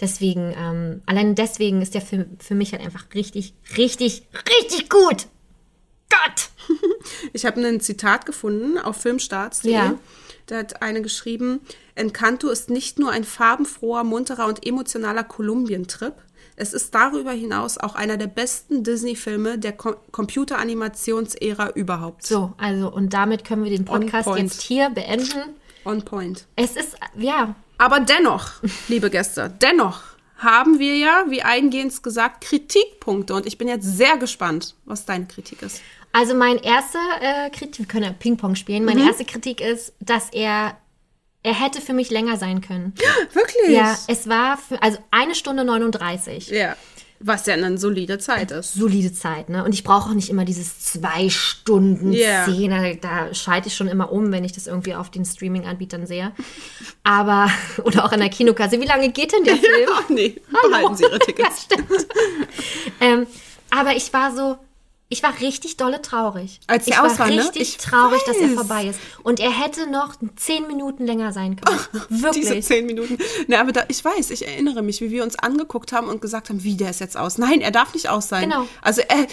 Deswegen, 0.00 0.54
ähm, 0.56 1.02
allein 1.06 1.34
deswegen 1.34 1.82
ist 1.82 1.94
der 1.94 2.00
Film 2.00 2.36
für 2.38 2.54
mich 2.54 2.72
halt 2.72 2.82
einfach 2.82 3.06
richtig, 3.14 3.54
richtig, 3.76 4.26
richtig 4.60 4.88
gut. 4.88 5.26
Gott! 6.10 6.50
Ich 7.34 7.44
habe 7.44 7.60
ein 7.60 7.80
Zitat 7.80 8.24
gefunden 8.24 8.78
auf 8.78 8.96
filmstarts.de. 8.96 9.72
Ja. 9.72 9.98
Da 10.46 10.58
hat 10.58 10.82
eine 10.82 11.02
geschrieben, 11.02 11.60
Encanto 11.94 12.48
ist 12.48 12.70
nicht 12.70 12.98
nur 12.98 13.10
ein 13.10 13.24
farbenfroher, 13.24 14.04
munterer 14.04 14.46
und 14.46 14.66
emotionaler 14.66 15.24
Kolumbientrip. 15.24 16.14
Es 16.56 16.72
ist 16.72 16.94
darüber 16.94 17.32
hinaus 17.32 17.78
auch 17.78 17.94
einer 17.94 18.16
der 18.16 18.28
besten 18.28 18.84
Disney-Filme 18.84 19.58
der 19.58 19.72
Ko 19.72 19.96
Computeranimationsära 20.12 21.70
überhaupt. 21.70 22.26
So, 22.26 22.52
also, 22.58 22.92
und 22.92 23.12
damit 23.12 23.44
können 23.44 23.64
wir 23.64 23.70
den 23.70 23.84
Podcast 23.84 24.28
jetzt 24.36 24.62
hier 24.62 24.90
beenden. 24.90 25.56
On 25.84 26.02
point. 26.02 26.46
Es 26.56 26.76
ist, 26.76 26.96
ja, 27.16 27.56
Aber 27.78 28.00
dennoch, 28.00 28.52
liebe 28.88 29.10
Gäste, 29.10 29.52
dennoch 29.60 30.00
haben 30.38 30.78
wir 30.78 30.96
ja, 30.96 31.24
wie 31.28 31.42
eingehend 31.42 32.02
gesagt, 32.02 32.44
Kritikpunkte. 32.44 33.34
Und 33.34 33.46
ich 33.46 33.58
bin 33.58 33.68
jetzt 33.68 33.96
sehr 33.96 34.16
gespannt, 34.16 34.74
was 34.84 35.06
deine 35.06 35.26
Kritik 35.26 35.62
ist. 35.62 35.80
Also 36.12 36.34
mein 36.34 36.58
erster 36.58 37.00
äh, 37.20 37.50
Kritik, 37.50 37.78
wir 37.80 37.86
können 37.86 38.04
ja 38.04 38.12
Ping-Pong 38.12 38.54
spielen. 38.54 38.84
Meine 38.84 39.04
erste 39.04 39.24
Kritik 39.24 39.60
ist, 39.60 39.94
dass 39.98 40.30
er, 40.30 40.76
er 41.42 41.54
hätte 41.60 41.80
für 41.80 41.92
mich 41.92 42.10
länger 42.10 42.36
sein 42.36 42.60
können. 42.60 42.94
Wirklich? 43.32 43.76
Ja, 43.76 43.98
es 44.06 44.28
war 44.28 44.56
für, 44.56 44.80
also 44.80 44.98
eine 45.10 45.34
Stunde 45.34 45.64
39. 45.64 46.48
Ja. 46.50 46.76
Was 47.20 47.46
ja 47.46 47.54
eine 47.54 47.78
solide 47.78 48.18
Zeit 48.18 48.50
ist. 48.50 48.74
Solide 48.74 49.12
Zeit, 49.12 49.48
ne? 49.48 49.64
Und 49.64 49.72
ich 49.72 49.82
brauche 49.84 50.10
auch 50.10 50.14
nicht 50.14 50.28
immer 50.28 50.44
dieses 50.44 50.80
zwei 50.80 51.30
Stunden. 51.30 52.12
Szene. 52.12 52.98
Da 53.00 53.32
schalte 53.32 53.68
ich 53.68 53.76
schon 53.76 53.88
immer 53.88 54.12
um, 54.12 54.30
wenn 54.32 54.44
ich 54.44 54.52
das 54.52 54.66
irgendwie 54.66 54.94
auf 54.94 55.10
den 55.10 55.24
Streaming-Anbietern 55.24 56.06
sehe. 56.06 56.32
Aber, 57.02 57.50
oder 57.84 58.04
auch 58.04 58.12
in 58.12 58.20
der 58.20 58.28
Kinokasse. 58.28 58.80
Wie 58.80 58.86
lange 58.86 59.10
geht 59.10 59.32
denn 59.32 59.44
der 59.44 59.56
Film? 59.58 59.88
Ach 59.94 60.08
nee, 60.08 60.40
behalten 60.68 60.96
Sie 60.96 61.04
Ihre 61.04 61.18
Tickets. 61.20 61.66
Ja, 61.70 61.76
stimmt. 61.78 62.06
ähm, 63.00 63.26
aber 63.70 63.96
ich 63.96 64.12
war 64.12 64.34
so, 64.34 64.58
ich 65.14 65.22
war 65.22 65.40
richtig 65.40 65.76
dolle 65.76 66.02
traurig. 66.02 66.60
Als 66.66 66.84
der 66.84 66.94
ich 66.94 66.98
war 67.00 67.10
aus 67.10 67.18
war, 67.18 67.28
ne? 67.30 67.38
richtig 67.42 67.62
Ich 67.62 67.76
traurig, 67.78 68.20
dass 68.26 68.36
er 68.36 68.48
weiß. 68.48 68.54
vorbei 68.54 68.86
ist. 68.88 68.98
Und 69.22 69.40
er 69.40 69.50
hätte 69.50 69.88
noch 69.90 70.14
zehn 70.36 70.66
Minuten 70.66 71.06
länger 71.06 71.32
sein 71.32 71.56
können. 71.56 71.78
Wirklich. 72.10 72.44
Diese 72.48 72.60
zehn 72.60 72.84
Minuten. 72.86 73.16
Na, 73.46 73.60
aber 73.60 73.72
da, 73.72 73.84
ich 73.88 74.04
weiß, 74.04 74.30
ich 74.30 74.46
erinnere 74.46 74.82
mich, 74.82 75.00
wie 75.00 75.10
wir 75.10 75.22
uns 75.22 75.38
angeguckt 75.38 75.92
haben 75.92 76.08
und 76.08 76.20
gesagt 76.20 76.48
haben, 76.50 76.62
wie 76.64 76.76
der 76.76 76.90
ist 76.90 77.00
jetzt 77.00 77.16
aus. 77.16 77.38
Nein, 77.38 77.60
er 77.60 77.70
darf 77.70 77.94
nicht 77.94 78.08
aus 78.08 78.28
sein. 78.28 78.50
Genau. 78.50 78.66
Also, 78.82 79.00
er, 79.08 79.26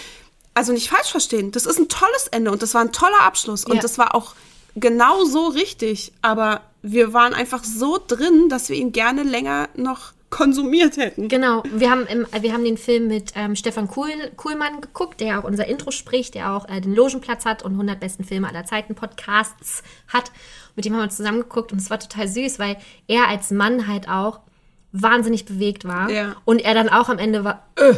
also 0.53 0.71
nicht 0.73 0.89
falsch 0.89 1.09
verstehen. 1.11 1.51
Das 1.51 1.65
ist 1.65 1.79
ein 1.79 1.89
tolles 1.89 2.27
Ende 2.29 2.51
und 2.51 2.61
das 2.61 2.73
war 2.73 2.81
ein 2.81 2.91
toller 2.91 3.21
Abschluss 3.21 3.65
und 3.65 3.75
Ja. 3.75 3.81
das 3.81 3.97
war 3.97 4.13
auch 4.15 4.35
genau 4.75 5.25
so 5.25 5.47
richtig. 5.47 6.11
Aber 6.21 6.61
wir 6.81 7.13
waren 7.13 7.33
einfach 7.33 7.63
so 7.63 7.99
drin, 8.05 8.49
dass 8.49 8.69
wir 8.69 8.75
ihn 8.75 8.91
gerne 8.91 9.23
länger 9.23 9.69
noch 9.75 10.11
konsumiert 10.31 10.97
hätten. 10.97 11.27
Genau, 11.27 11.61
wir 11.71 11.91
haben, 11.91 12.07
im, 12.07 12.25
wir 12.39 12.53
haben 12.53 12.63
den 12.65 12.77
Film 12.77 13.07
mit 13.07 13.33
ähm, 13.35 13.55
Stefan 13.55 13.87
Kuhl, 13.87 14.09
Kuhlmann 14.37 14.81
geguckt, 14.81 15.19
der 15.21 15.39
auch 15.39 15.43
unser 15.43 15.67
Intro 15.67 15.91
spricht, 15.91 16.33
der 16.33 16.53
auch 16.53 16.67
äh, 16.67 16.81
den 16.81 16.95
Logenplatz 16.95 17.45
hat 17.45 17.61
und 17.61 17.73
100 17.73 17.99
besten 17.99 18.23
Filme 18.23 18.47
aller 18.49 18.65
Zeiten 18.65 18.95
Podcasts 18.95 19.83
hat. 20.07 20.31
Mit 20.75 20.85
dem 20.85 20.93
haben 20.95 21.01
wir 21.03 21.09
zusammen 21.09 21.41
geguckt 21.41 21.71
und 21.71 21.79
es 21.79 21.89
war 21.91 21.99
total 21.99 22.27
süß, 22.27 22.57
weil 22.57 22.77
er 23.07 23.27
als 23.27 23.51
Mann 23.51 23.87
halt 23.87 24.09
auch 24.09 24.39
wahnsinnig 24.93 25.45
bewegt 25.45 25.85
war. 25.85 26.09
Ja. 26.09 26.35
Und 26.45 26.59
er 26.63 26.73
dann 26.73 26.89
auch 26.89 27.09
am 27.09 27.19
Ende 27.19 27.43
war, 27.43 27.67
äh, 27.75 27.93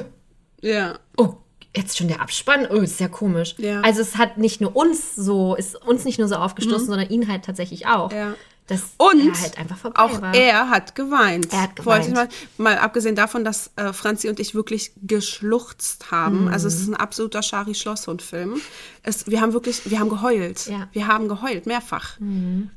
Ja. 0.62 0.96
oh, 1.18 1.36
jetzt 1.76 1.98
schon 1.98 2.08
der 2.08 2.22
Abspann, 2.22 2.68
oh, 2.70 2.78
ist 2.82 3.00
ja 3.00 3.08
komisch. 3.08 3.56
Ja. 3.58 3.82
Also 3.82 4.02
es 4.02 4.18
hat 4.18 4.38
nicht 4.38 4.60
nur 4.60 4.76
uns 4.76 5.16
so, 5.16 5.56
ist 5.56 5.76
uns 5.86 6.04
nicht 6.06 6.20
nur 6.20 6.28
so 6.28 6.36
aufgestoßen, 6.36 6.88
sondern 6.88 7.10
ihn 7.10 7.28
halt 7.32 7.46
tatsächlich 7.46 7.88
auch. 7.88 8.12
Mhm. 8.12 8.18
Ja. 8.18 8.36
Dass 8.68 8.82
Und 8.98 9.28
er 9.28 9.42
halt 9.42 9.58
einfach 9.58 9.78
vorbei 9.78 10.00
auch 10.02 10.22
war. 10.22 10.34
er 10.34 10.70
hat 10.70 10.96
geweint. 10.96 11.52
Er 11.52 11.64
hat 11.64 11.76
geweint. 11.76 12.14
Mal, 12.14 12.30
mal 12.58 12.78
abgesehen 12.78 13.16
davon, 13.16 13.44
dass 13.44 13.72
äh, 13.76 13.92
Franzi 13.92 14.30
und 14.30 14.40
ich 14.40 14.56
wirklich 14.56 14.94
geschluchzt 15.02 16.12
haben. 16.12 16.48
Also 16.48 16.68
es 16.68 16.76
ist 16.76 16.88
ein 16.88 16.96
absoluter 16.96 17.44
Schari 17.44 17.76
Schlosshund-Film. 17.76 18.62
Es, 19.04 19.28
wir 19.28 19.42
haben 19.42 19.52
wirklich, 19.54 19.90
wir 19.90 20.00
haben 20.00 20.10
geheult. 20.10 20.68
Ja. 20.68 20.88
Wir 20.94 21.08
haben 21.08 21.28
geheult, 21.28 21.66
mehrfach. 21.66 22.18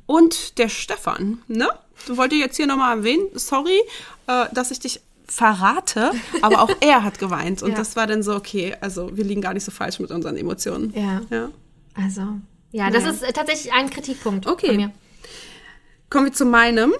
Und 0.07 0.59
der 0.59 0.69
Stefan, 0.69 1.39
ne? 1.47 1.69
Du 2.07 2.17
wolltest 2.17 2.41
jetzt 2.41 2.57
hier 2.57 2.67
nochmal 2.67 2.99
erwähnen, 2.99 3.27
sorry, 3.35 3.79
äh, 4.27 4.47
dass 4.53 4.71
ich 4.73 4.81
dich 4.81 5.01
verrate, 5.29 6.11
aber 6.43 6.63
auch 6.63 6.71
er 6.81 7.05
hat 7.05 7.19
geweint. 7.19 7.63
Und 7.63 7.71
Ja. 7.71 7.77
das 7.77 7.97
war 7.97 8.07
dann 8.07 8.23
so, 8.23 8.35
okay, 8.35 8.77
also 8.81 9.17
wir 9.17 9.25
liegen 9.25 9.41
gar 9.41 9.55
nicht 9.55 9.65
so 9.65 9.71
falsch 9.71 9.99
mit 10.01 10.11
unseren 10.11 10.37
Emotionen. 10.37 10.93
Ja. 10.97 11.21
ja. 11.31 11.49
Also, 11.95 12.23
ja, 12.73 12.91
das 12.91 13.05
Ja. 13.05 13.11
ist 13.11 13.23
äh, 13.23 13.33
tatsächlich 13.33 13.73
ein 13.73 13.89
Kritikpunkt 13.91 14.47
Okay. 14.47 14.67
von 14.69 14.77
mir. 14.77 14.93
Kommen 16.11 16.27
wir 16.27 16.33
zu 16.33 16.45
meinem. 16.45 16.93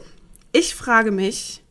Ich 0.53 0.75
frage 0.75 1.11
mich, 1.11 1.63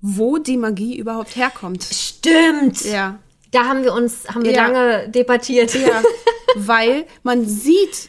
wo 0.00 0.38
die 0.38 0.56
Magie 0.56 0.96
überhaupt 0.96 1.36
herkommt. 1.36 1.84
Stimmt. 1.84 2.84
Ja. 2.84 3.18
Da 3.50 3.64
haben 3.64 3.82
wir 3.84 3.92
uns, 3.92 4.28
haben 4.28 4.44
wir 4.44 4.52
Ja. 4.52 4.66
lange 4.68 5.08
debattiert. 5.08 5.74
Ja, 5.74 6.02
weil 6.56 7.06
man 7.22 7.46
sieht, 7.46 8.08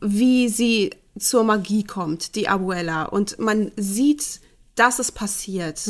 wie 0.00 0.48
sie 0.48 0.90
zur 1.18 1.44
Magie 1.44 1.84
kommt, 1.84 2.34
die 2.34 2.48
Abuela. 2.48 3.04
Und 3.04 3.38
man 3.38 3.72
sieht, 3.76 4.40
dass 4.74 4.98
es 4.98 5.12
passiert. 5.12 5.80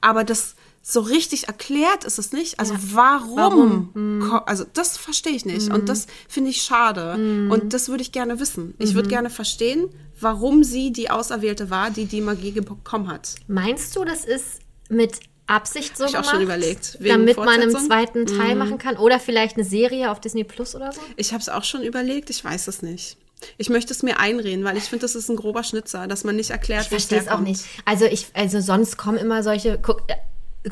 Aber 0.00 0.24
das 0.24 0.54
so 0.82 1.00
richtig 1.00 1.46
erklärt 1.48 2.04
ist 2.04 2.18
es 2.18 2.32
nicht. 2.32 2.58
Also 2.58 2.74
warum? 2.92 3.90
ko- 4.26 4.42
Also 4.46 4.64
das 4.72 4.96
verstehe 4.96 5.34
ich 5.34 5.44
nicht. 5.44 5.70
Und 5.70 5.88
das 5.90 6.06
finde 6.28 6.50
ich 6.50 6.62
schade. 6.62 7.14
Und 7.50 7.72
das 7.74 7.88
würde 7.88 8.02
ich 8.02 8.12
gerne 8.12 8.40
wissen. 8.40 8.74
Ich 8.78 8.94
würde 8.94 9.08
gerne 9.08 9.28
verstehen, 9.30 9.88
warum 10.20 10.62
sie 10.64 10.92
die 10.92 11.10
Auserwählte 11.10 11.70
war, 11.70 11.90
die 11.90 12.06
die 12.06 12.20
Magie 12.20 12.52
bekommen 12.52 13.08
hat. 13.08 13.34
Meinst 13.48 13.96
du, 13.96 14.04
das 14.04 14.24
ist 14.24 14.60
mit 14.88 15.20
Absicht 15.46 15.96
so 15.96 16.04
Hab 16.04 16.10
ich 16.10 16.16
auch 16.16 16.20
gemacht? 16.22 16.34
schon 16.34 16.42
überlegt, 16.42 16.98
Damit 17.00 17.36
man 17.36 17.48
einen? 17.48 17.72
Mhm. 17.72 17.76
zweiten 17.76 18.26
Teil 18.26 18.54
machen 18.54 18.78
kann? 18.78 18.96
Oder 18.96 19.18
vielleicht 19.18 19.56
eine 19.56 19.64
Serie 19.64 20.10
auf 20.10 20.20
Disney 20.20 20.44
Plus 20.44 20.74
oder 20.76 20.92
so? 20.92 21.00
Ich 21.16 21.32
habe 21.32 21.40
es 21.40 21.48
auch 21.48 21.64
schon 21.64 21.82
überlegt, 21.82 22.30
ich 22.30 22.44
weiß 22.44 22.68
es 22.68 22.82
nicht. 22.82 23.16
Ich 23.56 23.70
möchte 23.70 23.92
es 23.92 24.02
mir 24.02 24.20
einreden, 24.20 24.64
weil 24.64 24.76
ich 24.76 24.84
finde, 24.84 25.02
das 25.02 25.14
ist 25.14 25.28
ein 25.30 25.36
grober 25.36 25.64
Schnitzer, 25.64 26.06
dass 26.06 26.24
man 26.24 26.36
nicht 26.36 26.50
erklärt, 26.50 26.82
Ich 26.82 26.88
verstehe 26.88 27.18
es 27.20 27.28
auch 27.28 27.40
nicht. 27.40 27.64
Also 27.86 28.04
ich, 28.04 28.26
also 28.34 28.60
sonst 28.60 28.96
kommen 28.98 29.16
immer 29.18 29.42
solche, 29.42 29.78
guck, 29.80 30.02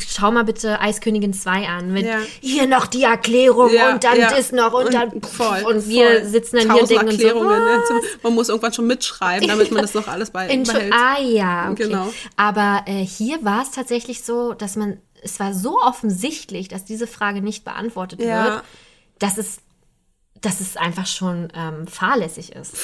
schau 0.07 0.31
mal 0.31 0.45
bitte 0.45 0.81
Eiskönigin 0.81 1.33
2 1.33 1.67
an 1.69 1.93
mit 1.93 2.05
Ja. 2.07 2.19
hier 2.41 2.67
noch 2.67 2.87
die 2.87 3.05
Erklärung 3.05 3.73
Ja, 3.73 3.93
und 3.93 4.05
dann 4.05 4.19
ja. 4.19 4.31
das 4.31 4.53
noch 4.53 4.73
und, 4.75 4.87
Und 4.87 4.95
dann 4.95 5.23
voll, 5.23 5.63
und 5.65 5.89
wir 5.89 6.09
voll. 6.21 6.25
sitzen 6.25 6.57
dann 6.57 6.65
hier 6.73 6.73
und 6.75 6.81
Tausend 6.91 6.91
denken 7.01 7.09
Erklärungen. 7.13 7.83
so, 7.89 7.95
ne? 7.95 8.01
Man 8.23 8.35
muss 8.35 8.49
irgendwann 8.51 8.73
schon 8.75 8.87
mitschreiben, 8.87 9.49
damit 9.49 9.71
man 9.71 9.83
das 9.83 9.95
noch 9.95 10.07
alles 10.09 10.31
bei, 10.31 10.49
Entschu- 10.51 10.73
behält. 10.75 10.93
Ah 10.93 11.19
ja, 11.21 11.71
okay. 11.71 11.85
Genau. 11.85 12.13
Aber 12.37 12.83
äh, 12.87 13.05
hier 13.05 13.43
war 13.45 13.63
es 13.63 13.71
tatsächlich 13.71 14.23
so, 14.25 14.53
dass 14.53 14.77
man, 14.77 14.99
es 15.23 15.41
war 15.41 15.55
so 15.55 15.79
offensichtlich, 15.81 16.69
dass 16.69 16.85
diese 16.85 17.07
Frage 17.07 17.41
nicht 17.41 17.65
beantwortet 17.65 18.19
wird, 18.21 18.63
dass 19.19 19.39
es 19.39 19.59
dass 20.41 20.61
es 20.61 20.77
einfach 20.77 21.07
schon 21.07 21.49
ähm, 21.55 21.87
fahrlässig 21.87 22.53
ist. 22.55 22.75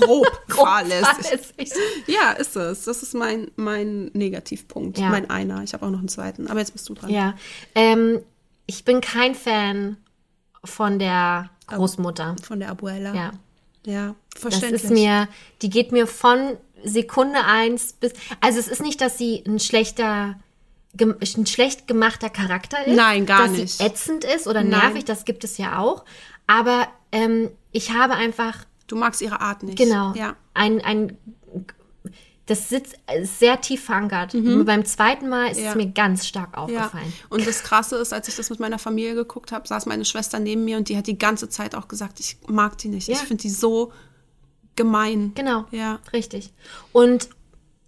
Grob, 0.00 0.26
Grob 0.48 0.66
fahrlässig. 0.66 1.06
fahrlässig. 1.06 1.72
Ja, 2.06 2.32
ist 2.32 2.54
es. 2.56 2.84
Das 2.84 3.02
ist 3.02 3.14
mein, 3.14 3.50
mein 3.56 4.06
Negativpunkt. 4.12 4.98
Ja. 4.98 5.08
Mein 5.08 5.28
einer. 5.30 5.62
Ich 5.62 5.72
habe 5.74 5.86
auch 5.86 5.90
noch 5.90 5.98
einen 5.98 6.08
zweiten. 6.08 6.46
Aber 6.48 6.60
jetzt 6.60 6.72
bist 6.72 6.88
du 6.88 6.94
dran. 6.94 7.10
Ja. 7.10 7.34
Ähm, 7.74 8.20
ich 8.66 8.84
bin 8.84 9.00
kein 9.00 9.34
Fan 9.34 9.96
von 10.64 10.98
der 10.98 11.50
Großmutter. 11.66 12.36
Von 12.42 12.60
der 12.60 12.70
Abuela. 12.70 13.14
Ja. 13.14 13.30
Ja, 13.86 14.14
Das 14.34 14.42
verständlich. 14.42 14.84
ist 14.84 14.90
mir, 14.90 15.26
die 15.62 15.70
geht 15.70 15.90
mir 15.90 16.06
von 16.06 16.56
Sekunde 16.84 17.42
eins 17.44 17.94
bis. 17.94 18.12
Also 18.40 18.58
es 18.58 18.68
ist 18.68 18.82
nicht, 18.82 19.00
dass 19.00 19.16
sie 19.16 19.42
ein 19.46 19.58
schlechter, 19.58 20.38
ein 21.00 21.46
schlecht 21.46 21.88
gemachter 21.88 22.28
Charakter 22.28 22.86
ist. 22.86 22.94
Nein, 22.94 23.24
gar 23.24 23.44
dass 23.48 23.52
nicht. 23.52 23.78
sie 23.78 23.84
ätzend 23.84 24.24
ist 24.24 24.46
oder 24.46 24.62
Nein. 24.62 24.80
nervig, 24.82 25.06
das 25.06 25.24
gibt 25.24 25.44
es 25.44 25.56
ja 25.56 25.78
auch. 25.78 26.04
Aber 26.58 26.88
ähm, 27.12 27.48
ich 27.72 27.92
habe 27.92 28.14
einfach 28.14 28.64
Du 28.88 28.96
magst 28.96 29.22
ihre 29.22 29.40
Art 29.40 29.62
nicht. 29.62 29.78
Genau. 29.78 30.12
Ja. 30.14 30.34
Ein, 30.52 30.80
ein, 30.84 31.16
das 32.46 32.68
sitzt 32.68 32.96
sehr 33.22 33.60
tief 33.60 33.84
verankert. 33.84 34.32
Beim 34.66 34.84
zweiten 34.84 35.28
Mal 35.28 35.46
ist 35.52 35.58
Mhm. 35.58 35.64
Ja. 35.64 35.70
es 35.70 35.76
mir 35.76 35.86
ganz 35.92 36.26
stark 36.26 36.54
Ja, 36.56 36.58
aufgefallen. 36.64 37.12
und 37.28 37.46
das 37.46 37.62
Krasse 37.62 37.94
ist, 37.98 38.12
als 38.12 38.26
ich 38.26 38.34
das 38.34 38.50
mit 38.50 38.58
meiner 38.58 38.80
Familie 38.80 39.14
geguckt 39.14 39.52
habe, 39.52 39.68
saß 39.68 39.86
meine 39.86 40.04
Schwester 40.04 40.40
neben 40.40 40.64
mir 40.64 40.76
und 40.76 40.88
die 40.88 40.96
hat 40.96 41.06
die 41.06 41.16
ganze 41.18 41.48
Zeit 41.48 41.76
auch 41.76 41.86
gesagt, 41.86 42.18
ich 42.18 42.38
mag 42.48 42.76
die 42.78 42.88
nicht. 42.88 43.06
Ja. 43.06 43.14
Ich 43.14 43.20
finde 43.20 43.42
die 43.42 43.50
so 43.50 43.92
gemein. 44.74 45.30
Genau. 45.36 45.66
Ja. 45.70 46.00
Richtig. 46.12 46.52
Und 46.90 47.28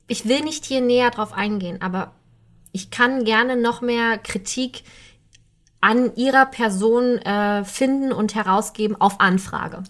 ich 0.07 0.29
will 0.29 0.43
nicht 0.43 0.65
hier 0.67 0.83
näher 0.83 1.11
drauf 1.11 1.33
eingehen, 1.33 1.83
aber 1.83 2.13
ich 2.71 2.91
kann 2.93 3.25
gerne 3.25 3.57
noch 3.57 3.81
mehr 3.81 4.19
Kritik 4.19 4.85
an 5.83 6.15
ihrer 6.17 6.47
Person 6.47 7.19
äh, 7.19 7.65
finden 7.65 8.13
und 8.13 8.35
herausgeben 8.35 8.99
auf 8.99 9.21
Anfrage. 9.21 9.83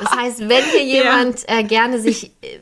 Das 0.00 0.12
heißt, 0.12 0.48
wenn 0.48 0.62
hier 0.64 0.84
jemand 1.02 1.48
äh, 1.48 1.64
gerne 1.64 1.98
sich 1.98 2.30
äh, 2.42 2.58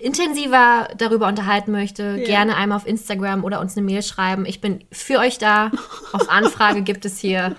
intensiver 0.00 0.88
darüber 0.96 1.26
unterhalten 1.26 1.72
möchte, 1.72 2.16
gerne 2.20 2.56
einmal 2.56 2.76
auf 2.76 2.86
Instagram 2.86 3.44
oder 3.44 3.60
uns 3.60 3.76
eine 3.76 3.84
Mail 3.84 4.02
schreiben. 4.02 4.46
Ich 4.46 4.60
bin 4.60 4.84
für 4.90 5.18
euch 5.18 5.36
da. 5.38 5.70
Auf 6.12 6.30
Anfrage 6.30 6.82
gibt 6.82 7.04
es 7.04 7.18
hier 7.18 7.56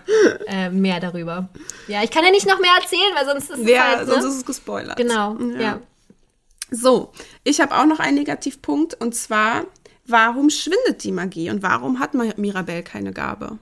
äh, 0.47 0.69
mehr 0.69 0.99
darüber. 0.99 1.49
Ja, 1.87 2.01
ich 2.01 2.09
kann 2.09 2.23
ja 2.23 2.31
nicht 2.31 2.47
noch 2.47 2.59
mehr 2.59 2.71
erzählen, 2.81 3.11
weil 3.15 3.25
sonst 3.25 3.49
ist 3.51 3.59
es 3.59 3.69
Ja, 3.69 3.83
halt, 3.97 4.07
ne? 4.07 4.13
sonst 4.13 4.25
ist 4.25 4.35
es 4.37 4.45
gespoilert. 4.45 4.97
Genau, 4.97 5.37
ja. 5.59 5.81
So, 6.71 7.11
ich 7.43 7.59
habe 7.59 7.75
auch 7.75 7.85
noch 7.85 7.99
einen 7.99 8.15
Negativpunkt 8.17 8.93
und 9.01 9.13
zwar, 9.13 9.65
warum 10.07 10.49
schwindet 10.49 11.03
die 11.03 11.11
Magie 11.11 11.49
und 11.51 11.61
warum 11.61 11.99
hat 11.99 12.13
Mirabelle 12.13 12.81
keine 12.81 13.11
Gabe? 13.11 13.59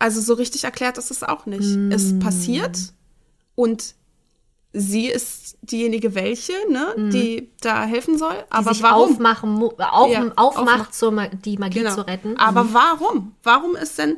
Also 0.00 0.20
so 0.20 0.34
richtig 0.34 0.64
erklärt 0.64 0.98
ist 0.98 1.10
es 1.12 1.22
auch 1.22 1.46
nicht. 1.46 1.78
Es 1.92 2.18
passiert 2.18 2.76
und 3.54 3.94
sie 4.72 5.06
ist 5.06 5.58
diejenige 5.62 6.14
welche, 6.14 6.52
ne, 6.70 6.94
die 7.12 7.50
da 7.60 7.84
helfen 7.84 8.16
soll. 8.18 8.34
die 8.34 8.52
Aber 8.52 8.72
sich 8.72 8.82
warum? 8.82 9.12
aufmachen, 9.12 9.62
auf, 9.78 10.10
Ja, 10.10 10.32
aufmacht, 10.36 10.92
aufmacht. 11.02 11.44
die 11.44 11.56
Magie 11.58 11.80
Genau. 11.80 11.94
zu 11.94 12.00
retten. 12.06 12.36
Aber 12.38 12.72
warum? 12.72 13.34
Warum 13.42 13.76
ist 13.76 13.98
denn, 13.98 14.16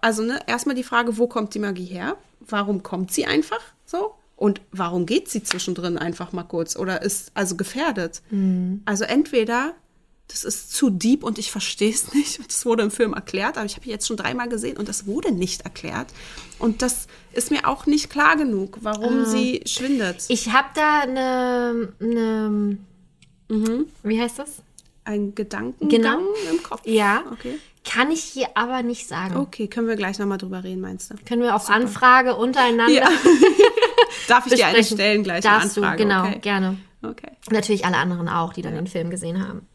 also 0.00 0.22
ne, 0.22 0.38
erstmal 0.46 0.74
die 0.76 0.82
Frage, 0.84 1.18
wo 1.18 1.26
kommt 1.26 1.54
die 1.54 1.58
Magie 1.58 1.84
her? 1.86 2.16
Warum 2.40 2.82
kommt 2.82 3.12
sie 3.12 3.26
einfach 3.26 3.60
so? 3.86 4.14
Und 4.36 4.60
warum 4.70 5.04
geht 5.04 5.28
sie 5.28 5.42
zwischendrin 5.42 5.98
einfach 5.98 6.32
mal 6.32 6.44
kurz 6.44 6.76
oder 6.76 7.02
ist 7.02 7.32
also 7.34 7.56
gefährdet? 7.56 8.22
Also 8.84 9.02
entweder 9.04 9.72
das 10.28 10.44
ist 10.44 10.72
zu 10.74 10.90
deep 10.90 11.24
und 11.24 11.38
ich 11.38 11.50
verstehe 11.50 11.90
es 11.90 12.12
nicht. 12.14 12.38
Und 12.38 12.48
das 12.48 12.64
wurde 12.66 12.82
im 12.82 12.90
Film 12.90 13.14
erklärt, 13.14 13.56
aber 13.56 13.66
ich 13.66 13.76
habe 13.76 13.86
ihn 13.86 13.90
jetzt 13.92 14.06
schon 14.06 14.16
dreimal 14.16 14.48
gesehen 14.48 14.76
und 14.76 14.88
das 14.88 15.06
wurde 15.06 15.32
nicht 15.32 15.62
erklärt. 15.62 16.08
Und 16.58 16.82
das 16.82 17.06
ist 17.32 17.50
mir 17.50 17.66
auch 17.66 17.86
nicht 17.86 18.10
klar 18.10 18.36
genug, 18.36 18.78
warum 18.82 19.24
sie 19.24 19.62
schwindet. 19.66 20.24
Ich 20.28 20.52
habe 20.52 20.68
da 20.74 21.00
eine, 21.00 21.92
eine 22.00 22.78
wie 24.02 24.20
heißt 24.20 24.38
das? 24.38 24.62
Ein 25.04 25.34
Gedankengang 25.34 25.88
Genau. 25.88 26.18
im 26.50 26.62
Kopf? 26.62 26.82
Ja. 26.84 27.22
Okay. 27.32 27.58
Kann 27.88 28.10
ich 28.10 28.22
hier 28.22 28.48
aber 28.54 28.82
nicht 28.82 29.08
sagen. 29.08 29.36
Okay, 29.38 29.66
können 29.68 29.88
wir 29.88 29.96
gleich 29.96 30.18
nochmal 30.18 30.36
drüber 30.36 30.62
reden, 30.62 30.82
meinst 30.82 31.10
du? 31.10 31.14
Können 31.26 31.40
wir 31.40 31.54
auf 31.56 31.70
Anfrage 31.70 32.36
untereinander 32.36 32.92
Ja. 32.92 33.08
Darf 34.28 34.46
ich 34.46 34.54
dir 34.54 34.66
eine 34.66 34.76
besprechen? 34.76 34.96
stellen 34.98 35.22
gleich 35.22 35.42
Darfst 35.42 35.78
eine 35.78 35.86
Anfrage? 35.86 36.02
du, 36.02 36.08
genau, 36.08 36.26
okay. 36.28 36.38
gerne. 36.40 36.76
Okay. 37.02 37.30
Natürlich 37.50 37.86
alle 37.86 37.96
anderen 37.96 38.28
auch, 38.28 38.52
die 38.52 38.60
dann 38.60 38.74
den 38.74 38.86
Film 38.88 39.08
gesehen 39.08 39.46
haben. 39.46 39.66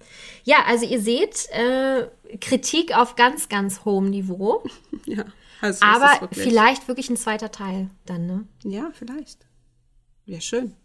Ja, 0.44 0.64
also 0.65 0.86
ihr 0.86 1.02
seht, 1.02 1.48
äh, 1.52 2.07
Kritik 2.41 2.95
auf 2.98 3.15
ganz, 3.15 3.49
ganz 3.49 3.86
hohem 3.86 4.10
Niveau. 4.10 4.64
Ja. 5.06 5.26
Also 5.61 5.78
es 5.78 5.82
aber 5.82 6.22
wirklich- 6.22 6.44
vielleicht 6.44 6.88
wirklich 6.90 7.10
ein 7.10 7.15
zweiter 7.18 7.49
Teil 7.52 7.90
dann, 8.06 8.26
ne? 8.26 8.48
Ja, 8.64 8.91
vielleicht. 8.94 9.45
Wäre 10.26 10.41
schön. 10.41 10.76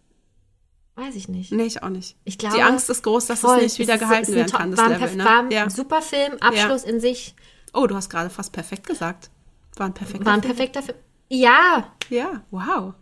Weiß 0.95 1.15
ich 1.17 1.29
nicht. 1.29 1.53
Nee, 1.53 1.65
ich 1.65 1.83
auch 1.83 1.89
nicht. 1.89 2.17
Ich 2.25 2.39
glaube, 2.39 2.57
Die 2.57 2.63
Angst 2.63 2.89
ist 2.91 3.03
groß, 3.03 3.27
dass 3.27 3.41
Voll. 3.41 3.57
es 3.59 3.63
nicht 3.63 3.79
wieder 3.79 3.95
ist- 3.95 4.01
gehalten 4.01 4.31
ist 4.31 4.37
werden 4.37 4.51
kann, 4.53 4.71
das 4.71 4.79
war 4.79 4.87
ein 4.87 5.01
Level. 5.01 5.09
perf- 5.21 5.25
War 5.25 5.43
Ne? 5.43 5.49
ein 5.49 5.51
Ja. 5.53 5.71
super 5.71 6.03
Film, 6.03 6.35
Abschluss 6.41 6.85
in 6.85 7.01
sich, 7.01 7.35
Oh, 7.75 7.87
du 7.87 7.95
hast 7.95 8.09
gerade 8.11 8.31
fast 8.31 8.53
perfekt 8.53 8.87
gesagt. 8.87 9.31
War 9.77 9.87
ein 9.87 9.95
perfekter 9.95 10.25
war 10.27 10.33
ein 10.35 10.43
Film. 10.43 10.55
perfekter 10.57 10.83
Film. 10.83 10.99
Ja, 11.29 11.93
Ja, 12.09 12.43
wow. 12.51 12.95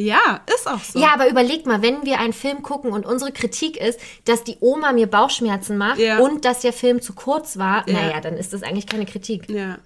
Ja, 0.00 0.40
ist 0.54 0.68
auch 0.68 0.78
so. 0.84 0.96
ja, 1.00 1.08
aber 1.12 1.28
überlegt 1.28 1.66
mal, 1.66 1.82
wenn 1.82 2.04
wir 2.04 2.20
einen 2.20 2.32
Film 2.32 2.62
gucken 2.62 2.92
und 2.92 3.04
unsere 3.04 3.32
Kritik 3.32 3.76
ist, 3.76 3.98
dass 4.26 4.44
die 4.44 4.56
Oma 4.60 4.92
mir 4.92 5.08
Bauchschmerzen 5.08 5.76
macht 5.76 5.98
Ja. 5.98 6.18
und 6.20 6.44
dass 6.44 6.60
der 6.60 6.72
Film 6.72 7.02
zu 7.02 7.14
kurz 7.14 7.58
war, 7.58 7.82
Ja. 7.88 7.94
naja, 7.94 8.20
dann 8.20 8.34
ist 8.34 8.52
das 8.52 8.62
eigentlich 8.62 8.86
keine 8.86 9.06
Kritik, 9.06 9.50
Ja. 9.50 9.78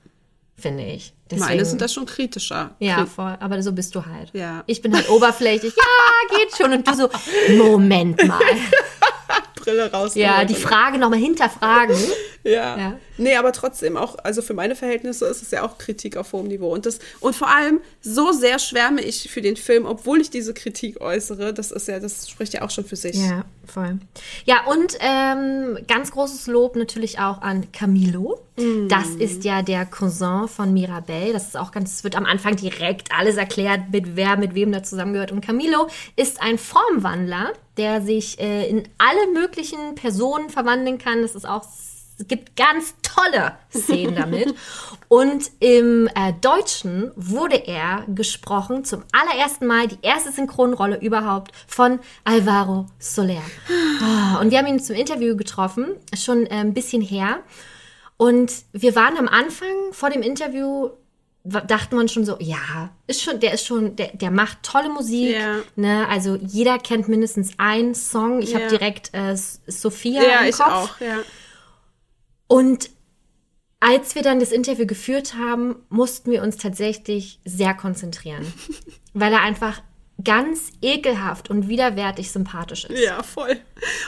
finde 0.54 0.84
ich. 0.84 1.14
Deswegen, 1.30 1.46
Meine 1.48 1.64
sind 1.64 1.80
das 1.80 1.94
schon 1.94 2.04
kritischer. 2.04 2.72
ja, 2.78 2.98
Kri- 2.98 3.06
voll, 3.06 3.36
aber 3.40 3.62
so 3.62 3.72
bist 3.72 3.94
du 3.94 4.04
halt. 4.04 4.28
Ja. 4.34 4.64
Ich 4.66 4.82
bin 4.82 4.94
halt 4.94 5.08
oberflächlich, 5.08 5.72
ja, 5.74 6.36
geht 6.36 6.54
schon. 6.58 6.72
Und 6.74 6.86
du 6.86 6.92
so, 6.94 7.08
Moment 7.56 8.22
mal. 8.28 8.38
Brille 9.56 9.90
raus. 9.90 10.14
Ja, 10.14 10.44
die 10.44 10.54
Frage 10.54 10.98
nochmal 10.98 11.20
hinterfragen. 11.20 11.96
Ja. 12.44 12.76
Ja. 12.76 12.98
Nee, 13.18 13.36
aber 13.36 13.52
trotzdem 13.52 13.96
auch, 13.96 14.16
also 14.24 14.42
für 14.42 14.54
meine 14.54 14.74
Verhältnisse 14.74 15.26
ist 15.26 15.42
es 15.42 15.50
ja 15.50 15.62
auch 15.62 15.78
Kritik 15.78 16.16
auf 16.16 16.32
hohem 16.32 16.48
Niveau. 16.48 16.72
Und 16.72 16.86
das, 16.86 16.98
und 17.20 17.36
vor 17.36 17.48
allem, 17.48 17.80
so 18.00 18.32
sehr 18.32 18.58
schwärme 18.58 19.00
ich 19.00 19.30
für 19.30 19.42
den 19.42 19.56
Film, 19.56 19.86
obwohl 19.86 20.20
ich 20.20 20.30
diese 20.30 20.54
Kritik 20.54 21.00
äußere. 21.00 21.54
Das 21.54 21.70
ist 21.70 21.88
ja, 21.88 22.00
das 22.00 22.28
spricht 22.28 22.54
ja 22.54 22.62
auch 22.62 22.70
schon 22.70 22.84
für 22.84 22.96
sich. 22.96 23.16
Ja, 23.16 23.44
voll. 23.66 23.98
Ja, 24.44 24.66
und 24.66 24.96
ähm, 25.00 25.78
ganz 25.86 26.10
großes 26.10 26.46
Lob 26.46 26.76
natürlich 26.76 27.18
auch 27.18 27.42
an 27.42 27.70
Camilo. 27.72 28.40
Das 28.88 29.08
ist 29.08 29.44
ja 29.44 29.62
der 29.62 29.86
Cousin 29.86 30.46
von 30.46 30.74
Mirabelle. 30.74 31.32
Das 31.32 31.46
ist 31.46 31.56
auch 31.56 31.72
ganz, 31.72 31.92
es 31.94 32.04
wird 32.04 32.16
am 32.16 32.26
Anfang 32.26 32.54
direkt 32.54 33.08
alles 33.10 33.36
erklärt, 33.36 33.80
mit 33.90 34.14
wer 34.14 34.36
mit 34.36 34.54
wem 34.54 34.72
da 34.72 34.82
zusammengehört. 34.82 35.32
Und 35.32 35.40
Camilo 35.40 35.88
ist 36.16 36.40
ein 36.42 36.58
Formwandler, 36.58 37.52
der 37.78 38.02
sich 38.02 38.38
äh, 38.38 38.68
in 38.68 38.86
alle 38.98 39.32
möglichen 39.32 39.94
Personen 39.94 40.50
verwandeln 40.50 40.98
kann. 40.98 41.22
Das 41.22 41.34
ist 41.34 41.48
auch 41.48 41.64
gibt 42.28 42.56
ganz 42.56 42.94
tolle 43.02 43.56
Szenen 43.74 44.14
damit. 44.14 44.54
Und 45.08 45.50
im 45.60 46.08
äh, 46.14 46.32
Deutschen 46.40 47.10
wurde 47.16 47.56
er 47.66 48.04
gesprochen 48.08 48.84
zum 48.84 49.02
allerersten 49.12 49.66
Mal, 49.66 49.88
die 49.88 49.98
erste 50.02 50.32
Synchronrolle 50.32 50.98
überhaupt, 51.00 51.52
von 51.66 51.98
Alvaro 52.24 52.86
Soler. 52.98 53.42
Ah, 54.02 54.38
Und 54.40 54.50
wir 54.50 54.58
haben 54.58 54.66
ihn 54.66 54.80
zum 54.80 54.96
Interview 54.96 55.36
getroffen, 55.36 55.96
schon 56.16 56.46
äh, 56.46 56.50
ein 56.54 56.72
bisschen 56.74 57.02
her. 57.02 57.40
Und 58.16 58.52
wir 58.72 58.94
waren 58.94 59.16
am 59.18 59.28
Anfang 59.28 59.92
vor 59.92 60.08
dem 60.08 60.22
Interview, 60.22 60.90
dachten 61.44 61.96
man 61.96 62.08
schon 62.08 62.24
so, 62.24 62.36
ja, 62.38 62.90
ist 63.08 63.20
schon, 63.22 63.40
der 63.40 63.52
ist 63.54 63.66
schon, 63.66 63.96
der, 63.96 64.08
der 64.14 64.30
macht 64.30 64.62
tolle 64.62 64.88
Musik. 64.88 65.34
Ja. 65.36 65.56
Ne? 65.74 66.06
Also 66.08 66.36
jeder 66.36 66.78
kennt 66.78 67.08
mindestens 67.08 67.50
einen 67.58 67.94
Song. 67.96 68.40
Ich 68.40 68.54
habe 68.54 68.64
Ja. 68.64 68.70
direkt 68.70 69.10
äh, 69.12 69.36
Sophia 69.66 70.22
Ja, 70.22 70.40
im 70.42 70.48
ich 70.50 70.56
Kopf. 70.56 70.68
auch, 70.72 71.00
ja. 71.00 71.18
Und 72.52 72.90
als 73.80 74.14
wir 74.14 74.20
dann 74.20 74.38
das 74.38 74.52
Interview 74.52 74.84
geführt 74.84 75.36
haben, 75.38 75.76
mussten 75.88 76.30
wir 76.30 76.42
uns 76.42 76.58
tatsächlich 76.58 77.40
sehr 77.46 77.72
konzentrieren, 77.72 78.44
weil 79.14 79.32
er 79.32 79.40
einfach 79.40 79.80
ganz 80.24 80.70
ekelhaft 80.80 81.50
und 81.50 81.68
widerwärtig 81.68 82.30
sympathisch 82.30 82.84
ist. 82.84 83.02
Ja, 83.02 83.22
voll. 83.22 83.56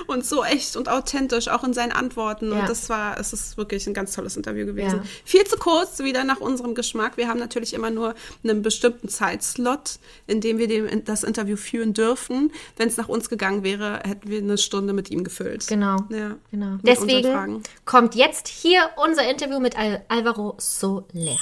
Und 0.06 0.24
so 0.24 0.44
echt 0.44 0.76
und 0.76 0.88
authentisch, 0.88 1.48
auch 1.48 1.64
in 1.64 1.72
seinen 1.72 1.92
Antworten. 1.92 2.52
Ja. 2.52 2.60
Und 2.60 2.68
das 2.68 2.88
war, 2.88 3.18
es 3.18 3.32
ist 3.32 3.56
wirklich 3.56 3.86
ein 3.86 3.94
ganz 3.94 4.14
tolles 4.14 4.36
Interview 4.36 4.66
gewesen. 4.66 5.00
Ja. 5.02 5.10
Viel 5.24 5.44
zu 5.44 5.56
kurz, 5.56 5.98
wieder 6.00 6.24
nach 6.24 6.40
unserem 6.40 6.74
Geschmack. 6.74 7.16
Wir 7.16 7.28
haben 7.28 7.38
natürlich 7.38 7.74
immer 7.74 7.90
nur 7.90 8.14
einen 8.42 8.62
bestimmten 8.62 9.08
Zeitslot, 9.08 9.98
in 10.26 10.40
dem 10.40 10.58
wir 10.58 10.68
dem, 10.68 11.04
das 11.04 11.24
Interview 11.24 11.56
führen 11.56 11.92
dürfen. 11.94 12.52
Wenn 12.76 12.88
es 12.88 12.96
nach 12.96 13.08
uns 13.08 13.28
gegangen 13.28 13.64
wäre, 13.64 14.00
hätten 14.04 14.28
wir 14.30 14.38
eine 14.38 14.58
Stunde 14.58 14.92
mit 14.92 15.10
ihm 15.10 15.24
gefüllt. 15.24 15.66
Genau. 15.66 15.96
Ja. 16.10 16.36
genau. 16.50 16.76
Deswegen 16.82 17.62
kommt 17.84 18.14
jetzt 18.14 18.48
hier 18.48 18.90
unser 18.96 19.28
Interview 19.28 19.60
mit 19.60 19.76
Al 19.76 20.04
Alvaro 20.08 20.54
Soler. 20.58 21.38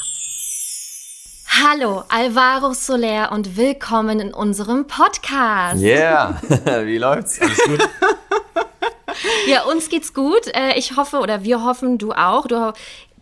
Hallo, 1.61 2.03
Alvaro 2.09 2.73
Soler 2.73 3.31
und 3.33 3.57
willkommen 3.59 4.21
in 4.21 4.33
unserem 4.33 4.87
Podcast. 4.87 5.83
Yeah, 5.83 6.41
wie 6.85 6.97
läuft's? 6.99 7.41
Alles 7.41 7.59
gut? 7.65 7.89
Ja, 9.47 9.65
uns 9.65 9.89
geht's 9.89 10.15
gut. 10.15 10.47
Äh, 10.55 10.79
Ich 10.79 10.97
hoffe 10.97 11.19
oder 11.19 11.45
wir 11.45 11.63
hoffen, 11.63 11.99
du 11.99 12.13
auch. 12.13 12.47
Du 12.47 12.73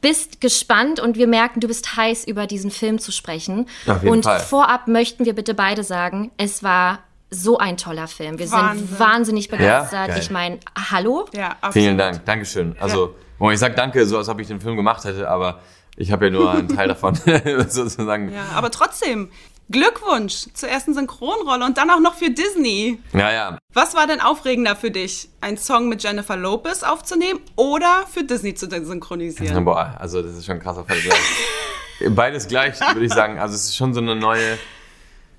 bist 0.00 0.40
gespannt 0.40 1.00
und 1.00 1.16
wir 1.16 1.26
merken, 1.26 1.60
du 1.60 1.66
bist 1.66 1.96
heiß, 1.96 2.24
über 2.26 2.46
diesen 2.46 2.70
Film 2.70 2.98
zu 2.98 3.10
sprechen. 3.10 3.66
Auf 3.86 4.02
jeden 4.02 4.08
und 4.14 4.22
Fall. 4.24 4.38
vorab 4.40 4.86
möchten 4.86 5.24
wir 5.24 5.34
bitte 5.34 5.52
beide 5.54 5.82
sagen, 5.82 6.30
es 6.36 6.62
war 6.62 7.00
so 7.30 7.58
ein 7.58 7.76
toller 7.76 8.06
Film. 8.06 8.38
Wir 8.38 8.50
Wahnsinn. 8.52 8.86
sind 8.86 9.00
wahnsinnig 9.00 9.48
begeistert. 9.48 10.08
geil. 10.08 10.18
ich 10.20 10.30
meine, 10.30 10.60
hallo? 10.90 11.26
Ja, 11.34 11.56
absolut. 11.60 11.72
Vielen 11.72 11.98
Dank, 11.98 12.24
Dankeschön. 12.24 12.76
Also, 12.80 13.14
oh, 13.38 13.50
ich 13.50 13.58
sag 13.58 13.74
danke, 13.76 14.06
so 14.06 14.16
als 14.18 14.28
ob 14.28 14.38
ich 14.40 14.46
den 14.46 14.60
Film 14.60 14.76
gemacht 14.76 15.04
hätte, 15.04 15.28
aber 15.28 15.60
ich 16.00 16.12
habe 16.12 16.26
ja 16.26 16.30
nur 16.30 16.50
einen 16.50 16.68
Teil 16.68 16.88
davon 16.88 17.14
sozusagen. 17.68 18.32
Ja, 18.32 18.46
aber 18.54 18.70
trotzdem, 18.70 19.30
Glückwunsch 19.70 20.46
zur 20.54 20.68
ersten 20.68 20.94
Synchronrolle 20.94 21.64
und 21.64 21.76
dann 21.76 21.90
auch 21.90 22.00
noch 22.00 22.14
für 22.14 22.30
Disney. 22.30 22.98
Ja, 23.12 23.30
ja. 23.30 23.58
Was 23.74 23.94
war 23.94 24.06
denn 24.06 24.20
aufregender 24.20 24.74
für 24.76 24.90
dich, 24.90 25.28
einen 25.42 25.58
Song 25.58 25.88
mit 25.88 26.02
Jennifer 26.02 26.36
Lopez 26.36 26.82
aufzunehmen 26.82 27.40
oder 27.54 28.06
für 28.12 28.24
Disney 28.24 28.54
zu 28.54 28.68
synchronisieren? 28.68 29.64
Boah, 29.64 29.94
also 29.98 30.22
das 30.22 30.36
ist 30.36 30.46
schon 30.46 30.56
ein 30.56 30.62
krasser 30.62 30.84
Vergleich. 30.84 31.20
Beides 32.08 32.48
gleich, 32.48 32.80
würde 32.80 33.04
ich 33.04 33.12
sagen. 33.12 33.38
Also 33.38 33.54
es 33.54 33.66
ist 33.66 33.76
schon 33.76 33.92
so 33.92 34.00
eine 34.00 34.16
neue. 34.16 34.58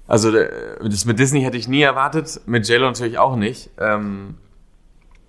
Also 0.07 0.29
äh, 0.35 0.77
das 0.87 1.05
mit 1.05 1.17
Disney 1.17 1.41
hätte 1.41 1.57
ich 1.57 1.67
nie 1.67 1.81
erwartet, 1.81 2.41
mit 2.45 2.67
JLo 2.67 2.85
natürlich 2.85 3.17
auch 3.17 3.35
nicht. 3.35 3.71
Ähm, 3.79 4.35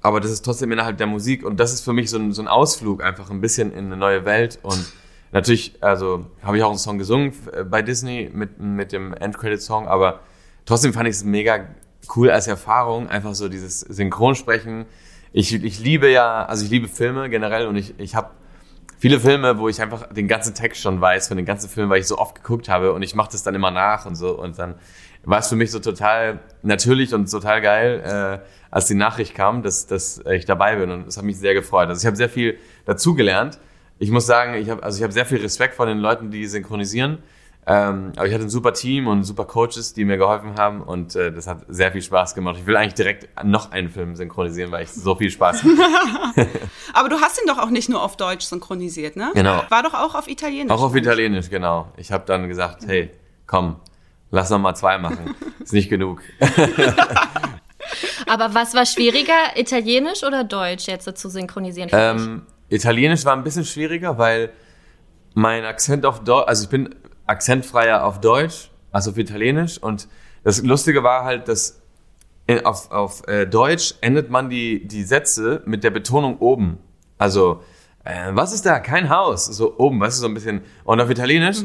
aber 0.02 0.20
das 0.20 0.30
ist 0.30 0.42
trotzdem 0.44 0.70
innerhalb 0.72 0.98
der 0.98 1.06
Musik 1.06 1.44
und 1.44 1.58
das 1.58 1.72
ist 1.72 1.80
für 1.82 1.92
mich 1.94 2.10
so 2.10 2.18
ein, 2.18 2.32
so 2.32 2.42
ein 2.42 2.48
Ausflug 2.48 3.02
einfach 3.02 3.30
ein 3.30 3.40
bisschen 3.40 3.72
in 3.72 3.86
eine 3.86 3.96
neue 3.96 4.24
Welt 4.24 4.58
und 4.62 4.92
natürlich, 5.32 5.74
also 5.80 6.26
habe 6.42 6.58
ich 6.58 6.62
auch 6.62 6.70
einen 6.70 6.78
Song 6.78 6.98
gesungen 6.98 7.32
äh, 7.52 7.64
bei 7.64 7.82
Disney 7.82 8.30
mit, 8.32 8.60
mit 8.60 8.92
dem 8.92 9.14
Endcredit-Song, 9.14 9.88
aber 9.88 10.20
trotzdem 10.64 10.92
fand 10.92 11.08
ich 11.08 11.16
es 11.16 11.24
mega 11.24 11.66
cool 12.16 12.30
als 12.30 12.46
Erfahrung, 12.46 13.08
einfach 13.08 13.34
so 13.34 13.48
dieses 13.48 13.80
Synchronsprechen. 13.80 14.86
Ich, 15.32 15.52
ich 15.54 15.80
liebe 15.80 16.10
ja, 16.10 16.44
also 16.44 16.64
ich 16.64 16.70
liebe 16.70 16.88
Filme 16.88 17.30
generell 17.30 17.66
und 17.66 17.76
ich, 17.76 17.98
ich 17.98 18.14
habe 18.14 18.30
viele 18.98 19.18
Filme, 19.18 19.58
wo 19.58 19.68
ich 19.68 19.80
einfach 19.80 20.12
den 20.12 20.28
ganzen 20.28 20.54
Text 20.54 20.80
schon 20.82 21.00
weiß 21.00 21.28
von 21.28 21.36
den 21.36 21.46
ganzen 21.46 21.68
Filmen, 21.68 21.90
weil 21.90 22.00
ich 22.00 22.06
so 22.06 22.18
oft 22.18 22.36
geguckt 22.36 22.68
habe 22.68 22.92
und 22.92 23.02
ich 23.02 23.14
mache 23.14 23.32
das 23.32 23.42
dann 23.42 23.54
immer 23.54 23.70
nach 23.70 24.06
und 24.06 24.14
so 24.14 24.38
und 24.38 24.58
dann 24.58 24.74
war 25.24 25.38
es 25.38 25.48
für 25.48 25.56
mich 25.56 25.70
so 25.70 25.78
total 25.78 26.40
natürlich 26.62 27.14
und 27.14 27.30
total 27.30 27.60
geil, 27.60 28.02
äh, 28.04 28.46
als 28.70 28.86
die 28.86 28.94
Nachricht 28.94 29.34
kam, 29.34 29.62
dass, 29.62 29.86
dass 29.86 30.20
ich 30.30 30.44
dabei 30.44 30.76
bin 30.76 30.90
und 30.90 31.06
es 31.06 31.16
hat 31.16 31.24
mich 31.24 31.38
sehr 31.38 31.54
gefreut. 31.54 31.88
Also 31.88 32.00
ich 32.00 32.06
habe 32.06 32.16
sehr 32.16 32.28
viel 32.28 32.58
dazugelernt. 32.84 33.58
Ich 34.02 34.10
muss 34.10 34.26
sagen, 34.26 34.54
ich 34.54 34.68
habe 34.68 34.82
also 34.82 34.98
ich 34.98 35.04
habe 35.04 35.12
sehr 35.12 35.24
viel 35.24 35.38
Respekt 35.38 35.76
vor 35.76 35.86
den 35.86 35.98
Leuten, 35.98 36.32
die 36.32 36.48
synchronisieren. 36.48 37.18
Ähm, 37.64 38.10
aber 38.16 38.26
ich 38.26 38.34
hatte 38.34 38.42
ein 38.42 38.50
super 38.50 38.72
Team 38.72 39.06
und 39.06 39.22
super 39.22 39.44
Coaches, 39.44 39.94
die 39.94 40.04
mir 40.04 40.16
geholfen 40.16 40.56
haben 40.58 40.82
und 40.82 41.14
äh, 41.14 41.30
das 41.30 41.46
hat 41.46 41.60
sehr 41.68 41.92
viel 41.92 42.02
Spaß 42.02 42.34
gemacht. 42.34 42.56
Ich 42.58 42.66
will 42.66 42.76
eigentlich 42.76 42.94
direkt 42.94 43.28
noch 43.44 43.70
einen 43.70 43.88
Film 43.88 44.16
synchronisieren, 44.16 44.72
weil 44.72 44.82
ich 44.82 44.90
so 44.90 45.14
viel 45.14 45.30
Spaß 45.30 45.62
habe. 45.62 46.48
Aber 46.94 47.08
du 47.10 47.20
hast 47.20 47.40
ihn 47.40 47.46
doch 47.46 47.58
auch 47.58 47.70
nicht 47.70 47.88
nur 47.88 48.02
auf 48.02 48.16
Deutsch 48.16 48.44
synchronisiert, 48.46 49.14
ne? 49.14 49.30
Genau. 49.34 49.62
War 49.68 49.84
doch 49.84 49.94
auch 49.94 50.16
auf 50.16 50.26
Italienisch. 50.26 50.72
Auch 50.72 50.82
auf 50.82 50.96
Italienisch, 50.96 51.48
genau. 51.48 51.86
Ich 51.96 52.10
habe 52.10 52.24
dann 52.26 52.48
gesagt, 52.48 52.84
hey, 52.88 53.10
komm, 53.46 53.76
lass 54.32 54.50
noch 54.50 54.58
mal 54.58 54.74
zwei 54.74 54.98
machen. 54.98 55.36
Ist 55.62 55.72
nicht 55.72 55.88
genug. 55.88 56.22
Aber 58.26 58.52
was 58.52 58.74
war 58.74 58.84
schwieriger, 58.84 59.56
Italienisch 59.56 60.24
oder 60.24 60.42
Deutsch 60.42 60.88
jetzt 60.88 61.04
so 61.04 61.12
zu 61.12 61.28
synchronisieren? 61.28 61.88
Ähm, 61.92 62.42
Italienisch 62.72 63.24
war 63.24 63.34
ein 63.34 63.44
bisschen 63.44 63.64
schwieriger, 63.64 64.18
weil 64.18 64.50
mein 65.34 65.64
Akzent 65.64 66.06
auf 66.06 66.24
Deutsch, 66.24 66.48
also 66.48 66.64
ich 66.64 66.70
bin 66.70 66.94
akzentfreier 67.26 68.04
auf 68.04 68.20
Deutsch 68.20 68.70
als 68.90 69.08
auf 69.08 69.18
Italienisch 69.18 69.78
und 69.78 70.08
das 70.44 70.62
Lustige 70.62 71.02
war 71.02 71.24
halt, 71.24 71.48
dass 71.48 71.80
auf, 72.64 72.90
auf 72.90 73.28
äh, 73.28 73.46
Deutsch 73.46 73.94
endet 74.00 74.30
man 74.30 74.50
die, 74.50 74.86
die 74.86 75.04
Sätze 75.04 75.62
mit 75.64 75.84
der 75.84 75.90
Betonung 75.90 76.38
oben. 76.38 76.78
Also, 77.18 77.62
äh, 78.04 78.30
was 78.32 78.52
ist 78.52 78.66
da? 78.66 78.80
Kein 78.80 79.08
Haus. 79.08 79.46
So 79.46 79.78
oben, 79.78 80.00
weißt 80.00 80.18
du, 80.18 80.22
so 80.22 80.26
ein 80.26 80.34
bisschen. 80.34 80.62
Und 80.84 81.00
auf 81.00 81.08
Italienisch 81.08 81.58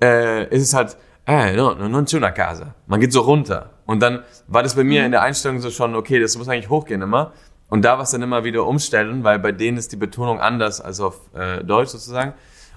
äh, 0.00 0.48
ist 0.54 0.62
es 0.62 0.74
halt, 0.74 0.96
eh, 1.26 1.54
no, 1.56 1.74
no, 1.74 1.88
non 1.88 2.04
c'è 2.06 2.16
una 2.16 2.30
casa. 2.30 2.74
Man 2.86 3.00
geht 3.00 3.12
so 3.12 3.20
runter. 3.20 3.70
Und 3.84 4.00
dann 4.00 4.22
war 4.46 4.62
das 4.62 4.76
bei 4.76 4.84
mir 4.84 5.04
in 5.04 5.10
der 5.10 5.22
Einstellung 5.22 5.60
so 5.60 5.70
schon, 5.70 5.94
okay, 5.96 6.20
das 6.20 6.36
muss 6.38 6.48
eigentlich 6.48 6.70
hochgehen 6.70 7.02
immer. 7.02 7.32
Und 7.72 7.86
da 7.86 7.96
war 7.96 8.02
es 8.02 8.10
dann 8.10 8.20
immer 8.20 8.44
wieder 8.44 8.66
umstellen, 8.66 9.24
weil 9.24 9.38
bei 9.38 9.50
denen 9.50 9.78
ist 9.78 9.92
die 9.92 9.96
Betonung 9.96 10.40
anders 10.40 10.82
als 10.82 11.00
auf 11.00 11.20
äh, 11.34 11.64
Deutsch 11.64 11.88
sozusagen. 11.88 12.34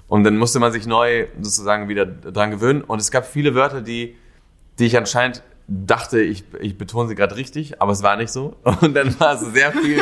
Und 0.08 0.24
dann 0.24 0.38
musste 0.38 0.58
man 0.58 0.72
sich 0.72 0.86
neu 0.86 1.26
sozusagen 1.38 1.90
wieder 1.90 2.06
dran 2.06 2.50
gewöhnen. 2.50 2.80
Und 2.80 2.98
es 2.98 3.10
gab 3.10 3.26
viele 3.26 3.54
Wörter, 3.54 3.82
die, 3.82 4.16
die 4.78 4.86
ich 4.86 4.96
anscheinend 4.96 5.42
dachte, 5.68 6.22
ich, 6.22 6.44
ich 6.62 6.78
betone 6.78 7.10
sie 7.10 7.14
gerade 7.14 7.36
richtig, 7.36 7.82
aber 7.82 7.92
es 7.92 8.02
war 8.02 8.16
nicht 8.16 8.32
so. 8.32 8.56
Und 8.80 8.94
dann 8.94 9.20
war 9.20 9.34
es 9.34 9.42
sehr 9.42 9.70
viel, 9.70 10.00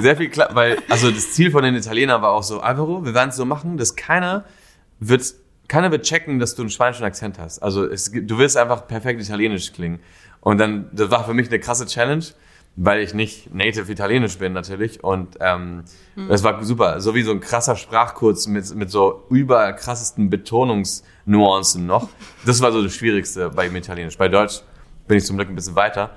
sehr 0.00 0.16
viel 0.16 0.28
klar, 0.28 0.50
weil, 0.52 0.78
also 0.88 1.10
das 1.10 1.32
Ziel 1.32 1.50
von 1.50 1.64
den 1.64 1.74
Italienern 1.74 2.22
war 2.22 2.30
auch 2.30 2.44
so, 2.44 2.60
Alvaro, 2.60 3.04
wir 3.04 3.14
werden 3.14 3.30
es 3.30 3.36
so 3.36 3.44
machen, 3.44 3.76
dass 3.76 3.96
keiner 3.96 4.44
wird, 5.00 5.34
keiner 5.66 5.90
wird 5.90 6.04
checken, 6.04 6.38
dass 6.38 6.54
du 6.54 6.62
einen 6.62 6.70
spanischen 6.70 7.02
Akzent 7.02 7.40
hast. 7.40 7.58
Also 7.58 7.86
es, 7.86 8.12
du 8.12 8.38
wirst 8.38 8.56
einfach 8.56 8.86
perfekt 8.86 9.20
italienisch 9.20 9.72
klingen. 9.72 9.98
Und 10.38 10.58
dann, 10.58 10.88
das 10.92 11.10
war 11.10 11.24
für 11.24 11.34
mich 11.34 11.48
eine 11.48 11.58
krasse 11.58 11.86
Challenge, 11.86 12.24
weil 12.76 13.00
ich 13.00 13.12
nicht 13.12 13.52
native 13.54 13.90
Italienisch 13.90 14.38
bin 14.38 14.52
natürlich. 14.52 15.02
Und 15.02 15.36
ähm, 15.40 15.84
das 16.28 16.44
war 16.44 16.62
super. 16.64 17.00
So 17.00 17.14
wie 17.14 17.22
so 17.22 17.32
ein 17.32 17.40
krasser 17.40 17.76
Sprachkurs 17.76 18.46
mit, 18.46 18.74
mit 18.74 18.90
so 18.90 19.24
überkrassesten 19.30 20.30
Betonungsnuancen 20.30 21.86
noch. 21.86 22.08
Das 22.46 22.60
war 22.60 22.70
so 22.72 22.82
das 22.82 22.94
Schwierigste 22.94 23.50
bei 23.50 23.66
Italienisch. 23.66 24.16
Bei 24.16 24.28
Deutsch 24.28 24.60
bin 25.08 25.18
ich 25.18 25.24
zum 25.24 25.36
Glück 25.36 25.48
ein 25.48 25.54
bisschen 25.54 25.76
weiter. 25.76 26.10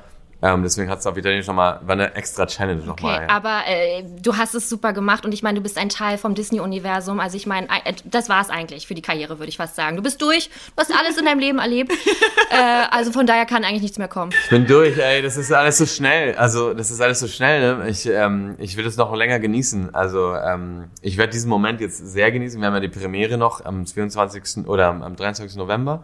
Ähm, 0.44 0.64
deswegen 0.64 0.90
hat 0.90 1.00
es 1.00 1.06
auf 1.06 1.16
Italienisch 1.18 1.46
nochmal, 1.48 1.80
war 1.84 1.94
eine 1.94 2.16
extra 2.16 2.48
Challenge 2.48 2.84
nochmal. 2.84 3.16
Okay, 3.16 3.26
ja. 3.28 3.30
aber 3.30 3.62
äh, 3.68 4.04
du 4.22 4.38
hast 4.38 4.56
es 4.56 4.70
super 4.70 4.92
gemacht 4.92 5.24
und 5.24 5.34
ich 5.34 5.44
meine, 5.44 5.60
du 5.60 5.62
bist 5.62 5.78
ein 5.78 5.90
Teil 5.90 6.18
vom 6.18 6.34
Disney-Universum. 6.34 7.20
Also 7.20 7.38
ich 7.38 7.46
meine, 7.46 7.68
äh, 7.68 7.94
das 8.06 8.28
war 8.28 8.42
es 8.42 8.50
eigentlich 8.50 8.88
für 8.88 8.96
die 8.96 9.04
Karriere, 9.04 9.38
würde 9.38 9.50
ich 9.50 9.58
fast 9.58 9.76
sagen. 9.76 9.98
Du 9.98 10.02
bist 10.02 10.22
durch, 10.22 10.50
du 10.76 10.82
hast 10.82 10.92
alles 10.98 11.18
in 11.18 11.26
deinem 11.26 11.40
Leben 11.40 11.60
erlebt. 11.60 11.92
äh, 12.50 12.56
also 12.90 13.12
von 13.12 13.28
daher 13.28 13.46
kann 13.46 13.64
eigentlich 13.64 13.84
nichts 13.84 14.00
mehr 14.00 14.08
kommen. 14.08 14.32
Ich 14.44 14.50
bin 14.50 14.66
durch, 14.66 14.98
ey, 14.98 15.22
das 15.22 15.38
ist 15.38 15.52
alles 15.52 15.78
so 15.78 15.86
schnell. 15.86 16.36
Also, 16.36 16.74
das 16.74 16.90
ist 16.90 17.02
alles 17.02 17.20
so 17.20 17.28
schnell, 17.28 17.78
ne? 17.78 17.90
Ich, 17.90 18.08
ähm, 18.08 18.56
ich 18.58 18.78
will 18.78 18.86
es 18.88 18.98
noch 18.98 19.14
länger 19.16 19.40
genießen. 19.40 19.94
Also, 19.94 20.34
ähm, 20.36 20.86
ich 21.02 21.18
werde 21.18 21.32
diesen 21.32 21.50
Moment 21.50 21.82
jetzt 21.82 21.98
sehr 21.98 22.32
genießen. 22.32 22.60
Wir 22.60 22.68
haben 22.68 22.74
ja 22.74 22.80
die 22.80 22.90
Premiere 22.90 23.38
noch 23.38 23.64
am 23.64 23.86
22. 23.86 24.68
oder 24.68 24.88
am 24.88 25.16
23. 25.16 25.56
November. 25.58 26.04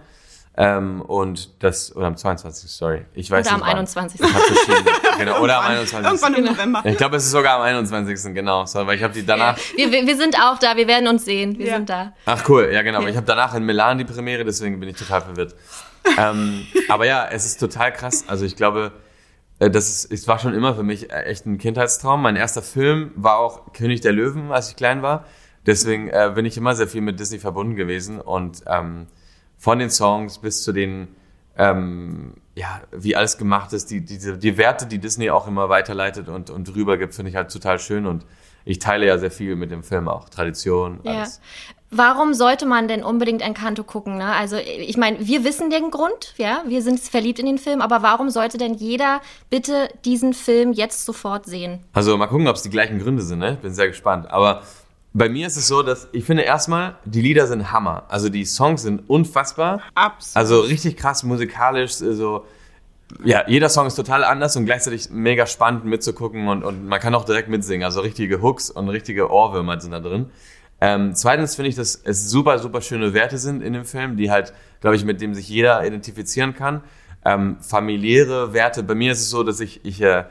Ähm, 0.60 1.02
und 1.02 1.62
das, 1.64 1.96
oder 1.96 2.08
am 2.08 2.18
22. 2.18 2.72
sorry. 2.72 3.06
Ich 3.14 3.30
weiß 3.30 3.46
Oder 3.46 3.54
am 3.56 3.60
nicht. 3.62 3.70
wann. 3.70 3.78
21.. 3.78 4.20
Ich 4.22 4.34
hab 4.34 4.42
verschiedene, 4.42 4.90
genau, 5.20 5.42
oder 5.42 5.60
am 5.60 5.66
21. 5.68 6.04
Irgendwann 6.04 6.34
im 6.34 6.46
November. 6.46 6.82
Ich 6.84 6.98
glaube, 6.98 7.18
es 7.18 7.26
ist 7.26 7.32
sogar 7.32 7.58
am 7.58 7.62
21. 7.62 8.34
genau. 8.34 8.66
So, 8.66 8.88
weil 8.88 8.98
ich 8.98 9.04
habe 9.04 9.14
die 9.14 9.24
danach. 9.24 9.56
Wir, 9.76 9.92
wir, 9.92 10.08
wir 10.08 10.18
sind 10.18 10.36
auch 10.42 10.58
da, 10.58 10.76
wir 10.76 10.88
werden 10.88 11.08
uns 11.08 11.26
sehen. 11.26 11.60
Wir 11.60 11.68
Ja. 11.68 11.76
sind 11.76 11.90
da. 11.92 12.14
Ach 12.26 12.44
cool, 12.50 12.72
ja 12.74 12.82
genau. 12.82 13.06
Ich 13.06 13.16
habe 13.16 13.28
danach 13.28 13.54
in 13.54 13.64
Milan 13.66 14.00
die 14.00 14.06
Premiere, 14.06 14.44
deswegen 14.46 14.80
bin 14.80 14.90
ich 14.90 14.98
total 14.98 15.22
verwirrt. 15.22 15.54
ähm, 16.18 16.66
aber 16.90 17.06
ja, 17.06 17.28
es 17.30 17.46
ist 17.46 17.60
total 17.60 17.94
krass. 17.94 18.24
Also 18.28 18.44
ich 18.44 18.56
glaube, 18.56 18.94
äh, 19.60 19.70
das 19.70 19.90
ist, 19.90 20.12
es 20.12 20.28
war 20.28 20.40
schon 20.40 20.56
immer 20.56 20.74
für 20.74 20.82
mich 20.84 21.12
äh, 21.12 21.22
echt 21.26 21.46
ein 21.46 21.60
Kindheitstraum. 21.60 22.20
Mein 22.20 22.36
erster 22.36 22.64
Film 22.64 23.12
war 23.16 23.38
auch 23.38 23.74
König 23.74 24.02
der 24.02 24.12
Löwen, 24.14 24.52
als 24.52 24.70
ich 24.72 24.76
klein 24.76 25.04
war. 25.04 25.26
Deswegen 25.68 26.08
äh, 26.10 26.32
bin 26.34 26.46
ich 26.46 26.58
immer 26.58 26.74
sehr 26.74 26.88
viel 26.88 27.02
mit 27.02 27.20
Disney 27.20 27.38
verbunden 27.38 27.76
gewesen 27.76 28.20
und 28.22 28.64
ähm, 28.66 29.06
von 29.58 29.80
den 29.80 29.90
Songs 29.90 30.40
bis 30.40 30.64
zu 30.64 30.72
den 30.72 31.08
ähm, 31.58 32.34
ja, 32.56 32.82
wie 32.92 33.16
alles 33.16 33.38
gemacht 33.38 33.74
ist, 33.74 33.90
die, 33.92 34.02
diese, 34.02 34.38
die 34.38 34.58
Werte, 34.58 34.86
die 34.86 35.00
Disney 35.00 35.30
auch 35.30 35.48
immer 35.48 35.70
weiterleitet 35.70 36.28
und, 36.30 36.50
und 36.50 36.76
rübergibt, 36.76 37.14
finde 37.14 37.30
ich 37.30 37.36
halt 37.36 37.52
total 37.52 37.80
schön 37.80 38.06
und 38.06 38.26
ich 38.66 38.80
teile 38.80 39.06
ja 39.08 39.18
sehr 39.18 39.32
viel 39.32 39.56
mit 39.56 39.72
dem 39.72 39.82
Film 39.84 40.08
auch. 40.08 40.28
Tradition, 40.30 41.00
Ja. 41.04 41.14
alles. 41.20 41.40
Warum 41.90 42.34
sollte 42.34 42.66
man 42.66 42.90
denn 42.90 43.02
unbedingt 43.02 43.42
Encanto 43.42 43.86
gucken? 43.86 44.18
Ne? 44.18 44.26
Also 44.26 44.58
ich 44.58 44.98
meine, 44.98 45.26
wir 45.26 45.46
wissen 45.46 45.70
den 45.70 45.90
Grund, 45.90 46.34
ja, 46.38 46.62
wir 46.68 46.82
sind 46.82 47.00
verliebt 47.00 47.40
in 47.40 47.46
den 47.46 47.58
Film, 47.58 47.80
aber 47.82 48.02
warum 48.02 48.30
sollte 48.30 48.58
denn 48.58 48.74
jeder 48.74 49.22
bitte 49.50 49.88
diesen 50.04 50.34
Film 50.34 50.74
jetzt 50.74 51.06
sofort 51.06 51.46
sehen? 51.46 51.80
Also 51.94 52.18
mal 52.18 52.28
gucken, 52.28 52.48
ob 52.50 52.58
es 52.58 52.62
die 52.64 52.70
gleichen 52.70 53.00
Gründe 53.00 53.22
sind, 53.22 53.40
ne? 53.40 53.58
Bin 53.62 53.74
sehr 53.74 53.88
gespannt. 53.88 54.30
Aber 54.30 54.64
bei 55.18 55.30
mir 55.30 55.48
ist 55.48 55.58
es 55.58 55.68
so, 55.68 55.82
dass 55.82 56.08
ich 56.12 56.26
finde 56.26 56.44
erstmal, 56.44 56.96
die 57.06 57.22
Lieder 57.22 57.48
sind 57.48 57.72
Hammer. 57.72 58.04
Also 58.08 58.30
die 58.30 58.46
Songs 58.46 58.84
sind 58.84 59.10
unfassbar. 59.10 59.82
Absolut. 59.96 60.36
Also 60.36 60.60
richtig 60.62 60.96
krass 60.96 61.24
musikalisch, 61.24 61.94
so. 61.94 62.46
Ja, 63.24 63.48
jeder 63.48 63.70
Song 63.70 63.88
ist 63.88 63.96
total 63.96 64.24
anders 64.24 64.56
und 64.58 64.66
gleichzeitig 64.66 65.10
mega 65.10 65.48
spannend 65.48 65.86
mitzugucken 65.86 66.50
und, 66.50 66.64
und 66.64 66.88
man 66.88 67.00
kann 67.00 67.16
auch 67.16 67.24
direkt 67.26 67.48
mitsingen. 67.50 67.84
Also 67.84 68.02
richtige 68.02 68.42
Hooks 68.42 68.70
und 68.70 68.90
richtige 68.90 69.32
Ohrwürmer 69.32 69.80
sind 69.80 69.92
da 69.92 70.02
drin. 70.02 70.28
Ähm, 70.82 71.16
zweitens 71.16 71.56
finde 71.56 71.70
ich, 71.70 71.76
dass 71.76 71.96
es 72.04 72.30
super, 72.30 72.60
super 72.60 72.82
schöne 72.82 73.14
Werte 73.14 73.38
sind 73.38 73.64
in 73.64 73.74
dem 73.74 73.86
Film, 73.86 74.18
die 74.18 74.30
halt, 74.30 74.54
glaube 74.82 74.98
ich, 74.98 75.06
mit 75.06 75.22
dem 75.22 75.34
sich 75.34 75.50
jeder 75.50 75.84
identifizieren 75.86 76.54
kann. 76.54 76.84
Ähm, 77.26 77.58
familiäre 77.62 78.54
Werte. 78.54 78.84
Bei 78.84 78.94
mir 78.94 79.14
ist 79.14 79.22
es 79.22 79.30
so, 79.30 79.42
dass 79.44 79.62
ich, 79.62 79.84
ich 79.86 80.02
äh, 80.02 80.26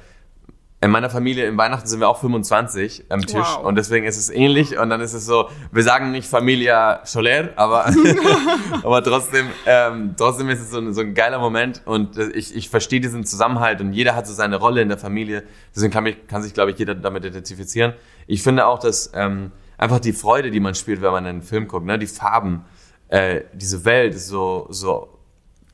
in 0.86 0.92
meiner 0.92 1.10
Familie 1.10 1.46
im 1.46 1.58
Weihnachten 1.58 1.86
sind 1.88 1.98
wir 2.00 2.08
auch 2.08 2.20
25 2.20 3.06
am 3.08 3.20
Tisch 3.20 3.34
Wow. 3.56 3.64
und 3.64 3.74
deswegen 3.74 4.06
ist 4.06 4.16
es 4.16 4.30
ähnlich 4.30 4.78
und 4.78 4.88
dann 4.88 5.00
ist 5.00 5.14
es 5.14 5.26
so, 5.26 5.50
wir 5.72 5.82
sagen 5.82 6.12
nicht 6.12 6.28
Familia 6.28 7.00
Soler, 7.04 7.50
aber, 7.56 7.86
aber 8.84 9.02
trotzdem, 9.02 9.46
ähm, 9.66 10.14
trotzdem 10.16 10.48
ist 10.48 10.60
es 10.60 10.70
so 10.70 10.78
ein, 10.78 10.94
so 10.94 11.00
ein 11.00 11.14
geiler 11.14 11.40
Moment 11.40 11.82
und 11.84 12.16
ich, 12.18 12.54
ich 12.54 12.70
verstehe 12.70 13.00
diesen 13.00 13.24
Zusammenhalt 13.24 13.80
und 13.80 13.92
jeder 13.92 14.14
hat 14.14 14.28
so 14.28 14.32
seine 14.32 14.56
Rolle 14.56 14.80
in 14.80 14.88
der 14.88 14.96
Familie, 14.96 15.42
deswegen 15.74 15.92
kann, 15.92 16.04
mich, 16.04 16.26
kann 16.28 16.42
sich, 16.42 16.54
glaube 16.54 16.70
ich, 16.70 16.78
jeder 16.78 16.94
damit 16.94 17.24
identifizieren. 17.24 17.92
Ich 18.28 18.44
finde 18.44 18.66
auch, 18.66 18.78
dass 18.78 19.10
ähm, 19.12 19.50
einfach 19.78 19.98
die 19.98 20.12
Freude, 20.12 20.52
die 20.52 20.60
man 20.60 20.76
spielt, 20.76 21.02
wenn 21.02 21.10
man 21.10 21.26
einen 21.26 21.42
Film 21.42 21.66
guckt, 21.66 21.84
ne? 21.84 21.98
Die 21.98 22.06
Farben, 22.06 22.64
äh, 23.08 23.40
diese 23.52 23.84
Welt 23.84 24.14
ist 24.14 24.28
so, 24.28 24.66
so, 24.70 25.18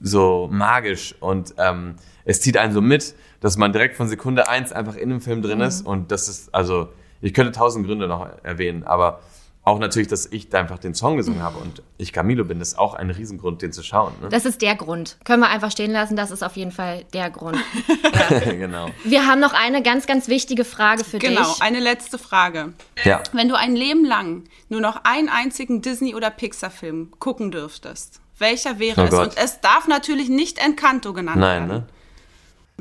so 0.00 0.48
magisch 0.50 1.14
und 1.20 1.54
ähm, 1.58 1.96
es 2.24 2.40
zieht 2.40 2.56
einen 2.56 2.72
so 2.72 2.80
mit, 2.80 3.14
dass 3.42 3.58
man 3.58 3.72
direkt 3.74 3.96
von 3.96 4.08
Sekunde 4.08 4.48
eins 4.48 4.72
einfach 4.72 4.96
in 4.96 5.10
dem 5.10 5.20
Film 5.20 5.42
drin 5.42 5.60
ist 5.60 5.84
und 5.84 6.10
das 6.10 6.28
ist, 6.28 6.54
also, 6.54 6.88
ich 7.20 7.34
könnte 7.34 7.52
tausend 7.52 7.86
Gründe 7.86 8.08
noch 8.08 8.26
erwähnen, 8.42 8.82
aber 8.84 9.20
auch 9.64 9.78
natürlich, 9.78 10.08
dass 10.08 10.26
ich 10.26 10.48
da 10.48 10.58
einfach 10.58 10.80
den 10.80 10.92
Song 10.92 11.16
gesungen 11.16 11.40
habe 11.40 11.58
und 11.58 11.82
ich 11.96 12.12
Camilo 12.12 12.44
bin, 12.44 12.60
ist 12.60 12.76
auch 12.76 12.94
ein 12.94 13.10
Riesengrund, 13.10 13.62
den 13.62 13.70
zu 13.72 13.84
schauen. 13.84 14.12
Ne? 14.20 14.28
Das 14.28 14.44
ist 14.44 14.60
der 14.60 14.74
Grund. 14.74 15.18
Können 15.24 15.40
wir 15.40 15.50
einfach 15.50 15.70
stehen 15.70 15.92
lassen, 15.92 16.16
das 16.16 16.32
ist 16.32 16.42
auf 16.42 16.56
jeden 16.56 16.72
Fall 16.72 17.04
der 17.12 17.30
Grund. 17.30 17.56
genau. 18.44 18.88
Wir 19.04 19.26
haben 19.26 19.38
noch 19.40 19.52
eine 19.54 19.82
ganz, 19.82 20.06
ganz 20.06 20.26
wichtige 20.26 20.64
Frage 20.64 21.04
für 21.04 21.18
Genau, 21.18 21.42
dich. 21.44 21.62
eine 21.62 21.78
letzte 21.78 22.18
Frage. 22.18 22.72
Ja. 23.04 23.22
Wenn 23.32 23.48
du 23.48 23.54
ein 23.56 23.76
Leben 23.76 24.04
lang 24.04 24.44
nur 24.68 24.80
noch 24.80 25.04
einen 25.04 25.28
einzigen 25.28 25.80
Disney- 25.80 26.14
oder 26.16 26.30
Pixar-Film 26.30 27.12
gucken 27.20 27.52
dürftest, 27.52 28.20
welcher 28.38 28.80
wäre 28.80 29.00
Oh 29.02 29.04
es? 29.04 29.10
Gott. 29.10 29.28
Und 29.28 29.38
es 29.38 29.60
darf 29.60 29.86
natürlich 29.86 30.28
nicht 30.28 30.58
Encanto 30.58 31.12
genannt 31.12 31.38
Nein, 31.38 31.68
werden. 31.68 31.82
ne? 31.82 31.86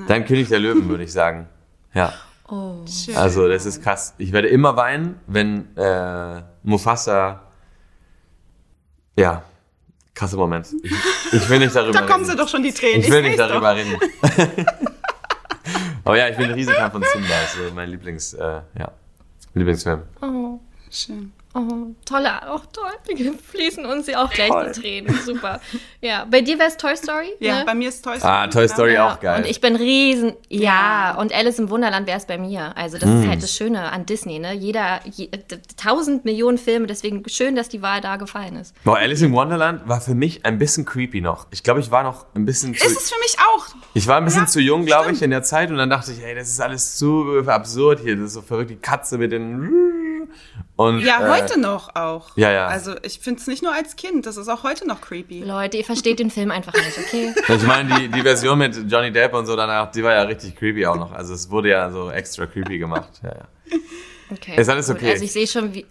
Dann 0.08 0.26
König 0.26 0.50
der 0.50 0.60
Löwen, 0.60 0.88
würde 0.90 1.04
ich 1.04 1.12
sagen. 1.14 1.48
Ja. 1.94 2.14
Schön. 2.86 3.16
Also, 3.16 3.48
das 3.48 3.66
ist 3.66 3.82
krass. 3.82 4.14
Ich 4.18 4.32
werde 4.34 4.50
immer 4.50 4.76
weinen, 4.76 5.20
wenn 5.28 5.76
äh, 5.78 6.42
Mufasa. 6.64 7.42
Ja, 9.16 9.44
krasser 10.14 10.38
Moment. 10.38 10.68
Ich, 10.84 10.92
ich 11.34 11.50
will 11.50 11.60
nicht 11.60 11.76
darüber 11.76 12.00
Da 12.00 12.06
kommen 12.06 12.26
sie 12.26 12.32
reden. 12.32 12.42
doch 12.42 12.50
schon 12.50 12.64
die 12.64 12.72
Tränen. 12.74 13.02
Ich 13.02 13.10
will 13.10 13.22
seh's 13.22 13.30
nicht 13.30 13.40
doch. 13.40 13.48
darüber 13.48 13.76
reden. 13.76 13.98
Aber 16.04 16.18
ja, 16.18 16.28
ich 16.30 16.36
bin 16.38 16.48
ein 16.48 16.54
Riesenfan 16.54 16.92
von 16.92 17.04
Simba. 17.04 17.42
Ist 17.44 17.54
so 17.54 17.74
mein 17.74 17.90
Lieblings, 17.90 18.34
äh, 18.34 18.62
ja, 18.78 18.92
Lieblingsfilm. 19.54 20.02
Schön. 20.90 21.32
Oh, 21.54 21.88
tolle, 22.06 22.50
auch 22.50 22.66
toll. 22.68 22.92
Wir 23.14 23.34
fließen 23.34 23.86
uns 23.86 24.08
ja 24.08 24.24
auch 24.24 24.30
gleich 24.32 24.50
die 24.74 24.80
Tränen. 24.82 25.20
Super. 25.26 25.60
Ja, 26.00 26.26
bei 26.30 26.40
dir 26.42 26.58
wäre 26.58 26.70
es 26.70 26.78
Toy 26.78 26.96
Story? 26.96 27.28
Ja, 27.40 27.60
ne? 27.60 27.66
bei 27.66 27.76
mir 27.76 27.90
ist 27.90 28.02
Toy 28.04 28.18
Story. 28.18 28.32
Ah, 28.34 28.48
Toy 28.48 28.68
Story 28.70 28.94
Ja. 28.94 29.12
auch 29.14 29.20
geil. 29.20 29.42
Und 29.44 29.50
ich 29.50 29.60
bin 29.60 29.76
riesen, 29.76 30.34
ja, 30.48 31.16
und 31.20 31.34
Alice 31.34 31.60
im 31.60 31.70
Wunderland 31.70 32.08
wäre 32.08 32.18
es 32.18 32.26
bei 32.26 32.38
mir. 32.38 32.76
Also 32.78 32.98
das 32.98 33.10
Hm. 33.10 33.22
ist 33.24 33.28
halt 33.28 33.44
das 33.44 33.54
Schöne 33.54 33.92
an 33.92 34.06
Disney, 34.06 34.40
ne? 34.40 34.54
Jeder, 34.54 35.02
tausend 35.76 36.24
Millionen 36.24 36.58
Filme, 36.58 36.88
deswegen 36.88 37.28
schön, 37.28 37.56
dass 37.58 37.68
die 37.68 37.82
Wahl 37.82 38.00
da 38.00 38.16
gefallen 38.16 38.56
ist. 38.56 38.74
Boah, 38.86 38.98
Alice 38.98 39.22
in 39.22 39.34
Wonderland 39.34 39.88
war 39.90 40.00
für 40.00 40.16
mich 40.16 40.46
ein 40.46 40.58
bisschen 40.58 40.86
creepy 40.86 41.20
noch. 41.20 41.48
Ich 41.52 41.64
glaube, 41.64 41.82
ich 41.82 41.92
war 41.92 42.04
noch 42.04 42.26
ein 42.34 42.46
bisschen 42.46 42.74
zu, 42.76 42.86
Ist 42.86 42.98
es 42.98 43.10
für 43.12 43.20
mich 43.20 43.36
auch. 43.40 43.68
ich 43.94 44.08
war 44.08 44.18
ein 44.18 44.26
bisschen 44.26 44.44
Ja, 44.44 44.48
zu 44.48 44.62
jung, 44.62 44.86
glaube 44.86 45.12
ich, 45.12 45.22
in 45.22 45.32
der 45.32 45.44
Zeit 45.44 45.70
und 45.70 45.78
dann 45.78 45.90
dachte 45.90 46.12
ich, 46.14 46.24
ey, 46.24 46.34
das 46.34 46.48
ist 46.50 46.62
alles 46.62 46.96
zu 46.98 47.44
absurd 47.46 48.00
hier, 48.00 48.16
das 48.16 48.28
ist 48.28 48.34
so 48.36 48.42
verrückt, 48.42 48.70
die 48.70 48.78
Katze 48.78 49.18
mit 49.18 49.32
den 49.34 50.30
und 50.88 51.00
Ja, 51.00 51.26
äh, 51.26 51.30
heute 51.42 51.60
noch 51.60 51.96
auch. 51.96 52.36
ja, 52.36 52.52
ja. 52.52 52.68
Also 52.68 52.96
ich 53.04 53.20
finde 53.20 53.40
es 53.42 53.48
nicht 53.48 53.64
nur 53.64 53.74
als 53.74 53.96
Kind, 53.96 54.26
das 54.26 54.38
ist 54.38 54.48
auch 54.48 54.64
heute 54.64 54.88
noch 54.88 55.02
creepy. 55.02 55.44
Leute, 55.44 55.78
ihr 55.78 55.84
versteht 55.86 56.20
den 56.20 56.30
Film 56.32 56.52
einfach 56.52 56.74
nicht, 56.74 56.98
okay? 56.98 57.34
Ich 57.48 57.64
meine, 57.64 57.94
die, 57.96 58.08
die 58.10 58.22
Version 58.22 58.58
mit 58.58 58.76
Johnny 58.90 59.12
Depp 59.12 59.34
und 59.34 59.46
so 59.46 59.56
danach, 59.56 59.92
die 59.92 60.04
war 60.04 60.14
ja 60.14 60.22
richtig 60.24 60.56
creepy 60.56 60.86
auch 60.86 60.96
noch. 60.96 61.12
Also 61.12 61.34
es 61.34 61.50
wurde 61.50 61.70
ja 61.70 61.90
so 61.90 62.10
extra 62.12 62.46
creepy 62.46 62.78
gemacht. 62.78 63.10
Ja, 63.24 63.30
ja. 63.30 63.78
okay 64.32 64.60
Ist 64.60 64.70
alles 64.70 64.88
gut. 64.88 64.98
okay? 64.98 65.12
Also 65.12 65.24
ich 65.24 65.32
sehe 65.32 65.48
schon, 65.48 65.74
wie... 65.74 65.86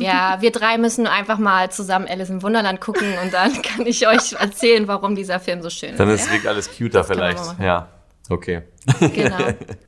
Ja, 0.00 0.38
wir 0.40 0.50
drei 0.50 0.76
müssen 0.78 1.06
einfach 1.06 1.38
mal 1.38 1.70
zusammen 1.70 2.08
Alice 2.08 2.28
im 2.30 2.42
Wunderland 2.42 2.80
gucken 2.80 3.06
und 3.22 3.32
dann 3.32 3.62
kann 3.62 3.86
ich 3.86 4.08
euch 4.08 4.32
erzählen, 4.32 4.88
warum 4.88 5.14
dieser 5.14 5.38
Film 5.38 5.62
so 5.62 5.70
schön 5.70 5.96
Dann 5.96 6.08
ist. 6.10 6.22
ist 6.22 6.32
wirklich 6.32 6.48
alles 6.48 6.68
cuter 6.76 7.08
wir 7.08 7.14
vielleicht. 7.14 7.60
Ja, 7.60 7.88
okay. 8.30 8.62
Genau. 9.00 9.38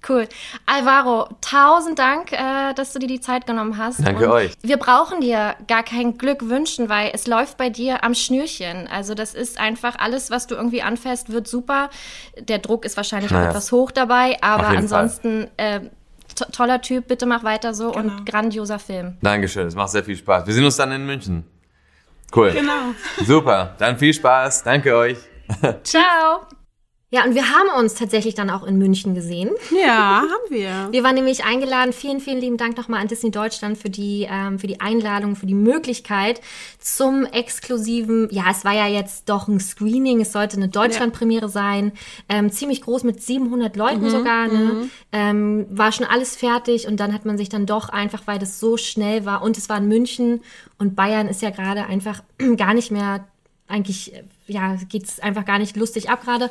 Cool. 0.09 0.27
Alvaro, 0.65 1.29
tausend 1.43 1.99
Dank, 1.99 2.33
äh, 2.33 2.73
dass 2.75 2.93
du 2.95 2.99
dir 2.99 3.09
die 3.09 3.21
Zeit 3.21 3.47
genommen 3.47 3.77
hast. 3.77 4.07
Danke 4.07 4.25
Und 4.25 4.31
euch. 4.31 4.53
Wir 4.63 4.79
brauchen 4.79 5.21
dir 5.21 5.55
gar 5.69 5.83
kein 5.83 6.17
Glück 6.17 6.49
wünschen, 6.49 6.89
weil 6.89 7.11
es 7.13 7.27
läuft 7.27 7.59
bei 7.59 7.69
dir 7.69 8.03
am 8.05 8.15
Schnürchen. 8.15 8.89
Also 8.89 9.15
das 9.15 9.35
ist 9.35 9.61
einfach 9.61 9.97
alles, 9.99 10.31
was 10.31 10.47
du 10.47 10.55
irgendwie 10.55 10.81
anfährst, 10.81 11.31
wird 11.31 11.47
super. 11.47 11.91
Der 12.39 12.59
Druck 12.59 12.85
ist 12.87 12.97
wahrscheinlich 12.97 13.31
auch 13.33 13.37
Naja. 13.37 13.51
etwas 13.51 13.71
hoch 13.73 13.91
dabei, 13.91 14.39
aber 14.41 14.69
ansonsten 14.69 15.49
äh, 15.59 15.81
to 16.35 16.45
toller 16.53 16.81
Typ, 16.81 17.07
bitte 17.09 17.27
mach 17.27 17.45
weiter 17.45 17.75
so 17.75 17.91
Genau. 17.93 18.15
und 18.15 18.25
grandioser 18.27 18.79
Film. 18.79 19.19
Dankeschön, 19.23 19.67
es 19.67 19.75
macht 19.75 19.91
sehr 19.91 20.05
viel 20.05 20.17
Spaß. 20.17 20.47
Wir 20.47 20.55
sehen 20.55 20.65
uns 20.65 20.77
dann 20.77 20.91
in 20.93 21.05
München. 21.05 21.45
Cool. 22.35 22.51
Genau. 22.53 22.95
Super, 23.25 23.75
dann 23.79 23.99
viel 23.99 24.15
Spaß. 24.15 24.63
Danke 24.65 24.97
euch. 24.97 25.19
Ciao. 25.85 26.47
Ja, 27.11 27.25
und 27.25 27.37
wir 27.37 27.51
haben 27.51 27.69
uns 27.79 27.95
tatsächlich 27.95 28.35
dann 28.35 28.51
auch 28.51 28.65
in 28.65 28.79
München 28.79 29.15
gesehen. 29.15 29.51
Ja, 29.71 30.23
haben 30.23 30.51
wir. 30.51 30.89
Wir 30.91 31.05
waren 31.05 31.15
nämlich 31.15 31.45
eingeladen. 31.45 31.93
Vielen, 31.93 32.19
vielen 32.19 32.41
lieben 32.41 32.57
Dank 32.57 32.77
nochmal 32.77 33.01
an 33.01 33.07
Disney 33.07 33.31
Deutschland 33.31 33.79
für 33.79 33.91
die, 33.91 34.27
ähm, 34.29 34.59
für 34.59 34.67
die 34.67 34.81
Einladung, 34.81 35.37
für 35.37 35.47
die 35.47 35.55
Möglichkeit 35.55 36.41
zum 36.81 37.25
exklusiven, 37.25 38.29
ja, 38.33 38.47
es 38.51 38.65
war 38.65 38.75
ja 38.75 38.89
jetzt 38.89 39.29
doch 39.29 39.47
ein 39.47 39.61
Screening, 39.61 40.21
es 40.21 40.33
sollte 40.33 40.57
eine 40.57 40.69
Deutschlandpremiere 40.69 41.49
sein, 41.49 41.93
ähm, 42.29 42.51
ziemlich 42.51 42.83
groß 42.83 43.05
mit 43.05 43.23
700 43.23 43.77
Leuten 43.77 44.11
sogar, 44.11 44.49
ne? 44.49 44.91
ähm, 45.13 45.67
war 45.71 45.93
schon 45.93 46.07
alles 46.07 46.35
fertig 46.35 46.89
und 46.89 46.99
dann 46.99 47.15
hat 47.15 47.25
man 47.25 47.39
sich 47.39 47.49
dann 47.49 47.67
doch 47.67 47.89
einfach, 47.89 48.23
weil 48.27 48.41
das 48.41 48.59
so 48.59 48.77
schnell 48.77 49.25
war 49.25 49.43
und 49.43 49.57
es 49.57 49.69
war 49.69 49.79
in 49.79 49.87
München 49.87 50.41
und 50.79 50.97
Bayern 50.97 51.29
ist 51.29 51.41
ja 51.41 51.51
gerade 51.51 51.87
einfach 51.87 52.23
gar 52.57 52.75
nicht 52.75 52.91
mehr 52.91 53.29
eigentlich 53.69 54.13
ja, 54.47 54.77
geht's 54.89 55.21
einfach 55.21 55.45
gar 55.45 55.59
nicht 55.59 55.77
lustig 55.77 56.09
ab 56.11 56.23
gerade. 56.25 56.51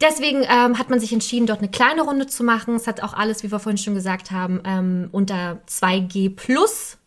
Deswegen 0.00 0.42
ähm, 0.42 0.78
hat 0.78 0.90
man 0.90 1.00
sich 1.00 1.12
entschieden, 1.12 1.46
dort 1.46 1.60
eine 1.60 1.70
kleine 1.70 2.02
Runde 2.02 2.26
zu 2.26 2.44
machen. 2.44 2.74
Es 2.76 2.86
hat 2.86 3.02
auch 3.02 3.14
alles, 3.14 3.42
wie 3.42 3.50
wir 3.52 3.58
vorhin 3.58 3.78
schon 3.78 3.94
gesagt 3.94 4.30
haben, 4.30 4.60
ähm, 4.64 5.08
unter 5.12 5.60
2G 5.68 6.34
plus 6.34 6.98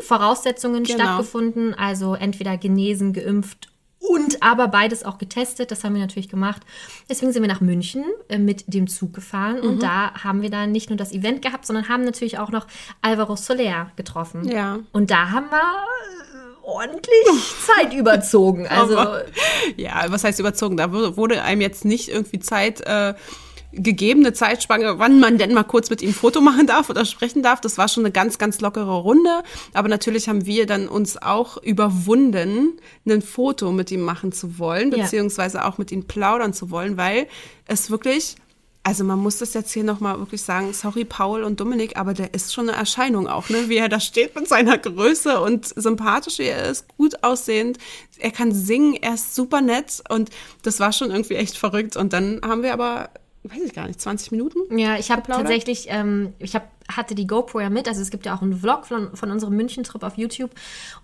Voraussetzungen 0.00 0.82
Genau. 0.84 0.98
stattgefunden. 0.98 1.74
Also 1.74 2.14
entweder 2.14 2.56
genesen, 2.58 3.12
geimpft 3.12 3.68
und 4.00 4.42
aber 4.42 4.66
beides 4.66 5.04
auch 5.04 5.18
getestet. 5.18 5.70
Das 5.70 5.84
haben 5.84 5.94
wir 5.94 6.00
natürlich 6.00 6.28
gemacht. 6.28 6.62
Deswegen 7.08 7.32
sind 7.32 7.42
wir 7.42 7.48
nach 7.48 7.60
München 7.60 8.04
äh, 8.28 8.38
mit 8.38 8.64
dem 8.66 8.88
Zug 8.88 9.12
gefahren 9.12 9.60
und 9.60 9.80
da 9.82 10.12
haben 10.24 10.42
wir 10.42 10.50
dann 10.50 10.72
nicht 10.72 10.90
nur 10.90 10.96
das 10.96 11.12
Event 11.12 11.42
gehabt, 11.42 11.64
sondern 11.64 11.88
haben 11.88 12.04
natürlich 12.04 12.38
auch 12.38 12.50
noch 12.50 12.66
Alvaro 13.02 13.36
Soler 13.36 13.92
getroffen. 13.94 14.48
Ja. 14.48 14.80
Und 14.92 15.12
da 15.12 15.30
haben 15.30 15.46
wir 15.50 15.62
ordentlich 16.62 17.26
Zeit 17.66 17.94
überzogen. 17.98 18.66
Also 18.66 18.96
Ja, 19.76 20.04
was 20.08 20.24
heißt 20.24 20.40
überzogen? 20.40 20.76
Da 20.76 20.92
wurde, 20.92 21.42
einem 21.42 21.60
jetzt 21.60 21.84
nicht 21.84 22.08
irgendwie 22.08 22.40
Zeit 22.40 22.80
äh, 22.82 23.14
gegebene 23.72 24.32
Zeitspanne, 24.32 24.98
wann 24.98 25.18
man 25.18 25.38
denn 25.38 25.54
mal 25.54 25.62
kurz 25.62 25.88
mit 25.88 26.02
ihm 26.02 26.10
ein 26.10 26.14
Foto 26.14 26.40
machen 26.40 26.66
darf 26.66 26.90
oder 26.90 27.04
sprechen 27.04 27.42
darf. 27.42 27.60
Das 27.60 27.78
war 27.78 27.88
schon 27.88 28.04
eine 28.04 28.12
ganz, 28.12 28.38
ganz 28.38 28.60
lockere 28.60 28.96
Runde. 28.96 29.42
Aber 29.72 29.88
natürlich 29.88 30.28
haben 30.28 30.46
wir 30.46 30.66
dann 30.66 30.88
uns 30.88 31.20
auch 31.20 31.56
überwunden, 31.62 32.78
ein 33.08 33.22
Foto 33.22 33.72
mit 33.72 33.90
ihm 33.90 34.02
machen 34.02 34.32
zu 34.32 34.58
wollen, 34.58 34.90
beziehungsweise 34.90 35.64
auch 35.64 35.78
mit 35.78 35.90
ihm 35.90 36.04
plaudern 36.04 36.52
zu 36.52 36.70
wollen, 36.70 36.96
weil 36.96 37.26
es 37.66 37.90
wirklich 37.90 38.36
also 38.84 39.04
man 39.04 39.18
muss 39.20 39.38
das 39.38 39.54
jetzt 39.54 39.72
hier 39.72 39.84
nochmal 39.84 40.18
wirklich 40.18 40.42
sagen, 40.42 40.72
sorry 40.72 41.04
Paul 41.04 41.44
und 41.44 41.60
Dominik, 41.60 41.96
aber 41.96 42.14
der 42.14 42.34
ist 42.34 42.52
schon 42.52 42.68
eine 42.68 42.76
Erscheinung 42.76 43.28
auch, 43.28 43.48
ne? 43.48 43.68
Wie 43.68 43.76
er 43.76 43.88
da 43.88 44.00
steht 44.00 44.34
mit 44.34 44.48
seiner 44.48 44.76
Größe 44.76 45.40
und 45.40 45.66
sympathisch, 45.66 46.38
wie 46.38 46.46
er 46.46 46.68
ist, 46.68 46.86
gut 46.96 47.22
aussehend. 47.22 47.78
Er 48.18 48.32
kann 48.32 48.52
singen, 48.52 48.94
er 48.94 49.14
ist 49.14 49.36
super 49.36 49.60
nett 49.60 50.02
und 50.08 50.30
das 50.62 50.80
war 50.80 50.92
schon 50.92 51.12
irgendwie 51.12 51.36
echt 51.36 51.56
verrückt. 51.56 51.96
Und 51.96 52.12
dann 52.12 52.40
haben 52.42 52.64
wir 52.64 52.72
aber, 52.72 53.10
weiß 53.44 53.62
ich 53.64 53.72
gar 53.72 53.86
nicht, 53.86 54.00
20 54.00 54.32
Minuten? 54.32 54.76
Ja, 54.76 54.98
ich 54.98 55.12
habe 55.12 55.22
tatsächlich, 55.22 55.86
ähm, 55.88 56.32
ich 56.40 56.56
hab, 56.56 56.68
hatte 56.90 57.14
die 57.14 57.26
GoPro 57.26 57.60
ja 57.60 57.70
mit, 57.70 57.88
also 57.88 58.00
es 58.00 58.10
gibt 58.10 58.26
ja 58.26 58.34
auch 58.34 58.42
einen 58.42 58.58
Vlog 58.58 58.86
von, 58.86 59.14
von 59.16 59.30
unserem 59.30 59.54
München-Trip 59.56 60.02
auf 60.02 60.16
YouTube 60.18 60.50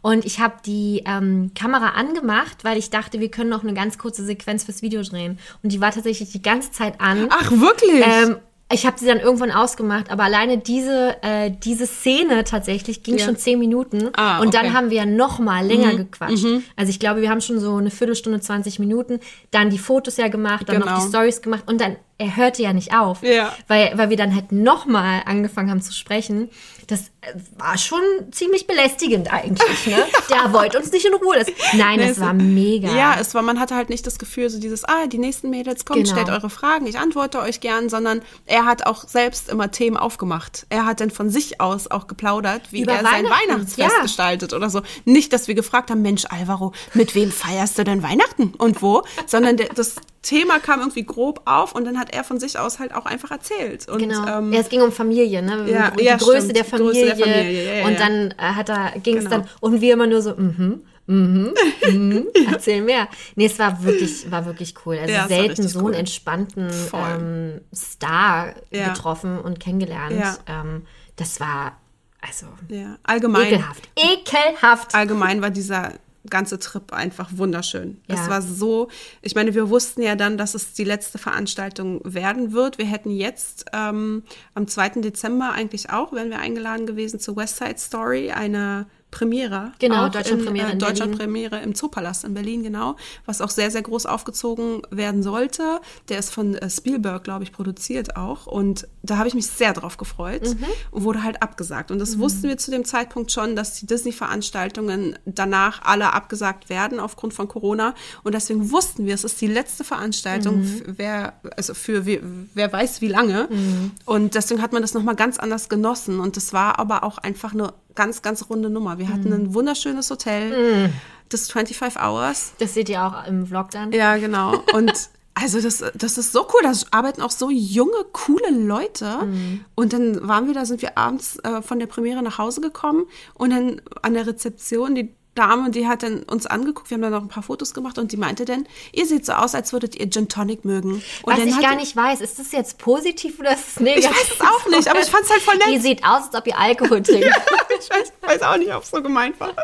und 0.02 0.24
ich 0.24 0.40
habe 0.40 0.54
die 0.66 1.02
ähm, 1.06 1.52
Kamera 1.58 1.90
angemacht, 1.90 2.64
weil 2.64 2.78
ich 2.78 2.90
dachte, 2.90 3.20
wir 3.20 3.30
können 3.30 3.50
noch 3.50 3.62
eine 3.62 3.74
ganz 3.74 3.98
kurze 3.98 4.24
Sequenz 4.24 4.64
fürs 4.64 4.82
Video 4.82 5.02
drehen 5.02 5.38
und 5.62 5.72
die 5.72 5.80
war 5.80 5.90
tatsächlich 5.92 6.30
die 6.32 6.42
ganze 6.42 6.72
Zeit 6.72 7.00
an. 7.00 7.28
Ach, 7.30 7.50
wirklich? 7.52 8.04
Ähm, 8.04 8.36
ich 8.70 8.84
habe 8.84 8.98
sie 8.98 9.06
dann 9.06 9.18
irgendwann 9.18 9.50
ausgemacht, 9.50 10.10
aber 10.10 10.24
alleine 10.24 10.58
diese, 10.58 11.16
äh, 11.22 11.50
diese 11.50 11.86
Szene 11.86 12.44
tatsächlich 12.44 13.02
ging 13.02 13.16
Ja. 13.16 13.24
schon 13.24 13.36
zehn 13.38 13.58
Minuten. 13.58 14.10
Ah, 14.14 14.40
und 14.40 14.48
okay. 14.48 14.58
Mhm. 14.58 14.62
dann 14.64 14.72
haben 14.74 14.90
wir 14.90 15.06
noch 15.06 15.38
mal 15.38 15.64
länger 15.66 15.94
gequatscht. 15.94 16.44
Also 16.76 16.90
ich 16.90 17.00
glaube, 17.00 17.22
wir 17.22 17.30
haben 17.30 17.40
schon 17.40 17.60
so 17.60 17.76
eine 17.76 17.90
Viertelstunde, 17.90 18.40
20 18.40 18.78
Minuten, 18.78 19.20
dann 19.52 19.70
die 19.70 19.78
Fotos 19.78 20.18
ja 20.18 20.28
gemacht, 20.28 20.68
dann 20.68 20.80
noch 20.80 20.86
Genau. 20.86 21.00
die 21.00 21.08
Stories 21.08 21.40
gemacht 21.40 21.62
und 21.66 21.80
dann, 21.80 21.96
er 22.18 22.36
hörte 22.36 22.62
ja 22.62 22.72
nicht 22.72 22.92
auf. 22.94 23.22
Ja. 23.22 23.54
Weil, 23.68 23.92
weil 23.96 24.10
wir 24.10 24.16
dann 24.16 24.34
halt 24.34 24.50
noch 24.52 24.86
mal 24.86 25.22
angefangen 25.24 25.70
haben 25.70 25.80
zu 25.80 25.92
sprechen. 25.92 26.50
Das 26.88 27.00
äh, 27.20 27.34
war 27.58 27.76
schon 27.78 28.00
ziemlich 28.32 28.66
belästigend 28.66 29.30
eigentlich, 29.32 29.86
ne? 29.86 29.98
Der 30.30 30.52
wollte 30.52 30.78
uns 30.78 30.90
nicht 30.90 31.04
in 31.06 31.14
Ruhe 31.14 31.36
lassen. 31.36 31.52
Nein, 31.74 31.98
Nee, 32.00 32.08
das 32.08 32.16
es- 32.16 32.20
war 32.22 32.32
mega. 32.32 32.92
Ja, 32.94 33.16
es 33.20 33.34
war, 33.34 33.42
man 33.42 33.60
hatte 33.60 33.76
halt 33.76 33.88
nicht 33.90 34.06
das 34.06 34.18
Gefühl, 34.18 34.48
so 34.50 34.58
dieses, 34.58 34.84
ah, 34.84 35.06
die 35.06 35.18
nächsten 35.18 35.50
Mädels 35.50 35.84
kommen, 35.84 36.02
Genau. 36.02 36.14
stellt 36.14 36.30
eure 36.30 36.48
Fragen, 36.50 36.86
ich 36.86 36.98
antworte 36.98 37.40
euch 37.40 37.60
gern, 37.60 37.88
sondern 37.90 38.22
er 38.46 38.64
hat 38.64 38.86
auch 38.86 39.06
selbst 39.06 39.48
immer 39.50 39.70
Themen 39.70 39.96
aufgemacht. 39.98 40.66
Er 40.70 40.86
hat 40.86 41.00
dann 41.00 41.10
von 41.10 41.28
sich 41.30 41.60
aus 41.60 41.90
auch 41.90 42.06
geplaudert, 42.06 42.62
wie 42.72 42.82
Über 42.82 42.92
er 42.94 43.02
sein 43.02 43.24
Weihnachten, 43.26 43.48
Weihnachtsfest 43.50 43.96
ja. 43.96 44.02
gestaltet 44.02 44.52
oder 44.54 44.70
so. 44.70 44.80
Nicht, 45.04 45.32
dass 45.34 45.46
wir 45.46 45.54
gefragt 45.54 45.90
haben, 45.90 46.02
Mensch, 46.02 46.24
Alvaro, 46.30 46.72
mit 46.94 47.14
wem 47.14 47.30
feierst 47.30 47.78
du 47.78 47.84
denn 47.84 48.02
Weihnachten 48.02 48.54
und 48.56 48.80
wo? 48.82 49.02
Sondern 49.26 49.56
der, 49.58 49.68
das 49.68 49.96
Thema 50.22 50.58
kam 50.58 50.80
irgendwie 50.80 51.04
grob 51.04 51.42
auf 51.44 51.74
und 51.74 51.84
dann 51.84 51.98
hat 51.98 52.12
er 52.12 52.24
von 52.24 52.40
sich 52.40 52.58
aus 52.58 52.78
halt 52.78 52.92
auch 52.94 53.06
einfach 53.06 53.30
erzählt. 53.30 53.88
Und, 53.88 53.98
Genau. 54.00 54.26
ähm, 54.38 54.52
ja, 54.52 54.60
es 54.60 54.68
ging 54.68 54.82
um 54.82 54.90
Familie, 54.92 55.42
ne? 55.42 55.70
ja, 55.70 55.90
die 55.92 56.04
ja, 56.04 56.16
Größe, 56.16 56.50
stimmt. 56.50 56.56
der 56.56 56.64
Die 56.64 56.70
Größe 56.70 57.06
Familie. 57.06 57.14
der 57.14 57.16
Familie, 57.26 57.78
ja, 57.80 57.86
und 57.86 58.00
dann 58.00 58.30
äh, 58.32 58.54
hat 58.54 58.68
er, 58.68 58.92
ging 59.00 59.16
es 59.16 59.24
Genau. 59.24 59.36
dann, 59.38 59.48
und 59.60 59.80
wir 59.80 59.92
immer 59.94 60.06
nur 60.06 60.20
so, 60.20 60.34
mhm, 60.34 60.82
mhm, 61.06 61.54
mhm, 61.92 62.26
erzähl 62.50 62.82
mehr. 62.82 63.08
Nee, 63.36 63.46
es 63.46 63.58
war 63.58 63.82
wirklich, 63.84 64.30
war 64.30 64.44
wirklich 64.44 64.74
cool. 64.84 64.98
Also 64.98 65.28
selten 65.28 65.66
so 65.68 65.78
einen 65.78 65.88
cool. 65.88 65.94
entspannten 65.94 66.68
ähm, 66.92 67.60
Star 67.74 68.54
getroffen 68.70 69.38
und 69.38 69.60
kennengelernt. 69.60 70.40
Ähm, 70.46 70.82
das 71.16 71.38
war, 71.40 71.76
also, 72.20 72.46
ja, 72.68 72.96
allgemein. 73.04 73.46
ekelhaft. 73.46 73.88
Ekelhaft. 73.96 74.94
allgemein 74.94 75.40
war 75.42 75.50
dieser 75.50 75.92
ganze 76.30 76.58
Trip 76.58 76.92
einfach 76.92 77.30
wunderschön. 77.32 78.00
Ja. 78.06 78.14
Es 78.16 78.28
war 78.28 78.42
so, 78.42 78.88
ich 79.22 79.34
meine, 79.34 79.54
wir 79.54 79.70
wussten 79.70 80.02
ja 80.02 80.16
dann, 80.16 80.38
dass 80.38 80.54
es 80.54 80.72
die 80.72 80.84
letzte 80.84 81.18
Veranstaltung 81.18 82.00
werden 82.04 82.52
wird. 82.52 82.78
Wir 82.78 82.86
hätten 82.86 83.10
jetzt 83.10 83.66
ähm, 83.72 84.22
am 84.54 84.66
2. 84.66 85.00
Dezember 85.00 85.52
eigentlich 85.52 85.90
auch, 85.90 86.12
wären 86.12 86.30
wir 86.30 86.38
eingeladen 86.38 86.86
gewesen 86.86 87.20
zu 87.20 87.36
West 87.36 87.56
Side 87.56 87.78
Story, 87.78 88.30
eine 88.30 88.86
Premiere. 89.10 89.72
Genau, 89.78 90.08
Deutschlandpremiere 90.08 90.66
in, 90.66 90.70
äh, 90.70 90.72
in 90.74 90.78
Deutschland 90.78 91.16
Berlin. 91.16 91.18
Premiere 91.18 91.62
im 91.62 91.74
Zoopalast 91.74 92.24
in 92.24 92.34
Berlin, 92.34 92.62
genau, 92.62 92.96
was 93.24 93.40
auch 93.40 93.48
sehr, 93.50 93.70
sehr 93.70 93.82
groß 93.82 94.06
aufgezogen 94.06 94.82
werden 94.90 95.22
sollte. 95.22 95.80
Der 96.08 96.18
ist 96.18 96.30
von 96.30 96.54
äh, 96.54 96.68
Spielberg, 96.68 97.24
glaube 97.24 97.42
ich, 97.44 97.52
produziert 97.52 98.16
auch. 98.16 98.46
Und 98.46 98.86
da 99.02 99.16
habe 99.16 99.26
ich 99.28 99.34
mich 99.34 99.46
sehr 99.46 99.72
drauf 99.72 99.96
gefreut 99.96 100.42
Mhm. 100.44 100.64
und 100.90 101.04
wurde 101.04 101.22
halt 101.22 101.42
abgesagt. 101.42 101.90
Und 101.90 101.98
das 101.98 102.18
wussten 102.18 102.44
wir 102.48 102.58
zu 102.58 102.70
dem 102.70 102.84
Zeitpunkt 102.84 103.32
schon, 103.32 103.56
dass 103.56 103.74
die 103.80 103.86
Disney-Veranstaltungen 103.86 105.18
danach 105.24 105.82
alle 105.84 106.12
abgesagt 106.12 106.68
werden 106.68 107.00
aufgrund 107.00 107.34
von 107.34 107.48
Corona. 107.48 107.94
Und 108.24 108.34
deswegen 108.34 108.70
wussten 108.70 109.06
wir, 109.06 109.14
es 109.14 109.24
ist 109.24 109.40
die 109.40 109.46
letzte 109.46 109.84
Veranstaltung, 109.84 110.60
Mhm. 110.60 110.82
wer, 110.86 111.34
also 111.56 111.74
für 111.74 112.04
wer, 112.06 112.20
wer 112.54 112.72
weiß 112.72 113.00
wie 113.00 113.08
lange. 113.08 113.48
Mhm. 113.50 113.92
Und 114.04 114.34
deswegen 114.34 114.62
hat 114.62 114.72
man 114.72 114.82
das 114.82 114.94
nochmal 114.94 115.16
ganz 115.16 115.38
anders 115.38 115.68
genossen. 115.68 116.20
Und 116.20 116.36
das 116.36 116.52
war 116.52 116.78
aber 116.78 117.04
auch 117.04 117.18
einfach 117.18 117.52
eine 117.54 117.72
ganz, 117.98 118.22
ganz 118.22 118.48
runde 118.48 118.70
Nummer. 118.70 118.96
Wir 118.98 119.06
Mhm. 119.06 119.12
hatten 119.12 119.32
ein 119.32 119.54
wunderschönes 119.54 120.08
Hotel, 120.10 120.90
das 121.28 121.50
25 121.50 122.00
Hours. 122.00 122.52
Das 122.58 122.72
seht 122.74 122.88
ihr 122.88 123.02
auch 123.04 123.26
im 123.26 123.46
Vlog 123.46 123.70
dann. 123.72 123.90
Ja, 123.92 124.16
genau. 124.16 124.54
Und 124.72 124.92
also 125.34 125.60
das, 125.60 125.84
das 125.94 126.16
ist 126.16 126.32
so 126.32 126.46
cool. 126.54 126.60
Da 126.62 126.72
arbeiten 126.92 127.20
auch 127.22 127.30
so 127.32 127.50
junge, 127.50 128.04
coole 128.12 128.50
Leute. 128.50 129.28
Und 129.74 129.92
dann 129.92 130.26
waren 130.26 130.46
wir 130.46 130.54
da, 130.54 130.64
sind 130.64 130.80
wir 130.80 130.96
abends 130.96 131.38
äh, 131.40 131.60
von 131.60 131.78
der 131.80 131.86
Premiere 131.86 132.22
nach 132.22 132.38
Hause 132.38 132.60
gekommen 132.60 133.04
und 133.34 133.50
dann 133.50 133.82
an 134.02 134.14
der 134.14 134.26
Rezeption, 134.26 134.94
die 134.94 135.14
Dame, 135.38 135.70
die 135.70 135.86
hat 135.86 136.02
dann 136.02 136.24
uns 136.24 136.46
angeguckt, 136.46 136.90
wir 136.90 136.96
haben 136.96 137.02
dann 137.02 137.12
noch 137.12 137.22
ein 137.22 137.28
paar 137.28 137.42
Fotos 137.42 137.74
gemacht 137.74 137.98
und 137.98 138.10
die 138.10 138.16
meinte 138.16 138.44
dann, 138.44 138.66
ihr 138.92 139.06
seht 139.06 139.24
so 139.24 139.32
aus, 139.32 139.54
als 139.54 139.72
würdet 139.72 139.94
ihr 139.94 140.10
Gin 140.10 140.28
Tonic 140.28 140.64
mögen. 140.64 141.02
Und 141.22 141.32
Was 141.32 141.38
ich 141.38 141.60
gar 141.60 141.76
nicht 141.76 141.94
weiß, 141.94 142.20
ist 142.20 142.38
das 142.38 142.52
jetzt 142.52 142.78
positiv 142.78 143.38
oder 143.38 143.54
ist 143.54 143.68
es 143.68 143.80
negativ? 143.80 144.10
Ich 144.10 144.16
weiß 144.16 144.32
es 144.34 144.40
auch 144.40 144.68
nicht, 144.68 144.88
aber 144.88 145.00
ich 145.00 145.06
fand's 145.06 145.30
halt 145.30 145.42
voll 145.42 145.56
nett. 145.56 145.68
Ihr 145.68 145.80
seht 145.80 146.04
aus, 146.04 146.26
als 146.26 146.34
ob 146.34 146.46
ihr 146.46 146.58
Alkohol 146.58 147.02
trinkt. 147.02 147.26
ich 147.80 147.90
weiß, 147.90 148.12
weiß 148.22 148.42
auch 148.42 148.56
nicht, 148.56 148.74
ob 148.74 148.82
es 148.82 148.90
so 148.90 149.00
gemeint 149.02 149.38
war. 149.38 149.54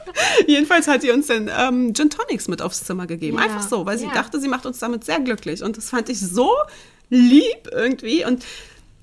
Jedenfalls 0.46 0.86
hat 0.86 1.02
sie 1.02 1.10
uns 1.10 1.26
dann 1.26 1.50
ähm, 1.56 1.92
Gin 1.94 2.10
Tonics 2.10 2.46
mit 2.46 2.62
aufs 2.62 2.84
Zimmer 2.84 3.06
gegeben. 3.06 3.38
Ja, 3.38 3.44
Einfach 3.44 3.62
so, 3.68 3.84
weil 3.84 3.98
sie 3.98 4.06
ja. 4.06 4.12
dachte, 4.12 4.40
sie 4.40 4.48
macht 4.48 4.66
uns 4.66 4.78
damit 4.78 5.04
sehr 5.04 5.20
glücklich. 5.20 5.62
Und 5.62 5.76
das 5.76 5.90
fand 5.90 6.08
ich 6.08 6.20
so 6.20 6.50
lieb 7.10 7.68
irgendwie. 7.72 8.24
Und 8.24 8.44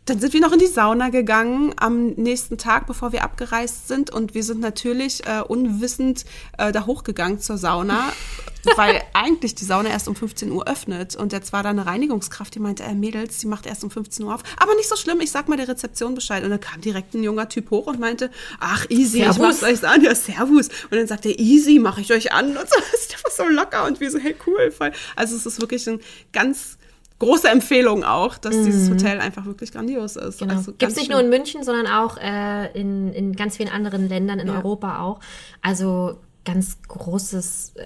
dann 0.06 0.20
sind 0.20 0.34
wir 0.34 0.42
noch 0.42 0.52
in 0.52 0.58
die 0.58 0.68
Sauna 0.68 1.10
gegangen 1.10 1.76
am 1.78 2.08
nächsten 2.14 2.58
Tag, 2.58 2.88
bevor 2.88 3.12
wir 3.12 3.24
abgereist 3.24 3.88
sind. 3.88 4.10
Und 4.10 4.34
wir 4.34 4.44
sind 4.44 4.60
natürlich 4.60 5.26
äh, 5.28 5.42
unwissend 5.42 6.26
äh, 6.58 6.72
da 6.72 6.88
hochgegangen 6.88 7.40
zur 7.40 7.60
Sauna, 7.60 8.12
weil 8.78 9.04
eigentlich 9.14 9.54
die 9.54 9.64
Sauna 9.64 9.90
erst 9.90 10.08
um 10.08 10.16
15 10.16 10.52
Uhr 10.52 10.68
öffnet. 10.68 11.16
Und 11.16 11.34
jetzt 11.34 11.54
war 11.54 11.62
da 11.62 11.70
eine 11.70 11.86
Reinigungskraft, 11.86 12.56
die 12.56 12.60
meinte, 12.60 12.82
äh, 12.82 12.96
Mädels, 12.96 13.38
die 13.38 13.48
macht 13.48 13.68
erst 13.68 13.84
um 13.84 13.92
15 13.92 14.26
Uhr 14.26 14.34
auf. 14.34 14.42
Aber 14.58 14.74
nicht 14.74 14.90
so 14.90 14.96
schlimm, 14.96 15.22
ich 15.22 15.30
sag 15.30 15.48
mal 15.48 15.56
der 15.58 15.68
Rezeption 15.68 16.16
Bescheid. 16.16 16.44
Und 16.44 16.50
dann 16.50 16.60
kam 16.60 16.82
direkt 16.82 17.14
ein 17.14 17.24
junger 17.24 17.48
Typ 17.48 17.70
hoch 17.70 17.86
und 17.86 18.00
meinte, 18.00 18.32
ach, 18.60 18.88
easy, 18.90 19.20
ich 19.20 19.24
Servus. 19.26 19.62
mach's 19.62 19.64
euch 19.64 19.88
an. 19.88 20.02
Ja, 20.04 20.16
servus. 20.16 20.70
Und 20.90 20.98
dann 20.98 21.06
sagt 21.06 21.28
er, 21.28 21.38
easy, 21.38 21.78
mache 21.78 22.02
ich 22.02 22.12
euch 22.12 22.34
an. 22.34 22.58
Und 22.58 22.68
so, 22.70 22.76
das 22.92 23.02
ist 23.02 23.14
einfach 23.14 23.32
so 23.32 23.48
locker. 23.48 23.86
Und 23.86 24.00
wir 24.00 24.10
so, 24.10 24.18
hey, 24.18 24.36
cool. 24.48 24.72
Voll. 24.72 24.94
Also 25.16 25.36
es 25.36 25.46
ist 25.46 25.62
wirklich 25.62 25.88
eine 25.88 26.00
ganz 26.34 26.80
große 27.22 27.48
Empfehlung 27.48 28.04
auch, 28.04 28.38
dass 28.38 28.56
dieses 28.64 28.90
Hotel 28.90 29.20
einfach 29.20 29.46
wirklich 29.46 29.72
grandios 29.72 30.16
ist. 30.16 30.42
Mhm. 30.42 30.48
Genau. 30.48 30.58
Also 30.60 30.72
Gibt 30.74 30.92
es 30.92 30.96
nicht 30.98 31.06
schön. 31.08 31.14
nur 31.14 31.22
in 31.22 31.30
München, 31.30 31.64
sondern 31.64 31.88
auch 31.88 32.18
äh, 32.18 32.72
in, 32.80 33.14
in 33.14 33.34
ganz 33.36 33.58
vielen 33.58 33.70
anderen 33.70 34.10
Ländern 34.10 34.40
in 34.40 34.48
Ja. 34.48 34.56
Europa 34.56 35.02
auch. 35.02 35.20
Also 35.62 36.18
ganz 36.46 36.82
großes, 36.88 37.74
äh, 37.76 37.84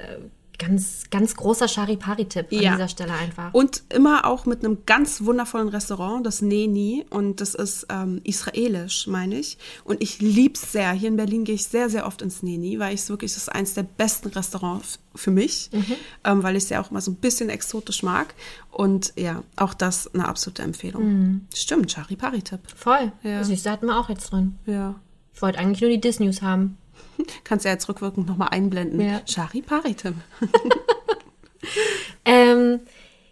ganz, 0.57 1.03
ganz 1.10 1.36
großer 1.36 1.68
Charipari-Tipp 1.68 2.48
an 2.52 2.60
Ja. 2.60 2.72
dieser 2.73 2.88
Stelle 2.88 3.14
einfach. 3.14 3.53
Und 3.53 3.84
immer 3.90 4.26
auch 4.26 4.45
mit 4.45 4.64
einem 4.64 4.80
ganz 4.86 5.23
wundervollen 5.23 5.69
Restaurant, 5.69 6.26
das 6.26 6.41
Neni. 6.41 7.06
Und 7.10 7.41
das 7.41 7.56
ist 7.56 7.88
ähm, 7.90 8.22
israelisch, 8.23 9.07
meine 9.07 9.40
ich. 9.40 9.57
Und 9.84 10.02
ich 10.02 10.19
lieb's 10.19 10.72
sehr. 10.72 10.91
Hier 10.94 11.10
in 11.10 11.18
Berlin 11.18 11.44
gehe 11.44 11.56
ich 11.56 11.65
sehr, 11.65 11.90
sehr 11.90 12.06
oft 12.06 12.22
ins 12.22 12.44
Neni, 12.44 12.80
weil 12.80 12.94
ich 12.94 13.02
es 13.02 13.10
wirklich, 13.10 13.34
das 13.34 13.44
ist 13.44 13.49
eins 13.49 13.73
der 13.73 13.84
besten 13.84 14.30
Restaurants 14.30 14.99
für 15.14 15.32
mich, 15.32 15.69
ähm, 16.23 16.44
weil 16.44 16.56
ich 16.57 16.64
es 16.64 16.69
ja 16.69 16.82
auch 16.82 16.91
immer 16.91 17.02
so 17.02 17.11
ein 17.11 17.15
bisschen 17.15 17.49
exotisch 17.49 18.03
mag. 18.03 18.34
Und 18.72 19.14
ja, 19.15 19.44
auch 19.56 19.73
das 19.73 20.14
eine 20.14 20.27
absolute 20.27 20.61
Empfehlung. 20.64 21.48
Stimmt, 21.53 21.91
Charipari-Tipp. 21.91 22.60
Voll. 22.76 23.11
Ja. 23.23 23.44
Süß, 23.44 23.64
da 23.64 23.72
hatten 23.72 23.86
wir 23.88 23.98
auch 23.99 24.10
jetzt 24.10 24.32
drin. 24.32 24.57
Ja. 24.65 24.95
Ich 25.34 25.41
wollte 25.41 25.60
eigentlich 25.60 25.82
nur 25.82 25.90
die 25.90 25.99
Dis-News 26.02 26.41
haben. 26.41 26.77
Kannst 27.43 27.65
ja 27.65 27.72
jetzt 27.72 27.88
rückwirkend 27.89 28.27
nochmal 28.27 28.49
einblenden. 28.49 29.01
Ja. 29.01 29.22
Charipari-Tipp. 29.26 30.15
Ähm, 32.26 32.80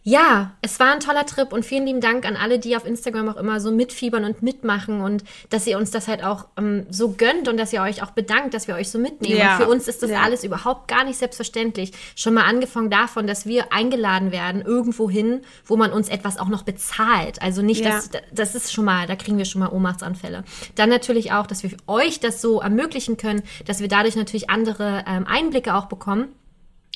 ja, 0.06 0.52
es 0.62 0.80
war 0.82 0.92
ein 0.92 1.00
toller 1.00 1.26
Trip 1.26 1.54
und 1.54 1.64
vielen 1.66 1.86
lieben 1.86 2.02
Dank 2.02 2.26
an 2.26 2.36
alle, 2.36 2.60
die 2.60 2.76
auf 2.76 2.86
Instagram 2.86 3.30
auch 3.30 3.38
immer 3.38 3.62
so 3.62 3.72
mitfiebern 3.72 4.26
und 4.26 4.42
mitmachen 4.44 5.00
und 5.00 5.24
dass 5.50 5.66
ihr 5.66 5.78
uns 5.78 5.92
das 5.92 6.10
halt 6.10 6.24
auch 6.26 6.48
ähm, 6.58 6.86
so 6.90 7.12
gönnt 7.12 7.48
und 7.48 7.56
dass 7.56 7.72
ihr 7.72 7.82
euch 7.82 8.04
auch 8.04 8.12
bedankt, 8.12 8.54
dass 8.54 8.68
wir 8.68 8.76
euch 8.76 8.90
so 8.90 9.00
mitnehmen. 9.00 9.38
Ja. 9.38 9.56
Und 9.58 9.64
für 9.64 9.70
uns 9.70 9.88
ist 9.88 10.04
das 10.04 10.10
Ja. 10.12 10.22
alles 10.22 10.44
überhaupt 10.44 10.90
gar 10.90 11.06
nicht 11.06 11.18
selbstverständlich. 11.18 11.94
Schon 12.18 12.34
mal 12.34 12.44
angefangen 12.44 12.90
davon, 12.90 13.28
dass 13.28 13.46
wir 13.46 13.72
eingeladen 13.72 14.34
werden 14.34 14.62
irgendwo 14.62 15.10
hin, 15.10 15.42
wo 15.66 15.78
man 15.78 15.94
uns 15.94 16.10
etwas 16.10 16.38
auch 16.38 16.50
noch 16.50 16.64
bezahlt. 16.64 17.42
Also 17.42 17.62
nicht, 17.62 17.86
Ja. 17.86 17.92
dass 17.92 18.10
das 18.34 18.56
ist 18.56 18.74
schon 18.74 18.84
mal, 18.84 19.08
da 19.08 19.16
kriegen 19.16 19.38
wir 19.38 19.46
schon 19.46 19.60
mal 19.62 19.70
Ohnmachtsanfälle. 19.70 20.44
Dann 20.76 20.90
natürlich 20.90 21.32
auch, 21.32 21.48
dass 21.48 21.64
wir 21.64 21.72
euch 21.88 22.20
das 22.20 22.42
so 22.42 22.60
ermöglichen 22.60 23.16
können, 23.16 23.42
dass 23.68 23.80
wir 23.80 23.88
dadurch 23.88 24.18
natürlich 24.18 24.50
andere 24.50 25.06
ähm, 25.08 25.26
Einblicke 25.28 25.74
auch 25.76 25.86
bekommen. 25.86 26.28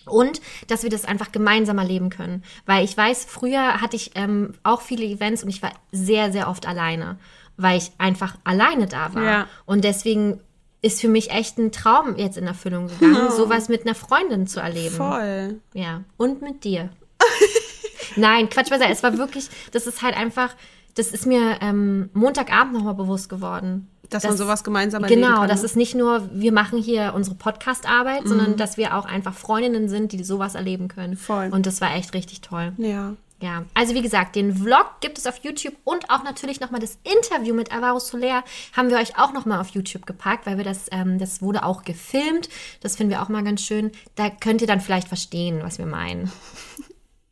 Und 0.08 0.42
dass 0.68 0.84
wir 0.84 0.90
das 0.90 1.06
einfach 1.06 1.32
gemeinsam 1.32 1.78
erleben 1.78 2.10
können. 2.10 2.44
Weil 2.66 2.84
ich 2.84 2.96
weiß, 2.96 3.26
früher 3.26 3.82
hatte 3.82 3.96
ich 3.96 4.12
ähm, 4.16 4.54
auch 4.64 4.82
viele 4.82 5.06
Events 5.06 5.44
und 5.44 5.50
ich 5.50 5.62
war 5.62 5.72
sehr, 5.92 6.32
sehr 6.32 6.50
oft 6.50 6.68
alleine, 6.68 7.18
weil 7.58 7.78
ich 7.78 7.92
einfach 7.98 8.38
alleine 8.44 8.88
da 8.88 9.14
war. 9.14 9.24
Ja. 9.24 9.48
Und 9.66 9.84
deswegen 9.84 10.40
ist 10.82 11.02
für 11.02 11.10
mich 11.10 11.32
echt 11.32 11.58
ein 11.58 11.72
Traum 11.72 12.16
jetzt 12.18 12.38
in 12.38 12.48
Erfüllung 12.48 12.88
gegangen, 12.88 13.32
sowas 13.36 13.70
mit 13.70 13.86
einer 13.86 13.96
Freundin 13.96 14.48
zu 14.48 14.60
erleben. 14.60 14.96
Voll. 14.96 15.60
Ja. 15.74 16.04
Und 16.18 16.42
mit 16.42 16.64
dir. 16.64 16.90
Nein, 18.16 18.50
Quatsch 18.50 18.70
beiseite. 18.70 18.92
Es 18.92 19.04
war 19.04 19.18
wirklich, 19.18 19.50
das 19.72 19.88
ist 19.88 20.02
halt 20.02 20.16
einfach, 20.16 20.56
das 20.98 21.08
ist 21.08 21.26
mir 21.26 21.58
ähm, 21.62 22.10
Montagabend 22.14 22.74
nochmal 22.74 22.96
bewusst 22.96 23.30
geworden. 23.30 23.90
Dass 24.10 24.24
man 24.24 24.38
sowas 24.38 24.64
gemeinsam 24.64 25.04
erleben 25.04 25.22
Genau, 25.22 25.40
kann, 25.40 25.50
das 25.50 25.64
ist 25.64 25.76
nicht 25.76 25.94
nur, 25.94 26.30
wir 26.32 26.54
machen 26.54 26.82
hier 26.82 27.14
unsere 27.14 27.36
Podcast-Arbeit, 27.36 28.22
sondern 28.26 28.56
dass 28.56 28.78
wir 28.78 28.96
auch 28.96 29.04
einfach 29.04 29.34
Freundinnen 29.34 29.90
sind, 29.90 30.14
die 30.14 30.24
sowas 30.24 30.56
erleben 30.56 30.88
können. 30.88 31.18
Voll. 31.18 31.50
Und 31.52 31.66
das 31.66 31.82
war 31.82 31.94
echt 31.94 32.14
richtig 32.14 32.40
toll. 32.40 32.72
Ja. 32.78 33.16
Ja, 33.40 33.66
also 33.76 33.94
wie 33.94 34.02
gesagt, 34.02 34.36
den 34.36 34.56
Vlog 34.56 35.00
gibt 35.00 35.20
es 35.20 35.28
auf 35.28 35.38
YouTube 35.44 35.76
und 35.84 36.10
auch 36.10 36.24
natürlich 36.24 36.60
nochmal 36.60 36.82
das 36.82 36.98
Interview 37.04 37.54
mit 37.54 37.72
Alvaro 37.72 38.00
Soler 38.00 38.44
haben 38.76 38.90
wir 38.90 38.98
euch 38.98 39.20
auch 39.20 39.32
nochmal 39.32 39.60
auf 39.60 39.70
YouTube 39.70 40.08
gepackt, 40.08 40.48
weil 40.48 40.58
wir 40.58 40.64
das, 40.64 40.88
ähm, 40.92 41.20
das 41.20 41.40
wurde 41.40 41.64
auch 41.64 41.84
gefilmt. 41.84 42.50
Das 42.82 42.96
finden 42.96 43.12
wir 43.12 43.22
auch 43.22 43.30
mal 43.30 43.44
ganz 43.44 43.62
schön. 43.62 43.92
Da 44.16 44.32
könnt 44.32 44.62
ihr 44.62 44.68
dann 44.68 44.82
vielleicht 44.82 45.08
verstehen, 45.08 45.60
was 45.62 45.78
wir 45.78 45.86
meinen. 45.86 46.32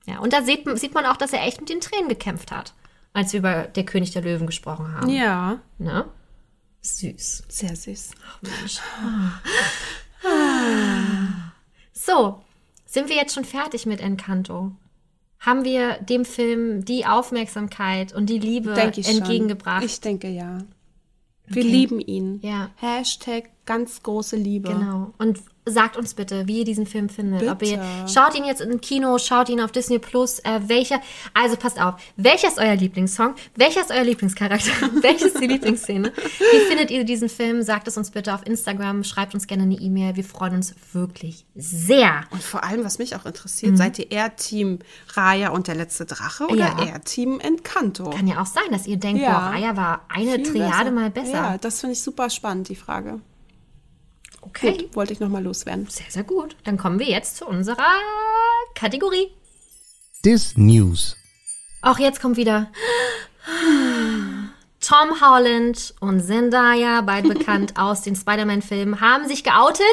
Ja, 0.07 0.19
und 0.19 0.33
da 0.33 0.43
sieht, 0.43 0.65
sieht 0.77 0.93
man 0.93 1.05
auch, 1.05 1.17
dass 1.17 1.33
er 1.33 1.43
echt 1.43 1.59
mit 1.59 1.69
den 1.69 1.81
Tränen 1.81 2.09
gekämpft 2.09 2.51
hat, 2.51 2.75
als 3.15 3.31
wir 3.31 3.39
über 3.39 3.63
der 3.63 3.85
König 3.85 4.11
der 4.11 4.21
Löwen 4.21 4.45
gesprochen 4.45 4.93
haben. 4.93 5.09
Ja. 5.09 5.61
Ne? 5.77 6.05
Süß. 6.81 7.43
Sehr 7.47 7.75
süß. 7.75 8.11
Mensch. 8.41 8.79
So, 11.93 12.41
sind 12.85 13.09
wir 13.09 13.15
jetzt 13.15 13.33
schon 13.33 13.45
fertig 13.45 13.85
mit 13.85 14.01
Encanto? 14.01 14.71
Haben 15.39 15.63
wir 15.63 15.93
dem 15.99 16.25
Film 16.25 16.83
die 16.83 17.05
Aufmerksamkeit 17.05 18.13
und 18.13 18.29
die 18.29 18.39
Liebe 18.39 18.75
ich 18.97 19.07
entgegengebracht? 19.07 19.77
Schon. 19.77 19.85
Ich 19.85 20.01
denke 20.01 20.27
ja. 20.27 20.57
Wir 21.47 21.63
Okay. 21.63 21.71
lieben 21.71 21.99
ihn. 22.01 22.39
Ja. 22.41 22.71
Hashtag 22.75 23.49
ganz 23.65 24.03
große 24.03 24.35
Liebe. 24.35 24.69
Genau. 24.73 25.13
Und 25.17 25.39
sagt 25.65 25.97
uns 25.97 26.13
bitte, 26.13 26.47
wie 26.47 26.59
ihr 26.59 26.65
diesen 26.65 26.85
Film 26.85 27.09
findet. 27.09 27.47
Ob 27.49 27.61
ihr 27.63 27.81
schaut 28.11 28.35
ihn 28.35 28.45
jetzt 28.45 28.61
im 28.61 28.79
Kino, 28.81 29.17
schaut 29.17 29.49
ihn 29.49 29.59
auf 29.61 29.71
Disney 29.71 29.99
Plus, 29.99 30.39
äh, 30.39 30.59
welcher, 30.67 31.01
also 31.33 31.55
passt 31.57 31.81
auf, 31.81 31.95
welcher 32.17 32.47
ist 32.47 32.57
euer 32.59 32.75
Lieblingssong, 32.75 33.35
welcher 33.55 33.81
ist 33.81 33.91
euer 33.91 34.03
Lieblingscharakter, 34.03 34.71
welche 35.01 35.25
ist 35.27 35.39
die 35.39 35.47
Lieblingsszene? 35.47 36.11
Wie 36.15 36.59
findet 36.67 36.91
ihr 36.91 37.03
diesen 37.03 37.29
Film? 37.29 37.61
Sagt 37.63 37.87
es 37.87 37.97
uns 37.97 38.11
bitte 38.11 38.33
auf 38.33 38.45
Instagram, 38.45 39.03
schreibt 39.03 39.33
uns 39.33 39.47
gerne 39.47 39.63
eine 39.63 39.75
E-Mail. 39.75 40.15
Wir 40.15 40.23
freuen 40.23 40.55
uns 40.55 40.75
wirklich 40.93 41.45
sehr. 41.55 42.23
Und 42.31 42.43
vor 42.43 42.63
allem, 42.63 42.83
was 42.83 42.99
mich 42.99 43.15
auch 43.15 43.25
interessiert, 43.25 43.77
seid 43.77 43.97
ihr 43.99 44.11
eher 44.11 44.35
Team 44.35 44.79
Raya 45.13 45.49
und 45.49 45.67
der 45.67 45.75
letzte 45.75 46.05
Drache 46.05 46.45
oder 46.45 46.55
Ja. 46.77 46.83
eher 46.85 47.03
Team 47.03 47.39
Encanto? 47.39 48.09
Kann 48.11 48.27
ja 48.27 48.41
auch 48.41 48.45
sein, 48.45 48.63
dass 48.71 48.87
ihr 48.87 48.97
denkt, 48.97 49.21
Ja. 49.21 49.31
boah, 49.31 49.45
Raya 49.55 49.75
war 49.77 50.05
eine 50.09 50.35
Viel 50.35 50.43
Triade 50.43 50.91
mal 50.91 51.09
besser. 51.09 51.31
Ja, 51.33 51.57
das 51.57 51.79
finde 51.79 51.93
ich 51.93 52.01
super 52.01 52.29
spannend, 52.29 52.69
die 52.69 52.75
Frage. 52.75 53.19
Okay. 54.45 54.77
Gut, 54.77 54.95
wollte 54.95 55.13
ich 55.13 55.19
nochmal 55.19 55.43
loswerden. 55.43 55.87
Sehr, 55.89 56.09
sehr 56.09 56.23
gut. 56.23 56.55
Dann 56.63 56.77
kommen 56.77 56.99
wir 56.99 57.07
jetzt 57.07 57.37
zu 57.37 57.45
unserer 57.45 57.93
Kategorie. 58.73 59.29
Dis 60.23 60.57
News. 60.57 61.17
Auch 61.81 61.99
jetzt 61.99 62.21
kommt 62.21 62.37
wieder 62.37 62.71
Tom 64.85 65.19
Holland 65.19 65.95
und 65.99 66.23
Zendaya, 66.23 67.01
beide 67.01 67.29
bekannt 67.29 67.73
aus 67.79 68.03
den 68.03 68.15
Spider-Man-Filmen, 68.15 69.01
haben 69.01 69.27
sich 69.27 69.43
geoutet. 69.43 69.83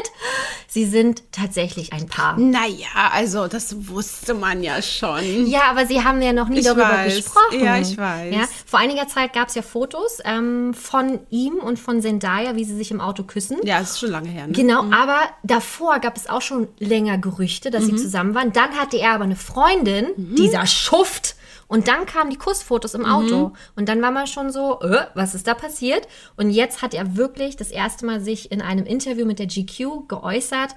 Sie 0.67 0.85
sind 0.85 1.23
tatsächlich 1.31 1.93
ein 1.93 2.05
Paar. 2.05 2.37
Naja, 2.37 3.09
also 3.11 3.47
das 3.47 3.87
wusste 3.87 4.35
man 4.35 4.61
ja 4.61 4.83
schon. 4.83 5.47
Ja, 5.47 5.61
aber 5.71 5.87
sie 5.87 6.03
haben 6.03 6.21
ja 6.21 6.31
noch 6.31 6.47
nie 6.47 6.59
Ich 6.59 6.65
darüber 6.65 6.89
weiß. 6.89 7.15
gesprochen. 7.15 7.63
Ja, 7.63 7.77
ich 7.77 7.97
weiß. 7.97 8.35
Ja, 8.35 8.47
vor 8.67 8.79
einiger 8.79 9.07
Zeit 9.07 9.33
gab 9.33 9.47
es 9.47 9.55
ja 9.55 9.63
Fotos 9.63 10.19
ähm, 10.25 10.75
von 10.75 11.19
ihm 11.31 11.55
und 11.55 11.79
von 11.79 11.99
Zendaya, 11.99 12.55
wie 12.55 12.63
sie 12.63 12.75
sich 12.75 12.91
im 12.91 13.01
Auto 13.01 13.23
küssen. 13.23 13.57
Ja, 13.63 13.79
das 13.79 13.91
ist 13.93 13.99
schon 14.01 14.11
lange 14.11 14.29
her. 14.29 14.45
Ne? 14.45 14.53
Genau, 14.53 14.83
aber 14.91 15.21
davor 15.41 15.99
gab 15.99 16.15
es 16.17 16.29
auch 16.29 16.43
schon 16.43 16.67
länger 16.77 17.17
Gerüchte, 17.17 17.71
dass 17.71 17.85
sie 17.85 17.95
zusammen 17.95 18.35
waren. 18.35 18.53
Dann 18.53 18.71
hatte 18.77 18.97
er 18.97 19.13
aber 19.13 19.23
eine 19.23 19.35
Freundin, 19.35 20.09
dieser 20.17 20.67
Schuft. 20.67 21.35
Und 21.67 21.87
dann 21.87 22.05
kamen 22.05 22.29
die 22.29 22.37
Kussfotos 22.37 22.93
im 22.93 23.05
Auto. 23.05 23.53
Und 23.75 23.89
dann 23.89 24.01
war 24.01 24.11
man 24.11 24.27
schon 24.27 24.51
so, 24.51 24.79
äh, 24.81 25.05
was 25.13 25.35
ist 25.35 25.47
da 25.47 25.53
passiert? 25.53 26.07
Und 26.37 26.49
jetzt 26.49 26.81
hat 26.81 26.93
er 26.93 27.15
wirklich 27.15 27.55
das 27.55 27.71
erste 27.71 28.05
Mal 28.05 28.21
sich 28.21 28.51
in 28.51 28.61
einem 28.61 28.85
Interview 28.85 29.25
mit 29.25 29.39
der 29.39 29.47
GQ 29.47 30.07
geäußert. 30.07 30.75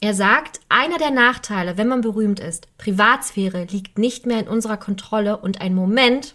Er 0.00 0.14
sagt, 0.14 0.60
einer 0.68 0.98
der 0.98 1.10
Nachteile, 1.10 1.78
wenn 1.78 1.88
man 1.88 2.00
berühmt 2.00 2.40
ist, 2.40 2.66
Privatsphäre 2.78 3.64
liegt 3.64 3.98
nicht 3.98 4.26
mehr 4.26 4.40
in 4.40 4.48
unserer 4.48 4.76
Kontrolle 4.76 5.36
und 5.38 5.60
ein 5.60 5.74
Moment, 5.74 6.34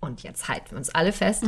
und 0.00 0.22
jetzt 0.22 0.48
halten 0.48 0.70
wir 0.70 0.78
uns 0.78 0.90
alle 0.90 1.12
fest, 1.12 1.44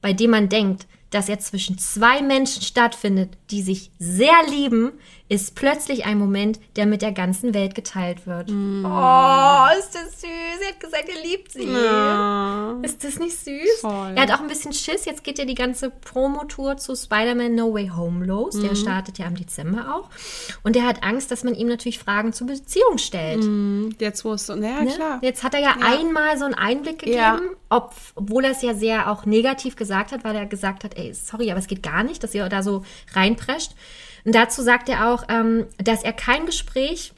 bei 0.00 0.12
dem 0.12 0.30
man 0.30 0.48
denkt, 0.48 0.86
dass 1.10 1.28
er 1.28 1.38
zwischen 1.38 1.78
zwei 1.78 2.22
Menschen 2.22 2.62
stattfindet, 2.62 3.36
die 3.50 3.62
sich 3.62 3.90
sehr 3.98 4.34
lieben, 4.48 4.92
ist 5.28 5.54
plötzlich 5.54 6.04
ein 6.04 6.18
Moment, 6.18 6.60
der 6.76 6.84
mit 6.84 7.00
der 7.00 7.10
ganzen 7.12 7.54
Welt 7.54 7.74
geteilt 7.74 8.26
wird. 8.26 8.50
Oh, 8.50 9.78
ist 9.78 9.94
das 9.94 10.20
süß. 10.20 10.60
Er 10.60 10.68
hat 10.68 10.80
gesagt, 10.80 11.08
er 11.08 11.22
liebt 11.22 11.50
sie. 11.52 11.62
Ist 12.82 13.02
das 13.04 13.18
nicht 13.18 13.36
süß? 13.38 13.80
Voll. 13.80 14.12
Er 14.14 14.22
hat 14.22 14.32
auch 14.32 14.40
ein 14.40 14.48
bisschen 14.48 14.72
Schiss. 14.74 15.06
Jetzt 15.06 15.24
geht 15.24 15.38
ja 15.38 15.46
die 15.46 15.54
ganze 15.54 15.90
Promotour 15.90 16.76
zu 16.76 16.94
Spider-Man 16.94 17.54
No 17.54 17.72
Way 17.72 17.90
Home 17.96 18.26
los. 18.26 18.60
Der 18.60 18.74
startet 18.74 19.18
ja 19.18 19.26
im 19.26 19.34
Dezember 19.36 19.94
auch. 19.96 20.10
Und 20.62 20.76
er 20.76 20.86
hat 20.86 21.02
Angst, 21.02 21.30
dass 21.30 21.42
man 21.42 21.54
ihm 21.54 21.68
natürlich 21.68 21.98
Fragen 21.98 22.32
zur 22.34 22.46
Beziehung 22.48 22.98
stellt. 22.98 23.44
Jetzt 24.00 24.24
wo 24.26 24.34
es 24.34 24.46
so, 24.46 24.54
naja, 24.54 24.82
Ne? 24.82 24.92
klar. 24.94 25.18
Jetzt 25.22 25.42
hat 25.42 25.54
er 25.54 25.60
ja, 25.60 25.76
einmal 25.82 26.36
so 26.38 26.44
einen 26.44 26.54
Einblick 26.54 26.98
gegeben, 26.98 27.16
Ja. 27.16 27.40
ob, 27.70 27.94
obwohl 28.14 28.44
er 28.44 28.50
es 28.50 28.60
ja 28.62 28.74
sehr 28.74 29.10
auch 29.10 29.24
negativ 29.24 29.74
gesagt 29.76 30.12
hat, 30.12 30.22
weil 30.22 30.36
er 30.36 30.44
gesagt 30.46 30.84
hat, 30.84 30.96
ey, 30.98 31.14
sorry, 31.14 31.50
aber 31.50 31.60
es 31.60 31.66
geht 31.66 31.82
gar 31.82 32.02
nicht, 32.04 32.22
dass 32.22 32.34
ihr 32.34 32.46
da 32.50 32.62
so 32.62 32.84
reinprescht. 33.14 33.72
Und 34.24 34.34
dazu 34.34 34.62
sagt 34.62 34.88
er 34.88 35.08
auch, 35.08 35.24
ähm, 35.28 35.66
dass 35.78 36.02
er 36.02 36.12
kein 36.12 36.46
Gespräch 36.46 37.12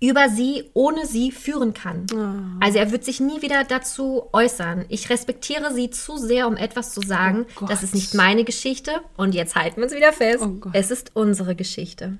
über 0.00 0.28
sie 0.28 0.70
ohne 0.74 1.06
sie 1.06 1.32
führen 1.32 1.74
kann. 1.74 2.06
Ah. 2.14 2.64
Also 2.64 2.78
er 2.78 2.92
wird 2.92 3.04
sich 3.04 3.18
nie 3.20 3.42
wieder 3.42 3.64
dazu 3.64 4.28
äußern. 4.32 4.84
Ich 4.88 5.10
respektiere 5.10 5.74
sie 5.74 5.90
zu 5.90 6.16
sehr, 6.16 6.46
um 6.46 6.56
etwas 6.56 6.92
zu 6.92 7.00
sagen. 7.00 7.46
Oh 7.60 7.66
das 7.66 7.82
ist 7.82 7.94
nicht 7.94 8.14
meine 8.14 8.44
Geschichte. 8.44 8.92
Und 9.16 9.34
jetzt 9.34 9.56
halten 9.56 9.78
wir 9.78 9.84
uns 9.84 9.94
wieder 9.94 10.12
fest. 10.12 10.44
Oh 10.44 10.70
es 10.72 10.90
ist 10.90 11.10
unsere 11.14 11.56
Geschichte. 11.56 12.18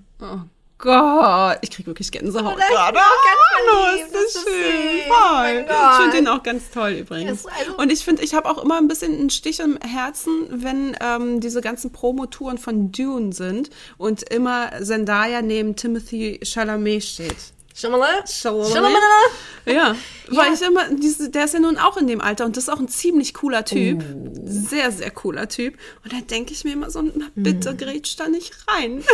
Gott, 0.78 1.59
ich 1.62 1.70
kriege 1.70 1.88
wirklich 1.88 2.10
Gänsehaut 2.12 2.56
gerade. 2.56 2.98
auch 2.98 3.24
ganz 3.24 3.40
Hallo, 3.59 3.84
verliebt. 3.88 4.06
ist 4.06 4.14
das 4.14 4.24
ist 4.36 4.48
schön. 4.48 5.09
Voll. 5.09 5.66
Oh. 5.68 5.90
Ich 5.90 5.96
finde 6.02 6.16
den 6.16 6.28
auch 6.28 6.42
ganz 6.44 6.70
toll 6.70 6.90
übrigens. 6.92 7.42
Ja, 7.44 7.50
also- 7.59 7.76
Und 7.76 7.90
ich 7.92 8.05
finde, 8.05 8.22
ich 8.22 8.34
habe 8.34 8.48
auch 8.48 8.62
immer 8.62 8.78
ein 8.78 8.86
bisschen 8.86 9.12
einen 9.12 9.30
Stich 9.30 9.59
im 9.60 9.76
Herzen, 9.78 10.46
wenn 10.50 10.96
ähm, 11.00 11.40
diese 11.40 11.60
ganzen 11.60 11.90
Promotouren 11.90 12.59
von 12.59 12.92
Dune 12.92 13.32
sind 13.32 13.70
und 13.96 14.22
immer 14.32 14.70
Zendaya 14.82 15.42
neben 15.42 15.74
Timothy 15.74 16.38
Chalamet 16.44 17.02
steht. 17.02 17.36
Schamalala. 17.74 18.24
Chalamet? 18.26 18.72
Schamalala. 18.72 19.22
Ja, 19.66 19.94
weil 20.30 20.52
ich 20.55 20.62
immer, 20.62 20.88
diese, 20.90 21.30
der 21.30 21.44
ist 21.44 21.55
ja 21.55 21.60
nun 21.60 21.76
auch 21.78 21.96
in 21.96 22.06
dem 22.06 22.20
Alter 22.20 22.44
und 22.44 22.56
das 22.56 22.64
ist 22.64 22.70
auch 22.70 22.80
ein 22.80 22.88
ziemlich 22.88 23.34
cooler 23.34 23.64
Typ. 23.64 24.02
Oh. 24.02 24.30
Sehr, 24.44 24.90
sehr 24.92 25.10
cooler 25.10 25.48
Typ. 25.48 25.76
Und 26.05 26.12
da 26.12 26.16
denke 26.20 26.52
ich 26.52 26.64
mir 26.64 26.72
immer 26.72 26.90
so, 26.90 27.02
na, 27.02 27.26
bitte 27.34 27.70
Hm. 27.70 27.76
grätsch 27.76 28.16
da 28.16 28.28
nicht 28.28 28.52
rein. 28.68 29.02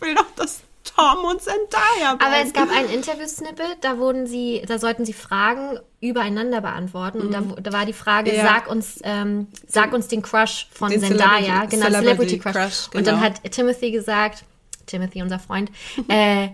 ich 0.00 0.06
will 0.06 0.14
doch, 0.14 0.30
dass 0.36 0.60
Tom 0.84 1.24
und 1.24 1.40
Zendaya 1.42 2.14
bleiben. 2.16 2.20
Aber 2.20 2.36
es 2.46 2.52
gab 2.52 2.70
ein 2.70 2.88
Interview-Snippet, 2.88 3.78
da 3.82 3.98
wurden 3.98 4.26
sie, 4.26 4.62
da 4.66 4.78
sollten 4.78 5.04
sie 5.04 5.12
Fragen 5.12 5.78
übereinander 6.00 6.60
beantworten. 6.60 7.20
Und 7.20 7.32
da, 7.32 7.40
da 7.60 7.72
war 7.72 7.84
die 7.84 7.92
Frage, 7.92 8.30
Mhm. 8.30 8.36
Ja. 8.38 8.44
sag 8.44 8.70
uns, 8.70 8.98
ähm, 9.02 9.48
sag 9.66 9.92
uns 9.92 10.08
den 10.08 10.22
Crush 10.22 10.68
von 10.72 10.90
Den 10.90 11.00
Zendaya, 11.00 11.66
Celebrity- 11.66 11.68
genau, 11.70 11.86
Celebrity 11.86 12.00
Celebrity 12.04 12.38
Crush. 12.38 12.52
Crush, 12.54 12.88
Und 12.94 13.06
dann 13.06 13.16
genau. 13.20 13.26
hat 13.26 13.52
Timothy 13.52 13.90
gesagt, 13.90 14.44
Timothy, 14.86 15.20
unser 15.22 15.38
Freund, 15.38 15.70
äh, 16.08 16.48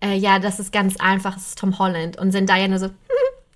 äh, 0.00 0.14
ja, 0.16 0.38
das 0.38 0.60
ist 0.60 0.72
ganz 0.72 0.96
einfach, 1.00 1.36
es 1.36 1.48
ist 1.48 1.58
Tom 1.58 1.78
Holland. 1.78 2.18
Und 2.18 2.32
Zendaya 2.32 2.68
nur 2.68 2.78
so, 2.78 2.90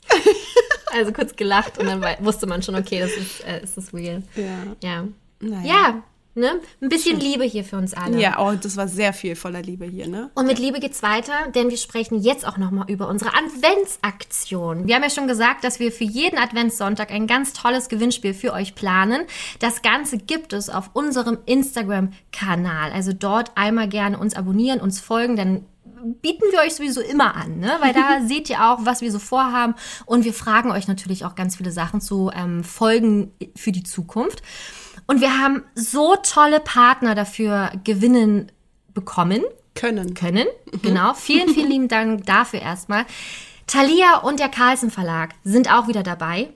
also 0.95 1.13
kurz 1.13 1.37
gelacht 1.37 1.79
und 1.79 1.87
dann 1.87 2.03
wusste 2.21 2.47
man 2.47 2.63
schon, 2.63 2.75
okay, 2.75 3.01
das 3.01 3.13
ist, 3.13 3.45
äh, 3.47 3.63
ist 3.63 3.77
das 3.77 3.93
real. 3.95 4.23
Ja. 4.35 4.65
Ja. 4.83 5.05
Naja. 5.41 5.65
Ja, 5.75 6.03
ne? 6.35 6.61
Ein 6.81 6.89
bisschen 6.89 7.19
Liebe 7.19 7.45
hier 7.45 7.65
für 7.65 7.77
uns 7.77 7.95
alle. 7.95 8.21
Ja, 8.21 8.39
oh, 8.39 8.53
das 8.61 8.77
war 8.77 8.89
sehr 8.89 9.13
viel 9.13 9.37
voller 9.37 9.63
Liebe 9.63 9.85
hier, 9.85 10.09
ne? 10.09 10.31
Und 10.35 10.47
mit 10.47 10.59
Liebe 10.59 10.81
geht's 10.81 11.03
weiter, 11.03 11.49
denn 11.55 11.71
wir 11.71 11.77
sprechen 11.77 12.21
jetzt 12.21 12.47
auch 12.47 12.57
nochmal 12.57 12.91
über 12.91 13.09
unsere 13.09 13.33
Adventsaktion. 13.35 14.87
Wir 14.87 14.97
haben 14.97 15.03
ja 15.03 15.11
schon 15.11 15.27
gesagt, 15.27 15.65
dass 15.65 15.81
wir 15.81 15.93
für 15.93 16.05
jeden 16.05 16.39
Adventssonntag 16.39 17.11
ein 17.11 17.27
ganz 17.27 17.53
tolles 17.53 17.89
Gewinnspiel 17.89 18.35
für 18.35 18.53
euch 18.53 18.75
planen. 18.75 19.23
Das 19.59 19.83
Ganze 19.83 20.19
gibt 20.19 20.53
es 20.53 20.71
auf 20.71 20.91
unserem 20.95 21.39
Instagram-Kanal. 21.47 22.93
Also 22.93 23.13
dort 23.13 23.53
einmal 23.57 23.89
gerne 23.89 24.19
uns 24.19 24.35
abonnieren, 24.35 24.81
uns 24.81 25.01
folgen, 25.01 25.37
dann 25.37 25.67
bieten 26.21 26.45
wir 26.51 26.61
euch 26.61 26.75
sowieso 26.75 27.01
immer 27.01 27.37
an, 27.37 27.59
ne? 27.59 27.77
weil 27.81 27.93
da 27.93 28.21
seht 28.27 28.51
ihr 28.51 28.65
auch, 28.65 28.85
was 28.85 29.01
wir 29.01 29.13
so 29.13 29.19
vorhaben 29.19 29.75
und 30.07 30.25
wir 30.25 30.33
fragen 30.33 30.71
euch 30.71 30.89
natürlich 30.89 31.25
auch 31.25 31.35
ganz 31.35 31.57
viele 31.57 31.71
Sachen 31.71 32.01
zu 32.01 32.31
ähm, 32.35 32.65
Folgen 32.65 33.33
für 33.55 33.73
die 33.73 33.85
Zukunft. 33.85 34.43
Und 35.07 35.21
wir 35.21 35.41
haben 35.41 35.65
so 35.75 36.17
tolle 36.23 36.61
Partner 36.61 37.15
dafür 37.15 37.71
gewinnen 37.85 38.51
bekommen 38.95 39.43
Können. 39.75 40.15
können. 40.15 40.47
Genau. 40.83 41.15
Vielen, 41.15 41.49
vielen 41.49 41.71
lieben 41.71 41.89
Dank 41.89 42.27
dafür 42.27 42.61
erstmal. 42.61 43.07
Thalia 43.67 44.19
und 44.19 44.39
der 44.39 44.49
Carlsen 44.49 44.91
Verlag 44.91 45.31
sind 45.45 45.73
auch 45.73 45.89
wieder 45.89 46.03
dabei. 46.03 46.51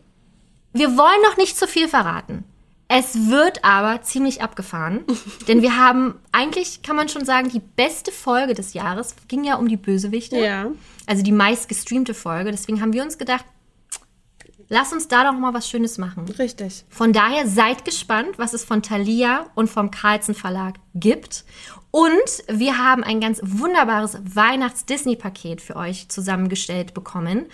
Wir 0.73 0.97
wollen 0.99 1.23
noch 1.23 1.37
nicht 1.37 1.57
zu 1.57 1.67
viel 1.67 1.89
verraten. 1.89 2.45
Es 2.89 3.29
wird 3.29 3.65
aber 3.65 4.03
ziemlich 4.03 4.43
abgefahren, 4.43 5.05
denn 5.49 5.61
wir 5.61 5.77
haben 5.77 6.15
eigentlich, 6.31 6.83
kann 6.83 6.95
man 6.95 7.09
schon 7.09 7.25
sagen, 7.25 7.49
die 7.49 7.61
beste 7.61 8.13
Folge 8.13 8.55
des 8.55 8.75
Jahres 8.75 9.17
ging 9.27 9.43
ja 9.43 9.57
um 9.57 9.67
die 9.67 9.77
Bösewichte. 9.77 10.39
Ja. 10.39 10.71
Also 11.07 11.23
die 11.23 11.33
meist 11.33 11.69
gestreamte 11.69 12.15
Folge. 12.15 12.53
Deswegen 12.53 12.81
haben 12.81 12.93
wir 12.93 13.03
uns 13.03 13.19
gedacht, 13.19 13.45
lass 14.69 14.93
uns 14.93 15.09
da 15.09 15.25
doch 15.25 15.39
mal 15.39 15.55
was 15.55 15.69
Schönes 15.69 15.99
machen. 15.99 16.27
Richtig. 16.39 16.85
Von 16.89 17.13
daher 17.13 17.47
seid 17.47 17.85
gespannt, 17.85 18.39
was 18.39 18.53
es 18.53 18.65
von 18.65 18.83
Thalia 18.83 19.47
und 19.55 19.69
vom 19.69 19.91
Carlsen 19.91 20.35
Verlag 20.35 20.75
gibt. 20.95 21.45
Und 21.91 22.13
wir 22.49 22.79
haben 22.79 23.05
ein 23.05 23.21
ganz 23.21 23.41
wunderbares 23.43 24.19
Weihnachts-Disney-Paket 24.23 25.61
für 25.61 25.77
euch 25.77 26.09
zusammengestellt 26.09 26.95
bekommen. 26.95 27.47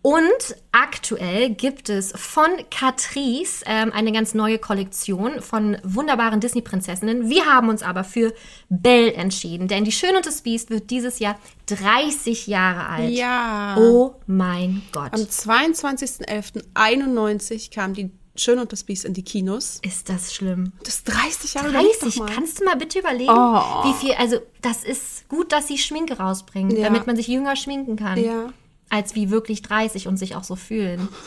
Und 0.00 0.22
aktuell 0.70 1.50
gibt 1.50 1.88
es 1.88 2.12
von 2.14 2.46
Catrice 2.70 3.64
ähm, 3.66 3.90
eine 3.92 4.12
ganz 4.12 4.32
neue 4.32 4.58
Kollektion 4.58 5.40
von 5.42 5.76
wunderbaren 5.82 6.38
Disney-Prinzessinnen. 6.40 7.28
Wir 7.28 7.46
haben 7.46 7.68
uns 7.68 7.82
aber 7.82 8.04
für 8.04 8.32
Belle 8.68 9.12
entschieden, 9.14 9.66
denn 9.66 9.82
die 9.84 9.90
Schöne 9.92 10.18
und 10.18 10.26
das 10.26 10.42
Biest 10.42 10.70
wird 10.70 10.90
dieses 10.90 11.18
Jahr 11.18 11.36
30 11.66 12.46
Jahre 12.46 12.86
alt. 12.88 13.10
Ja. 13.12 13.76
Oh 13.76 14.14
mein 14.26 14.82
Gott. 14.92 15.12
Am 15.12 15.20
22.11.91 15.20 17.74
kam 17.74 17.92
die 17.94 18.10
Schön 18.36 18.60
und 18.60 18.72
das 18.72 18.84
Biest 18.84 19.04
in 19.04 19.14
die 19.14 19.24
Kinos. 19.24 19.80
Ist 19.82 20.08
das 20.08 20.32
schlimm? 20.32 20.72
Das 20.84 20.94
ist 20.98 21.08
30 21.08 21.54
Jahre 21.54 21.70
überleg 21.70 21.90
doch 21.94 22.00
30, 22.02 22.20
mal. 22.20 22.30
kannst 22.32 22.60
du 22.60 22.64
mal 22.66 22.76
bitte 22.76 23.00
überlegen, 23.00 23.32
Oh. 23.32 23.82
wie 23.84 23.94
viel, 23.94 24.12
also 24.14 24.36
das 24.62 24.84
ist 24.84 25.28
gut, 25.28 25.50
dass 25.50 25.66
sie 25.66 25.76
Schminke 25.76 26.18
rausbringen, 26.18 26.76
Ja. 26.76 26.84
damit 26.84 27.08
man 27.08 27.16
sich 27.16 27.26
jünger 27.26 27.56
schminken 27.56 27.96
kann, 27.96 28.16
Ja. 28.22 28.52
Als 28.90 29.14
wie 29.14 29.30
wirklich 29.30 29.62
30 29.62 30.08
und 30.08 30.16
sich 30.16 30.36
auch 30.36 30.44
so 30.44 30.56
fühlen. 30.56 31.08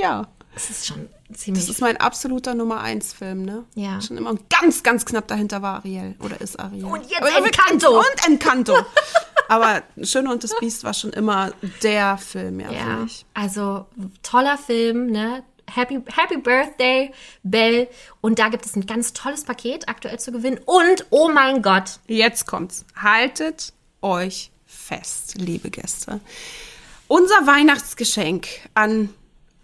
Ja. 0.00 0.28
Das 0.54 0.70
ist 0.70 0.86
schon 0.86 1.08
ziemlich. 1.34 1.64
Das 1.66 1.68
ist 1.74 1.80
mein 1.80 1.96
absoluter 1.96 2.54
Nummer 2.54 2.80
1 2.80 3.12
Film, 3.14 3.44
ne? 3.44 3.64
Ja. 3.74 4.00
Schon 4.00 4.16
immer 4.16 4.30
und 4.30 4.48
ganz, 4.48 4.84
ganz 4.84 5.04
knapp 5.04 5.26
dahinter 5.26 5.60
war 5.60 5.74
Ariel. 5.78 6.14
Oder 6.20 6.40
ist 6.40 6.58
Ariel. 6.60 6.84
Und 6.84 7.02
jetzt 7.10 7.20
Oder- 7.20 7.36
Encanto. 7.38 7.98
Und 7.98 8.26
Encanto. 8.28 8.76
Aber 9.48 9.82
Schöne 10.02 10.30
und 10.30 10.44
das 10.44 10.52
Biest 10.60 10.84
war 10.84 10.94
schon 10.94 11.10
immer 11.12 11.52
der 11.82 12.16
Film, 12.18 12.60
ja, 12.60 12.70
ja. 12.70 13.06
Also 13.34 13.86
toller 14.22 14.56
Film, 14.56 15.06
ne? 15.06 15.42
Happy, 15.68 16.00
Happy 16.14 16.36
Birthday, 16.38 17.12
Belle. 17.42 17.88
Und 18.20 18.38
da 18.38 18.48
gibt 18.50 18.66
es 18.66 18.76
ein 18.76 18.86
ganz 18.86 19.12
tolles 19.14 19.42
Paket 19.44 19.88
aktuell 19.88 20.20
zu 20.20 20.30
gewinnen. 20.30 20.60
Und, 20.64 21.06
oh 21.10 21.28
mein 21.28 21.60
Gott, 21.62 21.98
Jetzt 22.06 22.46
kommt's. 22.46 22.84
Haltet 22.94 23.72
euch 24.00 24.50
fest, 24.64 25.34
liebe 25.38 25.70
Gäste. 25.70 26.20
Unser 27.08 27.46
Weihnachtsgeschenk 27.46 28.46
an 28.74 29.12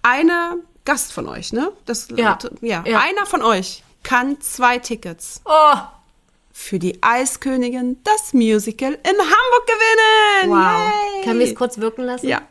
eine 0.03 0.59
Gast 0.85 1.13
von 1.13 1.29
euch, 1.29 1.53
ne? 1.53 1.73
Das, 1.87 2.09
Ja. 2.15 2.39
ja. 2.61 2.85
Ja. 2.87 3.01
Einer 3.01 3.27
von 3.27 3.43
euch 3.43 3.83
kann 4.03 4.41
zwei 4.41 4.79
Tickets 4.79 5.41
oh, 5.45 5.77
für 6.53 6.79
die 6.79 7.03
Eiskönigin, 7.03 8.01
das 8.05 8.33
Musical 8.33 8.93
in 8.93 9.19
Hamburg 9.19 9.67
gewinnen. 9.67 10.51
wow. 10.51 10.93
Yay. 11.17 11.25
Können 11.25 11.39
wir 11.39 11.47
es 11.47 11.55
kurz 11.55 11.79
wirken 11.79 12.05
lassen? 12.05 12.29
Ja. 12.29 12.43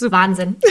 Wahnsinn. 0.00 0.56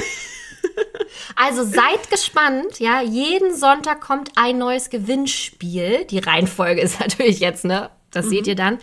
Also 1.35 1.63
seid 1.63 2.09
gespannt, 2.09 2.79
ja. 2.79 3.01
Jeden 3.01 3.55
Sonntag 3.55 4.01
kommt 4.01 4.31
ein 4.35 4.57
neues 4.57 4.89
Gewinnspiel. 4.89 6.05
Die 6.05 6.19
Reihenfolge 6.19 6.81
ist 6.81 6.99
natürlich 6.99 7.39
jetzt, 7.39 7.65
ne? 7.65 7.89
Das 8.11 8.27
seht 8.27 8.47
ihr 8.47 8.55
dann. 8.55 8.79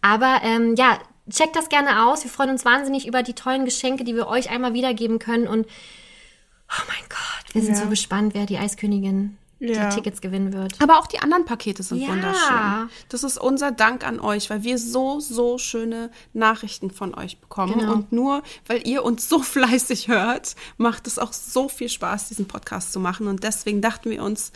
Aber 0.00 0.40
ähm, 0.42 0.74
ja, 0.76 0.98
checkt 1.30 1.56
das 1.56 1.68
gerne 1.68 2.06
aus. 2.06 2.24
Wir 2.24 2.30
freuen 2.30 2.50
uns 2.50 2.64
wahnsinnig 2.64 3.06
über 3.06 3.22
die 3.22 3.34
tollen 3.34 3.64
Geschenke, 3.64 4.04
die 4.04 4.14
wir 4.14 4.26
euch 4.28 4.50
einmal 4.50 4.74
wiedergeben 4.74 5.18
können. 5.18 5.46
Und 5.48 5.66
oh 5.66 6.82
mein 6.86 7.04
Gott, 7.08 7.54
wir 7.54 7.62
sind 7.62 7.74
Ja. 7.76 7.82
so 7.82 7.88
gespannt, 7.88 8.34
wer 8.34 8.46
die 8.46 8.58
Eiskönigin 8.58 9.36
Ja. 9.60 9.88
die 9.88 9.96
Tickets 9.96 10.20
gewinnen 10.20 10.52
wird. 10.52 10.80
Aber 10.80 10.98
auch 10.98 11.06
die 11.06 11.18
anderen 11.18 11.44
Pakete 11.44 11.82
sind 11.82 11.98
Ja. 12.00 12.08
wunderschön. 12.08 12.90
Das 13.08 13.24
ist 13.24 13.38
unser 13.38 13.72
Dank 13.72 14.06
an 14.06 14.20
euch, 14.20 14.50
weil 14.50 14.62
wir 14.62 14.78
so, 14.78 15.18
so 15.18 15.58
schöne 15.58 16.10
Nachrichten 16.32 16.90
von 16.90 17.14
euch 17.14 17.38
bekommen. 17.40 17.78
Genau. 17.80 17.92
Und 17.92 18.12
nur 18.12 18.42
weil 18.66 18.86
ihr 18.86 19.02
uns 19.04 19.28
so 19.28 19.40
fleißig 19.42 20.08
hört, 20.08 20.54
macht 20.76 21.06
es 21.06 21.18
auch 21.18 21.32
so 21.32 21.68
viel 21.68 21.88
Spaß, 21.88 22.28
diesen 22.28 22.46
Podcast 22.46 22.92
zu 22.92 23.00
machen. 23.00 23.26
Und 23.26 23.42
deswegen 23.42 23.80
dachten 23.80 24.10
wir 24.10 24.22
uns, 24.22 24.52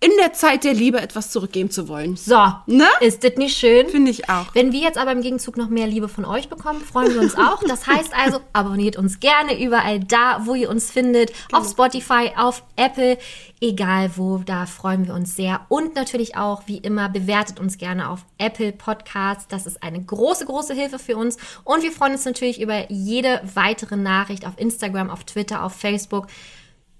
in 0.00 0.10
der 0.20 0.32
Zeit 0.34 0.64
der 0.64 0.74
Liebe 0.74 1.00
etwas 1.00 1.30
zurückgeben 1.30 1.70
zu 1.70 1.88
wollen. 1.88 2.16
So, 2.16 2.52
Ne? 2.66 2.86
ist 3.00 3.24
das 3.24 3.36
nicht 3.36 3.56
schön? 3.56 3.88
Finde 3.88 4.10
ich 4.10 4.28
auch. 4.28 4.54
Wenn 4.54 4.72
wir 4.72 4.80
jetzt 4.80 4.98
aber 4.98 5.12
im 5.12 5.22
Gegenzug 5.22 5.56
noch 5.56 5.68
mehr 5.68 5.86
Liebe 5.86 6.08
von 6.08 6.24
euch 6.24 6.48
bekommen, 6.48 6.80
freuen 6.82 7.14
wir 7.14 7.20
uns 7.20 7.34
auch. 7.36 7.62
Das 7.66 7.86
heißt 7.86 8.12
also, 8.14 8.40
abonniert 8.52 8.96
uns 8.96 9.20
gerne 9.20 9.58
überall 9.58 10.00
da, 10.00 10.42
wo 10.44 10.54
ihr 10.54 10.68
uns 10.68 10.90
findet. 10.90 11.32
Auf 11.50 11.68
Spotify, 11.68 12.30
auf 12.36 12.62
Apple, 12.76 13.16
egal 13.60 14.10
wo, 14.16 14.38
da 14.38 14.66
freuen 14.66 15.06
wir 15.06 15.14
uns 15.14 15.34
sehr. 15.34 15.62
Und 15.68 15.94
natürlich 15.94 16.36
auch, 16.36 16.62
wie 16.66 16.78
immer, 16.78 17.08
bewertet 17.08 17.58
uns 17.58 17.78
gerne 17.78 18.10
auf 18.10 18.20
Apple 18.36 18.72
Podcasts. 18.72 19.48
Das 19.48 19.66
ist 19.66 19.82
eine 19.82 20.02
große, 20.02 20.44
große 20.44 20.74
Hilfe 20.74 20.98
für 20.98 21.16
uns. 21.16 21.38
Und 21.64 21.82
wir 21.82 21.90
freuen 21.92 22.12
uns 22.12 22.24
natürlich 22.26 22.60
über 22.60 22.90
jede 22.90 23.40
weitere 23.54 23.96
Nachricht 23.96 24.46
auf 24.46 24.54
Instagram, 24.58 25.08
auf 25.08 25.24
Twitter, 25.24 25.64
auf 25.64 25.72
Facebook. 25.72 26.26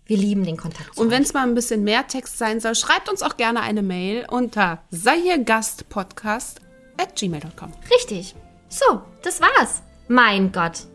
Wir 0.06 0.16
lieben 0.16 0.44
den 0.44 0.56
Kontakt. 0.56 0.94
zu 0.94 1.00
Und 1.00 1.10
wenn 1.10 1.22
es 1.22 1.32
mal 1.34 1.42
ein 1.42 1.54
bisschen 1.54 1.82
mehr 1.84 2.06
Text 2.06 2.38
sein 2.38 2.60
soll, 2.60 2.74
schreibt 2.74 3.08
uns 3.08 3.22
auch 3.22 3.36
gerne 3.36 3.60
eine 3.60 3.82
Mail 3.82 4.26
unter 4.30 4.82
sei 4.90 5.20
hier 5.20 5.38
Gastpodcast 5.42 6.60
at 6.98 7.16
gmail.com. 7.16 7.72
Richtig. 7.94 8.34
So, 8.68 9.02
das 9.22 9.40
war's. 9.40 9.82
Mein 10.08 10.52
Gott. 10.52 10.86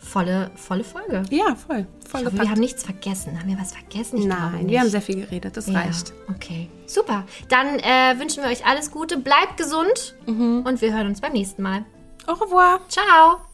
Volle, 0.00 0.50
volle 0.54 0.84
Folge. 0.84 1.22
Ja, 1.30 1.54
voll. 1.54 1.86
Voll 2.08 2.20
Ich 2.20 2.26
hoffe, 2.26 2.38
wir 2.38 2.50
haben 2.50 2.60
nichts 2.60 2.82
vergessen. 2.82 3.38
Haben 3.38 3.48
wir 3.48 3.58
was 3.58 3.72
vergessen? 3.72 4.18
Ich 4.18 4.24
Nein, 4.26 4.68
wir 4.68 4.80
haben 4.80 4.88
sehr 4.88 5.02
viel 5.02 5.16
geredet. 5.16 5.56
Das 5.56 5.66
ja, 5.66 5.74
reicht. 5.80 6.12
Okay, 6.34 6.68
super. 6.86 7.24
Dann 7.48 7.78
äh, 7.80 8.18
wünschen 8.18 8.42
wir 8.42 8.50
euch 8.50 8.64
alles 8.64 8.90
Gute. 8.90 9.18
Bleibt 9.18 9.56
gesund 9.56 10.16
Mhm. 10.26 10.62
und 10.66 10.80
wir 10.80 10.94
hören 10.94 11.08
uns 11.08 11.20
beim 11.20 11.32
nächsten 11.32 11.62
Mal. 11.62 11.84
Au 12.26 12.32
revoir. 12.34 12.80
Ciao. 12.88 13.47